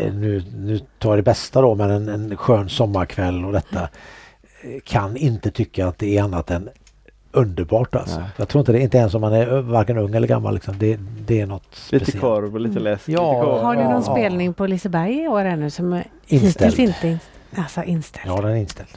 eh, 0.00 0.14
nu, 0.14 0.42
nu 0.54 0.80
tar 0.98 1.10
jag 1.10 1.18
det 1.18 1.22
bästa 1.22 1.60
då 1.60 1.74
men 1.74 1.90
en, 1.90 2.08
en 2.08 2.36
skön 2.36 2.68
sommarkväll 2.68 3.44
och 3.44 3.52
detta 3.52 3.80
eh, 3.82 4.80
kan 4.84 5.16
inte 5.16 5.50
tycka 5.50 5.86
att 5.86 5.98
det 5.98 6.18
är 6.18 6.22
annat 6.22 6.50
än 6.50 6.68
underbart 7.36 7.94
alltså. 7.94 8.20
Nej. 8.20 8.28
Jag 8.36 8.48
tror 8.48 8.60
inte 8.60 8.72
det, 8.72 8.80
inte 8.80 8.98
ens 8.98 9.14
om 9.14 9.20
man 9.20 9.32
är 9.32 9.60
varken 9.60 9.98
ung 9.98 10.14
eller 10.14 10.28
gammal 10.28 10.54
liksom. 10.54 10.74
det, 10.78 10.98
det 11.26 11.40
är 11.40 11.46
något 11.46 11.62
Lite 11.90 12.04
speciellt. 12.04 12.20
korv 12.22 12.54
och 12.54 12.60
lite 12.60 12.78
läsk. 12.80 13.08
Ja. 13.08 13.32
lite 13.32 13.44
korv. 13.44 13.62
Har 13.62 13.74
ni 13.74 13.82
någon 13.82 13.92
ja. 13.92 14.02
spelning 14.02 14.54
på 14.54 14.66
Liseberg 14.66 15.24
i 15.24 15.28
år 15.28 15.44
ännu 15.44 15.70
som 15.70 16.02
Inställd. 16.26 16.72
hittills 16.72 16.78
inte 16.78 17.08
in, 17.08 17.18
alltså 17.56 17.82
inställd? 17.82 18.26
Ja 18.26 18.40
den 18.40 18.50
är 18.50 18.54
inställd. 18.56 18.88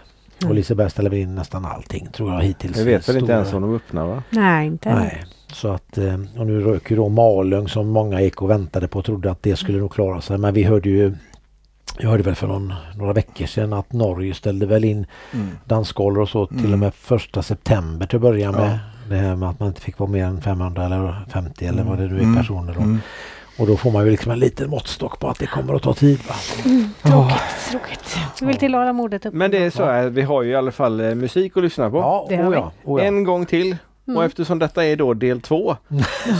Mm. 0.42 0.50
Och 0.50 0.56
Liseberg 0.56 0.90
ställer 0.90 1.10
väl 1.10 1.20
in 1.20 1.36
nästan 1.36 1.66
allting 1.66 2.08
tror 2.14 2.34
jag 2.34 2.42
hittills. 2.42 2.78
Jag 2.78 2.86
vet 2.86 3.10
väl 3.10 3.18
inte 3.18 3.32
ens 3.32 3.54
om 3.54 3.62
de 3.62 3.76
öppnar 3.76 4.06
va? 4.06 4.24
Nej, 4.30 4.68
inte. 4.68 4.94
Nej. 4.96 5.24
Så 5.54 5.68
att, 5.68 5.98
eh, 5.98 6.20
och 6.38 6.48
nu 6.48 6.62
röker 6.62 6.96
då 6.96 7.10
Malung 7.10 7.68
som 7.68 7.88
många 7.88 8.22
gick 8.22 8.42
och 8.42 8.50
väntade 8.50 8.88
på 8.88 9.00
och 9.00 9.06
trodde 9.06 9.32
att 9.32 9.44
det 9.44 9.56
skulle 9.56 9.78
nog 9.80 9.92
klara 9.94 10.22
sig. 10.22 10.38
Men 10.38 10.54
vi 10.54 10.64
hörde 10.64 10.90
ju 10.90 11.16
jag 12.00 12.10
hörde 12.10 12.24
väl 12.24 12.36
för 12.36 12.48
någon, 12.48 12.74
några 12.96 13.14
veckor 13.14 13.46
sedan 13.46 13.74
att 13.74 13.94
Norge 13.94 14.34
ställde 14.34 14.66
väl 14.66 14.84
in 14.86 15.06
Mm. 15.34 15.48
dansskolor 15.66 16.22
och 16.22 16.30
så 16.30 16.46
till 16.46 16.60
Mm. 16.60 16.74
och 16.74 16.80
med 16.80 16.94
första 16.94 17.42
september 17.42 18.06
till 18.08 18.16
att 18.16 18.22
börja 18.22 18.52
med. 18.52 18.72
Ja. 18.72 18.80
Det 19.10 19.16
här 19.16 19.36
med 19.36 19.50
att 19.50 19.60
man 19.60 19.68
inte 19.70 19.82
fick 19.82 20.00
vara 20.00 20.10
mer 20.10 20.26
än 20.26 20.42
500 20.42 20.86
eller 20.86 21.26
50 21.34 21.66
eller 21.66 21.84
vad 21.84 21.98
det 21.98 22.08
nu 22.08 22.16
är 22.18 22.20
Mm. 22.24 22.36
personer 22.36 22.74
då. 22.74 22.80
Mm. 22.82 23.00
Och 23.60 23.68
då 23.68 23.78
får 23.78 23.92
man 23.92 24.06
ju 24.06 24.12
liksom 24.12 24.32
en 24.32 24.40
liten 24.40 24.70
måttstock 24.70 25.20
på 25.20 25.28
att 25.30 25.40
det 25.40 25.46
kommer 25.48 25.74
att 25.76 25.82
ta 25.84 25.94
tid. 25.94 26.20
Va? 26.28 26.36
Tråkigt, 27.04 27.38
tråkigt. 27.72 28.16
Vi 28.42 28.48
vill 28.48 28.56
till 28.56 28.76
att 28.76 28.80
hålla 28.82 28.94
modet 28.94 29.26
uppe. 29.26 29.38
Men 29.38 29.52
det 29.52 29.58
är 29.58 29.70
så 29.70 29.86
här, 29.86 30.10
vi 30.10 30.22
har 30.22 30.44
ju 30.44 30.52
i 30.52 30.56
alla 30.56 30.72
fall 30.72 31.00
eh, 31.02 31.16
musik 31.16 31.58
att 31.58 31.64
lyssna 31.64 31.90
på. 31.90 31.98
Ja, 31.98 32.26
Det 32.30 32.36
har 32.36 32.44
oh 32.46 32.50
vi. 32.50 32.56
ja, 32.56 32.72
oh 32.84 33.02
ja. 33.02 33.08
En 33.08 33.24
gång 33.24 33.46
till. 33.46 33.78
Mm. 34.10 34.18
Och 34.18 34.26
eftersom 34.26 34.60
detta 34.60 34.86
är 34.86 34.96
då 34.96 35.14
del 35.14 35.42
två 35.42 35.78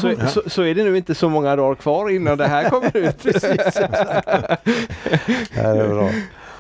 så, 0.02 0.14
så, 0.28 0.42
så 0.50 0.62
är 0.62 0.76
det 0.76 0.84
nu 0.84 0.98
inte 0.98 1.16
så 1.16 1.30
många 1.30 1.56
dagar 1.56 1.76
kvar 1.76 2.10
innan 2.10 2.38
det 2.38 2.48
här 2.48 2.70
kommer 2.70 2.98
ut. 2.98 3.24
Det 5.54 5.62
här 5.62 5.76
är 5.76 5.88
bra. 5.88 6.10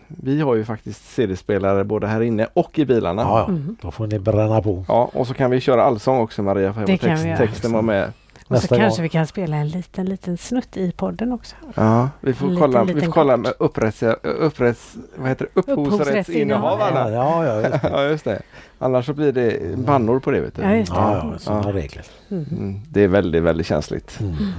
Vi 0.07 0.41
har 0.41 0.55
ju 0.55 0.65
faktiskt 0.65 1.13
CD-spelare 1.13 1.83
både 1.83 2.07
här 2.07 2.21
inne 2.21 2.47
och 2.53 2.79
i 2.79 2.85
bilarna. 2.85 3.21
Ja, 3.21 3.39
ja. 3.39 3.47
Mm. 3.47 3.77
Då 3.81 3.91
får 3.91 4.07
ni 4.07 4.19
bränna 4.19 4.61
på. 4.61 4.85
Ja, 4.87 5.09
och 5.13 5.27
så 5.27 5.33
kan 5.33 5.51
vi 5.51 5.61
köra 5.61 5.83
allsång 5.83 6.19
också 6.19 6.43
Maria, 6.43 6.73
för 6.73 6.85
Det 6.85 6.97
text, 6.97 7.25
texten 7.37 7.71
var 7.73 7.81
med. 7.81 8.11
Och 8.57 8.61
så 8.61 8.67
kanske 8.75 8.97
gång. 8.99 9.03
vi 9.03 9.09
kan 9.09 9.27
spela 9.27 9.57
en 9.57 9.67
liten, 9.67 10.05
liten 10.05 10.37
snutt 10.37 10.77
i 10.77 10.91
podden 10.91 11.33
också. 11.33 11.55
Ja, 11.75 12.09
vi 12.21 12.33
får 12.33 12.47
En 12.49 12.55
kolla, 12.59 12.67
liten, 12.67 12.85
vi 12.87 12.91
får 12.93 12.95
liten 12.99 13.11
kolla 13.11 13.37
med 13.37 13.53
upprätts, 13.59 14.03
upprätts, 14.23 14.95
vad 15.15 15.29
heter 15.29 15.47
det? 15.53 15.61
upphovsrättsinnehavarna. 15.71 17.11
Ja, 17.11 17.45
ja, 17.45 17.55
just 17.61 17.71
det. 17.81 17.89
Ja, 17.91 18.03
just 18.03 18.23
det. 18.25 18.41
Annars 18.79 19.05
så 19.05 19.13
blir 19.13 19.31
det 19.31 19.77
bannor 19.77 20.19
på 20.19 20.31
det. 20.31 20.39
Vet 20.41 20.55
du. 20.55 20.61
Ja, 20.61 20.75
just 20.75 20.91
det. 20.93 20.99
Ja, 20.99 21.37
ja, 21.45 21.61
Ja. 21.65 21.71
regler. 21.73 22.05
Mm. 22.31 22.45
Mm, 22.51 22.79
det 22.89 23.03
är 23.03 23.07
väldigt, 23.07 23.43
väldigt 23.43 23.67
känsligt. 23.67 24.19
Mm. 24.19 24.33
Mm. 24.33 24.51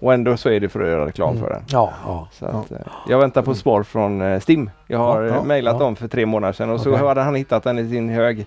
Och 0.00 0.14
ändå 0.14 0.36
så 0.36 0.48
är 0.50 0.60
det 0.60 0.68
för 0.68 0.80
att 0.80 0.88
göra 0.88 1.06
reklam 1.06 1.30
Mm. 1.30 1.42
för 1.42 1.50
den. 1.50 1.62
Ja, 1.68 1.92
ja. 2.06 2.28
Så 2.32 2.46
att, 2.46 2.70
eh, 2.72 2.78
jag 3.08 3.18
väntar 3.18 3.42
på 3.42 3.54
svar 3.54 3.82
från 3.82 4.22
eh, 4.22 4.40
Stim. 4.40 4.70
Jag 4.86 4.98
har 4.98 5.22
Ja, 5.22 5.28
ja, 5.28 5.36
eh, 5.36 5.44
mejlat 5.44 5.72
ja. 5.74 5.78
dem 5.78 5.96
för 5.96 6.08
tre 6.08 6.26
månader 6.26 6.52
sedan 6.52 6.70
och 6.70 6.80
så 6.80 6.90
Okej. 6.94 7.06
hade 7.06 7.20
han 7.20 7.34
hittat 7.34 7.62
den 7.64 7.78
i 7.78 7.88
sin 7.88 8.08
hög 8.08 8.46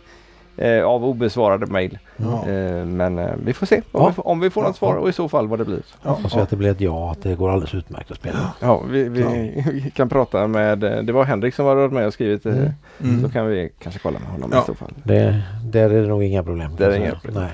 eh, 0.58 0.84
av 0.84 1.06
obesvarade 1.06 1.66
mejl. 1.66 2.00
Ja. 2.18 2.47
Eh, 2.50 2.86
men 2.86 3.20
eh, 3.20 3.32
vi 3.45 3.54
får 3.54 3.66
se 3.66 3.76
om, 3.78 3.84
Ja. 3.91 4.08
vi, 4.08 4.14
får, 4.14 4.28
om 4.28 4.39
vi 4.39 4.50
får 4.50 4.62
något 4.62 4.68
Ja, 4.70 4.74
svar 4.74 4.93
ja. 4.95 5.00
och 5.02 5.10
i 5.10 5.14
så 5.14 5.30
fall 5.30 5.47
vad 5.47 5.60
det 5.60 5.66
blir. 5.66 5.82
Ja, 6.04 6.20
Och 6.24 6.32
så 6.32 6.39
att 6.39 6.50
det 6.50 6.56
blir 6.56 6.72
ett 6.72 6.82
ja, 6.82 7.12
att 7.12 7.22
det 7.22 7.36
går 7.36 7.50
alldeles 7.50 7.74
utmärkt 7.74 8.12
att 8.12 8.18
spela. 8.18 8.54
Ja, 8.60 8.82
vi, 8.89 9.10
vi 9.10 9.91
kan 9.95 10.10
prata 10.10 10.47
med, 10.47 10.84
eh, 10.84 11.04
det 11.04 11.14
var 11.14 11.24
Henrik 11.24 11.54
som 11.56 11.66
har 11.66 11.76
varit 11.76 11.91
med 11.93 12.08
och 12.08 12.14
skrivit 12.14 12.45
eh, 12.45 12.54
Mm. 12.54 12.72
Mm. 13.04 13.22
Så 13.22 13.30
kan 13.30 13.47
vi 13.47 13.70
kanske 13.80 14.00
kolla 14.00 14.20
med 14.20 14.28
honom 14.30 14.50
Ja. 14.54 14.62
i 14.64 14.66
så 14.66 14.74
fall. 14.76 14.93
Det, 15.04 15.41
där 15.64 15.89
är 15.89 16.02
det 16.02 16.08
nog 16.08 16.24
inga 16.24 16.43
problem. 16.43 16.76
Där 16.78 16.89
är 16.89 16.95
inga 16.97 17.16
problem. 17.16 17.43
Nej. 17.43 17.52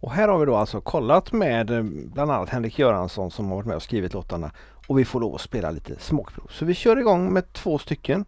Och 0.00 0.12
här 0.12 0.28
har 0.28 0.38
vi 0.38 0.46
då 0.46 0.56
alltså 0.56 0.80
kollat 0.80 1.32
med 1.32 1.70
eh, 1.70 1.82
bland 1.82 2.30
annat 2.30 2.48
Henrik 2.48 2.78
Göransson 2.78 3.30
som 3.30 3.48
har 3.48 3.56
varit 3.56 3.66
med 3.66 3.76
och 3.76 3.82
skrivit 3.82 4.14
låtarna. 4.14 4.50
Och 4.86 4.98
vi 4.98 5.04
får 5.04 5.20
lov 5.20 5.34
att 5.34 5.40
spela 5.40 5.70
lite 5.70 5.94
smakprov. 5.98 6.46
Så 6.50 6.64
vi 6.64 6.74
kör 6.74 6.96
igång 6.98 7.32
med 7.32 7.52
två 7.52 7.78
stycken. 7.78 8.24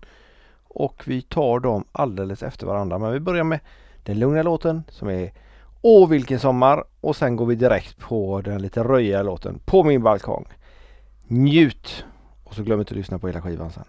Och 0.75 1.03
vi 1.07 1.23
tar 1.23 1.61
dem 1.61 1.85
alldeles 1.93 2.43
efter 2.43 2.67
varandra. 2.67 2.99
Men 2.99 3.13
vi 3.13 3.21
börjar 3.21 3.45
med 3.45 3.61
den 4.03 4.19
lugna 4.19 4.43
låten 4.43 4.83
som 4.89 5.09
är 5.09 5.33
Åh 5.85 6.09
vilken 6.09 6.41
sommar 6.41 6.85
och 7.01 7.17
sen 7.17 7.37
går 7.37 7.47
vi 7.47 7.55
direkt 7.55 7.99
på 7.99 8.41
den 8.41 8.63
lite 8.63 8.83
röjiga 8.85 9.23
låten 9.23 9.59
På 9.65 9.85
min 9.85 10.03
balkong. 10.03 10.47
Njut! 11.27 12.05
Och 12.45 12.55
så 12.55 12.63
glöm 12.63 12.81
inte 12.81 12.93
att 12.93 12.97
lyssna 12.97 13.19
på 13.19 13.27
hela 13.27 13.43
skivan 13.43 13.71
sen. 13.71 13.85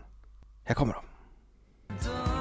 Här 0.63 0.75
kommer 0.75 0.93
de. 0.93 2.32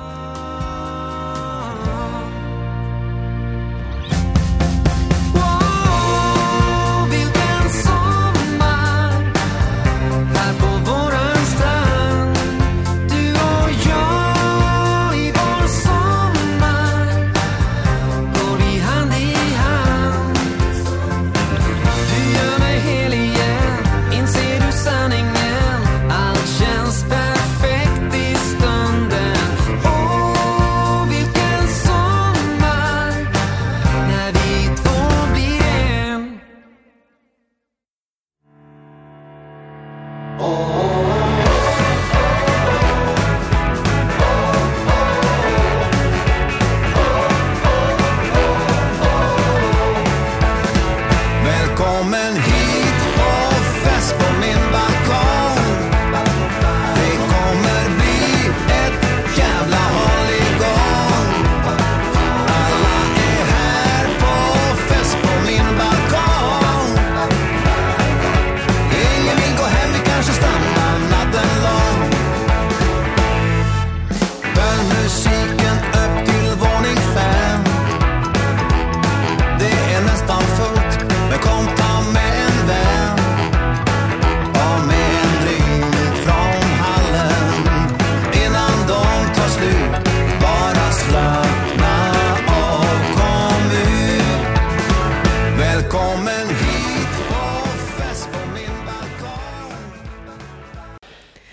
moment 51.93 52.41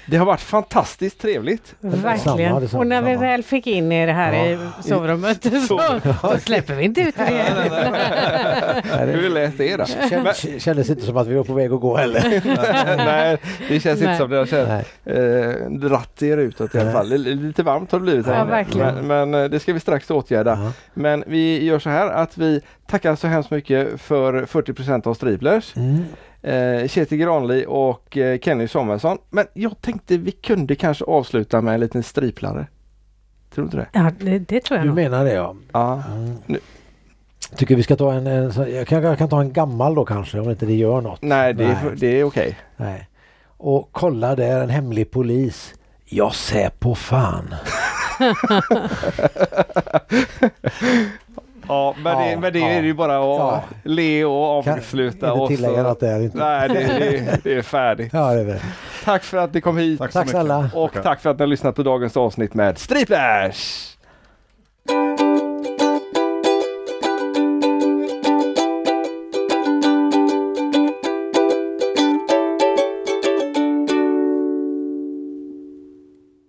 Det 0.10 0.18
har 0.18 0.26
varit 0.26 0.42
fantastiskt 0.42 1.22
trevligt. 1.22 1.76
Verkligen. 1.80 2.14
Detsamma, 2.38 2.60
detsamma, 2.60 2.80
och 2.82 2.88
när 2.88 3.02
vi 3.02 3.16
väl 3.16 3.44
fick 3.44 3.68
in 3.68 3.92
er 3.92 4.08
här 4.08 4.34
i 4.46 4.58
sovrummet 4.84 5.44
så 5.68 5.82
då 6.22 6.38
släpper 6.38 6.76
vi 6.76 6.84
inte 6.84 7.02
ut 7.02 7.16
er 7.20 7.32
igen. 7.32 7.58
Hur 9.10 9.30
lät 9.30 9.58
det 9.58 9.78
då? 9.78 9.84
Kän- 9.84 10.60
Kändes 10.60 10.90
inte 10.90 11.02
som 11.02 11.18
att 11.18 11.28
vi 11.28 11.36
var 11.36 11.44
på 11.44 11.54
väg 11.54 11.72
att 11.74 11.82
gå 11.82 11.98
heller. 11.98 12.42
Nej, 13.06 13.38
det 13.68 13.80
känns 13.80 14.00
inte 14.00 14.10
Nej. 14.10 14.18
som 14.18 14.30
det 14.30 14.38
har 14.38 14.46
känt. 14.46 14.70
Nej. 15.04 15.18
Eh, 15.18 15.70
dratt 15.72 16.22
er 16.22 16.38
utåt 16.38 16.76
i 16.76 16.80
alla 16.80 16.92
fall. 16.92 17.10
Lite 17.18 17.64
varmt 17.64 17.92
har 17.92 18.00
det 18.00 18.04
blivit 18.04 18.26
här 18.26 18.66
Ja. 18.72 18.92
Men, 18.92 19.08
men 19.08 19.34
eh, 19.44 19.50
det 19.50 19.60
ska 19.60 19.74
vi 19.74 19.80
strax 19.80 20.12
åtgärda. 20.12 20.52
Ja. 20.52 20.72
Men 20.94 21.24
vi 21.28 21.66
gör 21.66 21.80
så 21.80 21.90
här 21.90 22.10
att 22.12 22.38
vi 22.38 22.62
tackar 22.88 23.16
så 23.16 23.28
hemskt 23.28 23.52
mycket 23.52 24.02
för 24.02 24.34
40% 24.46 25.08
av 25.08 25.14
Striplers. 25.14 25.76
Mm. 25.76 26.06
Eh, 26.42 26.88
Kjetil 26.88 27.18
Granli 27.18 27.66
och 27.68 28.18
eh, 28.18 28.40
Kenny 28.40 28.68
Samuelsson. 28.68 29.18
Men 29.30 29.46
jag 29.54 29.82
tänkte 29.82 30.18
vi 30.18 30.32
kunde 30.32 30.76
kanske 30.76 31.06
avsluta 31.06 31.62
med 31.62 31.74
en 31.74 31.80
liten 31.80 32.04
striplare. 32.04 32.68
Tror 33.54 33.64
du 33.64 33.68
inte 33.68 33.78
det? 33.78 33.88
Ja, 33.94 34.12
det, 34.20 34.40
det 34.40 34.64
tror 34.64 34.78
jag 34.78 34.86
Du 34.86 34.90
nog. 34.90 34.96
menar 34.96 35.26
det 35.26 35.34
ja. 35.34 35.56
Ja. 35.72 36.04
Mm. 36.08 36.60
Tycker 37.56 37.76
vi 37.76 37.84
ska 37.84 37.96
ta 37.96 38.14
en, 38.14 38.28
en 38.28 38.54
så- 38.54 38.68
jag, 38.68 38.88
kan, 38.88 39.04
jag 39.04 39.18
kan 39.18 39.30
ta 39.30 39.42
en 39.42 39.54
gammal 39.54 39.96
då 39.96 40.06
kanske 40.06 40.40
om 40.40 40.50
inte 40.50 40.66
det 40.66 40.74
gör 40.76 41.02
något. 41.02 41.22
Nej, 41.22 41.54
det 41.54 41.64
är, 41.64 41.68
Nej. 41.68 41.94
det 41.98 42.20
är 42.20 42.24
okej. 42.24 42.58
Nej. 42.78 43.08
Och 43.48 43.90
kolla 43.92 44.36
där 44.36 44.62
en 44.62 44.70
hemlig 44.70 45.12
polis. 45.12 45.74
Jag 46.06 46.36
ser 46.36 46.70
på 46.70 46.96
fan. 46.96 47.56
Ja, 51.70 51.96
men, 52.04 52.20
ja, 52.20 52.26
det, 52.26 52.38
men 52.38 52.54
det 52.54 52.60
ja. 52.60 52.68
är 52.68 52.84
ju 52.84 52.94
bara 52.94 53.18
att 53.18 53.24
ja. 53.24 53.64
le 53.84 54.26
och 54.26 54.44
avsluta. 54.46 55.28
Kan 55.28 55.42
inte 55.42 55.56
tillägga 55.56 55.84
något 55.84 56.00
där. 56.00 56.22
Inte. 56.22 56.38
Nej, 56.38 56.70
det, 56.70 56.74
det, 56.76 57.40
det 57.44 57.54
är 57.54 57.62
färdigt. 57.62 58.14
Ja, 58.14 58.34
det 58.34 58.40
är 58.40 58.46
väl. 58.46 58.60
Tack 59.06 59.24
för 59.24 59.38
att 59.38 59.54
ni 59.54 59.62
kom 59.62 59.78
hit. 59.78 60.00
Tack, 60.00 60.12
tack 60.12 60.30
snälla. 60.30 60.70
Och 60.74 60.84
okay. 60.84 61.04
tack 61.04 61.22
för 61.22 61.30
att 61.30 61.38
ni 61.38 61.42
har 61.42 61.48
lyssnat 61.48 61.76
på 61.76 61.84
dagens 61.84 62.18
avsnitt 62.18 62.54
med 62.54 62.78
Striplash! 62.78 63.90